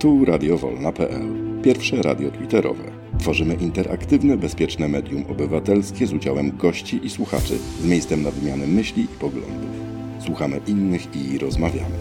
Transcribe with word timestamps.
Tu 0.00 0.24
radiowolna.pl, 0.24 1.22
pierwsze 1.62 2.02
radio 2.02 2.30
twitterowe. 2.30 2.84
Tworzymy 3.18 3.54
interaktywne, 3.54 4.36
bezpieczne 4.36 4.88
medium 4.88 5.24
obywatelskie 5.30 6.06
z 6.06 6.12
udziałem 6.12 6.56
gości 6.56 7.00
i 7.06 7.10
słuchaczy, 7.10 7.58
z 7.82 7.86
miejscem 7.86 8.22
na 8.22 8.30
wymianę 8.30 8.66
myśli 8.66 9.02
i 9.02 9.08
poglądów. 9.08 9.70
Słuchamy 10.18 10.60
innych 10.66 11.16
i 11.16 11.38
rozmawiamy. 11.38 11.96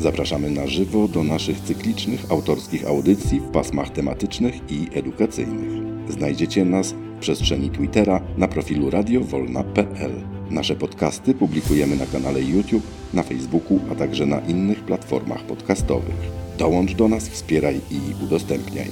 Zapraszamy 0.00 0.50
na 0.50 0.66
żywo 0.66 1.08
do 1.08 1.24
naszych 1.24 1.60
cyklicznych 1.60 2.32
autorskich 2.32 2.86
audycji 2.86 3.40
w 3.40 3.50
pasmach 3.50 3.90
tematycznych 3.90 4.54
i 4.70 4.88
edukacyjnych. 4.94 5.82
Znajdziecie 6.08 6.64
nas 6.64 6.92
w 6.92 7.18
przestrzeni 7.20 7.70
Twittera 7.70 8.20
na 8.36 8.48
profilu 8.48 8.90
radiowolna.pl. 8.90 10.33
Nasze 10.54 10.76
podcasty 10.76 11.34
publikujemy 11.34 11.96
na 11.96 12.06
kanale 12.06 12.42
YouTube, 12.42 12.86
na 13.14 13.22
Facebooku, 13.22 13.80
a 13.92 13.94
także 13.94 14.26
na 14.26 14.40
innych 14.40 14.84
platformach 14.84 15.42
podcastowych. 15.42 16.14
Dołącz 16.58 16.94
do 16.94 17.08
nas, 17.08 17.28
wspieraj 17.28 17.80
i 17.90 18.24
udostępniaj. 18.24 18.90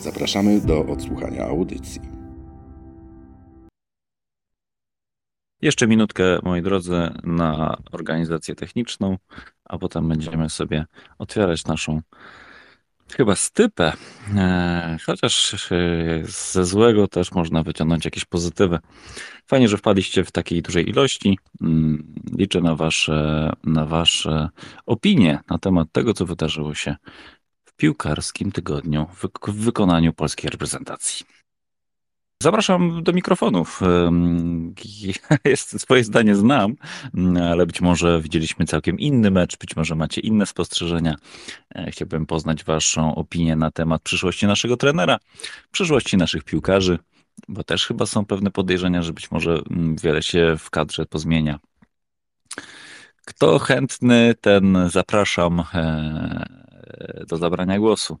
Zapraszamy 0.00 0.60
do 0.60 0.86
odsłuchania 0.86 1.44
audycji. 1.44 2.00
Jeszcze 5.62 5.86
minutkę, 5.86 6.38
moi 6.42 6.62
drodzy, 6.62 7.10
na 7.24 7.76
organizację 7.92 8.54
techniczną, 8.54 9.18
a 9.64 9.78
potem 9.78 10.08
będziemy 10.08 10.50
sobie 10.50 10.86
otwierać 11.18 11.64
naszą 11.64 12.00
chyba 13.16 13.36
stypę. 13.36 13.92
E, 14.36 14.96
chociaż 15.06 15.54
e, 15.72 16.22
ze 16.26 16.64
złego 16.64 17.08
też 17.08 17.32
można 17.32 17.62
wyciągnąć 17.62 18.04
jakieś 18.04 18.24
pozytywy. 18.24 18.78
Fajnie, 19.46 19.68
że 19.68 19.76
wpadliście 19.76 20.24
w 20.24 20.32
takiej 20.32 20.62
dużej 20.62 20.88
ilości. 20.88 21.38
Mm, 21.60 22.14
liczę 22.38 22.60
na 22.60 22.74
wasze, 22.74 23.52
na 23.64 23.84
wasze 23.86 24.48
opinie 24.86 25.40
na 25.50 25.58
temat 25.58 25.88
tego, 25.92 26.14
co 26.14 26.26
wydarzyło 26.26 26.74
się 26.74 26.96
w 27.64 27.76
piłkarskim 27.76 28.52
tygodniu 28.52 29.06
w 29.46 29.52
wykonaniu 29.52 30.12
polskiej 30.12 30.50
reprezentacji. 30.50 31.26
Zapraszam 32.42 33.02
do 33.02 33.12
mikrofonów. 33.12 33.80
Ja 35.44 35.56
swoje 35.56 36.04
zdanie 36.04 36.34
znam, 36.34 36.74
ale 37.42 37.66
być 37.66 37.80
może 37.80 38.20
widzieliśmy 38.20 38.66
całkiem 38.66 38.98
inny 38.98 39.30
mecz, 39.30 39.58
być 39.58 39.76
może 39.76 39.94
macie 39.94 40.20
inne 40.20 40.46
spostrzeżenia. 40.46 41.16
E, 41.74 41.90
chciałbym 41.90 42.26
poznać 42.26 42.64
Waszą 42.64 43.14
opinię 43.14 43.56
na 43.56 43.70
temat 43.70 44.02
przyszłości 44.02 44.46
naszego 44.46 44.76
trenera, 44.76 45.18
przyszłości 45.70 46.16
naszych 46.16 46.44
piłkarzy, 46.44 46.98
bo 47.48 47.64
też 47.64 47.86
chyba 47.86 48.06
są 48.06 48.24
pewne 48.26 48.50
podejrzenia, 48.50 49.02
że 49.02 49.12
być 49.12 49.30
może 49.30 49.62
mm, 49.70 49.96
wiele 49.96 50.22
się 50.22 50.56
w 50.58 50.70
kadrze 50.70 51.06
pozmienia. 51.06 51.58
Kto 53.24 53.58
chętny, 53.58 54.34
ten 54.40 54.78
zapraszam 54.90 55.62
e, 55.74 57.24
do 57.28 57.36
zabrania 57.36 57.78
głosu. 57.78 58.18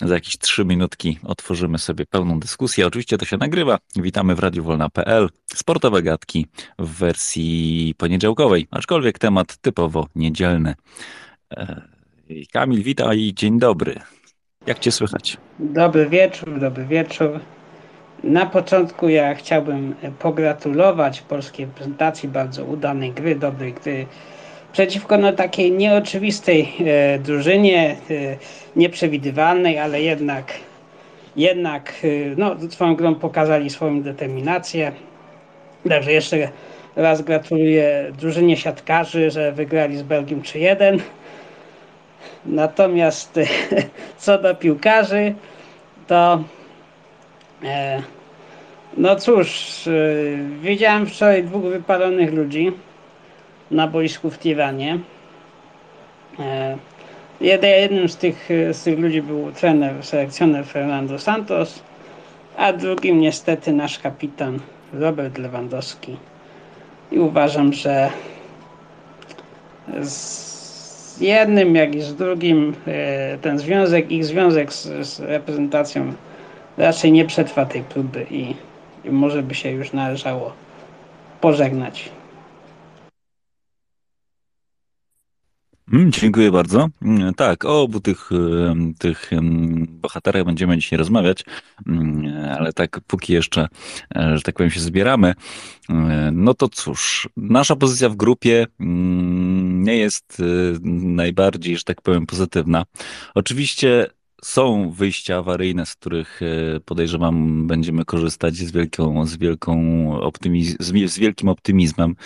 Za 0.00 0.14
jakieś 0.14 0.38
trzy 0.38 0.64
minutki 0.64 1.18
otworzymy 1.22 1.78
sobie 1.78 2.06
pełną 2.06 2.40
dyskusję. 2.40 2.86
Oczywiście 2.86 3.18
to 3.18 3.24
się 3.24 3.36
nagrywa. 3.36 3.78
Witamy 3.96 4.34
w 4.34 4.38
Radiu 4.38 4.64
Wolna.pl. 4.64 5.28
Sportowe 5.54 6.02
gadki 6.02 6.46
w 6.78 6.98
wersji 6.98 7.94
poniedziałkowej, 7.98 8.68
aczkolwiek 8.70 9.18
temat 9.18 9.56
typowo 9.56 10.06
niedzielny. 10.14 10.74
E, 11.50 11.82
Kamil, 12.52 12.82
witaj, 12.82 13.32
dzień 13.34 13.58
dobry. 13.58 14.00
Jak 14.66 14.78
cię 14.78 14.92
słychać? 14.92 15.36
Dobry 15.58 16.08
wieczór, 16.08 16.60
dobry 16.60 16.84
wieczór. 16.84 17.40
Na 18.26 18.46
początku 18.46 19.08
ja 19.08 19.34
chciałbym 19.34 19.94
pogratulować 20.18 21.20
polskiej 21.20 21.66
reprezentacji 21.66 22.28
bardzo 22.28 22.64
udanej 22.64 23.12
gry, 23.12 23.34
dobrej 23.34 23.72
gry 23.72 24.06
przeciwko 24.72 25.18
no, 25.18 25.32
takiej 25.32 25.72
nieoczywistej 25.72 26.72
e, 26.86 27.18
drużynie, 27.18 27.96
e, 28.10 28.36
nieprzewidywalnej, 28.76 29.78
ale 29.78 30.02
jednak, 30.02 30.52
jednak 31.36 31.92
e, 32.04 32.06
no, 32.36 32.56
swoją 32.70 32.96
grą 32.96 33.14
pokazali 33.14 33.70
swoją 33.70 34.02
determinację. 34.02 34.92
Także 35.88 36.12
jeszcze 36.12 36.48
raz 36.96 37.22
gratuluję 37.22 38.12
drużynie 38.18 38.56
siatkarzy, 38.56 39.30
że 39.30 39.52
wygrali 39.52 39.96
z 39.96 40.02
Belgią 40.02 40.40
3-1. 40.40 40.98
Natomiast 42.46 43.38
e, 43.38 43.44
co 44.18 44.38
do 44.38 44.54
piłkarzy, 44.54 45.34
to 46.06 46.44
e, 47.64 48.02
no 48.96 49.16
cóż, 49.16 49.80
e, 49.86 49.92
widziałem 50.60 51.06
wczoraj 51.06 51.44
dwóch 51.44 51.62
wypalonych 51.62 52.32
ludzi 52.32 52.72
na 53.70 53.88
boisku 53.88 54.30
w 54.30 54.38
Tiranie. 54.38 54.98
E, 56.38 56.76
jednym 57.80 58.08
z 58.08 58.16
tych, 58.16 58.48
z 58.72 58.82
tych 58.82 58.98
ludzi 58.98 59.22
był 59.22 59.52
trener, 59.52 60.04
selekcjoner 60.04 60.66
Fernando 60.66 61.18
Santos, 61.18 61.82
a 62.56 62.72
drugim 62.72 63.20
niestety 63.20 63.72
nasz 63.72 63.98
kapitan 63.98 64.58
Robert 64.92 65.38
Lewandowski. 65.38 66.16
I 67.12 67.18
uważam, 67.18 67.72
że 67.72 68.10
z 70.00 71.20
jednym, 71.20 71.74
jak 71.74 71.94
i 71.94 72.00
z 72.00 72.14
drugim 72.14 72.74
e, 72.86 73.38
ten 73.38 73.58
związek, 73.58 74.10
ich 74.10 74.24
związek 74.24 74.72
z, 74.72 75.06
z 75.08 75.20
reprezentacją 75.20 76.12
raczej 76.76 77.12
nie 77.12 77.24
przetrwa 77.24 77.66
tej 77.66 77.82
próby 77.82 78.26
i, 78.30 78.54
i 79.06 79.10
może 79.10 79.42
by 79.42 79.54
się 79.54 79.70
już 79.70 79.92
należało 79.92 80.52
pożegnać. 81.40 82.10
Mm, 85.92 86.12
dziękuję 86.12 86.50
bardzo. 86.50 86.88
Mm, 87.02 87.34
tak, 87.34 87.64
o 87.64 87.82
obu 87.82 88.00
tych, 88.00 88.30
tych 88.98 89.30
bohaterach 89.88 90.44
będziemy 90.44 90.78
dzisiaj 90.78 90.98
rozmawiać, 90.98 91.44
mm, 91.86 92.44
ale 92.58 92.72
tak 92.72 93.00
póki 93.06 93.32
jeszcze, 93.32 93.68
e, 94.16 94.36
że 94.36 94.42
tak 94.42 94.54
powiem, 94.54 94.70
się 94.70 94.80
zbieramy, 94.80 95.34
e, 95.90 96.30
no 96.32 96.54
to 96.54 96.68
cóż, 96.68 97.28
nasza 97.36 97.76
pozycja 97.76 98.08
w 98.08 98.16
grupie 98.16 98.66
nie 98.78 99.96
jest 99.96 100.40
e, 100.40 100.44
najbardziej, 100.92 101.76
że 101.76 101.84
tak 101.84 102.02
powiem, 102.02 102.26
pozytywna. 102.26 102.84
Oczywiście 103.34 104.06
są 104.46 104.90
wyjścia 104.90 105.38
awaryjne, 105.38 105.86
z 105.86 105.94
których 105.94 106.40
podejrzewam 106.84 107.66
będziemy 107.66 108.04
korzystać 108.04 108.56
z, 108.56 108.72
wielką, 108.72 109.26
z, 109.26 109.36
wielką 109.36 109.74
optymiz- 110.20 110.76
z 111.08 111.18
wielkim 111.18 111.48
optymizmem 111.48 112.16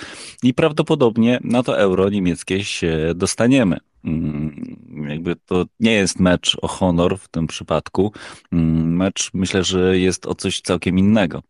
i 0.43 0.55
prawdopodobnie 0.55 1.41
na 1.45 1.63
to 1.63 1.79
euro 1.79 2.09
niemieckie 2.09 2.65
się 2.65 3.13
dostaniemy. 3.15 3.79
Mm, 4.05 5.07
jakby 5.09 5.37
to 5.37 5.65
nie 5.81 5.93
jest 5.93 6.21
mecz 6.21 6.57
o 6.63 6.69
honor 6.69 7.19
w 7.19 7.29
tym 7.29 7.47
przypadku. 7.47 8.13
Mm, 8.53 8.97
mecz 8.97 9.31
myślę, 9.35 9.65
że 9.65 9.99
jest 9.99 10.27
o 10.27 10.35
coś 10.35 10.61
całkiem 10.61 10.99
innego. 10.99 11.43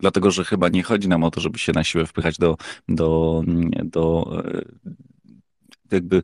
Dlatego, 0.00 0.30
że 0.30 0.44
chyba 0.44 0.68
nie 0.68 0.82
chodzi 0.82 1.08
nam 1.08 1.24
o 1.24 1.30
to, 1.30 1.40
żeby 1.40 1.58
się 1.58 1.72
na 1.72 1.84
siłę 1.84 2.06
wpychać 2.06 2.38
do, 2.38 2.56
do, 2.88 3.42
do 3.84 4.32
e, 4.44 4.62
jakby 5.90 6.22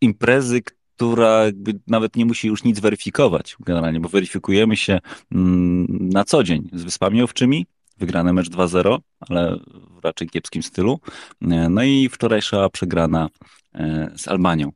imprezy, 0.00 0.60
która 0.98 1.42
nawet 1.86 2.16
nie 2.16 2.26
musi 2.26 2.48
już 2.48 2.64
nic 2.64 2.80
weryfikować 2.80 3.56
generalnie, 3.60 4.00
bo 4.00 4.08
weryfikujemy 4.08 4.76
się 4.76 4.98
mm, 5.32 5.86
na 5.88 6.24
co 6.24 6.42
dzień 6.44 6.68
z 6.72 6.84
Wyspami 6.84 7.22
Owczymi, 7.22 7.66
wygrany 7.98 8.32
mecz 8.32 8.50
2-0, 8.50 8.98
ale 9.20 9.58
w 10.00 10.04
raczej 10.04 10.28
kiepskim 10.28 10.62
stylu. 10.62 11.00
E, 11.42 11.68
no 11.68 11.82
i 11.82 12.08
wczorajsza 12.08 12.68
przegrana 12.68 13.28
e, 13.74 14.10
z 14.16 14.28
Albanią. 14.28 14.72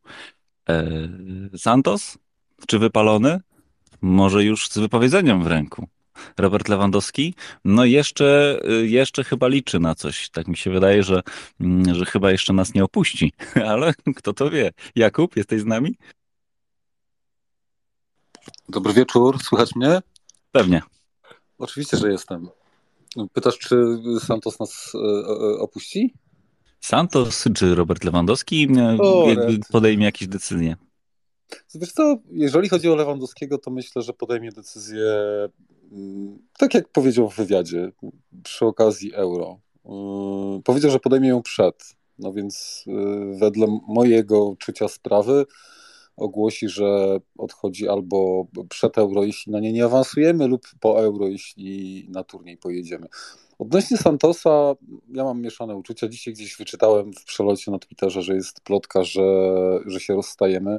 E, 0.68 0.88
Santos? 1.56 2.18
Czy 2.66 2.78
wypalony? 2.78 3.40
Może 4.02 4.44
już 4.44 4.68
z 4.68 4.78
wypowiedzeniem 4.78 5.42
w 5.42 5.46
ręku. 5.46 5.88
Robert 6.38 6.68
Lewandowski, 6.68 7.34
no 7.64 7.84
jeszcze, 7.84 8.60
jeszcze 8.82 9.24
chyba 9.24 9.48
liczy 9.48 9.80
na 9.80 9.94
coś. 9.94 10.30
Tak 10.30 10.48
mi 10.48 10.56
się 10.56 10.70
wydaje, 10.70 11.02
że, 11.02 11.22
mm, 11.60 11.94
że 11.94 12.04
chyba 12.04 12.30
jeszcze 12.30 12.52
nas 12.52 12.74
nie 12.74 12.84
opuści, 12.84 13.32
ale 13.72 13.94
kto 14.16 14.32
to 14.32 14.50
wie. 14.50 14.70
Jakub, 14.96 15.36
jesteś 15.36 15.60
z 15.60 15.66
nami? 15.66 15.96
Dobry 18.68 18.92
wieczór, 18.92 19.42
słychać 19.42 19.74
mnie? 19.74 20.02
Pewnie. 20.52 20.82
Oczywiście, 21.58 21.96
że 21.96 22.12
jestem. 22.12 22.48
Pytasz, 23.32 23.58
czy 23.58 23.76
Santos 24.20 24.60
nas 24.60 24.92
e, 24.94 24.98
e, 24.98 25.58
opuści? 25.58 26.14
Santos 26.80 27.44
czy 27.54 27.74
Robert 27.74 28.04
Lewandowski 28.04 28.68
e, 28.76 28.96
o, 29.00 29.26
podejmie 29.70 30.04
jakieś 30.04 30.28
decyzje? 30.28 30.76
Wiesz 31.74 31.92
co, 31.92 32.16
jeżeli 32.30 32.68
chodzi 32.68 32.88
o 32.88 32.96
Lewandowskiego, 32.96 33.58
to 33.58 33.70
myślę, 33.70 34.02
że 34.02 34.12
podejmie 34.12 34.52
decyzję 34.52 35.04
mm, 35.92 36.38
tak 36.58 36.74
jak 36.74 36.88
powiedział 36.88 37.30
w 37.30 37.36
wywiadzie 37.36 37.92
przy 38.42 38.66
okazji 38.66 39.14
Euro. 39.14 39.60
Powiedział, 40.64 40.90
że 40.90 40.98
podejmie 40.98 41.28
ją 41.28 41.42
przed. 41.42 41.96
No 42.18 42.32
więc 42.32 42.84
wedle 43.40 43.66
mojego 43.88 44.56
czucia 44.58 44.88
sprawy 44.88 45.46
ogłosi, 46.16 46.68
że 46.68 47.18
odchodzi 47.38 47.88
albo 47.88 48.46
przed 48.68 48.98
euro, 48.98 49.24
jeśli 49.24 49.52
na 49.52 49.60
nie 49.60 49.72
nie 49.72 49.84
awansujemy, 49.84 50.48
lub 50.48 50.62
po 50.80 51.00
euro, 51.00 51.28
jeśli 51.28 52.06
na 52.08 52.24
turniej 52.24 52.56
pojedziemy. 52.56 53.06
Odnośnie 53.58 53.96
Santosa, 53.96 54.74
ja 55.14 55.24
mam 55.24 55.40
mieszane 55.40 55.76
uczucia. 55.76 56.08
Dzisiaj 56.08 56.34
gdzieś 56.34 56.56
wyczytałem 56.56 57.12
w 57.12 57.24
przelocie 57.24 57.70
na 57.70 57.78
Twitterze, 57.78 58.22
że 58.22 58.34
jest 58.34 58.60
plotka, 58.60 59.04
że, 59.04 59.22
że 59.86 60.00
się 60.00 60.14
rozstajemy 60.14 60.78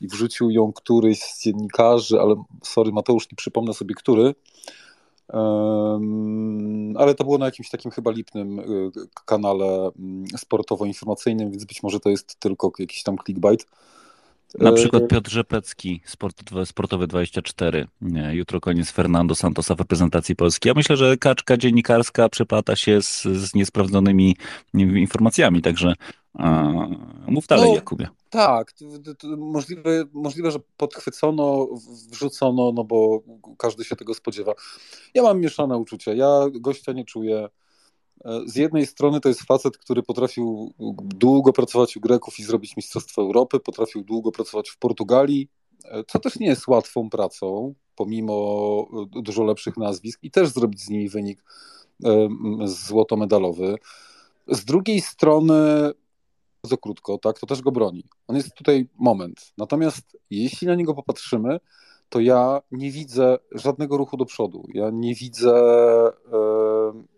i 0.00 0.08
wrzucił 0.08 0.50
ją 0.50 0.72
któryś 0.72 1.22
z 1.22 1.42
dziennikarzy, 1.42 2.20
ale 2.20 2.42
sorry 2.64 2.92
Mateusz, 2.92 3.30
nie 3.30 3.36
przypomnę 3.36 3.74
sobie 3.74 3.94
który, 3.94 4.34
ale 6.96 7.14
to 7.16 7.24
było 7.24 7.38
na 7.38 7.44
jakimś 7.44 7.70
takim 7.70 7.90
chyba 7.90 8.10
lipnym 8.10 8.58
y, 8.58 8.90
kanale 9.24 9.90
mm, 9.98 10.24
sportowo-informacyjnym, 10.38 11.50
więc 11.50 11.64
być 11.64 11.82
może 11.82 12.00
to 12.00 12.10
jest 12.10 12.40
tylko 12.40 12.72
jakiś 12.78 13.02
tam 13.02 13.16
clickbait. 13.24 13.66
Na 14.58 14.72
przykład 14.72 15.08
Piotr 15.08 15.30
Rzepecki, 15.30 16.00
Sport, 16.04 16.42
Sportowy 16.64 17.06
24. 17.06 17.86
Jutro 18.32 18.60
koniec 18.60 18.90
Fernando 18.90 19.34
Santosa 19.34 19.74
w 19.74 19.78
reprezentacji 19.78 20.36
Polski. 20.36 20.68
Ja 20.68 20.74
myślę, 20.74 20.96
że 20.96 21.16
kaczka 21.16 21.56
dziennikarska 21.56 22.28
przeplata 22.28 22.76
się 22.76 23.02
z, 23.02 23.22
z 23.22 23.54
niesprawdzonymi 23.54 24.36
informacjami, 24.74 25.62
także 25.62 25.94
mów 27.26 27.46
dalej, 27.46 27.68
no, 27.68 27.74
Jakubie. 27.74 28.08
Tak, 28.30 28.74
możliwe, 29.38 30.04
możliwe, 30.12 30.50
że 30.50 30.58
podchwycono, 30.76 31.68
wrzucono, 32.10 32.72
no 32.72 32.84
bo 32.84 33.22
każdy 33.58 33.84
się 33.84 33.96
tego 33.96 34.14
spodziewa. 34.14 34.54
Ja 35.14 35.22
mam 35.22 35.40
mieszane 35.40 35.76
uczucia. 35.76 36.12
Ja 36.14 36.40
gościa 36.52 36.92
nie 36.92 37.04
czuję. 37.04 37.48
Z 38.46 38.56
jednej 38.56 38.86
strony 38.86 39.20
to 39.20 39.28
jest 39.28 39.42
facet, 39.42 39.78
który 39.78 40.02
potrafił 40.02 40.74
długo 40.98 41.52
pracować 41.52 41.96
u 41.96 42.00
Greków 42.00 42.38
i 42.38 42.42
zrobić 42.42 42.76
Mistrzostwo 42.76 43.22
Europy, 43.22 43.60
potrafił 43.60 44.04
długo 44.04 44.32
pracować 44.32 44.70
w 44.70 44.78
Portugalii, 44.78 45.48
co 46.08 46.18
też 46.18 46.38
nie 46.38 46.46
jest 46.46 46.68
łatwą 46.68 47.10
pracą, 47.10 47.74
pomimo 47.96 48.86
dużo 49.10 49.44
lepszych 49.44 49.76
nazwisk, 49.76 50.20
i 50.22 50.30
też 50.30 50.48
zrobić 50.48 50.80
z 50.80 50.88
nimi 50.88 51.08
wynik 51.08 51.44
złotomedalowy. 52.64 53.76
Z 54.48 54.64
drugiej 54.64 55.00
strony, 55.00 55.90
bardzo 56.62 56.78
krótko, 56.78 57.18
tak, 57.18 57.38
to 57.38 57.46
też 57.46 57.62
go 57.62 57.72
broni. 57.72 58.04
On 58.28 58.36
jest 58.36 58.54
tutaj 58.54 58.88
moment. 58.98 59.52
Natomiast 59.58 60.16
jeśli 60.30 60.66
na 60.66 60.74
niego 60.74 60.94
popatrzymy, 60.94 61.60
to 62.08 62.20
ja 62.20 62.60
nie 62.72 62.90
widzę 62.90 63.38
żadnego 63.52 63.96
ruchu 63.96 64.16
do 64.16 64.24
przodu. 64.24 64.66
Ja 64.74 64.90
nie 64.92 65.14
widzę, 65.14 65.62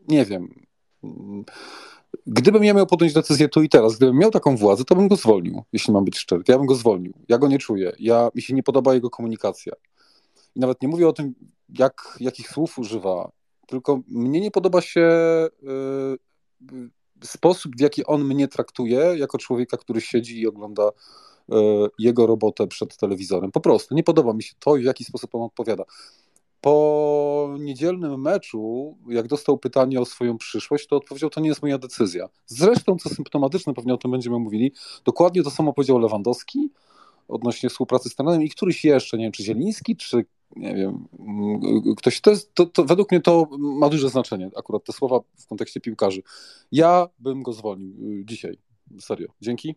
nie 0.09 0.25
wiem, 0.25 0.65
Gdybym 2.27 2.65
ja 2.65 2.75
miał 2.75 2.87
podjąć 2.87 3.13
decyzję 3.13 3.49
tu 3.49 3.63
i 3.63 3.69
teraz, 3.69 3.97
gdybym 3.97 4.19
miał 4.19 4.31
taką 4.31 4.57
władzę, 4.57 4.85
to 4.85 4.95
bym 4.95 5.09
go 5.09 5.17
zwolnił, 5.17 5.63
jeśli 5.73 5.93
mam 5.93 6.05
być 6.05 6.19
szczery. 6.19 6.43
Ja 6.49 6.59
bym 6.59 6.67
go 6.67 6.75
zwolnił. 6.75 7.13
Ja 7.29 7.39
go 7.39 7.49
nie 7.49 7.59
czuję. 7.59 7.93
Ja, 7.99 8.31
mi 8.35 8.43
się 8.43 8.55
nie 8.55 8.63
podoba 8.63 8.95
jego 8.95 9.11
komunikacja. 9.11 9.73
I 10.57 10.61
nawet 10.61 10.83
nie 10.83 10.89
mówię 10.89 11.09
o 11.09 11.13
tym, 11.13 11.35
jak, 11.69 12.17
jakich 12.21 12.49
słów 12.49 12.79
używa, 12.79 13.33
tylko 13.67 14.01
mnie 14.09 14.41
nie 14.41 14.51
podoba 14.51 14.81
się 14.81 15.11
y, 16.73 17.27
sposób, 17.27 17.77
w 17.77 17.81
jaki 17.81 18.07
on 18.07 18.25
mnie 18.25 18.49
traktuje, 18.49 18.99
jako 18.99 19.39
człowieka, 19.39 19.77
który 19.77 20.01
siedzi 20.01 20.41
i 20.41 20.47
ogląda 20.47 20.89
y, 20.89 21.55
jego 21.99 22.27
robotę 22.27 22.67
przed 22.67 22.97
telewizorem. 22.97 23.53
Po 23.53 23.61
prostu 23.61 23.95
nie 23.95 24.03
podoba 24.03 24.33
mi 24.33 24.43
się 24.43 24.55
to, 24.59 24.75
w 24.75 24.83
jaki 24.83 25.05
sposób 25.05 25.35
on 25.35 25.43
odpowiada 25.43 25.85
po 26.63 27.57
niedzielnym 27.61 28.21
meczu, 28.21 28.97
jak 29.09 29.29
dostał 29.29 29.59
pytanie 29.59 30.01
o 30.01 30.05
swoją 30.05 30.39
przyszłość, 30.39 30.87
to 30.87 30.97
odpowiedział, 30.97 31.31
to 31.31 31.41
nie 31.41 31.49
jest 31.49 31.63
moja 31.63 31.79
decyzja. 31.79 32.29
Zresztą, 32.47 32.97
co 32.97 33.09
symptomatyczne, 33.09 33.75
pewnie 33.75 33.95
o 33.95 33.97
tym 33.97 34.11
będziemy 34.11 34.39
mówili, 34.39 34.73
dokładnie 35.05 35.43
to 35.43 35.51
samo 35.51 35.73
powiedział 35.73 35.99
Lewandowski 35.99 36.71
odnośnie 37.29 37.69
współpracy 37.69 38.09
z 38.09 38.15
trenerem 38.15 38.43
i 38.43 38.51
któryś 38.51 38.85
jeszcze, 38.85 39.19
nie 39.19 39.25
wiem, 39.25 39.33
czy 39.33 39.43
Zieliński, 39.45 39.97
czy 39.97 40.25
nie 40.57 40.75
wiem, 40.75 41.09
ktoś, 41.97 42.21
to, 42.21 42.31
jest, 42.31 42.55
to, 42.55 42.67
to 42.67 42.85
według 42.85 43.11
mnie 43.11 43.21
to 43.21 43.49
ma 43.59 43.89
duże 43.89 44.09
znaczenie, 44.09 44.51
akurat 44.57 44.85
te 44.85 44.93
słowa 44.93 45.21
w 45.37 45.47
kontekście 45.47 45.81
piłkarzy. 45.81 46.23
Ja 46.73 47.09
bym 47.19 47.43
go 47.43 47.53
zwolnił 47.53 47.95
y, 48.21 48.25
dzisiaj, 48.25 48.59
serio. 49.01 49.29
Dzięki. 49.41 49.75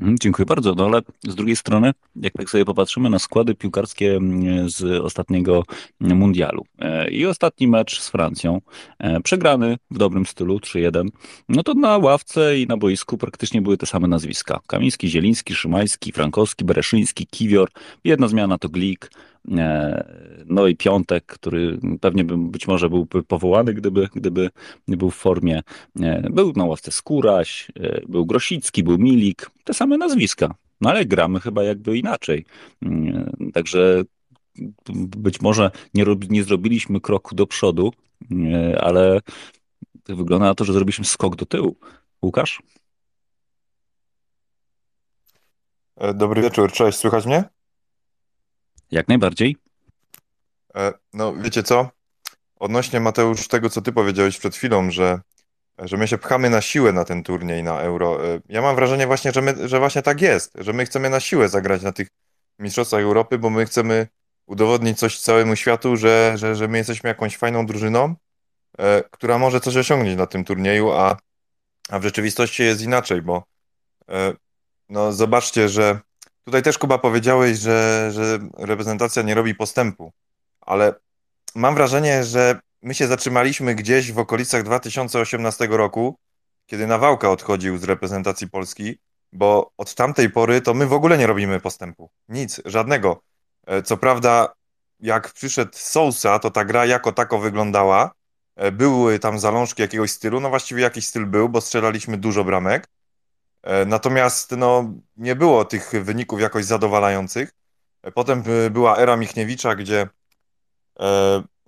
Mhm, 0.00 0.18
dziękuję 0.18 0.46
bardzo. 0.46 0.74
No 0.74 0.86
ale 0.86 1.00
z 1.28 1.34
drugiej 1.34 1.56
strony, 1.56 1.92
jak 2.16 2.32
tak 2.32 2.50
sobie 2.50 2.64
popatrzymy 2.64 3.10
na 3.10 3.18
składy 3.18 3.54
piłkarskie 3.54 4.16
mm, 4.16 4.70
z 4.70 5.04
ostatniego 5.04 5.62
mundialu 6.00 6.66
e, 6.78 7.10
i 7.10 7.26
ostatni 7.26 7.68
mecz 7.68 8.00
z 8.00 8.08
Francją, 8.08 8.60
e, 8.98 9.20
przegrany 9.20 9.78
w 9.90 9.98
dobrym 9.98 10.26
stylu 10.26 10.56
3-1, 10.56 11.08
no 11.48 11.62
to 11.62 11.74
na 11.74 11.98
ławce 11.98 12.58
i 12.58 12.66
na 12.66 12.76
boisku 12.76 13.18
praktycznie 13.18 13.62
były 13.62 13.76
te 13.76 13.86
same 13.86 14.08
nazwiska. 14.08 14.60
Kamiński, 14.66 15.08
Zieliński, 15.08 15.54
Szymański, 15.54 16.12
Frankowski, 16.12 16.64
Bereszyński, 16.64 17.26
Kiwior, 17.26 17.70
jedna 18.04 18.28
zmiana 18.28 18.58
to 18.58 18.68
Glik, 18.68 19.10
no 20.46 20.66
i 20.66 20.76
Piątek, 20.76 21.26
który 21.26 21.78
pewnie 22.00 22.24
by, 22.24 22.36
być 22.36 22.68
może 22.68 22.90
byłby 22.90 23.22
powołany, 23.22 23.74
gdyby, 23.74 24.08
gdyby 24.14 24.50
był 24.88 25.10
w 25.10 25.16
formie. 25.16 25.62
E, 26.00 26.30
był 26.30 26.52
na 26.56 26.64
ławce 26.64 26.92
Skóraś, 26.92 27.72
e, 27.80 28.00
był 28.08 28.26
Grosicki, 28.26 28.82
był 28.82 28.98
Milik, 28.98 29.50
te 29.64 29.74
same 29.74 29.98
nazwiska. 29.98 30.54
No 30.80 30.90
ale 30.90 31.04
gramy 31.04 31.40
chyba 31.40 31.62
jakby 31.62 31.98
inaczej. 31.98 32.44
Także 33.52 34.02
być 35.16 35.40
może 35.40 35.70
nie, 35.94 36.04
nie 36.30 36.44
zrobiliśmy 36.44 37.00
kroku 37.00 37.34
do 37.34 37.46
przodu, 37.46 37.92
ale 38.80 39.20
wygląda 40.08 40.46
na 40.46 40.54
to, 40.54 40.64
że 40.64 40.72
zrobiliśmy 40.72 41.04
skok 41.04 41.36
do 41.36 41.46
tyłu. 41.46 41.76
Łukasz? 42.22 42.62
Dobry 46.14 46.42
wieczór, 46.42 46.72
cześć, 46.72 46.98
słychać 46.98 47.26
mnie? 47.26 47.59
Jak 48.90 49.08
najbardziej. 49.08 49.56
E, 50.74 50.92
no, 51.12 51.34
wiecie 51.34 51.62
co? 51.62 51.90
Odnośnie 52.56 53.00
Mateusz 53.00 53.48
tego, 53.48 53.70
co 53.70 53.82
ty 53.82 53.92
powiedziałeś 53.92 54.38
przed 54.38 54.56
chwilą, 54.56 54.90
że, 54.90 55.20
że 55.78 55.96
my 55.96 56.08
się 56.08 56.18
pchamy 56.18 56.50
na 56.50 56.60
siłę 56.60 56.92
na 56.92 57.04
ten 57.04 57.22
turniej 57.22 57.62
na 57.62 57.80
Euro. 57.80 58.34
E, 58.34 58.40
ja 58.48 58.62
mam 58.62 58.76
wrażenie 58.76 59.06
właśnie, 59.06 59.32
że, 59.32 59.42
my, 59.42 59.68
że 59.68 59.78
właśnie 59.78 60.02
tak 60.02 60.20
jest, 60.20 60.52
że 60.58 60.72
my 60.72 60.84
chcemy 60.84 61.10
na 61.10 61.20
siłę 61.20 61.48
zagrać 61.48 61.82
na 61.82 61.92
tych 61.92 62.08
Mistrzostwach 62.58 63.02
Europy, 63.02 63.38
bo 63.38 63.50
my 63.50 63.66
chcemy 63.66 64.06
udowodnić 64.46 64.98
coś 64.98 65.20
całemu 65.20 65.56
światu, 65.56 65.96
że, 65.96 66.32
że, 66.36 66.56
że 66.56 66.68
my 66.68 66.78
jesteśmy 66.78 67.08
jakąś 67.08 67.36
fajną 67.36 67.66
drużyną, 67.66 68.14
e, 68.78 69.02
która 69.10 69.38
może 69.38 69.60
coś 69.60 69.76
osiągnąć 69.76 70.16
na 70.16 70.26
tym 70.26 70.44
turnieju, 70.44 70.90
a, 70.90 71.16
a 71.88 71.98
w 71.98 72.02
rzeczywistości 72.02 72.62
jest 72.62 72.82
inaczej, 72.82 73.22
bo 73.22 73.42
no 74.88 75.12
zobaczcie, 75.12 75.68
że 75.68 76.00
Tutaj 76.44 76.62
też 76.62 76.78
Kuba 76.78 76.98
powiedziałeś, 76.98 77.58
że, 77.58 78.10
że 78.12 78.38
reprezentacja 78.58 79.22
nie 79.22 79.34
robi 79.34 79.54
postępu, 79.54 80.12
ale 80.60 80.94
mam 81.54 81.74
wrażenie, 81.74 82.24
że 82.24 82.60
my 82.82 82.94
się 82.94 83.06
zatrzymaliśmy 83.06 83.74
gdzieś 83.74 84.12
w 84.12 84.18
okolicach 84.18 84.62
2018 84.62 85.66
roku, 85.66 86.16
kiedy 86.66 86.86
Nawałka 86.86 87.30
odchodził 87.30 87.78
z 87.78 87.84
reprezentacji 87.84 88.50
Polski, 88.50 88.98
bo 89.32 89.70
od 89.76 89.94
tamtej 89.94 90.30
pory 90.30 90.60
to 90.60 90.74
my 90.74 90.86
w 90.86 90.92
ogóle 90.92 91.18
nie 91.18 91.26
robimy 91.26 91.60
postępu. 91.60 92.10
Nic, 92.28 92.60
żadnego. 92.64 93.22
E, 93.66 93.82
co 93.82 93.96
prawda, 93.96 94.52
jak 95.00 95.32
przyszedł 95.32 95.70
Sousa, 95.74 96.38
to 96.38 96.50
ta 96.50 96.64
gra 96.64 96.86
jako 96.86 97.12
tako 97.12 97.38
wyglądała. 97.38 98.10
E, 98.56 98.72
były 98.72 99.18
tam 99.18 99.38
zalążki 99.38 99.82
jakiegoś 99.82 100.10
stylu, 100.10 100.40
no 100.40 100.48
właściwie 100.48 100.82
jakiś 100.82 101.06
styl 101.06 101.26
był, 101.26 101.48
bo 101.48 101.60
strzelaliśmy 101.60 102.18
dużo 102.18 102.44
bramek, 102.44 102.88
natomiast 103.86 104.50
no, 104.56 104.94
nie 105.16 105.36
było 105.36 105.64
tych 105.64 105.90
wyników 106.04 106.40
jakoś 106.40 106.64
zadowalających. 106.64 107.52
E, 108.02 108.12
potem 108.12 108.42
e, 108.66 108.70
była 108.70 108.96
era 108.96 109.16
Michniewicza, 109.16 109.74
gdzie 109.74 110.08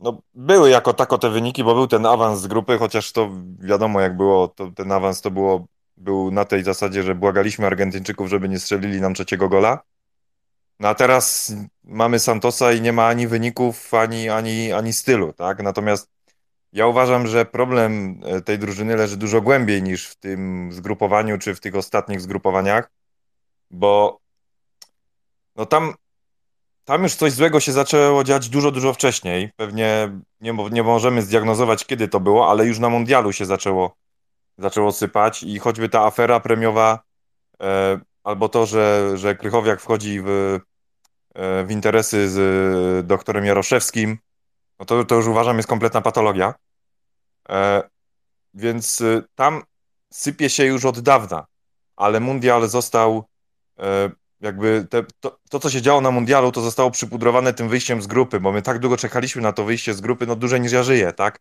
no, 0.03 0.23
były 0.35 0.71
jako 0.71 0.93
tako 0.95 1.19
te 1.19 1.31
wyniki, 1.31 1.65
bo 1.65 1.75
był 1.75 1.87
ten 1.87 2.07
awans 2.07 2.41
z 2.41 2.47
grupy, 2.47 2.79
chociaż 2.79 3.13
to 3.13 3.31
wiadomo 3.59 4.01
jak 4.01 4.17
było, 4.17 4.49
to 4.49 4.71
ten 4.71 4.93
awans 4.93 5.21
to 5.21 5.31
było, 5.31 5.67
był 5.97 6.31
na 6.31 6.45
tej 6.45 6.65
zasadzie, 6.65 7.03
że 7.03 7.15
błagaliśmy 7.15 7.67
Argentyńczyków, 7.67 8.29
żeby 8.29 8.49
nie 8.49 8.59
strzelili 8.59 9.01
nam 9.01 9.15
trzeciego 9.15 9.49
gola. 9.49 9.83
No 10.81 10.89
a 10.89 10.95
teraz 10.95 11.55
mamy 11.85 12.19
Santosa 12.19 12.73
i 12.73 12.81
nie 12.81 12.93
ma 12.93 13.07
ani 13.07 13.29
wyników, 13.29 13.95
ani, 13.95 14.29
ani, 14.29 14.73
ani 14.73 14.93
stylu, 14.93 15.33
tak? 15.33 15.63
Natomiast 15.63 16.11
ja 16.73 16.87
uważam, 16.87 17.26
że 17.26 17.45
problem 17.45 18.21
e, 18.25 18.41
tej 18.41 18.59
drużyny 18.59 18.97
leży 18.97 19.17
dużo 19.17 19.41
głębiej 19.41 19.83
niż 19.83 20.09
w 20.09 20.17
tym 20.17 20.73
zgrupowaniu, 20.73 21.38
czy 21.38 21.55
w 21.55 21.61
tych 21.61 21.75
ostatnich 21.75 22.21
zgrupowaniach, 22.21 22.91
bo 23.71 24.19
no 25.57 25.67
tam, 25.67 25.95
tam 26.85 27.02
już 27.02 27.14
coś 27.14 27.33
złego 27.33 27.61
się 27.61 27.73
zaczęło 27.73 28.25
dziać 28.25 28.49
dużo, 28.49 28.71
dużo 28.71 28.93
wcześniej. 28.93 29.50
Pewnie 29.57 30.11
nie, 30.41 30.52
nie 30.71 30.83
możemy 30.83 31.23
zdiagnozować, 31.23 31.87
kiedy 31.87 32.09
to 32.09 32.21
było, 32.21 32.50
ale 32.50 32.67
już 32.67 32.79
na 32.79 32.88
mundialu 32.88 33.33
się 33.33 33.45
zaczęło, 33.45 33.97
zaczęło 34.59 34.93
sypać 34.93 35.43
i 35.43 35.59
choćby 35.59 35.88
ta 35.88 36.05
afera 36.05 36.41
premiowa, 36.41 37.02
e, 37.62 38.00
albo 38.25 38.49
to, 38.49 38.67
że, 38.67 39.12
że 39.19 39.35
Krychowiak 39.35 39.81
wchodzi 39.81 40.21
w, 40.21 40.59
e, 41.35 41.64
w 41.64 41.71
interesy 41.71 42.29
z 42.29 42.38
e, 42.38 43.02
doktorem 43.07 43.45
Jaroszewskim, 43.45 44.19
no 44.83 44.87
to, 44.87 45.05
to 45.05 45.15
już 45.15 45.27
uważam 45.27 45.57
jest 45.57 45.69
kompletna 45.69 46.01
patologia. 46.01 46.55
E, 47.49 47.83
więc 48.55 49.01
y, 49.01 49.25
tam 49.35 49.62
sypie 50.12 50.51
się 50.51 50.65
już 50.65 50.85
od 50.85 51.01
dawna, 51.01 51.47
ale 51.97 52.21
mundial 52.21 52.69
został 52.69 53.25
e, 53.79 54.11
jakby 54.41 54.87
te, 54.91 55.05
to, 55.21 55.39
to, 55.51 55.61
co 55.61 55.71
się 55.71 55.83
działo 55.83 56.01
na 56.01 56.11
mundialu, 56.11 56.53
to 56.53 56.61
zostało 56.61 56.91
przypudrowane 56.91 57.53
tym 57.55 57.69
wyjściem 57.69 58.03
z 58.03 58.07
grupy, 58.07 58.41
bo 58.41 58.53
my 58.53 58.62
tak 58.62 58.79
długo 58.79 58.97
czekaliśmy 58.97 59.43
na 59.43 59.53
to 59.53 59.65
wyjście 59.65 59.95
z 59.95 60.01
grupy, 60.01 60.27
no 60.27 60.37
dłużej 60.37 60.61
niż 60.61 60.73
ja 60.73 60.83
żyję, 60.83 61.12
tak? 61.12 61.41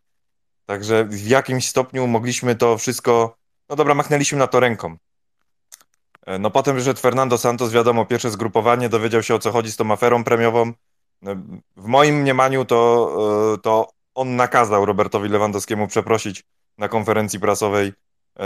Także 0.66 1.04
w 1.04 1.26
jakimś 1.26 1.68
stopniu 1.68 2.06
mogliśmy 2.06 2.56
to 2.56 2.78
wszystko, 2.78 3.36
no 3.68 3.76
dobra, 3.76 3.94
machnęliśmy 3.94 4.38
na 4.38 4.46
to 4.46 4.60
ręką. 4.60 4.96
E, 6.26 6.38
no 6.38 6.50
potem 6.50 6.76
wyszedł 6.76 7.00
Fernando 7.00 7.38
Santos, 7.38 7.72
wiadomo, 7.72 8.06
pierwsze 8.06 8.30
zgrupowanie, 8.30 8.88
dowiedział 8.88 9.22
się 9.22 9.34
o 9.34 9.38
co 9.38 9.52
chodzi 9.52 9.72
z 9.72 9.76
tą 9.76 9.92
aferą 9.92 10.24
premiową. 10.24 10.72
E, 11.26 11.42
w 11.76 11.86
moim 11.86 12.14
mniemaniu 12.14 12.64
to, 12.64 13.12
e, 13.54 13.58
to 13.58 13.88
on 14.14 14.36
nakazał 14.36 14.86
Robertowi 14.86 15.28
Lewandowskiemu 15.28 15.86
przeprosić 15.86 16.44
na 16.78 16.88
konferencji 16.88 17.40
prasowej 17.40 17.92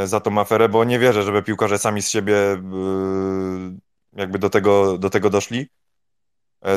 za 0.04 0.20
tą 0.20 0.40
aferę, 0.40 0.68
bo 0.68 0.84
nie 0.84 0.98
wierzę, 0.98 1.22
żeby 1.22 1.42
piłkarze 1.42 1.78
sami 1.78 2.02
z 2.02 2.08
siebie 2.08 2.34
jakby 4.12 4.38
do 4.38 4.50
tego, 4.50 4.98
do 4.98 5.10
tego 5.10 5.30
doszli. 5.30 5.68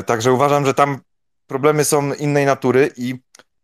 Także 0.06 0.32
uważam, 0.32 0.66
że 0.66 0.74
tam 0.74 0.98
problemy 1.46 1.84
są 1.84 2.12
innej 2.12 2.46
natury 2.46 2.90
i 2.96 3.14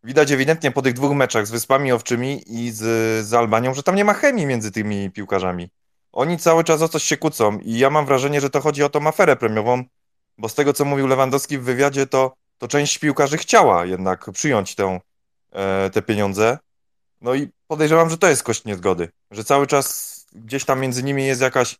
widać 0.04 0.32
ewidentnie 0.32 0.70
po 0.70 0.82
tych 0.82 0.92
dwóch 0.92 1.12
meczach 1.16 1.46
z 1.46 1.50
Wyspami 1.50 1.92
Owczymi 1.92 2.42
i 2.46 2.70
z, 2.70 2.82
z 3.26 3.34
Albanią, 3.34 3.74
że 3.74 3.82
tam 3.82 3.94
nie 3.94 4.04
ma 4.04 4.14
chemii 4.14 4.46
między 4.46 4.72
tymi 4.72 5.10
piłkarzami. 5.10 5.68
Oni 6.12 6.38
cały 6.38 6.64
czas 6.64 6.82
o 6.82 6.88
coś 6.88 7.02
się 7.02 7.16
kłócą 7.16 7.58
i 7.58 7.78
ja 7.78 7.90
mam 7.90 8.06
wrażenie, 8.06 8.40
że 8.40 8.50
to 8.50 8.60
chodzi 8.60 8.82
o 8.82 8.88
tą 8.88 9.06
aferę 9.06 9.36
premiową, 9.36 9.84
bo 10.38 10.48
z 10.48 10.54
tego, 10.54 10.72
co 10.72 10.84
mówił 10.84 11.06
Lewandowski 11.06 11.58
w 11.58 11.62
wywiadzie, 11.62 12.06
to, 12.06 12.34
to 12.58 12.68
część 12.68 12.98
piłkarzy 12.98 13.38
chciała 13.38 13.84
jednak 13.84 14.30
przyjąć 14.32 14.74
tę, 14.74 15.00
e, 15.52 15.90
te 15.90 16.02
pieniądze. 16.02 16.58
No 17.20 17.34
i 17.34 17.48
podejrzewam, 17.66 18.10
że 18.10 18.18
to 18.18 18.28
jest 18.28 18.42
kość 18.42 18.64
niezgody, 18.64 19.08
że 19.30 19.44
cały 19.44 19.66
czas 19.66 20.16
gdzieś 20.32 20.64
tam 20.64 20.80
między 20.80 21.02
nimi 21.02 21.26
jest 21.26 21.40
jakaś, 21.40 21.76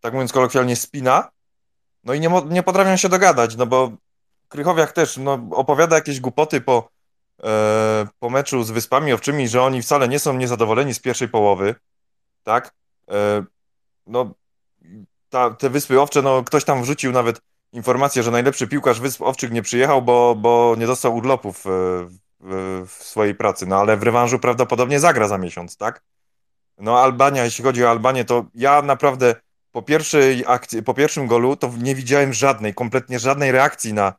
tak 0.00 0.12
mówiąc 0.12 0.32
kolokwialnie, 0.32 0.76
spina, 0.76 1.30
no 2.04 2.14
i 2.14 2.20
nie, 2.20 2.30
nie 2.48 2.62
potrafią 2.62 2.96
się 2.96 3.08
dogadać, 3.08 3.56
no 3.56 3.66
bo 3.66 3.92
Krychowiak 4.48 4.92
też 4.92 5.16
no, 5.16 5.48
opowiada 5.50 5.96
jakieś 5.96 6.20
głupoty 6.20 6.60
po, 6.60 6.88
e, 7.42 8.06
po 8.18 8.30
meczu 8.30 8.64
z 8.64 8.70
Wyspami 8.70 9.12
Owczymi, 9.12 9.48
że 9.48 9.62
oni 9.62 9.82
wcale 9.82 10.08
nie 10.08 10.18
są 10.18 10.34
niezadowoleni 10.34 10.94
z 10.94 11.00
pierwszej 11.00 11.28
połowy, 11.28 11.74
tak? 12.44 12.74
E, 13.10 13.44
no, 14.06 14.34
ta, 15.30 15.50
te 15.50 15.70
Wyspy 15.70 16.00
Owcze, 16.00 16.22
no 16.22 16.44
ktoś 16.44 16.64
tam 16.64 16.82
wrzucił 16.82 17.12
nawet 17.12 17.40
informację, 17.72 18.22
że 18.22 18.30
najlepszy 18.30 18.68
piłkarz 18.68 19.00
Wysp 19.00 19.22
Owczych 19.22 19.50
nie 19.50 19.62
przyjechał, 19.62 20.02
bo, 20.02 20.34
bo 20.34 20.74
nie 20.78 20.86
dostał 20.86 21.16
urlopów 21.16 21.66
e, 21.66 21.70
w, 22.86 22.92
swojej 22.92 23.34
pracy, 23.34 23.66
no 23.66 23.76
ale 23.76 23.96
w 23.96 24.02
rewanżu 24.02 24.38
prawdopodobnie 24.38 25.00
zagra 25.00 25.28
za 25.28 25.38
miesiąc, 25.38 25.76
tak? 25.76 26.02
No 26.78 27.00
Albania, 27.00 27.44
jeśli 27.44 27.64
chodzi 27.64 27.84
o 27.84 27.90
Albanię, 27.90 28.24
to 28.24 28.44
ja 28.54 28.82
naprawdę 28.82 29.34
po 29.72 29.82
pierwszej 29.82 30.44
akcji, 30.46 30.82
po 30.82 30.94
pierwszym 30.94 31.26
golu 31.26 31.56
to 31.56 31.72
nie 31.78 31.94
widziałem 31.94 32.32
żadnej, 32.32 32.74
kompletnie 32.74 33.18
żadnej 33.18 33.52
reakcji 33.52 33.92
na, 33.92 34.12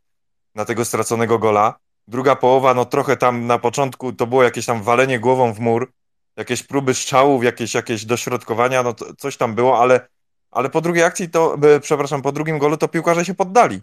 na 0.56 0.66
tego 0.66 0.86
straconego 0.86 1.40
gola. 1.40 1.80
Druga 2.08 2.36
połowa, 2.36 2.74
no 2.74 2.86
trochę 2.86 3.18
tam 3.18 3.48
na 3.48 3.60
początku 3.60 4.14
to 4.14 4.28
było 4.28 4.44
jakieś 4.44 4.66
tam 4.66 4.84
walenie 4.84 5.20
głową 5.20 5.54
w 5.54 5.60
mur, 5.60 5.92
jakieś 6.38 6.64
próby 6.64 6.94
strzałów, 6.94 7.44
jakieś, 7.44 7.74
jakieś 7.74 8.06
dośrodkowania, 8.06 8.84
no 8.84 8.94
to, 8.94 9.06
coś 9.18 9.38
tam 9.38 9.56
było, 9.56 9.82
ale, 9.82 10.08
ale 10.52 10.70
po 10.70 10.82
drugiej 10.82 11.04
akcji 11.04 11.30
to, 11.30 11.58
e, 11.76 11.80
przepraszam, 11.80 12.22
po 12.22 12.32
drugim 12.32 12.58
golu 12.58 12.78
to 12.78 12.88
piłkarze 12.88 13.26
się 13.26 13.34
poddali. 13.34 13.82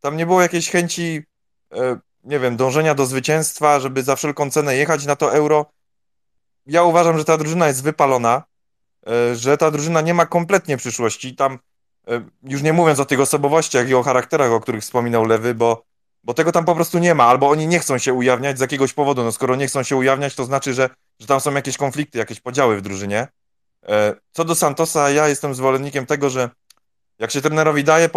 Tam 0.00 0.16
nie 0.16 0.26
było 0.26 0.42
jakiejś 0.42 0.70
chęci, 0.70 1.22
e, 1.72 1.98
nie 2.24 2.38
wiem, 2.38 2.56
dążenia 2.56 2.94
do 2.94 3.06
zwycięstwa, 3.06 3.80
żeby 3.80 4.02
za 4.02 4.16
wszelką 4.16 4.50
cenę 4.50 4.76
jechać 4.76 5.06
na 5.06 5.16
to 5.16 5.34
euro. 5.34 5.66
Ja 6.66 6.82
uważam, 6.82 7.18
że 7.18 7.24
ta 7.24 7.38
drużyna 7.38 7.68
jest 7.68 7.82
wypalona, 7.82 8.42
e, 9.06 9.36
że 9.36 9.56
ta 9.56 9.70
drużyna 9.70 10.00
nie 10.00 10.14
ma 10.14 10.26
kompletnie 10.26 10.76
przyszłości. 10.76 11.36
Tam, 11.36 11.58
już 12.42 12.62
nie 12.62 12.72
mówiąc 12.72 13.00
o 13.00 13.04
tych 13.04 13.20
osobowościach 13.20 13.88
i 13.88 13.94
o 13.94 14.02
charakterach, 14.02 14.50
o 14.50 14.60
których 14.60 14.82
wspominał 14.82 15.24
Lewy, 15.24 15.54
bo 15.54 15.82
bo 16.24 16.34
tego 16.34 16.52
tam 16.52 16.64
po 16.64 16.74
prostu 16.74 16.98
nie 16.98 17.14
ma, 17.14 17.24
albo 17.24 17.50
oni 17.50 17.66
nie 17.66 17.78
chcą 17.78 17.98
się 17.98 18.12
ujawniać 18.14 18.58
z 18.58 18.60
jakiegoś 18.60 18.92
powodu. 18.92 19.24
No 19.24 19.32
skoro 19.32 19.56
nie 19.56 19.66
chcą 19.66 19.82
się 19.82 19.96
ujawniać, 19.96 20.34
to 20.34 20.44
znaczy, 20.44 20.74
że, 20.74 20.90
że 21.20 21.26
tam 21.26 21.40
są 21.40 21.54
jakieś 21.54 21.76
konflikty, 21.76 22.18
jakieś 22.18 22.40
podziały 22.40 22.76
w 22.76 22.82
drużynie. 22.82 23.28
E, 23.88 24.14
co 24.32 24.44
do 24.44 24.54
Santosa, 24.54 25.10
ja 25.10 25.28
jestem 25.28 25.54
zwolennikiem 25.54 26.06
tego, 26.06 26.30
że 26.30 26.50
jak 27.18 27.30
się 27.30 27.40
trenerowi 27.40 27.84
daje, 27.84 28.08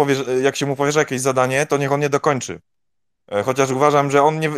jak 0.42 0.56
się 0.56 0.66
mu 0.66 0.76
powierza 0.76 1.00
jakieś 1.00 1.20
zadanie, 1.20 1.66
to 1.66 1.76
niech 1.76 1.92
on 1.92 2.00
nie 2.00 2.08
dokończy. 2.08 2.60
E, 3.28 3.42
chociaż 3.42 3.70
uważam, 3.70 4.10
że 4.10 4.22
on 4.22 4.40
nie, 4.40 4.50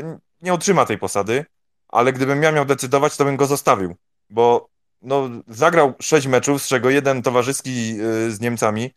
nie 0.43 0.55
utrzyma 0.55 0.87
tej 0.87 0.99
posady, 0.99 1.45
ale 1.89 2.13
gdybym 2.13 2.43
ja 2.43 2.53
miał 2.53 2.65
decydować, 2.65 3.17
to 3.17 3.25
bym 3.25 3.37
go 3.37 3.47
zostawił, 3.47 3.97
bo 4.31 4.69
no, 5.03 5.29
zagrał 5.49 5.95
sześć 6.01 6.27
meczów, 6.27 6.63
z 6.63 6.69
czego 6.69 6.91
jeden 6.91 7.23
towarzyski 7.23 7.91
e, 8.01 8.31
z 8.31 8.41
Niemcami. 8.41 8.91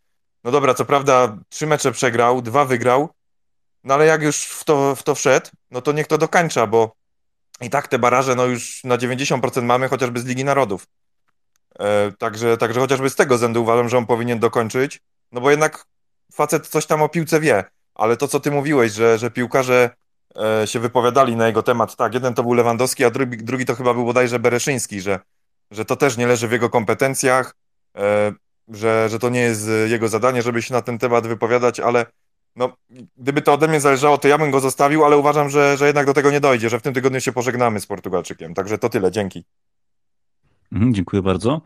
No 0.44 0.52
dobra, 0.52 0.74
co 0.74 0.86
prawda 0.86 1.38
trzy 1.50 1.68
mecze 1.68 1.92
przegrał, 1.92 2.42
dwa 2.42 2.66
wygrał, 2.66 3.10
no 3.84 3.94
ale 3.94 4.06
jak 4.06 4.22
już 4.22 4.44
w 4.44 4.64
to, 4.64 4.96
w 4.96 5.04
to 5.04 5.16
wszedł, 5.16 5.50
no 5.72 5.82
to 5.82 5.92
niech 5.92 6.08
to 6.08 6.18
dokańcza, 6.18 6.68
bo 6.68 6.96
i 7.62 7.70
tak 7.70 7.88
te 7.88 8.00
baraże 8.00 8.36
no 8.36 8.46
już 8.46 8.84
na 8.84 8.98
90% 8.98 9.64
mamy 9.64 9.88
chociażby 9.88 10.20
z 10.20 10.26
Ligi 10.26 10.46
Narodów. 10.46 10.88
E, 11.80 12.12
także, 12.18 12.58
także 12.58 12.80
chociażby 12.80 13.10
z 13.10 13.16
tego 13.16 13.36
względu 13.36 13.62
uważam, 13.62 13.90
że 13.90 13.98
on 13.98 14.06
powinien 14.06 14.40
dokończyć, 14.40 15.00
no 15.32 15.42
bo 15.42 15.52
jednak 15.52 15.86
facet 16.34 16.68
coś 16.68 16.86
tam 16.86 17.02
o 17.02 17.10
piłce 17.10 17.40
wie, 17.40 17.64
ale 17.96 18.18
to 18.18 18.28
co 18.28 18.40
ty 18.40 18.52
mówiłeś, 18.52 18.92
że, 18.92 19.18
że 19.18 19.32
piłkarze 19.32 19.90
e, 20.36 20.68
się 20.68 20.80
wypowiadali 20.80 21.36
na 21.36 21.48
jego 21.48 21.64
temat, 21.64 21.96
tak, 21.96 22.14
jeden 22.14 22.34
to 22.34 22.44
był 22.44 22.54
Lewandowski, 22.54 23.06
a 23.06 23.10
drugi, 23.10 23.38
drugi 23.38 23.66
to 23.66 23.76
chyba 23.76 23.94
był 23.94 24.06
bodajże 24.06 24.40
Bereszyński, 24.40 25.02
że, 25.02 25.20
że 25.72 25.86
to 25.86 25.96
też 25.96 26.18
nie 26.18 26.28
leży 26.28 26.48
w 26.48 26.52
jego 26.52 26.70
kompetencjach, 26.70 27.56
e, 27.98 28.34
że, 28.68 29.10
że 29.10 29.20
to 29.20 29.30
nie 29.30 29.42
jest 29.42 29.70
jego 29.88 30.08
zadanie, 30.08 30.42
żeby 30.42 30.62
się 30.62 30.74
na 30.74 30.82
ten 30.82 31.00
temat 31.00 31.28
wypowiadać, 31.28 31.80
ale 31.80 32.06
no, 32.56 32.78
gdyby 33.18 33.42
to 33.42 33.54
ode 33.54 33.68
mnie 33.68 33.80
zależało, 33.80 34.18
to 34.18 34.28
ja 34.28 34.38
bym 34.38 34.52
go 34.52 34.60
zostawił, 34.60 35.06
ale 35.06 35.18
uważam, 35.18 35.50
że, 35.50 35.78
że 35.78 35.88
jednak 35.88 36.06
do 36.06 36.14
tego 36.14 36.32
nie 36.32 36.40
dojdzie, 36.40 36.70
że 36.70 36.80
w 36.80 36.82
tym 36.82 36.94
tygodniu 36.94 37.22
się 37.22 37.32
pożegnamy 37.32 37.80
z 37.80 37.86
Portugalczykiem. 37.86 38.54
Także 38.54 38.78
to 38.78 38.90
tyle, 38.90 39.12
dzięki. 39.12 39.44
Mhm, 40.72 40.94
dziękuję 40.94 41.22
bardzo. 41.22 41.62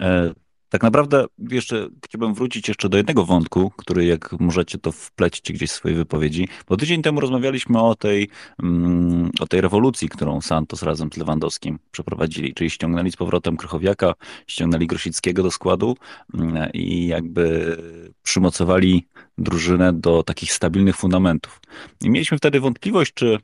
E, 0.00 0.34
tak 0.68 0.82
naprawdę 0.82 1.26
jeszcze 1.50 1.88
chciałbym 2.04 2.34
wrócić 2.34 2.68
jeszcze 2.68 2.88
do 2.88 2.96
jednego 2.96 3.24
wątku, 3.24 3.72
który 3.76 4.04
jak 4.04 4.34
możecie 4.40 4.78
to 4.78 4.92
wplecić 4.92 5.52
gdzieś 5.52 5.70
w 5.70 5.74
swojej 5.74 5.96
wypowiedzi, 5.96 6.48
bo 6.68 6.76
tydzień 6.76 7.02
temu 7.02 7.20
rozmawialiśmy 7.20 7.80
o 7.80 7.94
tej, 7.94 8.28
mm, 8.62 9.30
o 9.40 9.46
tej 9.46 9.60
rewolucji, 9.60 10.08
którą 10.08 10.40
Santos 10.40 10.82
razem 10.82 11.10
z 11.12 11.16
Lewandowskim 11.16 11.78
przeprowadzili, 11.90 12.54
czyli 12.54 12.70
ściągnęli 12.70 13.12
z 13.12 13.16
powrotem 13.16 13.56
Krychowiaka, 13.56 14.14
ściągnęli 14.46 14.86
Grosickiego 14.86 15.42
do 15.42 15.50
składu 15.50 15.96
mm, 16.34 16.72
i 16.72 17.06
jakby 17.06 17.76
przymocowali 18.22 19.06
drużynę 19.38 19.92
do 19.92 20.22
takich 20.22 20.52
stabilnych 20.52 20.96
fundamentów. 20.96 21.60
I 22.00 22.10
mieliśmy 22.10 22.38
wtedy 22.38 22.60
wątpliwość, 22.60 23.12
czy 23.14 23.38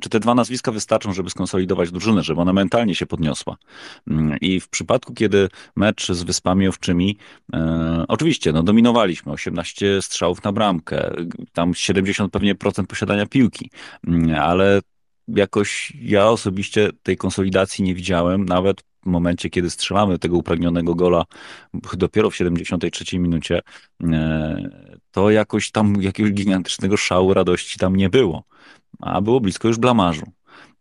czy 0.00 0.08
te 0.08 0.20
dwa 0.20 0.34
nazwiska 0.34 0.72
wystarczą, 0.72 1.12
żeby 1.12 1.30
skonsolidować 1.30 1.90
drużynę, 1.90 2.22
żeby 2.22 2.40
ona 2.40 2.52
mentalnie 2.52 2.94
się 2.94 3.06
podniosła. 3.06 3.56
Mm, 4.06 4.38
I 4.40 4.60
w 4.60 4.68
przypadku, 4.68 5.14
kiedy 5.14 5.48
mecz 5.76 6.12
z 6.12 6.22
Wyspami 6.22 6.68
Owczymi, 6.68 7.16
e, 7.52 8.04
oczywiście, 8.08 8.52
no 8.52 8.62
dominowaliśmy, 8.62 9.32
18 9.32 10.02
strzałów 10.02 10.44
na 10.44 10.52
bramkę, 10.52 11.10
tam 11.52 11.74
70 11.74 12.32
pewnie 12.32 12.54
procent 12.54 12.88
posiadania 12.88 13.26
piłki, 13.26 13.70
mm, 14.06 14.40
ale 14.40 14.80
jakoś 15.28 15.92
ja 16.02 16.28
osobiście 16.28 16.90
tej 17.02 17.16
konsolidacji 17.16 17.84
nie 17.84 17.94
widziałem, 17.94 18.44
nawet 18.44 18.80
w 19.02 19.08
momencie, 19.08 19.50
kiedy 19.50 19.70
strzelamy 19.70 20.18
tego 20.18 20.36
upragnionego 20.36 20.94
gola 20.94 21.24
dopiero 21.92 22.30
w 22.30 22.36
73 22.36 23.18
minucie, 23.18 23.62
e, 24.04 24.96
to 25.10 25.30
jakoś 25.30 25.70
tam 25.70 26.02
jakiegoś 26.02 26.32
gigantycznego 26.32 26.96
szału 26.96 27.34
radości 27.34 27.78
tam 27.78 27.96
nie 27.96 28.10
było 28.10 28.44
a 29.00 29.20
było 29.20 29.40
blisko 29.40 29.68
już 29.68 29.78
blamażu. 29.78 30.26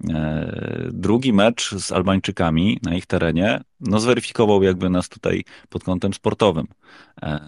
E, 0.10 0.90
drugi 0.92 1.34
mecz 1.34 1.76
z 1.76 1.92
Albańczykami 1.92 2.80
na 2.84 2.96
ich 2.96 3.06
terenie 3.06 3.62
no, 3.80 4.00
zweryfikował 4.00 4.64
jakby 4.64 4.90
nas 4.90 5.10
tutaj 5.10 5.44
pod 5.70 5.84
kątem 5.84 6.14
sportowym, 6.14 6.68
e, 7.22 7.40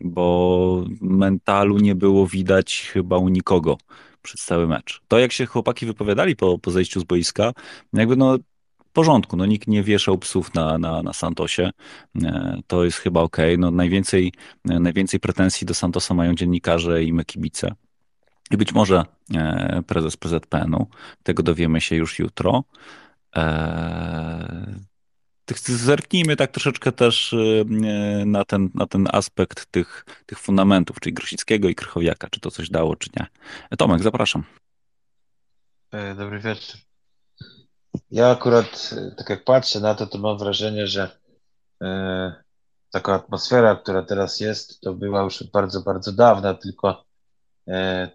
bo 0.00 0.84
mentalu 1.00 1.78
nie 1.78 1.94
było 1.94 2.26
widać 2.26 2.90
chyba 2.92 3.18
u 3.18 3.28
nikogo 3.28 3.76
przez 4.22 4.40
cały 4.40 4.66
mecz. 4.66 5.02
To 5.08 5.18
jak 5.18 5.32
się 5.32 5.46
chłopaki 5.46 5.86
wypowiadali 5.86 6.36
po, 6.36 6.58
po 6.58 6.70
zejściu 6.70 7.00
z 7.00 7.04
boiska, 7.04 7.52
jakby 7.92 8.16
no 8.16 8.38
porządku, 8.92 9.36
no 9.36 9.46
nikt 9.46 9.68
nie 9.68 9.82
wieszał 9.82 10.18
psów 10.18 10.54
na, 10.54 10.78
na, 10.78 11.02
na 11.02 11.12
Santosie, 11.12 11.70
e, 12.22 12.58
to 12.66 12.84
jest 12.84 12.98
chyba 12.98 13.20
ok. 13.20 13.36
No 13.58 13.70
najwięcej, 13.70 14.32
najwięcej 14.64 15.20
pretensji 15.20 15.66
do 15.66 15.74
Santosa 15.74 16.14
mają 16.14 16.34
dziennikarze 16.34 17.04
i 17.04 17.12
my 17.12 17.24
kibice. 17.24 17.74
I 18.50 18.56
być 18.56 18.72
może 18.72 19.04
e, 19.34 19.82
prezes 19.86 20.16
PZPN-u, 20.16 20.86
tego 21.22 21.42
dowiemy 21.42 21.80
się 21.80 21.96
już 21.96 22.18
jutro. 22.18 22.64
E, 23.36 24.74
zerknijmy 25.66 26.36
tak 26.36 26.50
troszeczkę 26.50 26.92
też 26.92 27.32
e, 27.32 27.64
na 28.24 28.44
ten, 28.44 28.70
na 28.74 28.86
ten 28.86 29.08
aspekt 29.12 29.66
tych, 29.66 30.04
tych 30.26 30.38
fundamentów, 30.38 31.00
czyli 31.00 31.14
Grosickiego 31.14 31.68
i 31.68 31.74
Krychowiaka, 31.74 32.28
czy 32.30 32.40
to 32.40 32.50
coś 32.50 32.70
dało, 32.70 32.96
czy 32.96 33.10
nie. 33.16 33.26
Tomek, 33.76 34.02
zapraszam. 34.02 34.44
Dobry 36.16 36.40
wieczór. 36.40 36.80
Ja 38.10 38.30
akurat, 38.30 38.94
tak 39.16 39.30
jak 39.30 39.44
patrzę 39.44 39.80
na 39.80 39.94
to, 39.94 40.06
to 40.06 40.18
mam 40.18 40.38
wrażenie, 40.38 40.86
że 40.86 41.18
taka 42.90 43.14
atmosfera, 43.14 43.76
która 43.76 44.02
teraz 44.02 44.40
jest, 44.40 44.80
to 44.80 44.94
była 44.94 45.22
już 45.22 45.44
bardzo, 45.52 45.80
bardzo 45.80 46.12
dawna, 46.12 46.54
tylko 46.54 47.04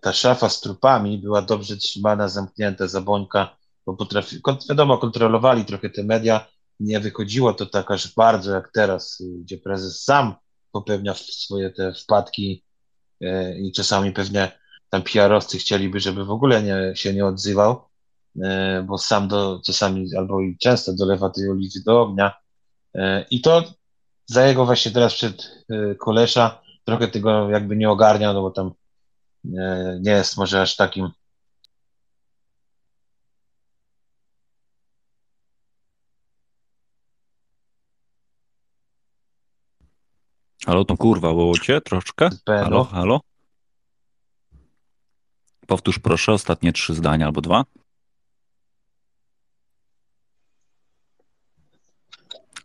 ta 0.01 0.13
szafa 0.13 0.49
z 0.49 0.61
trupami 0.61 1.17
była 1.17 1.41
dobrze 1.41 1.77
trzymana, 1.77 2.27
zamknięta, 2.27 2.87
Zabłońka 2.87 3.59
bo 3.89 3.95
potrafi, 3.95 4.41
wiadomo, 4.69 4.97
kontrolowali 4.97 5.65
trochę 5.65 5.89
te 5.89 6.03
media, 6.03 6.45
nie 6.79 6.99
wychodziło 6.99 7.53
to 7.53 7.65
tak 7.65 7.91
aż 7.91 8.15
bardzo 8.15 8.53
jak 8.53 8.71
teraz, 8.73 9.23
gdzie 9.41 9.57
prezes 9.57 10.03
sam 10.03 10.35
popełnia 10.71 11.13
swoje 11.13 11.69
te 11.69 11.93
wpadki 11.93 12.63
e, 13.21 13.59
i 13.59 13.71
czasami 13.71 14.11
pewnie 14.11 14.51
tam 14.89 15.03
PR-owcy 15.03 15.57
chcieliby, 15.57 15.99
żeby 15.99 16.25
w 16.25 16.31
ogóle 16.31 16.63
nie, 16.63 16.95
się 16.95 17.13
nie 17.13 17.25
odzywał, 17.25 17.81
e, 18.43 18.83
bo 18.87 18.97
sam 18.97 19.27
do, 19.27 19.61
czasami 19.65 20.15
albo 20.17 20.41
i 20.41 20.57
często 20.57 20.93
dolewa 20.93 21.29
tej 21.29 21.49
oliwy 21.49 21.79
do 21.85 22.01
ognia. 22.01 22.33
E, 22.95 23.25
I 23.31 23.41
to 23.41 23.63
za 24.25 24.47
jego 24.47 24.65
właśnie 24.65 24.91
teraz 24.91 25.13
przed 25.13 25.65
Kolesza 25.99 26.61
trochę 26.83 27.07
tego 27.07 27.49
jakby 27.49 27.75
nie 27.75 27.89
ogarnia, 27.89 28.33
no 28.33 28.41
bo 28.41 28.51
tam 28.51 28.71
nie 29.99 30.11
jest 30.11 30.37
może 30.37 30.61
aż 30.61 30.75
takim 30.75 31.09
Halo, 40.65 40.85
to 40.85 40.97
kurwa, 40.97 41.27
było 41.27 41.57
cię 41.57 41.81
troszkę? 41.81 42.29
Halo, 42.47 42.83
halo? 42.83 43.21
Powtórz 45.67 45.99
proszę 45.99 46.33
ostatnie 46.33 46.73
trzy 46.73 46.93
zdania 46.93 47.25
albo 47.25 47.41
dwa. 47.41 47.65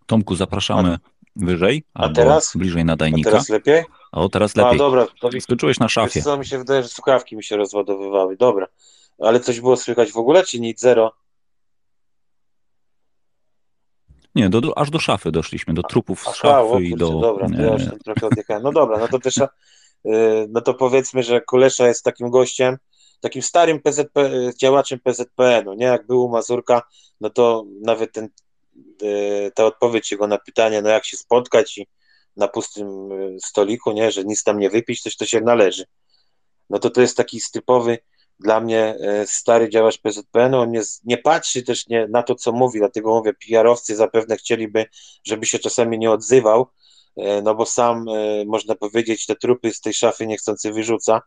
Tomku, 0.06 0.34
zapraszamy 0.34 0.98
wyżej 1.36 1.84
a 1.94 2.02
albo 2.02 2.14
teraz? 2.14 2.56
bliżej 2.56 2.84
nadajnika. 2.84 3.30
A 3.30 3.32
teraz 3.32 3.48
lepiej? 3.48 3.84
O, 4.12 4.28
teraz 4.28 4.56
lepiej. 4.56 4.74
A, 4.74 4.78
dobra. 4.78 5.06
To 5.20 5.40
Skoczyłeś 5.40 5.80
na 5.80 5.88
szafie. 5.88 6.22
co, 6.22 6.38
mi 6.38 6.46
się 6.46 6.58
wydaje, 6.58 6.82
że 6.82 6.88
słuchawki 6.88 7.36
mi 7.36 7.44
się 7.44 7.56
rozładowywały. 7.56 8.36
Dobra. 8.36 8.66
Ale 9.18 9.40
coś 9.40 9.60
było 9.60 9.76
słychać 9.76 10.12
w 10.12 10.16
ogóle, 10.16 10.44
czy 10.44 10.60
nic? 10.60 10.80
Zero? 10.80 11.12
Nie, 14.34 14.48
do, 14.48 14.60
do, 14.60 14.78
aż 14.78 14.90
do 14.90 14.98
szafy 14.98 15.32
doszliśmy, 15.32 15.74
do 15.74 15.82
trupów 15.82 16.20
z 16.20 16.34
szafy 16.34 16.82
i 16.82 16.96
do... 16.96 17.08
Dobra, 17.20 17.48
to 17.48 17.62
ja 17.62 17.72
już 17.72 17.84
tam 17.84 17.98
trochę 17.98 18.26
odjechałem. 18.26 18.62
No 18.62 18.72
dobra, 18.72 18.98
no 18.98 19.08
to 19.08 19.18
też, 19.18 19.36
y, 19.38 19.48
no 20.48 20.60
to 20.60 20.74
powiedzmy, 20.74 21.22
że 21.22 21.40
Kulesza 21.40 21.88
jest 21.88 22.04
takim 22.04 22.30
gościem, 22.30 22.76
takim 23.20 23.42
starym 23.42 23.80
PZP, 23.80 24.30
działaczem 24.60 25.00
PZPN-u, 25.00 25.74
nie? 25.74 25.86
Jak 25.86 26.06
był 26.06 26.24
u 26.24 26.28
Mazurka, 26.28 26.82
no 27.20 27.30
to 27.30 27.64
nawet 27.82 28.12
ten, 28.12 28.28
ta 29.54 29.64
odpowiedź 29.64 30.12
jego 30.12 30.26
na 30.26 30.38
pytanie, 30.38 30.82
no 30.82 30.88
jak 30.88 31.04
się 31.04 31.16
spotkać 31.16 31.78
i 31.78 31.86
na 32.36 32.48
pustym 32.48 33.12
y, 33.12 33.36
stoliku, 33.44 33.92
nie? 33.92 34.12
Że 34.12 34.24
nic 34.24 34.42
tam 34.42 34.58
nie 34.58 34.70
wypić, 34.70 35.02
coś 35.02 35.16
to 35.16 35.26
się 35.26 35.40
należy. 35.40 35.84
No 36.70 36.78
to 36.78 36.90
to 36.90 37.00
jest 37.00 37.16
taki 37.16 37.40
typowy 37.52 37.98
dla 38.40 38.60
mnie 38.60 38.96
e, 39.00 39.26
stary 39.26 39.70
działacz 39.70 39.98
PZPN, 39.98 40.54
on 40.54 40.70
nie, 40.70 40.82
nie 41.04 41.18
patrzy 41.18 41.62
też 41.62 41.86
nie, 41.86 42.08
na 42.08 42.22
to, 42.22 42.34
co 42.34 42.52
mówi, 42.52 42.78
dlatego 42.78 43.14
mówię, 43.14 43.32
PR-owcy 43.34 43.96
zapewne 43.96 44.36
chcieliby, 44.36 44.86
żeby 45.24 45.46
się 45.46 45.58
czasami 45.58 45.98
nie 45.98 46.10
odzywał, 46.10 46.66
no 47.42 47.54
bo 47.54 47.66
sam, 47.66 48.06
można 48.46 48.74
powiedzieć, 48.74 49.26
te 49.26 49.36
trupy 49.36 49.72
z 49.74 49.80
tej 49.80 49.94
szafy 49.94 50.26
niechcący 50.26 50.72
wyrzuca, 50.72 51.22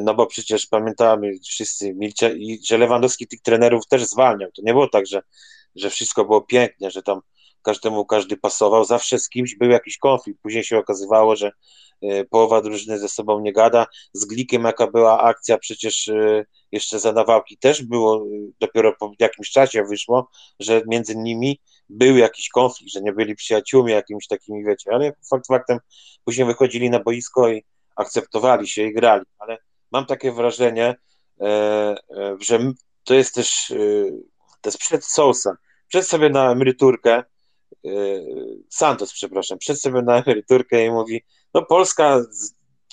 no 0.00 0.14
bo 0.14 0.26
przecież 0.26 0.66
pamiętamy 0.66 1.30
wszyscy, 1.48 1.94
i 2.36 2.60
że 2.66 2.78
Lewandowski 2.78 3.26
tych 3.26 3.40
trenerów 3.42 3.86
też 3.86 4.04
zwalniał, 4.04 4.50
to 4.52 4.62
nie 4.64 4.72
było 4.72 4.88
tak, 4.88 5.06
że, 5.06 5.22
że 5.76 5.90
wszystko 5.90 6.24
było 6.24 6.40
pięknie, 6.40 6.90
że 6.90 7.02
tam 7.02 7.20
każdemu 7.62 8.06
każdy 8.06 8.36
pasował, 8.36 8.84
zawsze 8.84 9.18
z 9.18 9.28
kimś 9.28 9.56
był 9.56 9.70
jakiś 9.70 9.98
konflikt, 9.98 10.40
później 10.42 10.64
się 10.64 10.78
okazywało, 10.78 11.36
że 11.36 11.52
E, 12.02 12.24
połowa 12.24 12.62
drużyny 12.62 12.98
ze 12.98 13.08
sobą 13.08 13.40
nie 13.40 13.52
gada. 13.52 13.86
Z 14.12 14.24
Glikiem, 14.24 14.64
jaka 14.64 14.86
była 14.86 15.22
akcja, 15.22 15.58
przecież 15.58 16.08
e, 16.08 16.44
jeszcze 16.72 16.98
za 16.98 17.12
Nawałki 17.12 17.58
też 17.58 17.82
było, 17.82 18.16
e, 18.16 18.28
dopiero 18.60 18.94
po 19.00 19.12
jakimś 19.18 19.50
czasie 19.50 19.84
wyszło, 19.84 20.30
że 20.60 20.82
między 20.86 21.16
nimi 21.16 21.60
był 21.88 22.16
jakiś 22.16 22.48
konflikt, 22.48 22.92
że 22.92 23.02
nie 23.02 23.12
byli 23.12 23.34
przyjaciółmi 23.34 23.92
jakimiś 23.92 24.26
takimi, 24.26 24.64
wiecie, 24.64 24.90
ale 24.92 25.12
fakt 25.30 25.46
faktem 25.46 25.78
później 26.24 26.46
wychodzili 26.46 26.90
na 26.90 27.00
boisko 27.00 27.48
i 27.48 27.64
akceptowali 27.96 28.68
się 28.68 28.82
i 28.82 28.94
grali, 28.94 29.24
ale 29.38 29.58
mam 29.92 30.06
takie 30.06 30.32
wrażenie, 30.32 30.94
że 32.40 32.58
to 33.04 33.14
jest 33.14 33.34
też 33.34 33.72
to 34.60 34.68
jest 34.68 34.78
przed 34.78 35.04
Sousa. 35.04 35.56
Przed 35.88 36.06
sobie 36.06 36.30
na 36.30 36.52
emeryturkę, 36.52 37.22
Santos, 38.68 39.12
przepraszam, 39.12 39.58
przed 39.58 39.80
sobie 39.80 40.02
na 40.02 40.22
emeryturkę 40.22 40.86
i 40.86 40.90
mówi, 40.90 41.24
no 41.54 41.62
Polska 41.62 42.20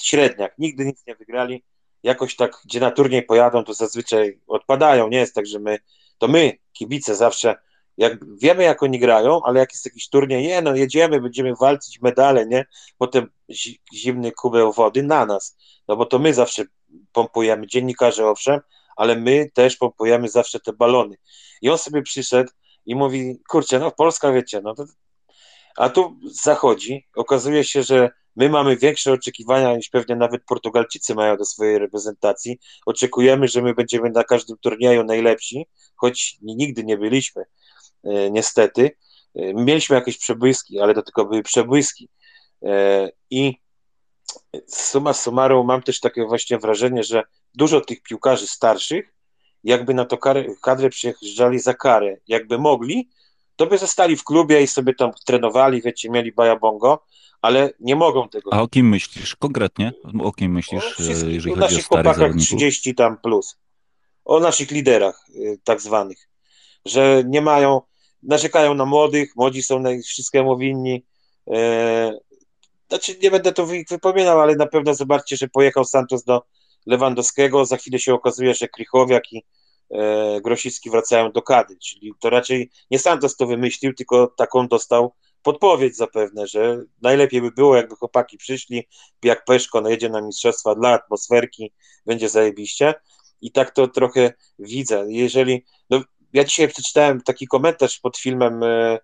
średniak, 0.01 0.55
nigdy 0.57 0.85
nic 0.85 1.03
nie 1.07 1.15
wygrali, 1.15 1.63
jakoś 2.03 2.35
tak, 2.35 2.61
gdzie 2.65 2.79
na 2.79 2.91
turniej 2.91 3.23
pojadą, 3.23 3.63
to 3.63 3.73
zazwyczaj 3.73 4.39
odpadają, 4.47 5.07
nie 5.07 5.17
jest 5.17 5.35
tak, 5.35 5.45
że 5.45 5.59
my, 5.59 5.79
to 6.17 6.27
my, 6.27 6.57
kibice 6.73 7.15
zawsze, 7.15 7.55
jak 7.97 8.37
wiemy 8.37 8.63
jak 8.63 8.83
oni 8.83 8.99
grają, 8.99 9.41
ale 9.43 9.59
jak 9.59 9.71
jest 9.71 9.85
jakiś 9.85 10.09
turniej, 10.09 10.47
nie 10.47 10.61
no 10.61 10.75
jedziemy, 10.75 11.21
będziemy 11.21 11.53
walczyć 11.61 12.01
medale, 12.01 12.45
nie, 12.45 12.65
potem 12.97 13.29
zimny 13.95 14.31
kubeł 14.31 14.73
wody 14.73 15.03
na 15.03 15.25
nas, 15.25 15.57
no 15.87 15.95
bo 15.95 16.05
to 16.05 16.19
my 16.19 16.33
zawsze 16.33 16.63
pompujemy, 17.11 17.67
dziennikarze 17.67 18.27
owszem, 18.27 18.59
ale 18.95 19.15
my 19.15 19.49
też 19.53 19.77
pompujemy 19.77 20.29
zawsze 20.29 20.59
te 20.59 20.73
balony. 20.73 21.15
I 21.61 21.69
on 21.69 21.77
sobie 21.77 22.01
przyszedł 22.01 22.51
i 22.85 22.95
mówi, 22.95 23.39
kurczę, 23.49 23.79
no 23.79 23.91
Polska 23.91 24.31
wiecie, 24.31 24.61
no 24.63 24.75
to 24.75 24.85
a 25.75 25.89
tu 25.89 26.19
zachodzi, 26.31 27.07
okazuje 27.15 27.63
się, 27.63 27.83
że 27.83 28.09
my 28.35 28.49
mamy 28.49 28.77
większe 28.77 29.11
oczekiwania 29.11 29.75
niż 29.75 29.89
pewnie 29.89 30.15
nawet 30.15 30.45
Portugalczycy 30.45 31.15
mają 31.15 31.37
do 31.37 31.45
swojej 31.45 31.79
reprezentacji. 31.79 32.59
Oczekujemy, 32.85 33.47
że 33.47 33.61
my 33.61 33.73
będziemy 33.73 34.09
na 34.09 34.23
każdym 34.23 34.57
turnieju 34.57 35.03
najlepsi, 35.03 35.67
choć 35.95 36.37
nigdy 36.41 36.83
nie 36.83 36.97
byliśmy, 36.97 37.43
e, 38.03 38.31
niestety. 38.31 38.91
E, 39.35 39.53
mieliśmy 39.53 39.95
jakieś 39.95 40.17
przebłyski, 40.17 40.79
ale 40.79 40.93
to 40.93 41.01
tylko 41.01 41.25
były 41.25 41.43
przebłyski. 41.43 42.09
E, 42.65 43.09
I 43.29 43.57
suma 44.67 45.13
summarum 45.13 45.67
mam 45.67 45.81
też 45.81 45.99
takie 45.99 46.25
właśnie 46.25 46.57
wrażenie, 46.57 47.03
że 47.03 47.23
dużo 47.53 47.81
tych 47.81 48.01
piłkarzy 48.01 48.47
starszych 48.47 49.15
jakby 49.65 49.93
na 49.93 50.05
to 50.05 50.17
kadrę 50.61 50.89
przyjeżdżali 50.89 51.59
za 51.59 51.73
karę. 51.73 52.17
Jakby 52.27 52.57
mogli, 52.57 53.09
to 53.55 53.67
by 53.67 53.77
zostali 53.77 54.15
w 54.15 54.23
klubie 54.23 54.61
i 54.61 54.67
sobie 54.67 54.93
tam 54.93 55.11
trenowali, 55.25 55.81
wiecie, 55.81 56.09
mieli 56.09 56.31
bajabongo, 56.31 57.05
ale 57.41 57.73
nie 57.79 57.95
mogą 57.95 58.29
tego. 58.29 58.53
A 58.53 58.61
o 58.61 58.67
kim 58.67 58.89
myślisz 58.89 59.35
konkretnie? 59.35 59.93
O 60.19 60.31
kim 60.31 60.51
myślisz, 60.51 60.99
o 60.99 61.03
jeżeli 61.03 61.37
chodzi 61.37 61.51
o 61.51 61.55
naszych 61.55 61.85
chłopakach 61.85 62.35
30 62.35 62.95
tam 62.95 63.17
plus. 63.17 63.57
O 64.25 64.39
naszych 64.39 64.71
liderach 64.71 65.25
y, 65.35 65.59
tak 65.63 65.81
zwanych, 65.81 66.29
że 66.85 67.23
nie 67.25 67.41
mają, 67.41 67.81
narzekają 68.23 68.73
na 68.73 68.85
młodych, 68.85 69.35
młodzi 69.35 69.63
są 69.63 69.79
na 69.79 69.89
wszystkiemu 70.05 70.57
winni. 70.57 71.05
Znaczy 72.95 73.17
nie 73.23 73.31
będę 73.31 73.51
to 73.51 73.65
wypominał, 73.89 74.41
ale 74.41 74.55
na 74.55 74.67
pewno 74.67 74.93
zobaczcie, 74.93 75.37
że 75.37 75.47
pojechał 75.47 75.85
Santos 75.85 76.23
do 76.23 76.43
Lewandowskiego, 76.85 77.65
za 77.65 77.77
chwilę 77.77 77.99
się 77.99 78.13
okazuje, 78.13 78.53
że 78.53 78.67
Krychowiak 78.67 79.33
i 79.33 79.43
e, 79.91 80.41
Grosicki 80.41 80.89
wracają 80.89 81.31
do 81.31 81.41
kady, 81.41 81.77
czyli 81.77 82.13
to 82.19 82.29
raczej 82.29 82.71
nie 82.91 82.99
Santos 82.99 83.35
to 83.35 83.47
wymyślił, 83.47 83.93
tylko 83.93 84.27
taką 84.37 84.67
dostał 84.67 85.13
podpowiedź 85.41 85.97
zapewne, 85.97 86.47
że 86.47 86.83
najlepiej 87.01 87.41
by 87.41 87.51
było, 87.51 87.75
jakby 87.75 87.95
chłopaki 87.95 88.37
przyszli, 88.37 88.87
jak 89.23 89.45
Peszko 89.45 89.81
najedzie 89.81 90.09
na 90.09 90.21
mistrzostwa 90.21 90.75
dla 90.75 90.89
atmosferki, 90.89 91.73
będzie 92.05 92.29
zajebiście. 92.29 92.93
I 93.41 93.51
tak 93.51 93.71
to 93.71 93.87
trochę 93.87 94.33
widzę. 94.59 95.05
Jeżeli, 95.07 95.65
no 95.89 96.01
ja 96.33 96.43
dzisiaj 96.43 96.67
przeczytałem 96.67 97.21
taki 97.21 97.47
komentarz 97.47 97.99
pod 97.99 98.17
filmem, 98.17 98.63
e, 98.63 98.99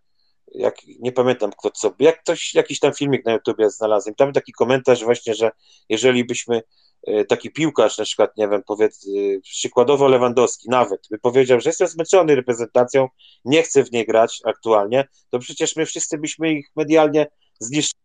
jak, 0.48 0.76
nie 1.00 1.12
pamiętam 1.12 1.52
kto 1.60 1.72
co, 1.72 1.94
jak 2.00 2.22
ktoś, 2.22 2.54
jakiś 2.54 2.80
tam 2.80 2.94
filmik 2.94 3.26
na 3.26 3.34
YouTubie 3.34 3.70
znalazłem, 3.70 4.16
tam 4.16 4.34
taki 4.34 4.52
komentarz 4.52 5.04
właśnie, 5.04 5.34
że 5.34 5.52
jeżeli 5.90 6.26
byśmy 6.26 6.62
E, 7.08 7.26
taki 7.26 7.52
piłkarz, 7.52 7.98
na 7.98 8.04
przykład, 8.04 8.38
nie 8.38 8.48
wiem, 8.48 8.64
powiedz, 8.68 9.08
e, 9.08 9.40
przykładowo 9.42 10.08
Lewandowski 10.08 10.70
nawet, 10.70 11.08
by 11.12 11.20
powiedział, 11.20 11.60
że 11.60 11.70
jestem 11.70 11.88
zmęczony 11.88 12.36
reprezentacją, 12.36 13.08
nie 13.46 13.64
chcę 13.64 13.84
w 13.84 13.92
niej 13.92 14.06
grać 14.06 14.42
aktualnie, 14.46 15.08
to 15.30 15.40
przecież 15.40 15.76
my 15.76 15.86
wszyscy 15.86 16.18
byśmy 16.18 16.54
ich 16.54 16.68
medialnie 16.76 17.28
zniszczyli. 17.60 18.02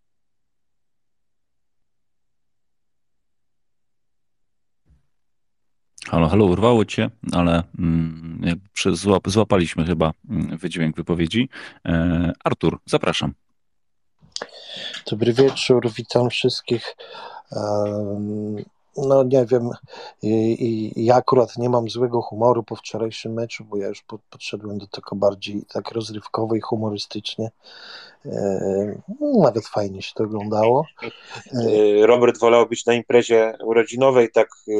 Halo, 6.11 6.29
halo, 6.29 6.45
urwało 6.45 6.85
cię, 6.85 7.11
ale 7.33 7.62
mm, 7.79 8.57
złap, 8.92 9.23
złapaliśmy 9.31 9.85
chyba 9.85 10.12
mm, 10.31 10.57
wydźwięk 10.59 10.97
wypowiedzi. 10.97 11.49
E, 11.85 12.33
Artur, 12.45 12.79
zapraszam. 12.87 13.33
Dobry 15.11 15.33
wieczór, 15.33 15.90
witam 15.97 16.31
wszystkich. 16.31 16.97
No 18.97 19.25
nie 19.25 19.47
wiem, 19.47 19.71
I, 20.23 20.57
i, 20.97 21.05
ja 21.05 21.14
akurat 21.14 21.57
nie 21.57 21.71
mam 21.71 21.88
złego 21.88 22.23
humoru 22.23 22.62
po 22.62 22.77
wczorajszym 22.77 23.33
meczu, 23.33 23.64
bo 23.64 23.77
ja 23.77 23.88
już 23.88 24.03
pod, 24.03 24.21
podszedłem 24.31 24.79
do 24.79 24.87
tego 24.87 25.16
bardziej 25.16 25.62
tak 25.73 25.92
rozrywkowo 25.92 26.55
i 26.55 26.61
humorystycznie. 26.61 27.51
E, 28.27 29.01
nawet 29.38 29.66
fajnie 29.66 30.03
się 30.03 30.12
to 30.14 30.25
oglądało. 30.25 30.87
E, 31.53 32.07
Robert 32.07 32.38
wolał 32.38 32.69
być 32.69 32.87
na 32.87 32.95
imprezie 32.95 33.55
urodzinowej, 33.64 34.31
tak 34.31 34.49
e, 34.69 34.73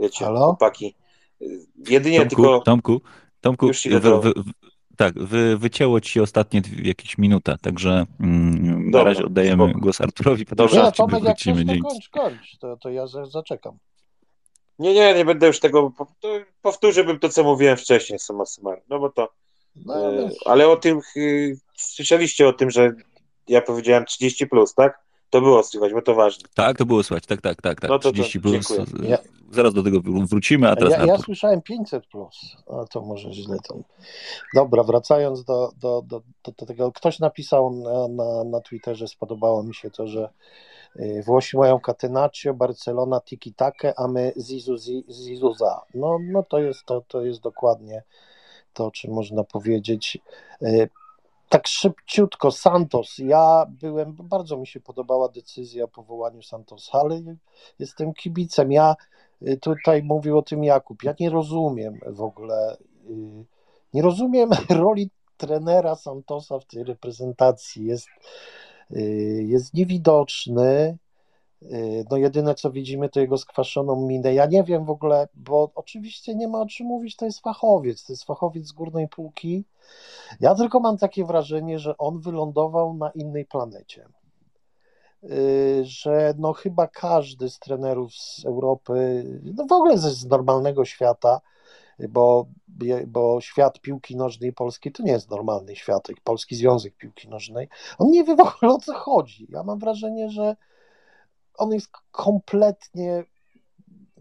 wiecie, 0.00 0.24
Halo? 0.24 0.38
chłopaki. 0.46 0.94
Jedynie 1.88 2.18
Tomku, 2.18 2.36
tylko... 2.36 2.60
Tomku, 2.60 3.00
Tomku, 3.40 3.66
Już 3.66 3.82
wy, 3.86 4.20
wy, 4.20 4.32
tak, 4.96 5.14
wy, 5.18 5.58
wycięło 5.58 6.00
ci 6.00 6.20
ostatnie 6.20 6.60
dwie, 6.60 6.88
jakieś 6.88 7.18
minuta, 7.18 7.56
także 7.58 8.06
mm, 8.20 8.90
na 8.90 9.04
razie 9.04 9.24
oddajemy 9.24 9.64
spoko. 9.64 9.80
głos 9.80 10.00
Arturowi, 10.00 10.46
potem 10.46 10.66
no, 10.66 10.72
szybciej 10.72 10.92
Tomek, 11.06 11.24
jak 11.24 11.38
chcesz, 11.38 11.54
to 11.66 11.88
kończ, 11.88 12.08
kończ, 12.08 12.58
to, 12.58 12.76
to 12.76 12.90
ja 12.90 13.06
za- 13.06 13.26
zaczekam. 13.26 13.78
Nie, 14.78 14.94
nie, 14.94 15.14
nie 15.14 15.24
będę 15.24 15.46
już 15.46 15.60
tego. 15.60 15.90
po- 15.90 16.06
to 17.20 17.28
co 17.28 17.44
mówiłem 17.44 17.76
wcześniej, 17.76 18.18
summa 18.18 18.46
summarum. 18.46 18.80
No 18.88 18.98
bo 18.98 19.10
to. 19.10 19.28
No, 19.86 19.94
ale... 19.94 20.30
Ale 20.44 20.68
o 20.68 20.76
tym. 20.76 21.00
y, 21.16 21.58
Słyszeliście 21.76 22.48
o 22.48 22.52
tym, 22.52 22.70
że 22.70 22.92
ja 23.48 23.62
powiedziałem 23.62 24.04
30, 24.04 24.46
plus, 24.46 24.74
tak? 24.74 24.98
To 25.30 25.40
było 25.40 25.62
słychać, 25.62 25.92
bo 25.92 26.02
to 26.02 26.14
ważne. 26.14 26.48
Tak, 26.54 26.78
to 26.78 26.86
było 26.86 27.02
słychać, 27.02 27.26
tak, 27.26 27.40
tak, 27.40 27.62
tak, 27.62 27.80
tak. 27.80 27.90
No 27.90 27.98
to 27.98 28.08
to 28.08 28.12
30 28.12 28.40
plus. 28.40 28.68
dziękuję. 28.68 29.18
Zaraz 29.52 29.74
do 29.74 29.82
tego 29.82 29.98
wró- 30.00 30.26
wrócimy, 30.26 30.68
a 30.70 30.76
teraz 30.76 30.92
Ja, 30.92 31.04
ja 31.06 31.18
słyszałem 31.18 31.62
500 31.62 32.06
plus, 32.06 32.56
a 32.66 32.84
to 32.84 33.00
może 33.00 33.32
źle 33.32 33.56
tam. 33.68 33.82
Dobra, 34.54 34.82
wracając 34.82 35.44
do, 35.44 35.70
do, 35.80 36.02
do, 36.06 36.22
do, 36.44 36.52
do 36.58 36.66
tego, 36.66 36.92
ktoś 36.92 37.18
napisał 37.18 37.70
na, 37.70 38.08
na, 38.08 38.44
na 38.44 38.60
Twitterze, 38.60 39.08
spodobało 39.08 39.62
mi 39.62 39.74
się 39.74 39.90
to, 39.90 40.06
że 40.06 40.30
y, 40.96 41.22
Włosi 41.26 41.56
mają 41.58 41.80
Catenaccio, 41.80 42.54
Barcelona 42.54 43.20
Tiki 43.20 43.54
Takie, 43.54 43.98
a 43.98 44.08
my 44.08 44.32
Zizu 44.36 44.76
Zi- 44.78 45.04
Zizuza. 45.08 45.80
No, 45.94 46.18
no 46.32 46.42
to 46.42 46.58
jest 46.58 46.84
to, 46.84 47.02
to 47.08 47.22
jest 47.24 47.40
dokładnie 47.40 48.02
to, 48.72 48.86
o 48.86 48.90
czym 48.90 49.12
można 49.12 49.44
powiedzieć. 49.44 50.18
Tak 51.50 51.66
szybciutko, 51.68 52.50
Santos. 52.50 53.18
Ja 53.18 53.66
byłem, 53.68 54.12
bardzo 54.12 54.56
mi 54.56 54.66
się 54.66 54.80
podobała 54.80 55.28
decyzja 55.28 55.84
o 55.84 55.88
powołaniu 55.88 56.42
Santosa, 56.42 56.98
ale 56.98 57.22
jestem 57.78 58.14
kibicem. 58.14 58.72
Ja 58.72 58.96
y, 59.42 59.56
tutaj 59.56 60.02
mówił 60.02 60.38
o 60.38 60.42
tym 60.42 60.64
Jakub. 60.64 61.02
Ja 61.02 61.14
nie 61.20 61.30
rozumiem 61.30 62.00
w 62.06 62.20
ogóle, 62.22 62.76
y, 63.10 63.44
nie 63.94 64.02
rozumiem 64.02 64.50
roli 64.70 65.10
trenera 65.36 65.94
Santosa 65.94 66.58
w 66.58 66.66
tej 66.66 66.84
reprezentacji. 66.84 67.86
Jest, 67.86 68.08
y, 68.90 69.44
jest 69.46 69.74
niewidoczny. 69.74 70.98
Y, 71.62 72.04
No 72.10 72.16
jedyne 72.16 72.54
co 72.54 72.70
widzimy 72.70 73.08
to 73.08 73.20
jego 73.20 73.38
skwaszoną 73.38 74.06
minę. 74.06 74.34
Ja 74.34 74.46
nie 74.46 74.64
wiem 74.64 74.84
w 74.84 74.90
ogóle, 74.90 75.28
bo 75.34 75.70
oczywiście 75.74 76.34
nie 76.34 76.48
ma 76.48 76.60
o 76.60 76.66
czym 76.66 76.86
mówić, 76.86 77.16
to 77.16 77.24
jest 77.24 77.40
fachowiec, 77.40 78.04
to 78.06 78.12
jest 78.12 78.24
fachowiec 78.24 78.66
z 78.66 78.72
górnej 78.72 79.08
półki. 79.08 79.64
Ja 80.40 80.54
tylko 80.54 80.80
mam 80.80 80.98
takie 80.98 81.24
wrażenie, 81.24 81.78
że 81.78 81.98
on 81.98 82.20
wylądował 82.20 82.94
na 82.94 83.10
innej 83.10 83.44
planecie. 83.44 84.08
Y, 85.24 85.80
Że 85.84 86.34
no 86.38 86.52
chyba 86.52 86.88
każdy 86.88 87.50
z 87.50 87.58
trenerów 87.58 88.14
z 88.14 88.44
Europy, 88.44 89.24
no 89.56 89.66
w 89.66 89.72
ogóle 89.72 89.98
z 89.98 90.26
normalnego 90.26 90.84
świata, 90.84 91.40
bo, 92.08 92.46
bo 93.06 93.40
świat 93.40 93.80
piłki 93.80 94.16
nożnej 94.16 94.52
polskiej 94.52 94.92
to 94.92 95.02
nie 95.02 95.12
jest 95.12 95.30
normalny 95.30 95.76
świat, 95.76 96.08
Polski 96.24 96.56
Związek 96.56 96.96
Piłki 96.96 97.28
Nożnej. 97.28 97.68
On 97.98 98.10
nie 98.10 98.24
wie 98.24 98.36
w 98.36 98.40
ogóle 98.40 98.72
o 98.72 98.78
co 98.78 98.94
chodzi. 98.94 99.46
Ja 99.50 99.62
mam 99.62 99.78
wrażenie, 99.78 100.30
że 100.30 100.56
on 101.60 101.72
jest 101.72 101.88
kompletnie. 102.10 103.24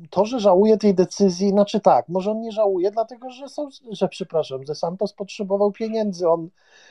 To, 0.10 0.26
że 0.26 0.40
żałuje 0.40 0.78
tej 0.78 0.94
decyzji, 0.94 1.50
znaczy 1.50 1.80
tak, 1.80 2.10
może 2.10 2.32
on 2.32 2.42
nie 2.42 2.52
żałuje, 2.52 2.92
dlatego 2.92 3.30
że 3.30 3.50
są, 3.50 3.70
że 3.92 4.08
przepraszam, 4.08 4.66
że 4.66 4.76
Santos 4.76 5.14
potrzebował 5.14 5.72
pieniędzy. 5.72 6.30
On, 6.30 6.50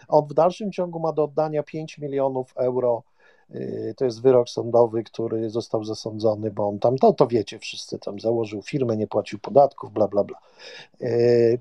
on 0.08 0.26
w 0.26 0.34
dalszym 0.34 0.72
ciągu 0.72 1.00
ma 1.00 1.12
do 1.12 1.24
oddania 1.24 1.62
5 1.62 1.98
milionów 1.98 2.52
euro. 2.56 3.02
Yy, 3.50 3.94
To 3.96 4.04
jest 4.04 4.22
wyrok 4.22 4.48
sądowy, 4.50 5.02
który 5.04 5.50
został 5.50 5.84
zasądzony, 5.84 6.50
bo 6.50 6.68
on 6.68 6.78
tam, 6.78 6.98
to, 6.98 7.12
to 7.12 7.26
wiecie 7.26 7.58
wszyscy, 7.58 7.98
tam 7.98 8.20
założył 8.20 8.62
firmę, 8.62 8.96
nie 8.96 9.06
płacił 9.06 9.38
podatków, 9.38 9.92
bla, 9.92 10.08
bla, 10.08 10.24
bla. 10.24 10.38
Yy, 11.00 11.58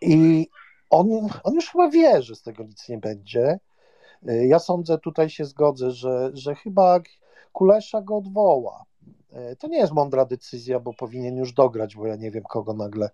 I 0.00 0.48
on, 0.90 1.08
on 1.44 1.54
już 1.54 1.70
chyba 1.70 1.90
wie, 1.90 2.22
że 2.22 2.34
z 2.34 2.42
tego 2.42 2.64
nic 2.64 2.88
nie 2.88 2.98
będzie. 2.98 3.58
Yy, 4.22 4.46
Ja 4.46 4.58
sądzę, 4.58 4.98
tutaj 4.98 5.30
się 5.30 5.44
zgodzę, 5.44 5.90
że, 5.90 6.30
że 6.34 6.54
chyba 6.54 7.00
Kulesza 7.54 8.02
go 8.02 8.16
odwoła. 8.16 8.84
Yy, 9.32 9.56
To 9.56 9.68
nie 9.68 9.78
jest 9.78 9.92
mądra 9.92 10.24
decyzja, 10.24 10.80
bo 10.80 10.94
powinien 10.94 11.36
już 11.36 11.52
dograć, 11.52 11.96
bo 11.96 12.06
ja 12.06 12.16
nie 12.16 12.30
wiem, 12.30 12.42
kogo 12.42 12.72
nagle 12.74 13.10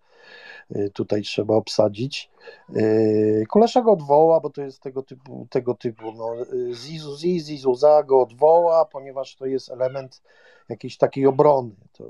yy, 0.71 0.91
tutaj 0.91 1.23
trzeba 1.23 1.55
obsadzić. 1.55 2.31
Yy, 2.69 3.45
Kulesza 3.51 3.83
go 3.83 3.93
odwoła, 3.93 4.41
bo 4.41 4.51
to 4.51 4.63
jest 4.63 4.81
tego 4.81 5.03
typu, 5.03 5.47
tego 5.51 5.75
typu 5.75 6.13
no, 6.13 6.37
Zizu, 6.75 7.17
Ziz, 7.19 7.45
Zizuza 7.45 8.03
go 8.03 8.21
odwoła, 8.23 8.85
ponieważ 8.85 9.37
to 9.37 9.47
jest 9.47 9.71
element 9.71 10.23
jakiejś 10.69 10.97
takiej 10.97 11.27
obrony. 11.27 11.75
To, 11.93 12.05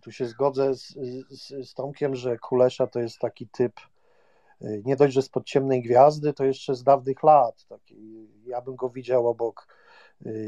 tu 0.00 0.12
się 0.12 0.26
zgodzę 0.26 0.74
z, 0.74 0.94
z, 1.30 1.68
z 1.68 1.74
Tomkiem, 1.74 2.14
że 2.14 2.38
Kulesza 2.38 2.86
to 2.86 3.00
jest 3.00 3.18
taki 3.18 3.48
typ 3.48 3.72
nie 4.60 4.96
dość, 4.96 5.14
że 5.14 5.22
spod 5.22 5.44
ciemnej 5.44 5.82
gwiazdy, 5.82 6.32
to 6.32 6.44
jeszcze 6.44 6.74
z 6.74 6.82
dawnych 6.82 7.22
lat. 7.22 7.66
Taki, 7.68 8.28
ja 8.46 8.60
bym 8.60 8.76
go 8.76 8.88
widział 8.88 9.28
obok 9.28 9.66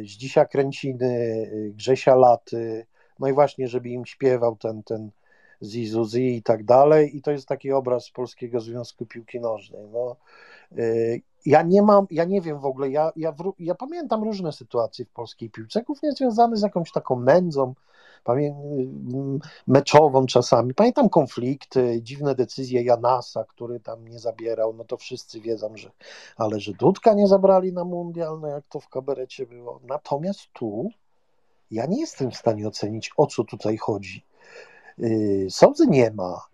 Zdzisia 0.07 0.45
Kręciny, 0.45 1.49
yy, 1.53 1.73
Grzesia 1.73 2.15
Laty, 2.15 2.87
no 3.19 3.29
i 3.29 3.33
właśnie, 3.33 3.69
żeby 3.69 3.89
im 3.89 4.07
śpiewał 4.07 4.57
ten, 4.57 4.83
ten 4.83 5.11
Zizu 5.63 6.05
Zi 6.05 6.37
i 6.37 6.43
tak 6.43 6.65
dalej. 6.65 7.17
I 7.17 7.23
to 7.23 7.31
jest 7.31 7.49
taki 7.49 7.73
obraz 7.73 8.11
Polskiego 8.11 8.61
Związku 8.61 9.07
Piłki 9.07 9.41
Nożnej. 9.41 9.89
No, 9.93 10.17
yy, 10.73 11.21
ja 11.47 11.63
nie 11.63 11.83
mam, 11.83 12.07
ja 12.11 12.25
nie 12.25 12.41
wiem 12.41 12.59
w 12.59 12.67
ogóle, 12.67 12.91
ja, 12.91 13.13
ja, 13.17 13.33
wró- 13.33 13.55
ja 13.59 13.75
pamiętam 13.75 14.25
różne 14.25 14.53
sytuacje 14.53 15.05
w 15.05 15.11
polskiej 15.11 15.51
piłce, 15.51 15.83
głównie 15.83 16.13
związane 16.13 16.57
z 16.57 16.63
jakąś 16.63 16.93
taką 16.93 17.21
nędzą, 17.21 17.75
pamię- 18.25 18.55
meczową 19.67 20.27
czasami. 20.27 20.75
Pamiętam 20.75 21.09
konflikty, 21.09 22.01
dziwne 22.03 22.35
decyzje 22.35 22.83
Janasa, 22.83 23.45
który 23.45 23.81
tam 23.81 24.09
nie 24.09 24.19
zabierał, 24.19 24.75
no 24.75 24.85
to 24.85 24.97
wszyscy 24.97 25.41
wiedzą, 25.41 25.77
że 25.77 25.91
ale 26.37 26.61
że 26.61 26.73
Dudka 26.73 27.15
nie 27.15 27.27
zabrali 27.27 27.73
na 27.73 27.85
mundial, 27.85 28.41
no 28.41 28.49
jak 28.49 28.65
to 28.69 28.81
w 28.81 28.89
kaberecie 28.89 29.47
było. 29.47 29.81
Natomiast 29.85 30.41
tu 30.53 30.89
ja 31.71 31.87
nie 31.87 32.01
jestem 32.01 32.31
w 32.31 32.37
stanie 32.37 32.69
ocenić, 32.69 33.11
o 33.17 33.27
co 33.27 33.45
tutaj 33.45 33.77
chodzi. 33.77 34.25
Yy, 34.99 35.47
Sądzę 35.51 35.87
nie 35.87 36.11
ma. 36.11 36.47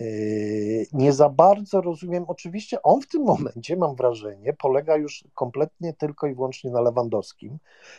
Yy, 0.00 0.86
Nie 0.92 1.12
za 1.12 1.28
bardzo 1.28 1.80
rozumiem. 1.80 2.24
Oczywiście 2.28 2.82
on 2.82 3.00
w 3.00 3.06
tym 3.06 3.22
momencie, 3.22 3.76
mam 3.76 3.96
wrażenie, 3.96 4.52
polega 4.52 4.96
już 4.96 5.24
kompletnie 5.34 5.92
tylko 5.92 6.26
i 6.26 6.34
wyłącznie 6.34 6.70
na 6.70 6.80
Lewandowskim, 6.80 7.58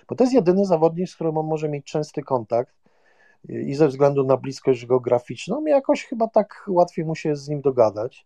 bo 0.09 0.15
to 0.15 0.23
jest 0.23 0.33
jedyny 0.33 0.65
zawodnik, 0.65 1.09
z 1.09 1.15
którym 1.15 1.37
on 1.37 1.45
może 1.47 1.69
mieć 1.69 1.85
częsty 1.85 2.21
kontakt 2.23 2.75
i 3.49 3.75
ze 3.75 3.88
względu 3.88 4.23
na 4.23 4.38
bliskość 4.38 4.86
geograficzną, 4.86 5.65
jakoś 5.65 6.05
chyba 6.05 6.27
tak 6.27 6.63
łatwiej 6.67 7.05
mu 7.05 7.15
się 7.15 7.36
z 7.36 7.49
nim 7.49 7.62
dogadać, 7.62 8.25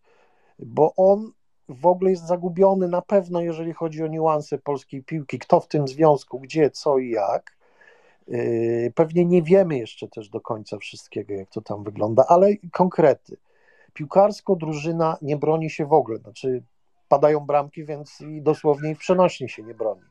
bo 0.58 0.92
on 0.96 1.32
w 1.68 1.86
ogóle 1.86 2.10
jest 2.10 2.26
zagubiony 2.26 2.88
na 2.88 3.02
pewno, 3.02 3.40
jeżeli 3.40 3.72
chodzi 3.72 4.02
o 4.02 4.06
niuanse 4.06 4.58
polskiej 4.58 5.02
piłki, 5.02 5.38
kto 5.38 5.60
w 5.60 5.68
tym 5.68 5.88
związku, 5.88 6.40
gdzie, 6.40 6.70
co 6.70 6.98
i 6.98 7.10
jak. 7.10 7.56
Yy, 8.28 8.92
Pewnie 8.94 9.24
nie 9.24 9.42
wiemy 9.42 9.78
jeszcze 9.78 10.08
też 10.08 10.28
do 10.28 10.40
końca 10.40 10.78
wszystkiego, 10.78 11.34
jak 11.34 11.50
to 11.50 11.60
tam 11.60 11.84
wygląda, 11.84 12.24
ale 12.28 12.48
konkrety. 12.72 13.36
Piłkarsko 13.92 14.56
drużyna 14.56 15.16
nie 15.22 15.36
broni 15.36 15.70
się 15.70 15.86
w 15.86 15.92
ogóle, 15.92 16.18
znaczy 16.18 16.62
padają 17.08 17.40
bramki, 17.40 17.84
więc 17.84 18.20
i 18.20 18.42
dosłownie 18.42 18.90
i 18.90 18.94
w 18.94 18.98
przenośni 18.98 19.48
się 19.48 19.62
nie 19.62 19.74
broni. 19.74 20.02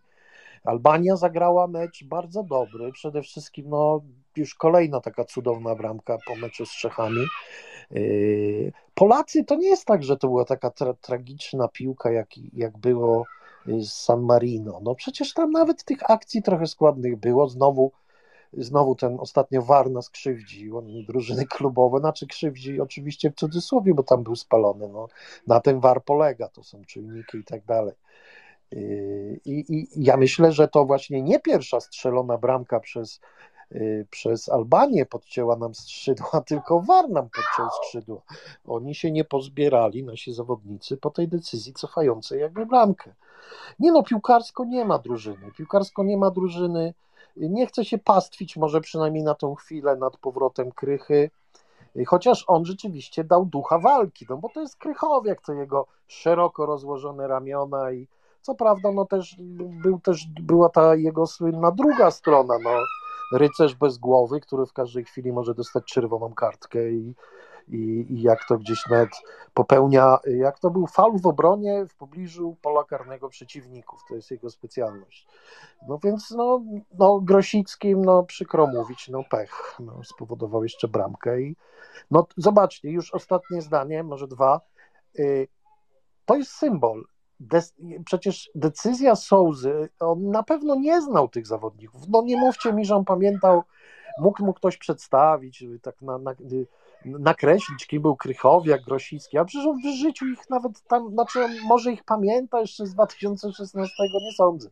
Albania 0.64 1.16
zagrała 1.16 1.68
mecz 1.68 2.04
bardzo 2.04 2.44
dobry, 2.44 2.92
przede 2.92 3.22
wszystkim 3.22 3.70
no, 3.70 4.02
już 4.36 4.56
kolejna 4.56 5.02
taka 5.02 5.24
cudowna 5.24 5.76
bramka 5.76 6.18
po 6.28 6.36
meczu 6.36 6.66
z 6.66 6.72
Czechami. 6.72 7.22
Yy, 7.92 8.72
Polacy 8.94 9.44
to 9.44 9.56
nie 9.56 9.70
jest 9.70 9.86
tak, 9.86 10.04
że 10.04 10.18
to 10.18 10.28
była 10.28 10.46
taka 10.46 10.72
tra 10.72 10.94
tragiczna 10.94 11.68
piłka, 11.68 12.12
jak, 12.12 12.28
jak 12.54 12.78
było 12.78 13.26
z 13.66 13.92
San 13.94 14.22
Marino. 14.22 14.80
No 14.84 14.96
przecież 14.96 15.34
tam 15.34 15.52
nawet 15.52 15.84
tych 15.84 16.10
akcji 16.12 16.42
trochę 16.42 16.68
składnych 16.68 17.16
było. 17.16 17.50
Znowu, 17.50 17.92
znowu 18.54 18.96
ten 18.96 19.18
ostatnio 19.20 19.62
War 19.62 19.92
nas 19.92 20.10
krzywdził, 20.10 20.78
on 20.78 20.86
drużyny 21.08 21.46
klubowe, 21.46 22.00
znaczy 22.00 22.28
krzywdzi 22.28 22.82
oczywiście 22.82 23.32
w 23.32 23.36
cudzysłowie, 23.36 23.94
bo 23.94 24.04
tam 24.04 24.24
był 24.24 24.36
spalony. 24.36 24.88
No, 24.88 25.08
na 25.48 25.60
tym 25.60 25.80
War 25.80 26.04
polega, 26.04 26.48
to 26.50 26.64
są 26.64 26.86
czujniki 26.86 27.38
i 27.38 27.44
tak 27.44 27.66
dalej. 27.66 27.94
I, 28.72 29.66
I 29.70 29.88
ja 29.96 30.18
myślę, 30.18 30.52
że 30.52 30.68
to 30.68 30.86
właśnie 30.86 31.22
nie 31.22 31.40
pierwsza 31.40 31.80
strzelona 31.80 32.38
bramka 32.38 32.80
przez, 32.80 33.20
yy, 33.72 34.06
przez 34.10 34.50
Albanię 34.50 35.06
podcięła 35.06 35.56
nam 35.56 35.76
skrzydła, 35.76 36.42
tylko 36.48 36.82
War 36.82 37.10
nam 37.10 37.30
podciął 37.30 37.70
skrzydła. 37.70 38.22
Oni 38.68 38.96
się 38.96 39.12
nie 39.12 39.24
pozbierali, 39.24 40.04
nasi 40.04 40.34
zawodnicy, 40.34 40.98
po 40.98 41.10
tej 41.10 41.28
decyzji 41.28 41.74
cofającej 41.74 42.40
jakby 42.40 42.66
bramkę. 42.66 43.14
Nie 43.80 43.92
no, 43.92 44.04
piłkarsko 44.04 44.66
nie 44.66 44.86
ma 44.86 44.98
drużyny. 44.98 45.52
Piłkarsko 45.58 46.04
nie 46.04 46.18
ma 46.18 46.32
drużyny. 46.32 46.94
Nie 47.38 47.68
chce 47.68 47.86
się 47.86 47.98
pastwić, 47.98 48.58
może 48.58 48.82
przynajmniej 48.82 49.24
na 49.24 49.36
tą 49.36 49.56
chwilę, 49.56 49.96
nad 49.96 50.18
powrotem 50.18 50.72
Krychy. 50.72 51.30
Chociaż 52.08 52.44
on 52.48 52.66
rzeczywiście 52.66 53.24
dał 53.24 53.46
ducha 53.46 53.80
walki, 53.80 54.26
no 54.30 54.38
bo 54.38 54.50
to 54.50 54.62
jest 54.62 54.78
Krychowiak, 54.78 55.42
to 55.42 55.54
jego 55.54 55.88
szeroko 56.08 56.66
rozłożone 56.66 57.28
ramiona 57.28 57.92
i 57.92 58.08
co 58.42 58.56
prawda, 58.56 58.92
no 58.92 59.06
też 59.06 59.36
był 59.84 60.00
też, 60.00 60.28
była 60.42 60.70
ta 60.70 60.96
jego 60.96 61.28
słynna 61.28 61.72
druga 61.72 62.12
strona, 62.12 62.54
no 62.64 62.70
rycerz 63.34 63.76
bez 63.76 63.98
głowy, 63.98 64.40
który 64.40 64.66
w 64.66 64.74
każdej 64.74 65.06
chwili 65.06 65.34
może 65.34 65.54
dostać 65.54 65.84
czerwoną 65.86 66.34
kartkę 66.34 66.92
i, 66.92 67.16
i, 67.68 68.06
i 68.10 68.22
jak 68.22 68.40
to 68.48 68.58
gdzieś 68.58 68.88
nawet 68.90 69.10
popełnia, 69.54 70.18
jak 70.38 70.60
to 70.60 70.70
był 70.70 70.88
fal 70.88 71.12
w 71.20 71.28
obronie 71.28 71.86
w 71.86 71.96
pobliżu 71.96 72.58
pola 72.62 72.84
karnego 72.84 73.30
przeciwników, 73.30 74.00
to 74.10 74.16
jest 74.16 74.32
jego 74.32 74.50
specjalność. 74.50 75.28
No 75.88 76.00
więc 76.04 76.32
no, 76.32 76.62
no 77.00 77.20
Grosickim, 77.20 78.06
no 78.06 78.24
przykro 78.24 78.68
mówić, 78.68 79.10
no 79.10 79.24
pech, 79.30 79.78
no, 79.80 80.04
spowodował 80.04 80.64
jeszcze 80.64 80.88
bramkę 80.88 81.42
i 81.42 81.56
no 82.12 82.28
zobaczcie, 82.38 82.90
już 82.90 83.14
ostatnie 83.14 83.62
zdanie, 83.62 84.04
może 84.04 84.28
dwa, 84.28 84.62
y, 85.20 85.48
to 86.26 86.36
jest 86.36 86.52
symbol. 86.52 87.06
Przecież 88.06 88.52
decyzja 88.56 89.16
Souzy, 89.16 89.90
on 90.00 90.32
na 90.32 90.44
pewno 90.44 90.76
nie 90.76 91.02
znał 91.02 91.30
tych 91.30 91.48
zawodników. 91.48 92.02
No 92.10 92.22
nie 92.22 92.38
mówcie 92.38 92.74
mi, 92.74 92.86
że 92.86 92.96
on 92.96 93.06
pamiętał, 93.06 93.64
mógł 94.20 94.46
mu 94.46 94.54
ktoś 94.54 94.78
przedstawić, 94.78 95.66
tak 95.82 96.02
na, 96.02 96.18
na, 96.18 96.36
nakreślić, 97.06 97.88
kim 97.88 98.02
był 98.02 98.16
Krychowiak, 98.16 98.82
Grosicki, 98.82 99.38
a 99.38 99.46
przecież 99.46 99.68
on 99.68 99.78
w 99.78 99.98
życiu 99.98 100.26
ich 100.28 100.50
nawet 100.50 100.82
tam, 100.82 101.12
znaczy 101.12 101.44
on 101.44 101.52
może 101.68 101.92
ich 101.92 102.04
pamięta 102.04 102.60
jeszcze 102.62 102.86
z 102.86 102.94
2016, 102.94 103.94
nie 104.00 104.34
sądzę. 104.38 104.70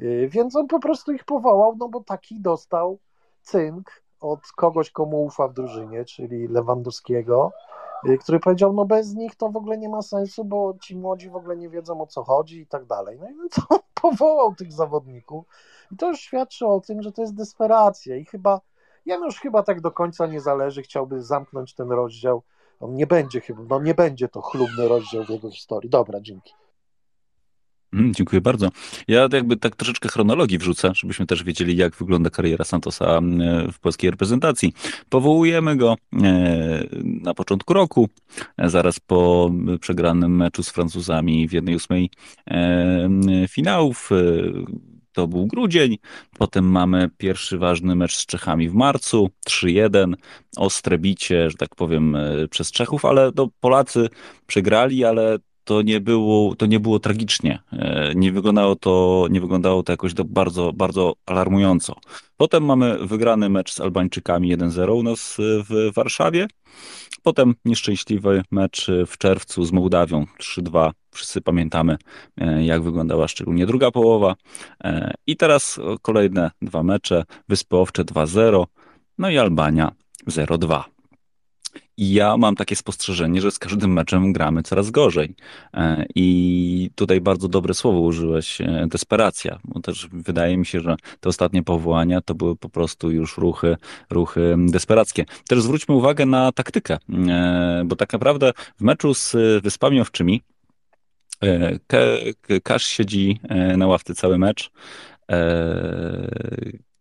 Y, 0.00 0.28
więc 0.32 0.56
on 0.56 0.66
po 0.66 0.80
prostu 0.80 1.12
ich 1.12 1.24
powołał, 1.24 1.76
no 1.78 1.88
bo 1.88 2.04
taki 2.04 2.40
dostał 2.40 2.98
cynk 3.42 4.02
od 4.20 4.40
kogoś, 4.56 4.90
komu 4.90 5.24
ufa 5.24 5.48
w 5.48 5.54
drużynie, 5.54 6.04
czyli 6.04 6.48
Lewandowskiego, 6.48 7.52
który 8.20 8.40
powiedział, 8.40 8.72
no 8.72 8.84
bez 8.84 9.14
nich 9.14 9.36
to 9.36 9.48
w 9.48 9.56
ogóle 9.56 9.78
nie 9.78 9.88
ma 9.88 10.02
sensu, 10.02 10.44
bo 10.44 10.74
ci 10.82 10.96
młodzi 10.96 11.30
w 11.30 11.36
ogóle 11.36 11.56
nie 11.56 11.68
wiedzą 11.68 12.00
o 12.00 12.06
co 12.06 12.24
chodzi 12.24 12.60
i 12.60 12.66
tak 12.66 12.86
dalej. 12.86 13.18
No 13.20 13.30
i 13.30 13.34
więc 13.34 13.58
on 13.68 13.78
powołał 14.02 14.54
tych 14.54 14.72
zawodników 14.72 15.44
i 15.92 15.96
to 15.96 16.08
już 16.08 16.20
świadczy 16.20 16.66
o 16.66 16.80
tym, 16.80 17.02
że 17.02 17.12
to 17.12 17.22
jest 17.22 17.34
desperacja 17.34 18.16
i 18.16 18.24
chyba, 18.24 18.60
Janusz 19.06 19.40
chyba 19.40 19.62
tak 19.62 19.80
do 19.80 19.90
końca 19.90 20.26
nie 20.26 20.40
zależy, 20.40 20.82
chciałby 20.82 21.22
zamknąć 21.22 21.74
ten 21.74 21.90
rozdział. 21.90 22.42
On 22.80 22.94
nie 22.94 23.06
będzie 23.06 23.40
chyba, 23.40 23.62
no 23.68 23.80
nie 23.80 23.94
będzie 23.94 24.28
to 24.28 24.42
chlubny 24.42 24.88
rozdział 24.88 25.24
w 25.24 25.28
jego 25.28 25.50
historii. 25.50 25.90
Dobra, 25.90 26.20
dzięki. 26.20 26.54
Mm, 27.92 28.14
dziękuję 28.14 28.40
bardzo. 28.40 28.68
Ja 29.08 29.28
jakby 29.32 29.56
tak 29.56 29.76
troszeczkę 29.76 30.08
chronologii 30.08 30.58
wrzucę, 30.58 30.92
żebyśmy 30.94 31.26
też 31.26 31.44
wiedzieli, 31.44 31.76
jak 31.76 31.96
wygląda 31.96 32.30
kariera 32.30 32.64
Santosa 32.64 33.18
mm, 33.18 33.72
w 33.72 33.78
polskiej 33.80 34.10
reprezentacji. 34.10 34.72
Powołujemy 35.08 35.76
go 35.76 35.96
e, 36.22 36.84
na 37.02 37.34
początku 37.34 37.74
roku, 37.74 38.08
e, 38.56 38.70
zaraz 38.70 39.00
po 39.00 39.50
przegranym 39.80 40.36
meczu 40.36 40.62
z 40.62 40.70
Francuzami 40.70 41.48
w 41.48 41.52
jednej 41.52 41.76
ósmej 41.76 42.10
e, 42.50 43.08
finałów. 43.48 44.10
To 45.12 45.28
był 45.28 45.46
grudzień. 45.46 45.96
Potem 46.38 46.64
mamy 46.70 47.10
pierwszy 47.18 47.58
ważny 47.58 47.94
mecz 47.94 48.16
z 48.16 48.26
Czechami 48.26 48.68
w 48.68 48.74
marcu, 48.74 49.30
3-1. 49.48 50.14
Ostre 50.56 50.98
bicie, 50.98 51.50
że 51.50 51.56
tak 51.56 51.74
powiem, 51.74 52.16
przez 52.50 52.72
Czechów, 52.72 53.04
ale 53.04 53.32
to 53.32 53.48
Polacy 53.60 54.08
przegrali, 54.46 55.04
ale 55.04 55.38
to 55.68 55.82
nie 55.82 56.00
było, 56.00 56.54
to 56.54 56.66
nie 56.66 56.80
było 56.80 56.98
tragicznie. 56.98 57.58
E, 57.72 58.12
nie 58.14 58.32
wyglądało 58.32 58.76
to, 58.76 59.26
nie 59.30 59.40
wyglądało 59.40 59.82
to 59.82 59.92
jakoś 59.92 60.14
bardzo, 60.14 60.72
bardzo 60.72 61.14
alarmująco. 61.26 61.96
Potem 62.36 62.64
mamy 62.64 62.98
wygrany 63.06 63.48
mecz 63.48 63.72
z 63.72 63.80
Albańczykami 63.80 64.56
1-0 64.56 64.98
u 64.98 65.02
nas 65.02 65.36
w 65.38 65.94
Warszawie. 65.94 66.46
Potem 67.22 67.54
nieszczęśliwy 67.64 68.42
mecz 68.50 68.86
w 69.06 69.18
czerwcu 69.18 69.64
z 69.64 69.72
Mołdawią 69.72 70.26
3-2. 70.38 70.90
Wszyscy 71.10 71.40
pamiętamy, 71.40 71.96
e, 72.36 72.64
jak 72.64 72.82
wyglądała 72.82 73.28
szczególnie 73.28 73.66
druga 73.66 73.90
połowa. 73.90 74.34
E, 74.84 75.14
I 75.26 75.36
teraz 75.36 75.80
kolejne 76.02 76.50
dwa 76.62 76.82
mecze. 76.82 77.24
Wyspy 77.48 77.76
Owcze 77.76 78.04
2-0, 78.04 78.66
no 79.18 79.30
i 79.30 79.38
Albania 79.38 79.92
0-2. 80.26 80.97
I 81.96 82.12
ja 82.12 82.36
mam 82.36 82.54
takie 82.54 82.76
spostrzeżenie, 82.76 83.40
że 83.40 83.50
z 83.50 83.58
każdym 83.58 83.92
meczem 83.92 84.32
gramy 84.32 84.62
coraz 84.62 84.90
gorzej. 84.90 85.34
E, 85.74 86.06
I 86.14 86.90
tutaj 86.94 87.20
bardzo 87.20 87.48
dobre 87.48 87.74
słowo 87.74 88.00
użyłeś, 88.00 88.60
e, 88.60 88.86
desperacja, 88.90 89.58
bo 89.64 89.80
też 89.80 90.08
wydaje 90.12 90.56
mi 90.56 90.66
się, 90.66 90.80
że 90.80 90.96
te 91.20 91.28
ostatnie 91.28 91.62
powołania 91.62 92.20
to 92.20 92.34
były 92.34 92.56
po 92.56 92.68
prostu 92.68 93.10
już 93.10 93.38
ruchy, 93.38 93.76
ruchy 94.10 94.56
desperackie. 94.58 95.24
Też 95.48 95.62
zwróćmy 95.62 95.94
uwagę 95.94 96.26
na 96.26 96.52
taktykę, 96.52 96.98
e, 97.28 97.82
bo 97.86 97.96
tak 97.96 98.12
naprawdę 98.12 98.52
w 98.78 98.82
meczu 98.82 99.14
z 99.14 99.36
Wyspami 99.62 100.00
Owczymi 100.00 100.42
Kasz 102.62 102.86
siedzi 102.86 103.40
na 103.76 103.86
ławce 103.86 104.14
cały 104.14 104.38
mecz. 104.38 104.70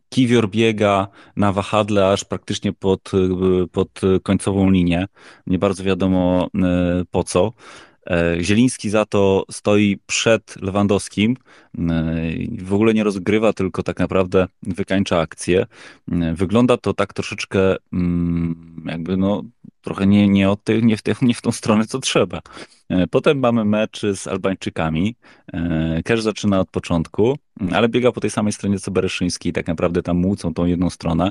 Kiwior 0.10 0.50
biega 0.50 1.08
na 1.36 1.52
wahadle 1.52 2.12
aż 2.12 2.24
praktycznie 2.24 2.74
pod, 2.74 3.12
pod 3.72 4.02
końcową 4.24 4.70
linię. 4.70 5.08
Nie 5.48 5.60
bardzo 5.60 5.84
wiadomo 5.84 6.48
e, 6.56 7.04
po 7.12 7.24
co. 7.24 7.54
E, 8.10 8.44
Zieliński 8.44 8.90
za 8.90 9.06
to 9.06 9.44
stoi 9.52 10.00
przed 10.06 10.62
Lewandowskim, 10.62 11.36
e, 11.78 11.84
w 12.60 12.74
ogóle 12.74 12.94
nie 12.94 13.04
rozgrywa, 13.04 13.54
tylko 13.54 13.84
tak 13.84 14.00
naprawdę 14.00 14.48
wykańcza 14.64 15.20
akcję. 15.20 15.66
Wygląda 16.34 16.78
to 16.78 16.94
tak 16.94 17.14
troszeczkę 17.14 17.76
mm, 17.94 18.84
jakby 18.86 19.18
no 19.18 19.44
trochę 19.82 20.08
nie, 20.08 20.28
nie, 20.28 20.50
od 20.50 20.64
tej, 20.64 20.84
nie, 20.84 20.98
w 20.98 21.02
te, 21.02 21.14
nie 21.22 21.34
w 21.34 21.42
tą 21.42 21.52
stronę, 21.52 21.86
co 21.86 22.00
trzeba. 22.00 22.42
E, 22.90 23.08
potem 23.08 23.40
mamy 23.40 23.66
mecz 23.66 24.02
z 24.16 24.28
Albańczykami. 24.28 25.16
Kesz 26.06 26.22
zaczyna 26.22 26.60
od 26.60 26.70
początku, 26.70 27.38
ale 27.72 27.90
biega 27.90 28.12
po 28.12 28.22
tej 28.22 28.30
samej 28.30 28.54
stronie 28.54 28.80
co 28.80 28.92
Bereszyński. 28.92 29.54
Tak 29.54 29.68
naprawdę 29.68 30.02
tam 30.02 30.18
młócą 30.18 30.54
tą 30.54 30.66
jedną 30.66 30.90
stronę. 30.90 31.30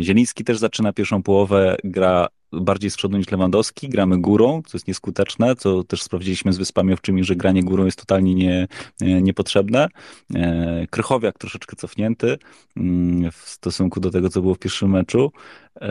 Zieliński 0.00 0.44
też 0.44 0.58
zaczyna 0.58 0.92
pierwszą 0.92 1.22
połowę, 1.22 1.76
gra 1.84 2.28
bardziej 2.52 2.90
z 2.90 2.96
przodu 2.96 3.16
niż 3.16 3.30
Lewandowski, 3.30 3.88
gramy 3.88 4.18
górą, 4.18 4.62
co 4.66 4.76
jest 4.76 4.88
nieskuteczne, 4.88 5.56
co 5.56 5.84
też 5.84 6.02
sprawdziliśmy 6.02 6.52
z 6.52 6.58
Wyspami 6.58 6.92
Owczymi, 6.92 7.24
że 7.24 7.36
granie 7.36 7.62
górą 7.62 7.84
jest 7.84 7.98
totalnie 7.98 8.34
nie, 8.34 8.68
niepotrzebne. 9.00 9.88
E, 10.34 10.86
Krychowiak 10.90 11.38
troszeczkę 11.38 11.76
cofnięty 11.76 12.38
mm, 12.76 13.32
w 13.32 13.36
stosunku 13.36 14.00
do 14.00 14.10
tego, 14.10 14.28
co 14.28 14.42
było 14.42 14.54
w 14.54 14.58
pierwszym 14.58 14.90
meczu. 14.90 15.32
E, 15.80 15.90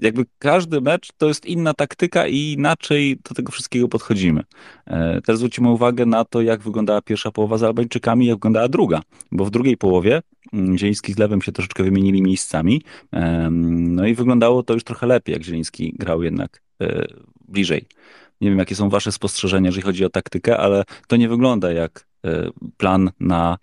jakby 0.00 0.24
każdy 0.38 0.80
mecz 0.80 1.08
to 1.18 1.28
jest 1.28 1.46
inna 1.46 1.74
taktyka 1.74 2.26
i 2.26 2.52
inaczej 2.52 3.16
do 3.28 3.34
tego 3.34 3.52
wszystkiego 3.52 3.88
podchodzimy. 3.88 4.42
E, 4.86 5.20
też 5.20 5.36
zwrócimy 5.36 5.70
uwagę 5.70 6.06
na 6.06 6.24
to, 6.24 6.42
jak 6.42 6.60
wyglądała 6.60 7.02
pierwsza 7.02 7.30
połowa 7.30 7.58
z 7.58 7.62
Albańczykami, 7.62 8.26
jak 8.26 8.36
wyglądała 8.36 8.68
druga, 8.68 9.02
bo 9.32 9.44
w 9.44 9.50
drugiej 9.50 9.76
połowie 9.76 10.22
mm, 10.52 10.78
Zieliński 10.78 11.12
z 11.12 11.18
Lewem 11.18 11.42
się 11.42 11.52
troszeczkę 11.52 11.82
wymienili 11.82 12.22
miejscami, 12.22 12.82
no 13.50 14.06
i 14.06 14.14
wyglądało 14.14 14.62
to 14.62 14.74
już 14.74 14.84
trochę 14.84 15.06
lepiej, 15.06 15.32
jak 15.32 15.42
Zieliński 15.42 15.67
grał 15.98 16.22
jednak 16.22 16.62
e, 16.82 17.06
bliżej. 17.48 17.86
Nie 18.40 18.50
wiem, 18.50 18.58
jakie 18.58 18.74
są 18.74 18.88
wasze 18.88 19.12
spostrzeżenia, 19.12 19.68
jeżeli 19.68 19.82
chodzi 19.82 20.04
o 20.04 20.10
taktykę, 20.10 20.56
ale 20.56 20.84
to 21.06 21.16
nie 21.16 21.28
wygląda 21.28 21.72
jak 21.72 22.08
plan 22.76 23.10
na, 23.20 23.58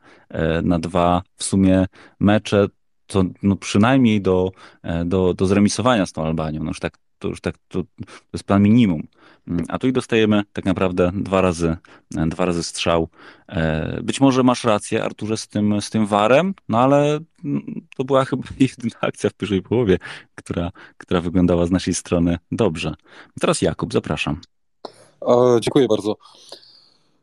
na 0.64 0.80
dwa 0.80 1.22
w 1.36 1.44
sumie 1.44 1.86
mecze 2.20 2.68
to 3.08 3.24
no 3.44 3.56
przynajmniej 3.56 4.22
do, 4.22 4.52
e, 4.84 5.06
do, 5.06 5.34
do 5.34 5.46
zremisowania 5.46 6.06
z 6.06 6.12
tą 6.12 6.26
Albanią. 6.26 6.64
No 6.64 6.68
już 6.68 6.80
tak, 6.80 6.98
to 7.20 7.28
już 7.28 7.42
tak, 7.42 7.56
to, 7.68 7.84
to 7.84 7.88
jest 8.34 8.44
plan 8.44 8.64
minimum. 8.64 9.08
Mm, 9.48 9.66
a 9.70 9.80
tu 9.80 9.88
i 9.88 9.94
dostajemy 9.94 10.44
tak 10.54 10.66
naprawdę 10.66 11.12
dwa 11.14 11.42
razy, 11.42 11.78
e, 12.18 12.28
dwa 12.28 12.46
razy 12.46 12.64
strzał. 12.64 13.08
E, 13.48 14.00
być 14.04 14.22
może 14.22 14.44
masz 14.44 14.64
rację, 14.64 15.04
Arturze, 15.04 15.38
z 15.38 15.48
tym, 15.48 15.82
z 15.82 15.90
tym 15.90 16.06
warem, 16.06 16.54
no 16.70 16.80
ale 16.80 17.20
mm, 17.46 17.88
to 17.98 18.04
była 18.04 18.26
chyba 18.26 18.44
jedyna 18.60 19.00
akcja 19.02 19.30
w 19.30 19.34
pierwszej 19.34 19.62
połowie, 19.62 19.98
która, 20.36 20.72
która 20.98 21.22
wyglądała 21.22 21.66
z 21.66 21.72
naszej 21.72 21.94
strony 21.94 22.38
dobrze. 22.52 22.94
Teraz 23.40 23.62
Jakub, 23.62 23.94
zapraszam. 23.94 24.42
dziękuję 25.60 25.88
bardzo. 25.88 26.18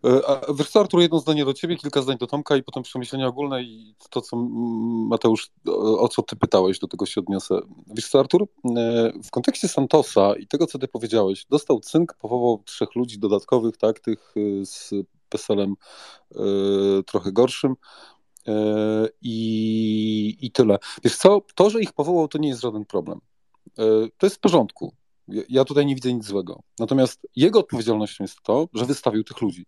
E, 0.04 0.40
wiesz 0.54 0.70
co, 0.70 0.80
Artur, 0.80 1.00
jedno 1.00 1.18
zdanie 1.18 1.44
do 1.44 1.54
ciebie, 1.54 1.76
kilka 1.76 2.02
zdań 2.02 2.18
do 2.18 2.26
Tomka 2.26 2.56
i 2.56 2.62
potem 2.62 2.82
przemyślenia 2.82 3.26
ogólne 3.26 3.62
i 3.62 3.94
to, 4.10 4.20
co 4.20 4.36
Mateusz, 5.06 5.50
o 5.98 6.08
co 6.08 6.22
ty 6.22 6.36
pytałeś, 6.36 6.78
do 6.78 6.88
tego 6.88 7.06
się 7.06 7.20
odniosę. 7.20 7.60
Wiesz 7.94 8.08
co, 8.08 8.20
Artur, 8.20 8.42
e, 8.42 9.12
w 9.24 9.30
kontekście 9.30 9.68
Santosa 9.68 10.34
i 10.36 10.46
tego, 10.46 10.66
co 10.66 10.78
ty 10.78 10.88
powiedziałeś, 10.88 11.46
dostał 11.50 11.80
cynk, 11.80 12.14
powołał 12.14 12.62
trzech 12.64 12.94
ludzi 12.94 13.18
dodatkowych, 13.18 13.76
tak, 13.76 14.00
tych 14.00 14.34
e, 14.36 14.66
z 14.66 14.90
PESEL-em 15.28 15.74
trochę 17.06 17.32
gorszym 17.32 17.74
i, 19.22 20.36
i 20.40 20.50
tyle. 20.50 20.78
Wiesz 21.04 21.16
co, 21.16 21.40
to, 21.54 21.70
że 21.70 21.80
ich 21.80 21.92
powołał, 21.92 22.28
to 22.28 22.38
nie 22.38 22.48
jest 22.48 22.60
żaden 22.60 22.84
problem. 22.84 23.20
To 24.18 24.26
jest 24.26 24.36
w 24.36 24.40
porządku. 24.40 24.94
Ja 25.48 25.64
tutaj 25.64 25.86
nie 25.86 25.94
widzę 25.94 26.12
nic 26.12 26.24
złego. 26.24 26.62
Natomiast 26.78 27.26
jego 27.36 27.58
odpowiedzialnością 27.58 28.24
jest 28.24 28.42
to, 28.42 28.68
że 28.74 28.84
wystawił 28.84 29.24
tych 29.24 29.40
ludzi. 29.40 29.64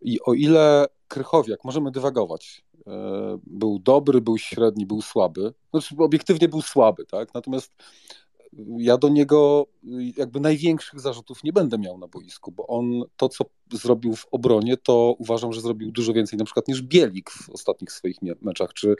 I 0.00 0.20
o 0.20 0.34
ile 0.34 0.86
Krychowiak, 1.08 1.64
możemy 1.64 1.90
dywagować, 1.90 2.64
e, 2.86 3.38
był 3.46 3.78
dobry, 3.78 4.20
był 4.20 4.38
średni, 4.38 4.86
był 4.86 5.02
słaby, 5.02 5.54
znaczy 5.70 5.94
obiektywnie 5.98 6.48
był 6.48 6.62
słaby, 6.62 7.04
tak? 7.06 7.34
Natomiast 7.34 7.72
ja 8.78 8.98
do 8.98 9.08
niego 9.08 9.66
jakby 10.16 10.40
największych 10.40 11.00
zarzutów 11.00 11.44
nie 11.44 11.52
będę 11.52 11.78
miał 11.78 11.98
na 11.98 12.08
boisku, 12.08 12.52
bo 12.52 12.66
on 12.66 13.02
to, 13.16 13.28
co 13.28 13.44
zrobił 13.72 14.16
w 14.16 14.26
obronie, 14.30 14.76
to 14.76 15.14
uważam, 15.18 15.52
że 15.52 15.60
zrobił 15.60 15.92
dużo 15.92 16.12
więcej 16.12 16.38
na 16.38 16.44
przykład 16.44 16.68
niż 16.68 16.82
Bielik 16.82 17.30
w 17.30 17.50
ostatnich 17.50 17.92
swoich 17.92 18.16
meczach, 18.42 18.72
czy, 18.72 18.96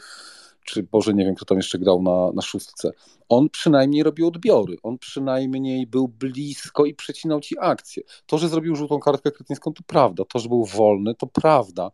czy 0.64 0.82
Boże, 0.82 1.14
nie 1.14 1.24
wiem, 1.24 1.34
kto 1.34 1.44
tam 1.44 1.56
jeszcze 1.56 1.78
grał 1.78 2.02
na, 2.02 2.32
na 2.34 2.42
szóstce. 2.42 2.90
On 3.28 3.50
przynajmniej 3.50 4.02
robił 4.02 4.28
odbiory, 4.28 4.76
on 4.82 4.98
przynajmniej 4.98 5.86
był 5.86 6.08
blisko 6.08 6.84
i 6.84 6.94
przecinał 6.94 7.40
ci 7.40 7.58
akcję. 7.60 8.02
To, 8.26 8.38
że 8.38 8.48
zrobił 8.48 8.76
żółtą 8.76 8.98
kartkę 8.98 9.30
kretyńską, 9.30 9.72
to 9.72 9.82
prawda. 9.86 10.24
To, 10.24 10.38
że 10.38 10.48
był 10.48 10.64
wolny, 10.64 11.14
to 11.14 11.26
prawda. 11.26 11.90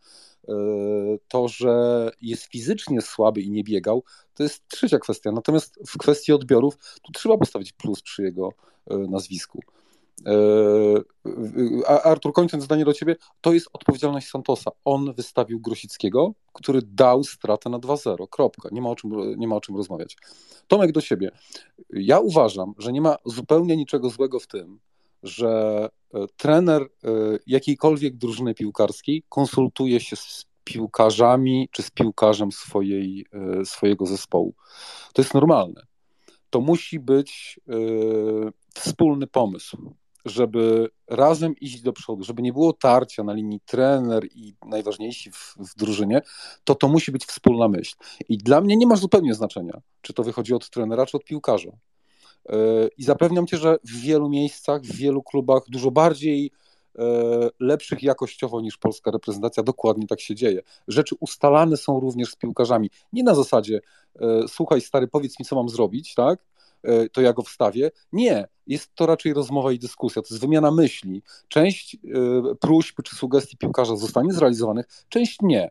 E, 0.48 0.54
to, 1.28 1.48
że 1.48 2.10
jest 2.22 2.44
fizycznie 2.44 3.00
słaby 3.00 3.40
i 3.40 3.50
nie 3.50 3.64
biegał, 3.64 4.04
to 4.34 4.42
jest 4.42 4.68
trzecia 4.68 4.98
kwestia. 4.98 5.32
Natomiast 5.32 5.78
w 5.88 5.98
kwestii 5.98 6.32
odbiorów, 6.32 6.78
tu 7.02 7.12
trzeba 7.12 7.38
postawić 7.38 7.72
plus 7.72 8.02
przy 8.02 8.22
jego 8.22 8.48
e, 8.90 8.96
nazwisku. 8.98 9.60
E, 10.26 12.04
Artur, 12.04 12.32
kończąc 12.32 12.64
zdanie 12.64 12.84
do 12.84 12.92
ciebie, 12.92 13.16
to 13.40 13.52
jest 13.52 13.68
odpowiedzialność 13.72 14.28
Santosa. 14.28 14.70
On 14.84 15.12
wystawił 15.12 15.60
Grosickiego, 15.60 16.32
który 16.52 16.82
dał 16.82 17.24
stratę 17.24 17.70
na 17.70 17.78
2-0. 17.78 18.28
Kropka. 18.30 18.68
Nie 18.72 18.82
ma, 18.82 18.90
o 18.90 18.96
czym, 18.96 19.10
nie 19.36 19.48
ma 19.48 19.56
o 19.56 19.60
czym 19.60 19.76
rozmawiać. 19.76 20.16
Tomek 20.68 20.92
do 20.92 21.00
siebie. 21.00 21.30
Ja 21.90 22.20
uważam, 22.20 22.72
że 22.78 22.92
nie 22.92 23.00
ma 23.00 23.16
zupełnie 23.24 23.76
niczego 23.76 24.10
złego 24.10 24.40
w 24.40 24.46
tym, 24.46 24.80
że 25.22 25.88
e, 26.14 26.26
trener 26.36 26.82
e, 26.82 26.88
jakiejkolwiek 27.46 28.16
drużyny 28.16 28.54
piłkarskiej 28.54 29.22
konsultuje 29.28 30.00
się 30.00 30.16
z 30.16 30.46
piłkarzami 30.64 31.68
czy 31.72 31.82
z 31.82 31.90
piłkarzem 31.90 32.52
swojej, 32.52 33.26
swojego 33.64 34.06
zespołu. 34.06 34.54
To 35.12 35.22
jest 35.22 35.34
normalne. 35.34 35.82
To 36.50 36.60
musi 36.60 37.00
być 37.00 37.60
wspólny 38.74 39.26
pomysł 39.26 39.94
żeby 40.24 40.88
razem 41.08 41.54
iść 41.60 41.82
do 41.82 41.92
przodu, 41.92 42.24
żeby 42.24 42.42
nie 42.42 42.52
było 42.52 42.72
tarcia 42.72 43.24
na 43.24 43.32
linii 43.32 43.60
trener 43.60 44.24
i 44.34 44.54
najważniejsi 44.66 45.30
w, 45.32 45.56
w, 45.58 45.76
drużynie, 45.76 46.22
to 46.64 46.74
to 46.74 46.88
musi 46.88 47.12
być 47.12 47.24
wspólna 47.24 47.68
myśl. 47.68 47.96
I 48.28 48.38
dla 48.38 48.60
mnie 48.60 48.76
nie 48.76 48.86
ma 48.86 48.96
zupełnie 48.96 49.34
znaczenia, 49.34 49.80
czy 50.02 50.12
to 50.12 50.22
wychodzi 50.22 50.54
od 50.54 50.70
trenera, 50.70 51.06
czy 51.06 51.16
od 51.16 51.24
piłkarza. 51.24 51.70
E, 52.48 52.56
I 52.98 53.02
zapewniam 53.02 53.46
cię, 53.46 53.56
że 53.56 53.76
w 53.84 54.00
wielu 54.00 54.28
miejscach, 54.28 54.82
w 54.82 54.96
wielu 54.96 55.22
klubach 55.22 55.62
dużo 55.68 55.90
bardziej 55.90 56.50
e, 56.98 57.02
lepszych 57.60 58.02
jakościowo 58.02 58.60
niż 58.60 58.76
polska 58.76 59.10
reprezentacja, 59.10 59.62
dokładnie 59.62 60.06
tak 60.06 60.20
się 60.20 60.34
dzieje. 60.34 60.62
Rzeczy 60.88 61.14
ustalane 61.20 61.76
są 61.76 62.00
również 62.00 62.30
z 62.30 62.36
piłkarzami. 62.36 62.90
Nie 63.12 63.22
na 63.22 63.34
zasadzie, 63.34 63.80
e, 64.20 64.48
słuchaj 64.48 64.80
stary, 64.80 65.08
powiedz 65.08 65.38
mi, 65.38 65.46
co 65.46 65.56
mam 65.56 65.68
zrobić, 65.68 66.14
tak? 66.14 66.49
E, 66.82 67.08
to 67.08 67.20
ja 67.20 67.32
go 67.32 67.42
wstawię. 67.42 67.90
Nie, 68.12 68.48
jest 68.66 68.94
to 68.94 69.06
raczej 69.06 69.32
rozmowa 69.32 69.72
i 69.72 69.78
dyskusja, 69.78 70.22
to 70.22 70.28
jest 70.30 70.40
wymiana 70.40 70.70
myśli. 70.70 71.22
Część 71.48 71.94
e, 71.94 71.98
próśb 72.60 73.02
czy 73.04 73.16
sugestii 73.16 73.56
piłkarza 73.56 73.96
zostanie 73.96 74.32
zrealizowanych, 74.32 74.86
część 75.08 75.38
nie, 75.42 75.70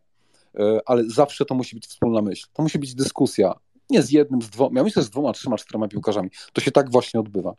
e, 0.60 0.80
ale 0.86 1.04
zawsze 1.10 1.46
to 1.46 1.56
musi 1.56 1.76
być 1.76 1.88
wspólna 1.88 2.22
myśl. 2.22 2.48
To 2.54 2.64
musi 2.64 2.80
być 2.80 2.96
dyskusja. 2.96 3.54
Nie 3.90 4.02
z 4.02 4.12
jednym, 4.12 4.42
z 4.42 4.50
dwoma, 4.50 4.80
ja 4.80 4.84
myślę, 4.84 5.04
z 5.04 5.10
dwoma, 5.10 5.34
trzema, 5.34 5.58
czterema 5.58 5.88
piłkarzami. 5.88 6.30
To 6.54 6.62
się 6.62 6.72
tak 6.72 6.92
właśnie 6.92 7.20
odbywa. 7.20 7.54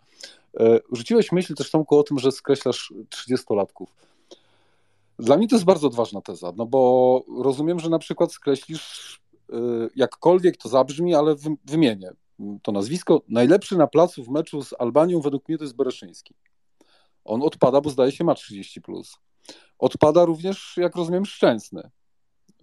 Rzuciłeś 0.93 1.33
myśl 1.33 1.55
też 1.55 1.71
Tomku 1.71 1.99
o 1.99 2.03
tym, 2.03 2.19
że 2.19 2.33
skreślasz 2.33 2.93
30-latków. 3.11 3.87
Dla 5.19 5.37
mnie 5.37 5.49
to 5.49 5.57
jest 5.57 5.65
bardzo 5.65 5.87
odważna 5.87 6.21
teza, 6.21 6.53
no 6.57 6.67
bo 6.67 7.25
rozumiem, 7.43 7.81
że 7.81 7.89
na 7.89 7.99
przykład 7.99 8.33
skreślisz 8.33 9.21
jakkolwiek 9.97 10.57
to 10.57 10.69
zabrzmi, 10.69 11.15
ale 11.15 11.35
wymienię 11.65 12.13
to 12.63 12.73
nazwisko. 12.73 13.23
Najlepszy 13.29 13.77
na 13.77 13.87
placu 13.87 14.25
w 14.25 14.29
meczu 14.29 14.63
z 14.63 14.75
Albanią 14.79 15.21
według 15.21 15.49
mnie 15.49 15.59
to 15.59 15.65
jest 15.65 15.77
Bereszyński. 15.77 16.35
On 17.25 17.43
odpada, 17.43 17.81
bo 17.81 17.91
zdaje 17.91 18.13
się 18.13 18.25
ma 18.25 18.33
30+. 18.33 18.81
Plus. 18.81 19.17
Odpada 19.79 20.25
również, 20.25 20.75
jak 20.77 20.97
rozumiem, 20.97 21.27
Szczęsny, 21.27 21.91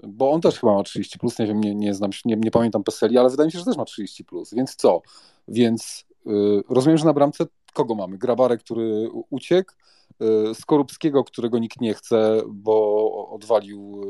bo 0.04 0.32
on 0.32 0.42
też 0.42 0.60
chyba 0.60 0.74
ma 0.74 0.82
30+, 0.82 1.18
plus. 1.20 1.40
nie 1.40 1.48
wiem, 1.48 1.62
nie, 1.62 1.76
nie 1.76 1.94
znam, 1.94 2.12
nie, 2.26 2.36
nie 2.36 2.52
pamiętam 2.52 2.84
Peseli, 2.84 3.18
ale 3.18 3.30
wydaje 3.30 3.46
mi 3.46 3.52
się, 3.52 3.60
że 3.60 3.66
też 3.66 3.78
ma 3.78 3.84
30+. 3.84 4.24
Plus. 4.24 4.54
Więc 4.54 4.76
co? 4.76 5.02
Więc 5.48 6.06
yy, 6.26 6.64
rozumiem, 6.70 6.98
że 6.98 7.06
na 7.06 7.14
bramce 7.14 7.46
kogo 7.78 7.96
mamy? 7.96 8.18
Grabarek, 8.18 8.60
który 8.60 9.10
uciekł, 9.30 9.74
yy, 10.20 10.56
Skorupskiego, 10.56 11.24
którego 11.24 11.60
nikt 11.60 11.82
nie 11.82 11.94
chce, 11.94 12.42
bo 12.48 13.30
odwalił 13.30 14.02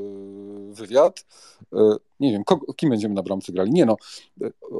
yy, 0.68 0.74
wywiad. 0.74 1.26
Yy, 1.72 1.96
nie 2.20 2.32
wiem, 2.32 2.44
kogo, 2.44 2.74
kim 2.74 2.90
będziemy 2.90 3.16
na 3.16 3.24
bramce 3.24 3.52
grali. 3.52 3.72
Nie 3.72 3.86
no, 3.86 3.98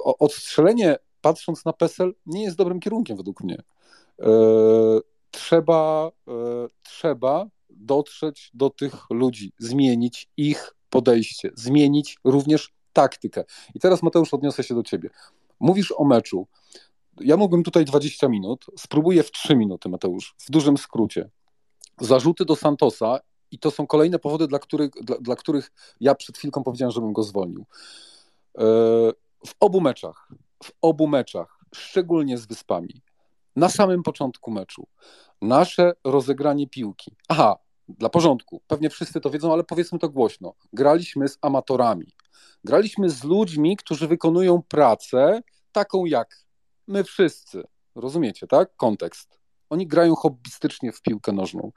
odstrzelenie, 0.04 0.96
patrząc 1.22 1.66
na 1.66 1.74
PESEL, 1.74 2.16
nie 2.26 2.44
jest 2.44 2.58
dobrym 2.58 2.80
kierunkiem 2.80 3.18
według 3.18 3.44
mnie. 3.44 3.64
Trzeba, 5.32 6.12
trzeba 6.84 7.48
dotrzeć 7.70 8.52
do 8.54 8.70
tych 8.70 8.94
ludzi, 9.10 9.54
zmienić 9.60 10.30
ich 10.38 10.74
podejście, 10.90 11.52
zmienić 11.56 12.18
również 12.24 12.74
taktykę. 12.94 13.44
I 13.76 13.80
teraz, 13.80 14.04
Mateusz, 14.04 14.34
odniosę 14.34 14.64
się 14.64 14.76
do 14.76 14.84
ciebie. 14.84 15.10
Mówisz 15.60 15.94
o 15.98 16.04
meczu 16.04 16.48
ja 17.22 17.38
mógłbym 17.38 17.64
tutaj 17.64 17.86
20 17.86 18.28
minut, 18.28 18.66
spróbuję 18.78 19.24
w 19.24 19.32
3 19.32 19.56
minuty, 19.56 19.90
Mateusz, 19.90 20.36
w 20.38 20.52
dużym 20.52 20.78
skrócie. 20.78 21.30
Zarzuty 22.02 22.46
do 22.46 22.56
Santosa 22.56 23.20
i 23.52 23.60
to 23.60 23.72
są 23.72 23.88
kolejne 23.88 24.20
powody, 24.20 24.48
dla 24.48 24.60
których, 24.60 24.90
dla, 24.90 25.18
dla 25.18 25.36
których 25.36 25.72
ja 26.00 26.16
przed 26.16 26.38
chwilką 26.38 26.64
powiedziałem, 26.64 26.92
żebym 26.92 27.14
go 27.14 27.24
zwolnił. 27.24 27.66
E, 28.58 28.64
w 29.48 29.56
obu 29.60 29.82
meczach, 29.82 30.28
w 30.64 30.72
obu 30.82 31.08
meczach, 31.08 31.60
szczególnie 31.76 32.38
z 32.38 32.46
Wyspami, 32.46 33.02
na 33.56 33.70
samym 33.70 34.04
początku 34.04 34.52
meczu, 34.52 34.88
nasze 35.42 35.94
rozegranie 36.04 36.68
piłki. 36.68 37.16
Aha, 37.30 37.58
dla 37.90 38.10
porządku, 38.10 38.62
pewnie 38.68 38.90
wszyscy 38.90 39.22
to 39.22 39.30
wiedzą, 39.30 39.54
ale 39.54 39.64
powiedzmy 39.64 40.00
to 40.00 40.10
głośno. 40.10 40.54
Graliśmy 40.74 41.28
z 41.28 41.38
amatorami. 41.42 42.08
Graliśmy 42.64 43.10
z 43.10 43.24
ludźmi, 43.24 43.78
którzy 43.78 44.08
wykonują 44.08 44.62
pracę 44.68 45.42
taką 45.72 46.06
jak 46.06 46.47
my 46.88 47.04
wszyscy. 47.04 47.64
Rozumiecie, 47.96 48.48
tak? 48.48 48.76
Kontekst. 48.76 49.40
Oni 49.70 49.88
grają 49.88 50.16
hobbystycznie 50.16 50.92
w 50.92 51.02
piłkę 51.02 51.32
nożną. 51.32 51.72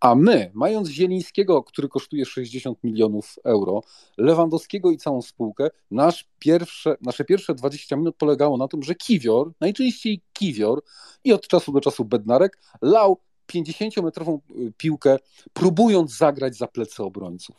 A 0.00 0.14
my, 0.14 0.50
mając 0.54 0.88
Zielińskiego, 0.88 1.62
który 1.62 1.88
kosztuje 1.88 2.24
60 2.26 2.84
milionów 2.84 3.34
euro, 3.44 3.80
Lewandowskiego 4.18 4.90
i 4.90 4.96
całą 4.96 5.22
spółkę, 5.22 5.68
nasz 5.90 6.28
pierwsze, 6.38 6.96
nasze 7.00 7.24
pierwsze 7.24 7.54
20 7.54 7.96
minut 7.96 8.16
polegało 8.16 8.56
na 8.56 8.68
tym, 8.68 8.82
że 8.82 8.94
Kiwior, 8.94 9.52
najczęściej 9.60 10.22
Kiwior 10.32 10.82
i 11.24 11.32
od 11.32 11.48
czasu 11.48 11.72
do 11.72 11.80
czasu 11.80 12.04
Bednarek, 12.04 12.58
lał 12.82 13.20
50-metrową 13.52 14.38
y, 14.50 14.72
piłkę, 14.76 15.16
próbując 15.52 16.16
zagrać 16.16 16.56
za 16.56 16.66
plecy 16.66 17.02
obrońców. 17.02 17.56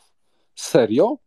Serio? 0.54 1.18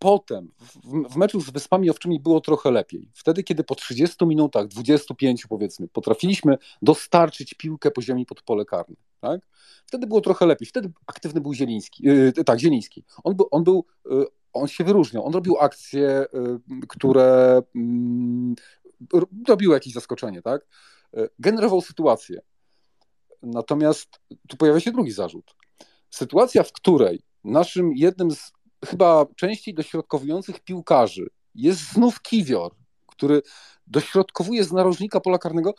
Y, 0.00 0.02
Potem 0.02 0.52
w, 0.58 1.12
w, 1.12 1.16
meczu 1.16 1.40
z 1.40 1.50
Wyspami 1.50 1.90
Owczymi 1.90 2.20
było 2.20 2.40
trochę 2.40 2.70
lepiej. 2.70 3.10
Wtedy, 3.14 3.42
kiedy 3.42 3.64
po 3.64 3.74
30 3.74 4.26
minutach, 4.26 4.68
25 4.68 5.46
powiedzmy, 5.46 5.88
potrafiliśmy 5.88 6.58
dostarczyć 6.82 7.54
piłkę 7.54 7.90
po 7.90 8.02
ziemi 8.02 8.26
pod 8.26 8.42
pole 8.42 8.64
karne. 8.64 8.96
Tak? 9.20 9.40
Wtedy 9.86 10.06
było 10.06 10.20
trochę 10.20 10.46
lepiej. 10.46 10.68
Wtedy 10.68 10.92
aktywny 11.06 11.40
był 11.40 11.54
Zieliński. 11.54 12.04
Yy, 12.06 12.32
tak, 12.32 12.60
Zieliński. 12.60 13.04
On, 13.24 13.36
był, 13.36 13.48
on, 13.50 13.64
był, 13.64 13.84
yy, 14.10 14.26
on 14.52 14.68
się 14.68 14.84
wyróżniał. 14.84 15.26
On 15.26 15.32
robił 15.32 15.58
akcje, 15.58 16.26
yy, 16.32 16.60
które 16.88 17.62
yy, 17.74 19.20
robiły 19.48 19.74
jakieś 19.74 19.92
zaskoczenie. 19.92 20.42
Tak? 20.42 20.66
Y, 21.18 21.28
generował 21.38 21.80
sytuację. 21.80 22.40
Natomiast 23.42 24.20
tu 24.48 24.56
pojawia 24.56 24.80
się 24.80 24.92
drugi 24.92 25.12
zarzut. 25.12 25.54
Sytuacja, 26.10 26.62
w 26.62 26.72
której 26.72 27.22
naszym 27.44 27.92
jednym 27.96 28.30
z 28.30 28.52
chyba 28.84 29.26
częściej 29.36 29.74
dośrodkowujących 29.74 30.60
piłkarzy 30.60 31.26
jest 31.54 31.92
znów 31.92 32.22
Kiwior, 32.22 32.74
który 33.06 33.42
dośrodkowuje 33.86 34.64
z 34.64 34.72
narożnika 34.72 35.20
pola 35.20 35.38
karnego. 35.38 35.74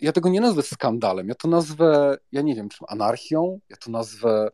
Ja 0.00 0.12
tego 0.12 0.28
nie 0.28 0.40
nazwę 0.40 0.62
skandalem, 0.62 1.28
ja 1.28 1.34
to 1.34 1.48
nazwę, 1.48 2.18
ja 2.32 2.42
nie 2.42 2.54
wiem 2.54 2.68
czym, 2.68 2.86
anarchią, 2.90 3.60
ja 3.68 3.76
to 3.76 3.90
nazwę 3.90 4.50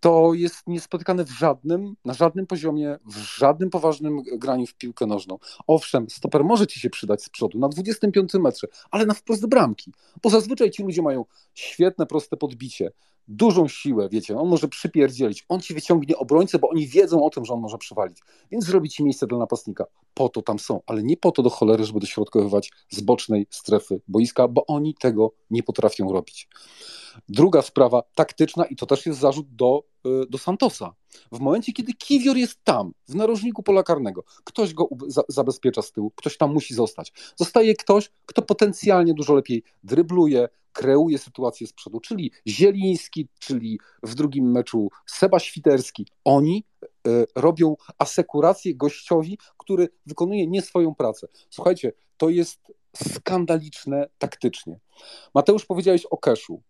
to 0.00 0.34
jest 0.34 0.66
niespotykane 0.66 1.24
w 1.24 1.30
żadnym, 1.30 1.94
na 2.04 2.14
żadnym 2.14 2.46
poziomie, 2.46 2.98
w 3.06 3.16
żadnym 3.16 3.70
poważnym 3.70 4.22
graniu 4.22 4.66
w 4.66 4.74
piłkę 4.74 5.06
nożną. 5.06 5.38
Owszem, 5.66 6.10
stoper 6.10 6.44
może 6.44 6.66
ci 6.66 6.80
się 6.80 6.90
przydać 6.90 7.22
z 7.22 7.28
przodu 7.28 7.58
na 7.58 7.68
25 7.68 8.34
metrze, 8.34 8.66
ale 8.90 9.06
na 9.06 9.14
wprost 9.14 9.46
bramki, 9.46 9.92
bo 10.22 10.30
zazwyczaj 10.30 10.70
ci 10.70 10.82
ludzie 10.82 11.02
mają 11.02 11.24
świetne, 11.54 12.06
proste 12.06 12.36
podbicie, 12.36 12.92
dużą 13.28 13.68
siłę, 13.68 14.08
wiecie, 14.12 14.38
on 14.38 14.48
może 14.48 14.68
przypierdzielić, 14.68 15.44
on 15.48 15.60
ci 15.60 15.74
wyciągnie 15.74 16.16
obrońcę, 16.16 16.58
bo 16.58 16.68
oni 16.68 16.86
wiedzą 16.86 17.24
o 17.24 17.30
tym, 17.30 17.44
że 17.44 17.54
on 17.54 17.60
może 17.60 17.78
przywalić, 17.78 18.18
więc 18.50 18.64
zrobi 18.64 18.88
ci 18.88 19.04
miejsce 19.04 19.26
dla 19.26 19.38
napastnika. 19.38 19.84
Po 20.14 20.28
to 20.28 20.42
tam 20.42 20.58
są, 20.58 20.80
ale 20.86 21.02
nie 21.02 21.16
po 21.16 21.32
to 21.32 21.42
do 21.42 21.50
cholery, 21.50 21.84
żeby 21.84 22.00
dośrodkowywać 22.00 22.70
z 22.90 23.00
bocznej 23.00 23.46
strefy 23.50 24.00
boiska, 24.08 24.48
bo 24.48 24.66
oni 24.66 24.94
tego 24.94 25.32
nie 25.50 25.62
potrafią 25.62 26.12
robić. 26.12 26.48
Druga 27.28 27.62
sprawa 27.62 28.02
taktyczna 28.14 28.64
i 28.64 28.76
to 28.76 28.86
też 28.86 29.06
jest 29.06 29.18
zarzut 29.18 29.46
do, 29.56 29.82
y, 30.06 30.26
do 30.30 30.38
Santosa. 30.38 30.94
W 31.32 31.40
momencie, 31.40 31.72
kiedy 31.72 31.94
Kiwior 31.94 32.36
jest 32.36 32.64
tam, 32.64 32.92
w 33.08 33.14
narożniku 33.14 33.62
pola 33.62 33.82
karnego, 33.82 34.24
ktoś 34.44 34.74
go 34.74 34.88
za 35.06 35.22
zabezpiecza 35.28 35.82
z 35.82 35.92
tyłu, 35.92 36.12
ktoś 36.16 36.36
tam 36.36 36.52
musi 36.52 36.74
zostać. 36.74 37.12
Zostaje 37.36 37.74
ktoś, 37.74 38.10
kto 38.26 38.42
potencjalnie 38.42 39.14
dużo 39.14 39.34
lepiej 39.34 39.62
drybluje, 39.84 40.48
kreuje 40.72 41.18
sytuację 41.18 41.66
z 41.66 41.72
przodu, 41.72 42.00
czyli 42.00 42.32
Zieliński, 42.46 43.28
czyli 43.38 43.78
w 44.02 44.14
drugim 44.14 44.50
meczu 44.50 44.88
Seba 45.06 45.38
Świterski. 45.38 46.06
Oni 46.24 46.64
y, 46.84 47.26
robią 47.36 47.76
asekurację 47.98 48.74
gościowi, 48.74 49.38
który 49.56 49.88
wykonuje 50.06 50.46
nie 50.46 50.62
swoją 50.62 50.94
pracę. 50.94 51.28
Słuchajcie, 51.50 51.92
to 52.16 52.28
jest 52.28 52.72
skandaliczne 52.96 54.08
taktycznie. 54.18 54.80
Mateusz, 55.34 55.66
powiedziałeś 55.66 56.06
o 56.06 56.16
Keszu. 56.16 56.62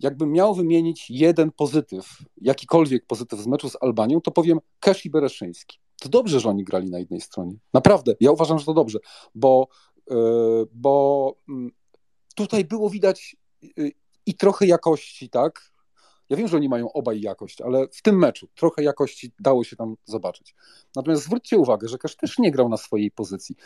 Jakbym 0.00 0.32
miał 0.32 0.54
wymienić 0.54 1.10
jeden 1.10 1.52
pozytyw, 1.52 2.18
jakikolwiek 2.36 3.06
pozytyw 3.06 3.40
z 3.40 3.46
meczu 3.46 3.70
z 3.70 3.76
Albanią, 3.80 4.20
to 4.20 4.30
powiem 4.30 4.58
Kesz 4.80 5.06
i 5.06 5.10
Bereszyński. 5.10 5.78
To 6.00 6.08
dobrze, 6.08 6.40
że 6.40 6.48
oni 6.48 6.64
grali 6.64 6.90
na 6.90 6.98
jednej 6.98 7.20
stronie. 7.20 7.54
Naprawdę, 7.74 8.14
ja 8.20 8.30
uważam, 8.30 8.58
że 8.58 8.64
to 8.64 8.74
dobrze, 8.74 8.98
bo, 9.34 9.68
yy, 10.10 10.16
bo 10.72 11.34
yy, 11.48 11.70
tutaj 12.34 12.64
było 12.64 12.90
widać 12.90 13.36
yy, 13.62 13.90
i 14.26 14.34
trochę 14.34 14.66
jakości, 14.66 15.30
tak? 15.30 15.72
Ja 16.28 16.36
wiem, 16.36 16.48
że 16.48 16.56
oni 16.56 16.68
mają 16.68 16.92
obaj 16.92 17.20
jakość, 17.20 17.60
ale 17.60 17.88
w 17.92 18.02
tym 18.02 18.18
meczu 18.18 18.48
trochę 18.54 18.82
jakości 18.82 19.32
dało 19.40 19.64
się 19.64 19.76
tam 19.76 19.94
zobaczyć. 20.04 20.54
Natomiast 20.96 21.24
zwróćcie 21.24 21.58
uwagę, 21.58 21.88
że 21.88 21.98
Kesz 21.98 22.16
też 22.16 22.38
nie 22.38 22.50
grał 22.50 22.68
na 22.68 22.76
swojej 22.76 23.10
pozycji. 23.10 23.56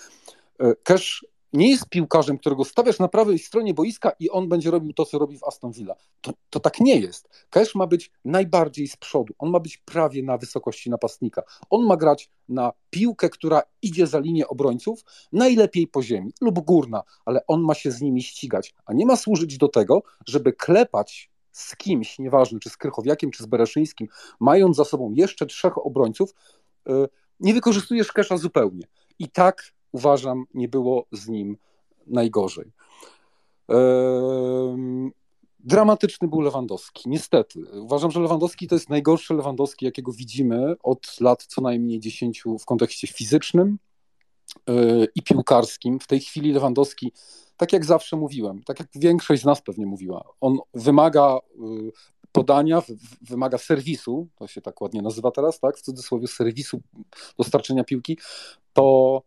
Kesz 0.83 1.27
nie 1.53 1.71
jest 1.71 1.89
piłkarzem, 1.89 2.39
którego 2.39 2.65
stawiasz 2.65 2.99
na 2.99 3.09
prawej 3.09 3.39
stronie 3.39 3.75
boiska 3.75 4.13
i 4.19 4.31
on 4.31 4.49
będzie 4.49 4.71
robił 4.71 4.93
to, 4.93 5.05
co 5.05 5.19
robi 5.19 5.39
w 5.39 5.45
Aston 5.45 5.73
Villa. 5.73 5.95
To, 6.21 6.33
to 6.51 6.61
tak 6.61 6.81
nie 6.81 7.01
jest. 7.01 7.29
Cash 7.51 7.75
ma 7.75 7.87
być 7.87 8.11
najbardziej 8.25 8.89
z 8.89 8.97
przodu. 8.97 9.35
On 9.39 9.51
ma 9.51 9.61
być 9.61 9.79
prawie 9.79 10.23
na 10.23 10.39
wysokości 10.39 10.91
napastnika. 10.91 11.43
On 11.71 11.87
ma 11.87 11.97
grać 11.97 12.31
na 12.49 12.73
piłkę, 12.91 13.29
która 13.29 13.63
idzie 13.83 14.07
za 14.07 14.19
linię 14.19 14.49
obrońców, 14.49 15.05
najlepiej 15.33 15.87
po 15.87 16.03
ziemi 16.03 16.33
lub 16.41 16.61
górna, 16.61 17.03
ale 17.25 17.47
on 17.47 17.63
ma 17.63 17.75
się 17.75 17.91
z 17.91 18.01
nimi 18.01 18.23
ścigać, 18.23 18.75
a 18.85 18.93
nie 18.93 19.07
ma 19.07 19.17
służyć 19.17 19.59
do 19.59 19.69
tego, 19.69 20.03
żeby 20.27 20.53
klepać 20.53 21.31
z 21.53 21.77
kimś, 21.77 22.19
nieważne 22.19 22.59
czy 22.59 22.71
z 22.71 22.77
Krychowiakiem, 22.77 23.31
czy 23.31 23.43
z 23.43 23.47
Bereszyńskim, 23.47 24.09
mając 24.41 24.77
za 24.77 24.85
sobą 24.85 25.13
jeszcze 25.13 25.47
trzech 25.47 25.87
obrońców, 25.87 26.35
yy, 26.87 27.09
nie 27.41 27.55
wykorzystujesz 27.55 28.13
Kesza 28.13 28.37
zupełnie. 28.37 28.85
I 29.19 29.29
tak 29.29 29.73
uważam, 29.93 30.45
nie 30.55 30.69
było 30.69 31.07
z 31.13 31.29
nim 31.29 31.57
najgorzej. 32.07 32.73
Dramatyczny 35.65 36.29
był 36.29 36.41
Lewandowski, 36.41 37.09
niestety. 37.09 37.61
Uważam, 37.73 38.11
że 38.11 38.21
Lewandowski 38.21 38.69
to 38.69 38.75
jest 38.75 38.89
najgorszy 38.89 39.35
Lewandowski, 39.35 39.85
jakiego 39.85 40.13
widzimy 40.13 40.75
od 40.83 41.21
lat 41.21 41.45
co 41.45 41.61
najmniej 41.61 42.01
10 42.01 42.45
w 42.61 42.65
kontekście 42.65 43.07
fizycznym 43.07 43.79
e, 44.69 44.73
i 45.15 45.23
piłkarskim. 45.23 46.01
W 46.01 46.07
tej 46.07 46.21
chwili 46.21 46.53
Lewandowski, 46.53 47.13
tak 47.57 47.73
jak 47.73 47.85
zawsze 47.85 48.17
mówiłem, 48.17 48.63
tak 48.63 48.81
jak 48.81 48.89
większość 48.95 49.43
z 49.43 49.45
nas 49.45 49.63
pewnie 49.63 49.87
mówiła, 49.87 50.25
on 50.41 50.59
wymaga 50.75 51.39
e, 51.39 51.39
podania, 52.33 52.83
wymaga 53.23 53.59
serwisu, 53.59 54.29
to 54.37 54.47
się 54.47 54.61
tak 54.61 54.81
ładnie 54.81 55.03
nazywa 55.03 55.31
teraz, 55.31 55.61
tak, 55.61 55.77
w 55.77 55.83
cudzysłowie 55.83 56.27
serwisu 56.27 56.81
dostarczenia 57.39 57.85
piłki, 57.85 58.19
to 58.73 59.23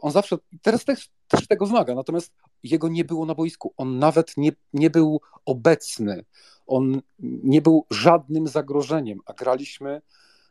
on 0.00 0.12
zawsze, 0.12 0.36
teraz 0.62 0.84
też, 0.84 1.10
też 1.28 1.46
tego 1.46 1.66
wymaga, 1.66 1.94
natomiast 1.94 2.32
jego 2.62 2.88
nie 2.88 3.04
było 3.04 3.26
na 3.26 3.34
boisku. 3.34 3.74
On 3.76 3.98
nawet 3.98 4.36
nie, 4.36 4.52
nie 4.72 4.90
był 4.90 5.20
obecny. 5.44 6.24
On 6.66 7.02
nie 7.18 7.62
był 7.62 7.86
żadnym 7.90 8.48
zagrożeniem, 8.48 9.20
a 9.26 9.32
graliśmy 9.32 10.02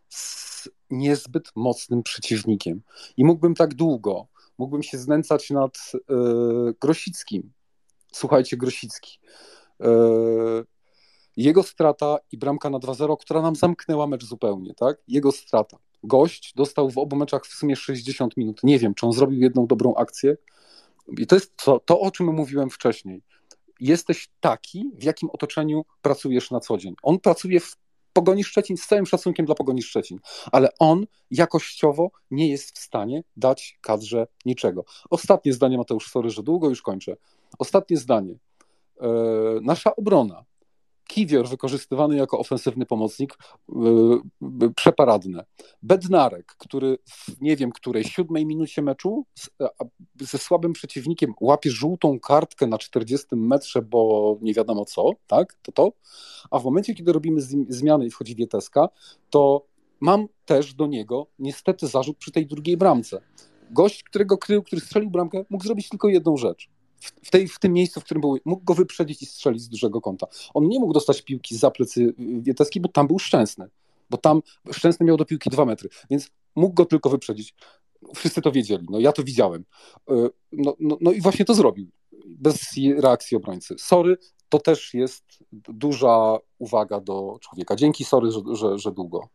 z 0.10 0.70
niezbyt 0.90 1.52
mocnym 1.56 2.04
przeciwnikiem. 2.04 2.82
I 3.18 3.26
mógłbym 3.26 3.56
tak 3.56 3.74
długo, 3.74 4.28
mógłbym 4.58 4.84
się 4.84 4.98
znęcać 4.98 5.50
nad 5.50 5.78
y, 5.94 6.00
Grosickim. 6.82 7.54
Słuchajcie, 8.14 8.58
Grosicki. 8.58 9.20
Y, 9.82 9.86
jego 11.38 11.64
strata 11.64 12.18
i 12.32 12.38
bramka 12.38 12.70
na 12.70 12.78
2-0, 12.78 13.18
która 13.18 13.42
nam 13.42 13.56
zamknęła 13.56 14.08
mecz 14.08 14.26
zupełnie, 14.26 14.74
tak? 14.76 14.98
Jego 15.08 15.32
strata 15.32 15.78
gość 16.08 16.54
dostał 16.56 16.90
w 16.90 16.98
obu 16.98 17.16
meczach 17.16 17.46
w 17.46 17.54
sumie 17.54 17.76
60 17.76 18.38
minut. 18.38 18.64
Nie 18.64 18.80
wiem, 18.80 18.94
czy 18.94 19.06
on 19.06 19.14
zrobił 19.14 19.42
jedną 19.42 19.68
dobrą 19.68 19.96
akcję. 19.96 20.38
I 21.18 21.28
to 21.28 21.36
jest 21.36 21.58
to, 21.66 21.80
to, 21.80 22.00
o 22.00 22.12
czym 22.12 22.26
mówiłem 22.26 22.70
wcześniej. 22.70 23.22
Jesteś 23.80 24.30
taki, 24.40 24.92
w 24.98 25.04
jakim 25.04 25.30
otoczeniu 25.30 25.86
pracujesz 26.02 26.52
na 26.52 26.60
co 26.60 26.78
dzień. 26.78 26.96
On 27.04 27.20
pracuje 27.20 27.60
w 27.60 27.78
Pogoni 28.14 28.44
Szczecin 28.44 28.78
z 28.78 28.88
całym 28.88 29.06
szacunkiem 29.06 29.46
dla 29.46 29.56
Pogoni 29.56 29.82
Szczecin, 29.82 30.20
ale 30.52 30.70
on 30.80 31.06
jakościowo 31.32 32.12
nie 32.32 32.50
jest 32.50 32.80
w 32.80 32.82
stanie 32.82 33.24
dać 33.38 33.78
kadrze 33.82 34.28
niczego. 34.46 34.86
Ostatnie 35.10 35.54
zdanie, 35.54 35.78
Mateusz, 35.78 36.12
sorry, 36.12 36.30
że 36.30 36.44
długo 36.44 36.70
już 36.70 36.82
kończę. 36.82 37.18
Ostatnie 37.60 37.98
zdanie. 37.98 38.36
E, 39.02 39.08
nasza 39.62 39.96
obrona 39.96 40.46
Kiwior 41.08 41.48
wykorzystywany 41.48 42.16
jako 42.16 42.40
ofensywny 42.40 42.86
pomocnik, 42.86 43.38
yy, 43.70 44.74
przeparadne. 44.76 45.46
Bednarek, 45.84 46.46
który 46.46 46.98
w 47.10 47.42
nie 47.42 47.56
wiem 47.56 47.72
której 47.72 48.04
siódmej 48.04 48.46
minucie 48.46 48.82
meczu 48.82 49.26
ze 50.22 50.38
słabym 50.38 50.74
przeciwnikiem 50.74 51.34
łapie 51.42 51.72
żółtą 51.72 52.20
kartkę 52.20 52.68
na 52.68 52.78
40 52.78 53.28
metrze, 53.32 53.82
bo 53.82 54.38
nie 54.42 54.54
wiadomo 54.54 54.86
co, 54.86 55.12
tak, 55.28 55.54
to 55.62 55.72
to. 55.72 55.92
A 56.52 56.60
w 56.60 56.64
momencie, 56.64 56.96
kiedy 56.96 57.14
robimy 57.14 57.42
zmiany 57.70 58.06
i 58.06 58.12
wchodzi 58.12 58.36
Wieteska, 58.36 58.90
to 59.30 59.66
mam 60.00 60.28
też 60.46 60.74
do 60.74 60.88
niego 60.88 61.28
niestety 61.40 61.88
zarzut 61.88 62.18
przy 62.18 62.32
tej 62.32 62.48
drugiej 62.48 62.78
bramce. 62.78 63.22
Gość, 63.72 64.04
którego 64.04 64.38
krył, 64.38 64.64
który 64.64 64.82
strzelił 64.82 65.10
bramkę, 65.10 65.46
mógł 65.50 65.64
zrobić 65.64 65.90
tylko 65.90 66.08
jedną 66.10 66.38
rzecz 66.38 66.70
w, 67.24 67.32
tej, 67.32 67.48
w 67.48 67.60
tym 67.60 67.74
miejscu, 67.74 68.00
w 68.00 68.04
którym 68.04 68.22
był, 68.22 68.38
mógł 68.46 68.64
go 68.64 68.74
wyprzedzić 68.74 69.22
i 69.22 69.26
strzelić 69.26 69.62
z 69.62 69.70
dużego 69.70 70.02
kąta. 70.02 70.28
On 70.54 70.68
nie 70.68 70.80
mógł 70.80 70.94
dostać 70.94 71.22
piłki 71.22 71.58
za 71.58 71.72
plecy 71.72 72.02
y, 72.02 72.14
Wieteski, 72.42 72.82
bo 72.82 72.90
tam 72.90 73.08
był 73.08 73.20
szczęsny, 73.20 73.70
bo 74.10 74.18
tam 74.18 74.42
szczęsny 74.72 75.06
miał 75.06 75.18
do 75.18 75.26
piłki 75.26 75.50
dwa 75.50 75.66
metry, 75.66 75.90
więc 76.10 76.30
mógł 76.56 76.74
go 76.74 76.86
tylko 76.86 77.10
wyprzedzić. 77.10 77.56
Wszyscy 78.16 78.42
to 78.42 78.52
wiedzieli, 78.52 78.88
no 78.90 79.00
ja 79.00 79.12
to 79.12 79.24
widziałem. 79.24 79.66
Y, 80.12 80.30
no, 80.52 80.76
no, 80.80 80.98
no 81.02 81.12
i 81.12 81.22
właśnie 81.22 81.46
to 81.46 81.54
zrobił, 81.54 81.88
bez 82.26 82.60
reakcji 82.98 83.38
obrońcy. 83.38 83.76
Sorry, 83.78 84.18
to 84.50 84.60
też 84.60 84.94
jest 84.94 85.24
duża 85.52 86.38
uwaga 86.60 87.00
do 87.00 87.38
człowieka. 87.42 87.76
Dzięki, 87.76 88.06
sorry, 88.06 88.32
że, 88.32 88.42
że, 88.54 88.80
że 88.80 88.92
długo. 88.92 89.30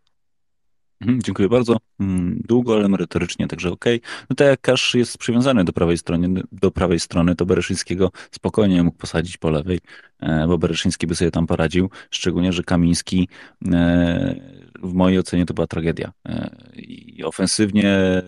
Mhm, 1.01 1.23
dziękuję 1.23 1.49
bardzo. 1.49 1.77
Mm, 2.01 2.43
długo, 2.49 2.75
ale 2.75 2.89
merytorycznie, 2.89 3.47
także. 3.47 3.71
Okay. 3.71 4.01
No 4.31 4.37
tak 4.37 4.47
jak 4.49 4.61
Kasz 4.61 4.95
jest 4.95 5.19
przywiązany 5.19 5.65
do 5.65 5.73
prawej 5.73 5.99
strony, 5.99 6.43
do 6.53 6.71
prawej 6.71 7.01
strony, 7.01 7.37
to 7.37 7.47
Bereszyńskiego 7.47 8.11
spokojnie 8.31 8.83
mógł 8.83 8.99
posadzić 8.99 9.37
po 9.37 9.51
lewej, 9.51 9.81
e, 10.21 10.47
bo 10.47 10.59
Bereszyński 10.59 11.07
by 11.07 11.15
sobie 11.15 11.31
tam 11.31 11.47
poradził. 11.47 11.91
Szczególnie, 12.11 12.53
że 12.53 12.63
Kamiński 12.63 13.29
e, 13.73 14.35
w 14.83 14.93
mojej 14.93 15.19
ocenie 15.19 15.47
to 15.47 15.55
była 15.55 15.67
tragedia. 15.67 16.13
E, 16.29 16.51
I 16.77 17.25
ofensywnie 17.25 18.23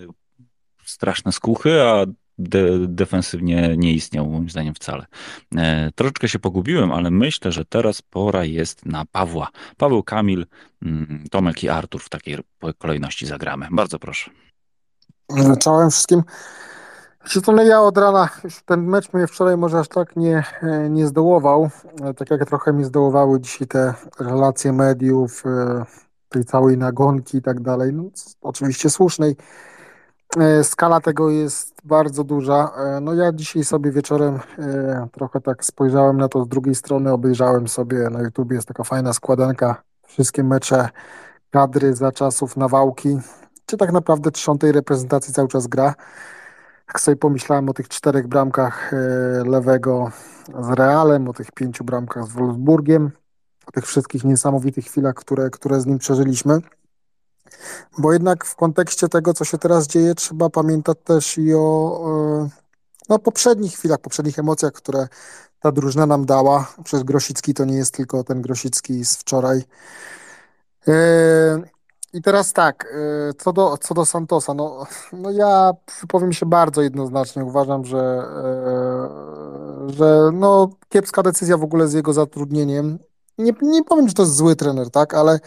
straszne 0.84 1.32
skuchy, 1.32 1.82
a 1.82 2.06
de 2.42 2.88
defensywnie 2.88 3.76
nie 3.76 3.92
istniał 3.92 4.26
moim 4.26 4.50
zdaniem 4.50 4.74
wcale. 4.74 5.06
E, 5.56 5.90
troszeczkę 5.94 6.28
się 6.28 6.38
pogubiłem, 6.38 6.92
ale 6.92 7.10
myślę, 7.10 7.52
że 7.52 7.64
teraz 7.64 8.02
pora 8.02 8.44
jest 8.44 8.86
na 8.86 9.04
Pawła. 9.12 9.48
Paweł, 9.76 10.02
Kamil, 10.02 10.46
mm, 10.82 11.24
Tomek 11.30 11.64
i 11.64 11.68
Artur 11.68 12.02
w 12.02 12.08
takiej 12.08 12.38
kolejności 12.78 13.26
zagramy. 13.26 13.68
Bardzo 13.70 13.98
proszę. 13.98 14.30
Czołem 15.60 15.90
wszystkim. 15.90 16.22
Przytomnie 17.24 17.64
ja 17.64 17.80
od 17.80 17.98
rana, 17.98 18.28
ten 18.64 18.86
mecz 18.86 19.12
mnie 19.12 19.26
wczoraj 19.26 19.56
może 19.56 19.78
aż 19.78 19.88
tak 19.88 20.16
nie, 20.16 20.44
nie 20.90 21.06
zdołował, 21.06 21.70
tak 22.16 22.30
jak 22.30 22.48
trochę 22.48 22.72
mi 22.72 22.84
zdołowały 22.84 23.40
dzisiaj 23.40 23.68
te 23.68 23.94
relacje 24.20 24.72
mediów, 24.72 25.42
e, 25.46 25.84
tej 26.28 26.44
całej 26.44 26.78
nagonki 26.78 27.38
i 27.38 27.42
tak 27.42 27.60
dalej, 27.60 27.92
no, 27.92 28.04
oczywiście 28.40 28.90
słusznej. 28.90 29.36
E, 30.38 30.64
skala 30.64 31.00
tego 31.00 31.30
jest 31.30 31.74
bardzo 31.84 32.24
duża. 32.24 32.72
E, 32.76 33.00
no 33.00 33.14
ja 33.14 33.32
dzisiaj 33.32 33.64
sobie 33.64 33.92
wieczorem 33.92 34.38
e, 34.58 35.08
trochę 35.12 35.40
tak 35.40 35.64
spojrzałem 35.64 36.16
na 36.16 36.28
to 36.28 36.44
z 36.44 36.48
drugiej 36.48 36.74
strony, 36.74 37.12
obejrzałem 37.12 37.68
sobie 37.68 38.10
na 38.10 38.22
YouTube 38.22 38.52
jest 38.52 38.68
taka 38.68 38.84
fajna 38.84 39.12
składanka, 39.12 39.82
wszystkie 40.06 40.44
mecze 40.44 40.88
kadry 41.50 41.94
za 41.94 42.12
czasów 42.12 42.56
Nawałki, 42.56 43.18
czy 43.66 43.76
tak 43.76 43.92
naprawdę 43.92 44.30
trzątej 44.30 44.72
reprezentacji 44.72 45.34
cały 45.34 45.48
czas 45.48 45.66
gra. 45.66 45.94
Jak 46.88 47.00
sobie 47.00 47.16
pomyślałem 47.16 47.68
o 47.68 47.72
tych 47.72 47.88
czterech 47.88 48.26
bramkach 48.26 48.92
lewego 49.46 50.10
z 50.60 50.70
Realem, 50.70 51.28
o 51.28 51.32
tych 51.32 51.52
pięciu 51.52 51.84
bramkach 51.84 52.24
z 52.24 52.32
Wolfsburgiem, 52.32 53.10
o 53.66 53.70
tych 53.70 53.86
wszystkich 53.86 54.24
niesamowitych 54.24 54.84
chwilach, 54.84 55.14
które, 55.14 55.50
które 55.50 55.80
z 55.80 55.86
nim 55.86 55.98
przeżyliśmy, 55.98 56.58
bo 57.98 58.12
jednak 58.12 58.44
w 58.44 58.56
kontekście 58.56 59.08
tego, 59.08 59.34
co 59.34 59.44
się 59.44 59.58
teraz 59.58 59.86
dzieje, 59.86 60.14
trzeba 60.14 60.50
pamiętać 60.50 60.98
też 61.04 61.38
i 61.38 61.54
o 61.54 62.00
e, 62.44 62.48
no, 63.08 63.18
poprzednich 63.18 63.72
chwilach, 63.72 63.98
poprzednich 63.98 64.38
emocjach, 64.38 64.72
które 64.72 65.08
ta 65.60 65.72
drużyna 65.72 66.06
nam 66.06 66.26
dała. 66.26 66.72
Przez 66.84 67.02
Grosicki 67.02 67.54
to 67.54 67.64
nie 67.64 67.76
jest 67.76 67.94
tylko 67.94 68.24
ten 68.24 68.42
Grosicki 68.42 69.04
z 69.04 69.16
wczoraj. 69.16 69.64
E, 70.88 70.92
I 72.12 72.22
teraz 72.22 72.52
tak, 72.52 72.84
y, 73.30 73.34
co 73.34 73.52
do, 73.52 73.78
co 73.78 73.94
do 73.94 74.06
Santosa, 74.06 74.54
no, 74.54 74.86
no 75.12 75.30
ja 75.30 75.72
powiem 76.08 76.32
się 76.32 76.46
bardzo 76.46 76.82
jednoznacznie, 76.82 77.44
uważam, 77.44 77.84
że, 77.84 78.22
że 79.86 80.30
no, 80.32 80.70
kiepska 80.88 81.22
decyzja 81.22 81.56
w 81.56 81.64
ogóle 81.64 81.88
z 81.88 81.92
jego 81.92 82.12
zatrudnieniem. 82.12 82.98
Nie, 83.38 83.52
nie 83.62 83.84
powiem, 83.84 84.08
że 84.08 84.14
to 84.14 84.22
jest 84.22 84.34
zły 84.34 84.56
trener, 84.56 84.90
tak, 84.90 85.14
ale, 85.14 85.40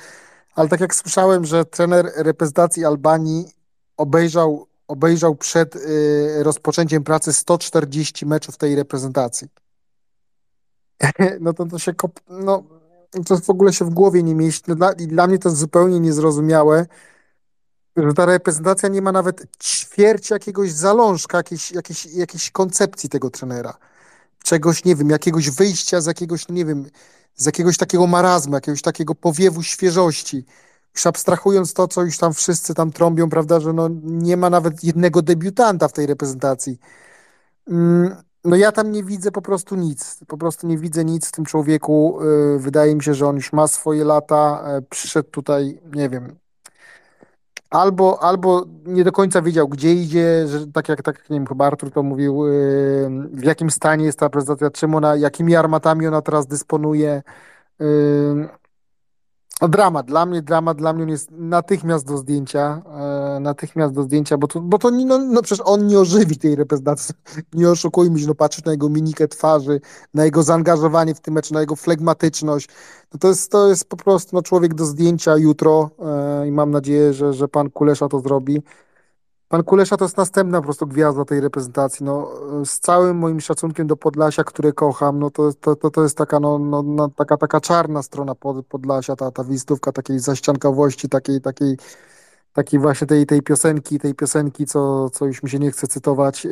ale 0.56 0.70
tak 0.70 0.80
jak 0.80 0.96
słyszałem, 0.96 1.46
że 1.46 1.66
trener 1.66 2.12
reprezentacji 2.16 2.86
Albanii 2.86 3.52
obejrzał, 3.98 4.68
obejrzał 4.88 5.36
przed 5.36 5.76
y, 5.76 6.44
rozpoczęciem 6.44 7.04
pracy 7.04 7.34
140 7.34 8.26
meczów 8.26 8.58
tej 8.58 8.76
reprezentacji. 8.76 9.48
No 11.40 11.54
to, 11.54 11.66
to 11.66 11.80
się 11.80 11.94
kop, 11.94 12.20
no, 12.30 12.64
to 13.26 13.38
w 13.38 13.50
ogóle 13.50 13.74
się 13.74 13.86
w 13.86 13.90
głowie 13.90 14.24
nie 14.24 14.36
mieści. 14.36 14.64
No 14.68 14.76
dla, 14.76 14.92
I 14.92 15.08
dla 15.08 15.28
mnie 15.28 15.40
to 15.40 15.50
jest 15.50 15.60
zupełnie 15.60 16.00
niezrozumiałe, 16.00 16.86
że 17.98 18.14
ta 18.14 18.26
reprezentacja 18.26 18.90
nie 18.90 19.02
ma 19.02 19.12
nawet 19.12 19.58
ćwierci 19.64 20.34
jakiegoś 20.34 20.72
zalążka, 20.72 21.38
jakiejś, 21.38 21.72
jakiejś, 21.72 22.06
jakiejś 22.06 22.52
koncepcji 22.52 23.10
tego 23.10 23.30
trenera. 23.30 23.78
Czegoś, 24.46 24.86
nie 24.86 24.96
wiem, 24.96 25.10
jakiegoś 25.10 25.50
wyjścia 25.50 26.02
z 26.02 26.06
jakiegoś, 26.06 26.50
nie 26.50 26.66
wiem, 26.66 26.86
z 27.36 27.46
jakiegoś 27.46 27.78
takiego 27.78 28.08
marazmu, 28.08 28.56
jakiegoś 28.56 28.82
takiego 28.82 29.16
powiewu 29.16 29.64
świeżości. 29.64 30.46
Już 30.96 31.08
abstrahując 31.08 31.74
to, 31.74 31.88
co 31.88 32.04
już 32.04 32.18
tam 32.18 32.34
wszyscy 32.34 32.74
tam 32.74 32.92
trąbią, 32.92 33.30
prawda, 33.30 33.60
że 33.60 33.74
no 33.74 33.90
nie 34.04 34.38
ma 34.38 34.50
nawet 34.50 34.84
jednego 34.84 35.22
debiutanta 35.22 35.88
w 35.88 35.94
tej 35.94 36.06
reprezentacji. 36.08 36.80
Mm, 37.68 38.16
no 38.44 38.56
ja 38.56 38.72
tam 38.72 38.92
nie 38.92 39.04
widzę 39.04 39.32
po 39.32 39.42
prostu 39.42 39.76
nic. 39.76 40.20
Po 40.28 40.38
prostu 40.38 40.68
nie 40.68 40.78
widzę 40.78 41.06
nic 41.06 41.28
w 41.28 41.32
tym 41.32 41.46
człowieku. 41.46 42.20
Y, 42.56 42.60
wydaje 42.60 42.96
mi 42.96 43.04
się, 43.04 43.14
że 43.14 43.28
on 43.28 43.36
już 43.36 43.54
ma 43.54 43.68
swoje 43.68 44.04
lata. 44.04 44.64
E, 44.68 44.82
Przyszedł 44.82 45.30
tutaj, 45.30 45.82
nie 45.96 46.10
wiem, 46.10 46.40
albo, 47.70 48.24
albo 48.24 48.66
nie 48.86 49.04
do 49.04 49.12
końca 49.12 49.42
wiedział, 49.42 49.68
gdzie 49.68 49.94
idzie, 49.94 50.48
że 50.48 50.68
tak 50.68 50.90
jak, 50.90 51.02
tak 51.04 51.30
nie 51.30 51.38
wiem, 51.38 51.48
chyba 51.48 51.68
Artur 51.68 51.92
to 51.92 52.04
mówił, 52.04 52.48
y, 52.48 52.50
w 53.34 53.44
jakim 53.44 53.72
stanie 53.72 54.06
jest 54.06 54.20
ta 54.20 54.30
prezentacja, 54.30 54.70
czym 54.70 54.96
ona, 54.96 55.16
jakimi 55.16 55.56
armatami 55.56 56.08
ona 56.08 56.22
teraz 56.22 56.48
dysponuje. 56.48 57.24
Dramat, 59.62 60.06
dla 60.06 60.26
mnie 60.26 60.42
dramat, 60.42 60.78
dla 60.78 60.94
mnie 60.94 61.04
on 61.04 61.10
jest 61.10 61.32
natychmiast 61.32 62.08
do 62.08 62.18
zdjęcia, 62.18 62.82
e, 63.36 63.40
natychmiast 63.40 63.94
do 63.94 64.04
zdjęcia, 64.04 64.38
bo 64.38 64.48
to, 64.48 64.62
bo 64.62 64.78
to 64.78 64.92
no, 64.92 65.18
no 65.18 65.42
przecież 65.42 65.66
on 65.68 65.88
nie 65.88 66.00
ożywi 66.00 66.38
tej 66.38 66.56
reprezentacji, 66.56 67.16
nie 67.54 67.70
oszukujmy 67.70 68.20
się, 68.20 68.28
no 68.28 68.36
patrzysz 68.36 68.66
na 68.66 68.72
jego 68.72 68.90
mimikę 68.90 69.28
twarzy, 69.28 69.82
na 70.14 70.26
jego 70.26 70.44
zaangażowanie 70.44 71.16
w 71.16 71.20
tym 71.20 71.34
meczu, 71.34 71.54
na 71.54 71.62
jego 71.62 71.76
flegmatyczność, 71.76 72.70
no 73.14 73.20
to 73.20 73.28
jest, 73.28 73.52
to 73.52 73.70
jest 73.70 73.90
po 73.90 73.98
prostu 73.98 74.36
no, 74.36 74.42
człowiek 74.42 74.74
do 74.74 74.86
zdjęcia 74.86 75.38
jutro 75.38 75.90
e, 76.00 76.48
i 76.48 76.52
mam 76.52 76.72
nadzieję, 76.72 77.14
że, 77.14 77.34
że 77.34 77.48
pan 77.48 77.70
Kulesza 77.70 78.08
to 78.08 78.20
zrobi. 78.20 78.62
Pan 79.50 79.64
Kulesza 79.64 79.98
to 79.98 80.06
jest 80.06 80.18
następna 80.18 80.58
po 80.58 80.64
prostu 80.64 80.88
gwiazda 80.88 81.26
tej 81.26 81.42
reprezentacji. 81.42 82.06
No, 82.06 82.32
z 82.66 82.80
całym 82.80 83.18
moim 83.18 83.42
szacunkiem 83.42 83.88
do 83.88 83.98
Podlasia, 83.98 84.44
które 84.44 84.74
kocham, 84.74 85.20
no 85.20 85.30
to, 85.30 85.54
to, 85.54 85.76
to, 85.76 85.92
to 85.92 86.04
jest 86.04 86.18
taka, 86.18 86.40
no, 86.40 86.60
no, 86.60 86.84
no, 86.84 87.10
taka, 87.10 87.38
taka 87.38 87.62
czarna 87.62 88.04
strona 88.04 88.36
Pod, 88.36 88.66
Podlasia, 88.66 89.16
ta, 89.16 89.32
ta 89.32 89.44
wizytówka 89.44 89.92
takiej 89.92 90.20
zaściankowości, 90.20 91.10
takiej, 91.10 91.42
takiej, 91.42 91.78
takiej 92.54 92.80
właśnie 92.80 93.08
tej, 93.08 93.26
tej 93.26 93.42
piosenki, 93.42 94.00
tej 94.00 94.16
piosenki, 94.16 94.66
co, 94.66 95.10
co 95.10 95.26
już 95.26 95.44
mi 95.44 95.50
się 95.50 95.60
nie 95.60 95.72
chce 95.72 95.88
cytować. 95.88 96.48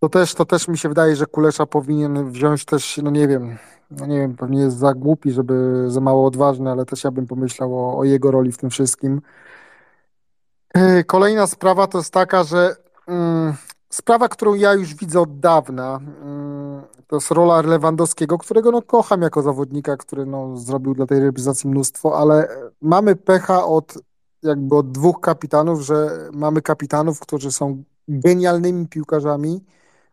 To 0.00 0.08
też, 0.08 0.34
to 0.34 0.44
też 0.44 0.68
mi 0.68 0.78
się 0.78 0.88
wydaje, 0.88 1.16
że 1.16 1.26
Kulesza 1.26 1.66
powinien 1.66 2.30
wziąć 2.30 2.64
też, 2.64 3.00
no 3.02 3.10
nie 3.10 3.28
wiem, 3.28 3.56
no 3.90 4.06
nie 4.06 4.18
wiem, 4.18 4.36
pewnie 4.36 4.60
jest 4.60 4.76
za 4.76 4.94
głupi, 4.94 5.30
żeby 5.32 5.84
za 5.88 6.00
mało 6.00 6.26
odważny, 6.26 6.70
ale 6.70 6.84
też 6.84 7.04
ja 7.04 7.10
bym 7.10 7.26
pomyślał 7.26 7.78
o, 7.78 7.98
o 7.98 8.04
jego 8.04 8.30
roli 8.30 8.52
w 8.52 8.58
tym 8.58 8.70
wszystkim. 8.70 9.20
E, 10.74 11.04
Kolejna 11.04 11.46
sprawa 11.46 11.86
to 11.86 11.98
jest 11.98 12.12
taka, 12.12 12.44
że 12.44 12.76
mm, 13.06 13.54
sprawa, 13.90 14.28
którą 14.28 14.54
ja 14.54 14.74
już 14.74 14.94
widzę 14.94 15.20
od 15.20 15.40
dawna, 15.40 16.00
mm, 16.22 16.82
to 17.06 17.16
jest 17.16 17.30
rola 17.30 17.62
Lewandowskiego, 17.62 18.38
którego 18.38 18.70
no, 18.70 18.82
kocham 18.82 19.22
jako 19.22 19.42
zawodnika, 19.42 19.96
który 19.96 20.26
no, 20.26 20.56
zrobił 20.56 20.94
dla 20.94 21.06
tej 21.06 21.20
reprezentacji 21.20 21.70
mnóstwo, 21.70 22.18
ale 22.18 22.48
mamy 22.80 23.16
pecha 23.16 23.66
od 23.66 23.98
jakby 24.42 24.76
od 24.76 24.92
dwóch 24.92 25.20
kapitanów, 25.20 25.80
że 25.80 26.28
mamy 26.32 26.62
kapitanów, 26.62 27.20
którzy 27.20 27.52
są 27.52 27.82
genialnymi 28.08 28.88
piłkarzami, 28.88 29.64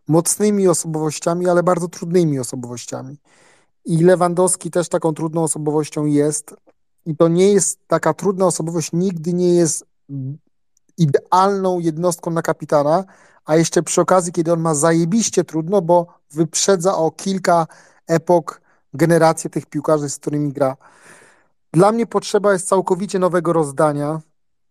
mocnymi 0.07 0.67
osobowościami, 0.67 1.49
ale 1.49 1.63
bardzo 1.63 1.87
trudnymi 1.87 2.39
osobowościami. 2.39 3.17
I 3.85 4.03
Lewandowski 4.03 4.71
też 4.71 4.89
taką 4.89 5.13
trudną 5.13 5.43
osobowością 5.43 6.05
jest. 6.05 6.55
I 7.05 7.15
to 7.15 7.27
nie 7.27 7.53
jest 7.53 7.79
taka 7.87 8.13
trudna 8.13 8.45
osobowość, 8.45 8.89
nigdy 8.93 9.33
nie 9.33 9.55
jest 9.55 9.85
idealną 10.97 11.79
jednostką 11.79 12.31
na 12.31 12.41
kapitana, 12.41 13.03
a 13.45 13.55
jeszcze 13.55 13.83
przy 13.83 14.01
okazji, 14.01 14.31
kiedy 14.31 14.53
on 14.53 14.59
ma 14.59 14.75
zajebiście 14.75 15.43
trudno, 15.43 15.81
bo 15.81 16.07
wyprzedza 16.31 16.95
o 16.95 17.11
kilka 17.11 17.67
epok 18.07 18.61
generację 18.93 19.49
tych 19.49 19.65
piłkarzy, 19.65 20.09
z 20.09 20.17
którymi 20.17 20.53
gra. 20.53 20.77
Dla 21.73 21.91
mnie 21.91 22.05
potrzeba 22.05 22.53
jest 22.53 22.67
całkowicie 22.67 23.19
nowego 23.19 23.53
rozdania, 23.53 24.21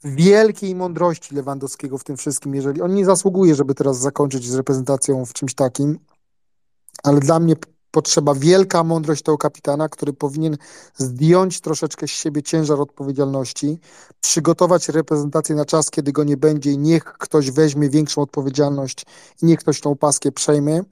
wielkiej 0.04 0.74
mądrości 0.74 1.34
Lewandowskiego 1.34 1.98
w 1.98 2.04
tym 2.04 2.16
wszystkim, 2.16 2.54
jeżeli 2.54 2.82
on 2.82 2.94
nie 2.94 3.04
zasługuje, 3.04 3.54
żeby 3.54 3.74
teraz 3.74 3.98
zakończyć 3.98 4.48
z 4.48 4.54
reprezentacją 4.54 5.26
w 5.26 5.32
czymś 5.32 5.54
takim, 5.54 5.98
ale 7.02 7.20
dla 7.20 7.40
mnie 7.40 7.54
potrzeba 7.90 8.34
wielka 8.34 8.84
mądrość 8.84 9.22
tego 9.22 9.38
kapitana, 9.38 9.88
który 9.88 10.12
powinien 10.12 10.56
zdjąć 10.96 11.60
troszeczkę 11.60 12.06
z 12.06 12.10
siebie 12.10 12.42
ciężar 12.42 12.80
odpowiedzialności, 12.80 13.78
przygotować 14.20 14.88
reprezentację 14.88 15.54
na 15.54 15.64
czas, 15.64 15.90
kiedy 15.90 16.12
go 16.12 16.24
nie 16.24 16.36
będzie 16.36 16.72
i 16.72 16.78
niech 16.78 17.04
ktoś 17.04 17.50
weźmie 17.50 17.90
większą 17.90 18.22
odpowiedzialność 18.22 19.06
i 19.42 19.46
niech 19.46 19.60
ktoś 19.60 19.80
tą 19.80 19.96
paskę 19.96 20.32
przejmie, 20.32 20.82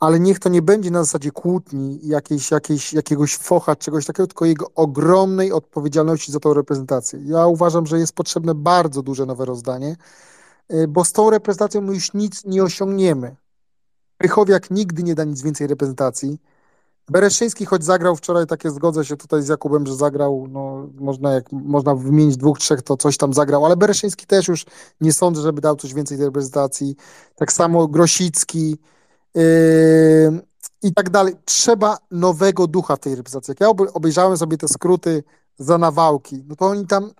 ale 0.00 0.20
niech 0.20 0.38
to 0.38 0.48
nie 0.48 0.62
będzie 0.62 0.90
na 0.90 1.04
zasadzie 1.04 1.30
kłótni, 1.30 2.00
jakiejś, 2.02 2.50
jakiejś, 2.50 2.92
jakiegoś 2.92 3.36
focha, 3.36 3.76
czegoś 3.76 4.06
takiego, 4.06 4.26
tylko 4.26 4.44
jego 4.44 4.70
ogromnej 4.74 5.52
odpowiedzialności 5.52 6.32
za 6.32 6.40
tą 6.40 6.54
reprezentację. 6.54 7.20
Ja 7.24 7.46
uważam, 7.46 7.86
że 7.86 7.98
jest 7.98 8.12
potrzebne 8.12 8.54
bardzo 8.54 9.02
duże 9.02 9.26
nowe 9.26 9.44
rozdanie, 9.44 9.96
y, 10.72 10.88
bo 10.88 11.04
z 11.04 11.12
tą 11.12 11.30
reprezentacją 11.30 11.80
my 11.80 11.94
już 11.94 12.14
nic 12.14 12.44
nie 12.44 12.62
osiągniemy. 12.62 13.36
Krychowiak 14.18 14.70
nigdy 14.70 15.02
nie 15.02 15.14
da 15.14 15.24
nic 15.24 15.42
więcej 15.42 15.66
reprezentacji. 15.66 16.38
Bereszyński, 17.10 17.66
choć 17.66 17.84
zagrał 17.84 18.16
wczoraj, 18.16 18.46
takie 18.46 18.70
zgodzę 18.70 19.04
się 19.04 19.16
tutaj 19.16 19.42
z 19.42 19.48
Jakubem, 19.48 19.86
że 19.86 19.94
zagrał, 19.94 20.46
no 20.50 20.88
można, 20.94 21.32
jak, 21.32 21.52
można 21.52 21.94
wymienić 21.94 22.36
dwóch, 22.36 22.58
trzech, 22.58 22.82
to 22.82 22.96
coś 22.96 23.16
tam 23.16 23.32
zagrał, 23.32 23.64
ale 23.66 23.76
Bereszyński 23.76 24.26
też 24.26 24.48
już 24.48 24.66
nie 25.00 25.12
sądzę, 25.12 25.42
żeby 25.42 25.60
dał 25.60 25.76
coś 25.76 25.94
więcej 25.94 26.18
tej 26.18 26.26
reprezentacji. 26.26 26.96
Tak 27.34 27.52
samo 27.52 27.88
Grosicki 27.88 28.78
yy, 29.34 29.42
i 30.82 30.94
tak 30.94 31.10
dalej. 31.10 31.34
Trzeba 31.44 31.98
nowego 32.10 32.66
ducha 32.66 32.96
w 32.96 33.00
tej 33.00 33.14
reprezentacji. 33.14 33.52
Jak 33.52 33.60
ja 33.60 33.68
obe- 33.68 33.92
obejrzałem 33.92 34.36
sobie 34.36 34.58
te 34.58 34.68
skróty 34.68 35.24
za 35.58 35.78
nawałki, 35.78 36.44
no 36.48 36.56
to 36.56 36.66
oni 36.66 36.86
tam, 36.86 37.10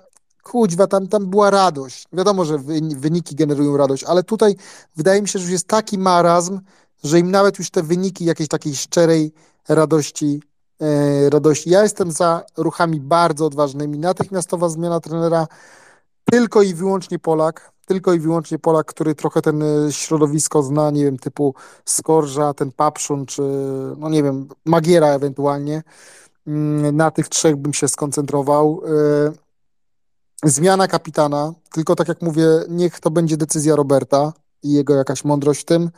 kuźwa, 0.42 0.86
tam, 0.86 1.09
tam 1.09 1.26
była 1.26 1.51
radość. 1.51 2.05
Wiadomo, 2.12 2.44
że 2.44 2.59
wy- 2.59 2.80
wyniki 2.97 3.34
generują 3.34 3.76
radość, 3.76 4.05
ale 4.05 4.22
tutaj 4.22 4.57
wydaje 4.97 5.22
mi 5.22 5.28
się, 5.28 5.38
że 5.38 5.42
już 5.42 5.53
jest 5.53 5.68
taki 5.68 5.99
marazm, 5.99 6.61
że 7.05 7.18
im 7.18 7.30
nawet 7.30 7.59
już 7.59 7.70
te 7.70 7.82
wyniki 7.82 8.24
jakiejś 8.24 8.49
takiej 8.49 8.76
szczerej 8.76 9.32
radości, 9.68 10.42
e, 10.80 11.30
radości. 11.30 11.70
Ja 11.70 11.82
jestem 11.82 12.12
za 12.12 12.42
ruchami 12.57 13.01
bardzo 13.01 13.47
odważnymi. 13.47 13.99
Natychmiastowa 13.99 14.68
zmiana 14.68 15.01
trenera 15.01 15.47
tylko 16.30 16.62
i 16.62 16.74
wyłącznie 16.74 17.18
Polak, 17.18 17.72
tylko 17.86 18.14
i 18.14 18.20
wyłącznie 18.20 18.59
Polak, 18.59 18.86
który 18.86 19.14
trochę 19.14 19.42
ten 19.42 19.62
e, 19.62 19.92
środowisko 19.92 20.62
zna, 20.62 20.90
nie 20.90 21.05
wiem, 21.05 21.18
typu 21.18 21.55
Skorża, 21.84 22.55
ten 22.55 22.72
Papszun, 22.72 23.26
czy 23.26 23.42
no 23.99 24.09
nie 24.09 24.22
wiem, 24.22 24.49
Magiera 24.64 25.09
ewentualnie. 25.09 25.82
Mm, 26.47 26.97
Na 26.97 27.11
tych 27.11 27.28
trzech 27.28 27.57
bym 27.57 27.74
się 27.74 27.88
skoncentrował. 27.88 28.82
E, 28.86 29.47
Zmiana 30.44 30.88
kapitana, 30.88 31.53
tylko 31.72 31.97
tak 31.97 32.09
jak 32.09 32.22
mówię, 32.22 32.47
niech 32.68 33.01
to 33.01 33.11
będzie 33.11 33.36
decyzja 33.36 33.76
Roberta 33.76 34.32
i 34.62 34.72
jego 34.72 34.94
jakaś 34.94 35.24
mądrość 35.24 35.61
w 35.61 35.64
tym 35.64 35.90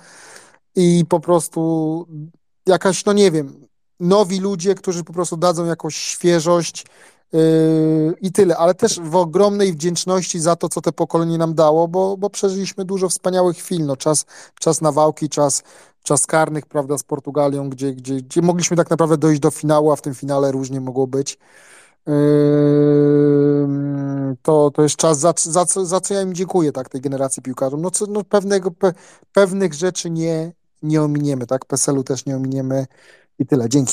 i 0.80 1.04
po 1.08 1.20
prostu 1.20 2.06
jakaś, 2.66 3.04
no 3.04 3.12
nie 3.12 3.30
wiem, 3.30 3.66
nowi 4.00 4.40
ludzie, 4.40 4.74
którzy 4.74 5.04
po 5.04 5.12
prostu 5.12 5.36
dadzą 5.36 5.64
jakąś 5.64 5.96
świeżość 5.96 6.86
yy, 7.32 7.40
i 8.20 8.32
tyle, 8.32 8.56
ale 8.56 8.74
też 8.74 9.00
w 9.00 9.16
ogromnej 9.16 9.72
wdzięczności 9.72 10.40
za 10.40 10.56
to, 10.56 10.68
co 10.68 10.80
te 10.80 10.92
pokolenie 10.92 11.38
nam 11.38 11.54
dało, 11.54 11.88
bo, 11.88 12.16
bo 12.16 12.30
przeżyliśmy 12.30 12.84
dużo 12.84 13.08
wspaniałych 13.08 13.56
chwil, 13.56 13.86
no 13.86 13.96
czas, 13.96 14.24
czas 14.60 14.80
nawałki, 14.80 15.28
czas, 15.28 15.62
czas 16.02 16.26
karnych, 16.26 16.66
prawda, 16.66 16.98
z 16.98 17.02
Portugalią, 17.02 17.70
gdzie, 17.70 17.92
gdzie, 17.94 18.14
gdzie 18.14 18.42
mogliśmy 18.42 18.76
tak 18.76 18.90
naprawdę 18.90 19.16
dojść 19.16 19.40
do 19.40 19.50
finału, 19.50 19.92
a 19.92 19.96
w 19.96 20.02
tym 20.02 20.14
finale 20.14 20.52
różnie 20.52 20.80
mogło 20.80 21.06
być. 21.06 21.38
Yy, 22.06 22.14
to, 24.42 24.70
to 24.70 24.82
jest 24.82 24.96
czas, 24.96 25.18
za, 25.18 25.34
za, 25.36 25.64
za 25.64 26.00
co 26.00 26.14
ja 26.14 26.22
im 26.22 26.34
dziękuję, 26.34 26.72
tak, 26.72 26.88
tej 26.88 27.00
generacji 27.00 27.42
piłkarzom. 27.42 27.80
No, 27.80 27.90
co, 27.90 28.06
no 28.06 28.24
pewnego, 28.24 28.70
pe, 28.70 28.92
pewnych 29.32 29.74
rzeczy 29.74 30.10
nie, 30.10 30.52
nie 30.82 31.02
ominiemy, 31.02 31.46
tak, 31.46 31.64
PESEL-u 31.64 32.04
też 32.04 32.26
nie 32.26 32.36
ominiemy. 32.36 32.86
I 33.38 33.46
tyle, 33.46 33.68
dzięki. 33.68 33.92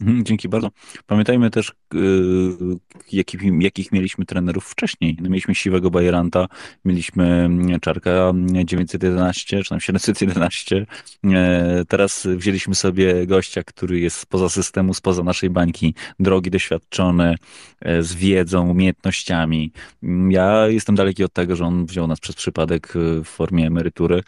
Mhm, 0.00 0.24
Dzięki 0.24 0.48
bardzo. 0.48 0.70
Pamiętajmy 1.06 1.50
też, 1.50 1.72
yy, 1.94 2.56
jakich, 3.12 3.40
jakich 3.60 3.92
mieliśmy 3.92 4.24
trenerów 4.24 4.64
wcześniej. 4.64 5.16
No, 5.20 5.28
mieliśmy 5.30 5.54
Siwego 5.54 5.90
Bajeranta, 5.90 6.46
mieliśmy 6.84 7.24
mm, 7.24 7.80
Czarka 7.80 8.32
911, 8.64 9.62
czy 9.62 9.68
tam 9.68 9.80
711. 9.80 10.86
E, 11.24 11.84
Teraz 11.88 12.26
wzięliśmy 12.36 12.74
sobie 12.74 13.26
gościa, 13.26 13.62
który 13.62 14.00
jest 14.00 14.16
spoza 14.16 14.48
systemu, 14.48 14.94
spoza 14.94 15.22
naszej 15.22 15.50
bańki, 15.50 15.94
drogi, 16.20 16.50
doświadczony, 16.50 17.36
e, 17.80 18.02
z 18.02 18.14
wiedzą, 18.14 18.70
umiejętnościami. 18.70 19.72
Mm, 20.02 20.30
Ja 20.32 20.68
jestem 20.68 20.94
daleki 20.94 21.24
od 21.24 21.32
tego, 21.32 21.56
że 21.56 21.64
on 21.64 21.86
wziął 21.86 22.06
nas 22.06 22.20
przez 22.20 22.36
przypadek 22.36 22.92
e, 22.96 23.24
w 23.24 23.28
formie 23.28 23.66
emerytury, 23.66 24.22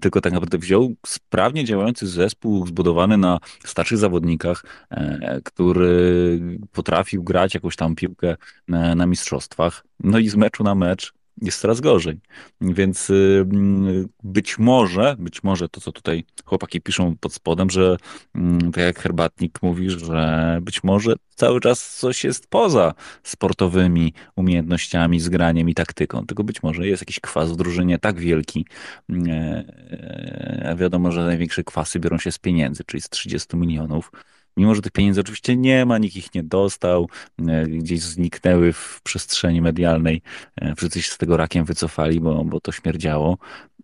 tylko 0.00 0.20
tak 0.20 0.32
naprawdę 0.32 0.58
wziął 0.58 0.94
sprawnie 1.06 1.64
działający 1.64 2.06
zespół 2.06 2.66
zbudowany 2.66 3.16
na 3.16 3.38
starszych 3.64 3.85
zawodnikach, 3.94 4.64
e, 4.90 5.40
który 5.44 6.40
potrafił 6.72 7.22
grać 7.24 7.54
jakąś 7.54 7.76
tam 7.76 7.94
piłkę 7.94 8.36
na, 8.68 8.94
na 8.94 9.06
mistrzostwach. 9.06 9.84
No 10.00 10.18
i 10.18 10.28
z 10.28 10.36
meczu 10.36 10.64
na 10.64 10.74
mecz 10.74 11.12
jest 11.42 11.60
coraz 11.60 11.80
gorzej. 11.80 12.20
Więc 12.60 13.10
y, 13.10 13.46
mm, 13.52 14.08
być 14.22 14.58
może, 14.58 15.16
być 15.18 15.42
może 15.42 15.68
to, 15.68 15.80
co 15.80 15.92
tutaj 15.92 16.24
chłopaki 16.44 16.80
piszą 16.80 17.16
pod 17.16 17.32
spodem, 17.34 17.70
że 17.70 17.96
mm, 18.34 18.72
tak 18.72 18.84
jak 18.84 18.98
Herbatnik 18.98 19.62
mówi, 19.62 19.90
że 19.90 20.58
być 20.62 20.84
może 20.84 21.14
cały 21.34 21.60
czas 21.60 21.96
coś 21.98 22.24
jest 22.24 22.46
poza 22.46 22.94
sportowymi 23.22 24.12
umiejętnościami, 24.36 25.20
zgraniem 25.20 25.68
i 25.68 25.74
taktyką. 25.74 26.26
Tylko 26.26 26.44
być 26.44 26.62
może 26.62 26.86
jest 26.86 27.02
jakiś 27.02 27.20
kwas 27.20 27.52
w 27.52 27.56
drużynie 27.56 27.98
tak 27.98 28.20
wielki, 28.20 28.66
e, 29.10 29.14
e, 29.30 30.68
a 30.70 30.76
wiadomo, 30.76 31.12
że 31.12 31.24
największe 31.24 31.64
kwasy 31.64 32.00
biorą 32.00 32.18
się 32.18 32.32
z 32.32 32.38
pieniędzy, 32.38 32.84
czyli 32.84 33.00
z 33.00 33.08
30 33.08 33.56
milionów. 33.56 34.10
Mimo, 34.56 34.74
że 34.74 34.82
tych 34.82 34.92
pieniędzy 34.92 35.20
oczywiście 35.20 35.56
nie 35.56 35.86
ma, 35.86 35.98
nikt 35.98 36.16
ich 36.16 36.34
nie 36.34 36.42
dostał, 36.42 37.08
e, 37.48 37.66
gdzieś 37.66 38.00
zniknęły 38.00 38.72
w 38.72 39.00
przestrzeni 39.02 39.60
medialnej, 39.60 40.22
e, 40.56 40.74
wszyscy 40.74 41.02
się 41.02 41.12
z 41.12 41.18
tego 41.18 41.36
rakiem 41.36 41.64
wycofali, 41.64 42.20
bo, 42.20 42.44
bo 42.44 42.60
to 42.60 42.72
śmierdziało, 42.72 43.38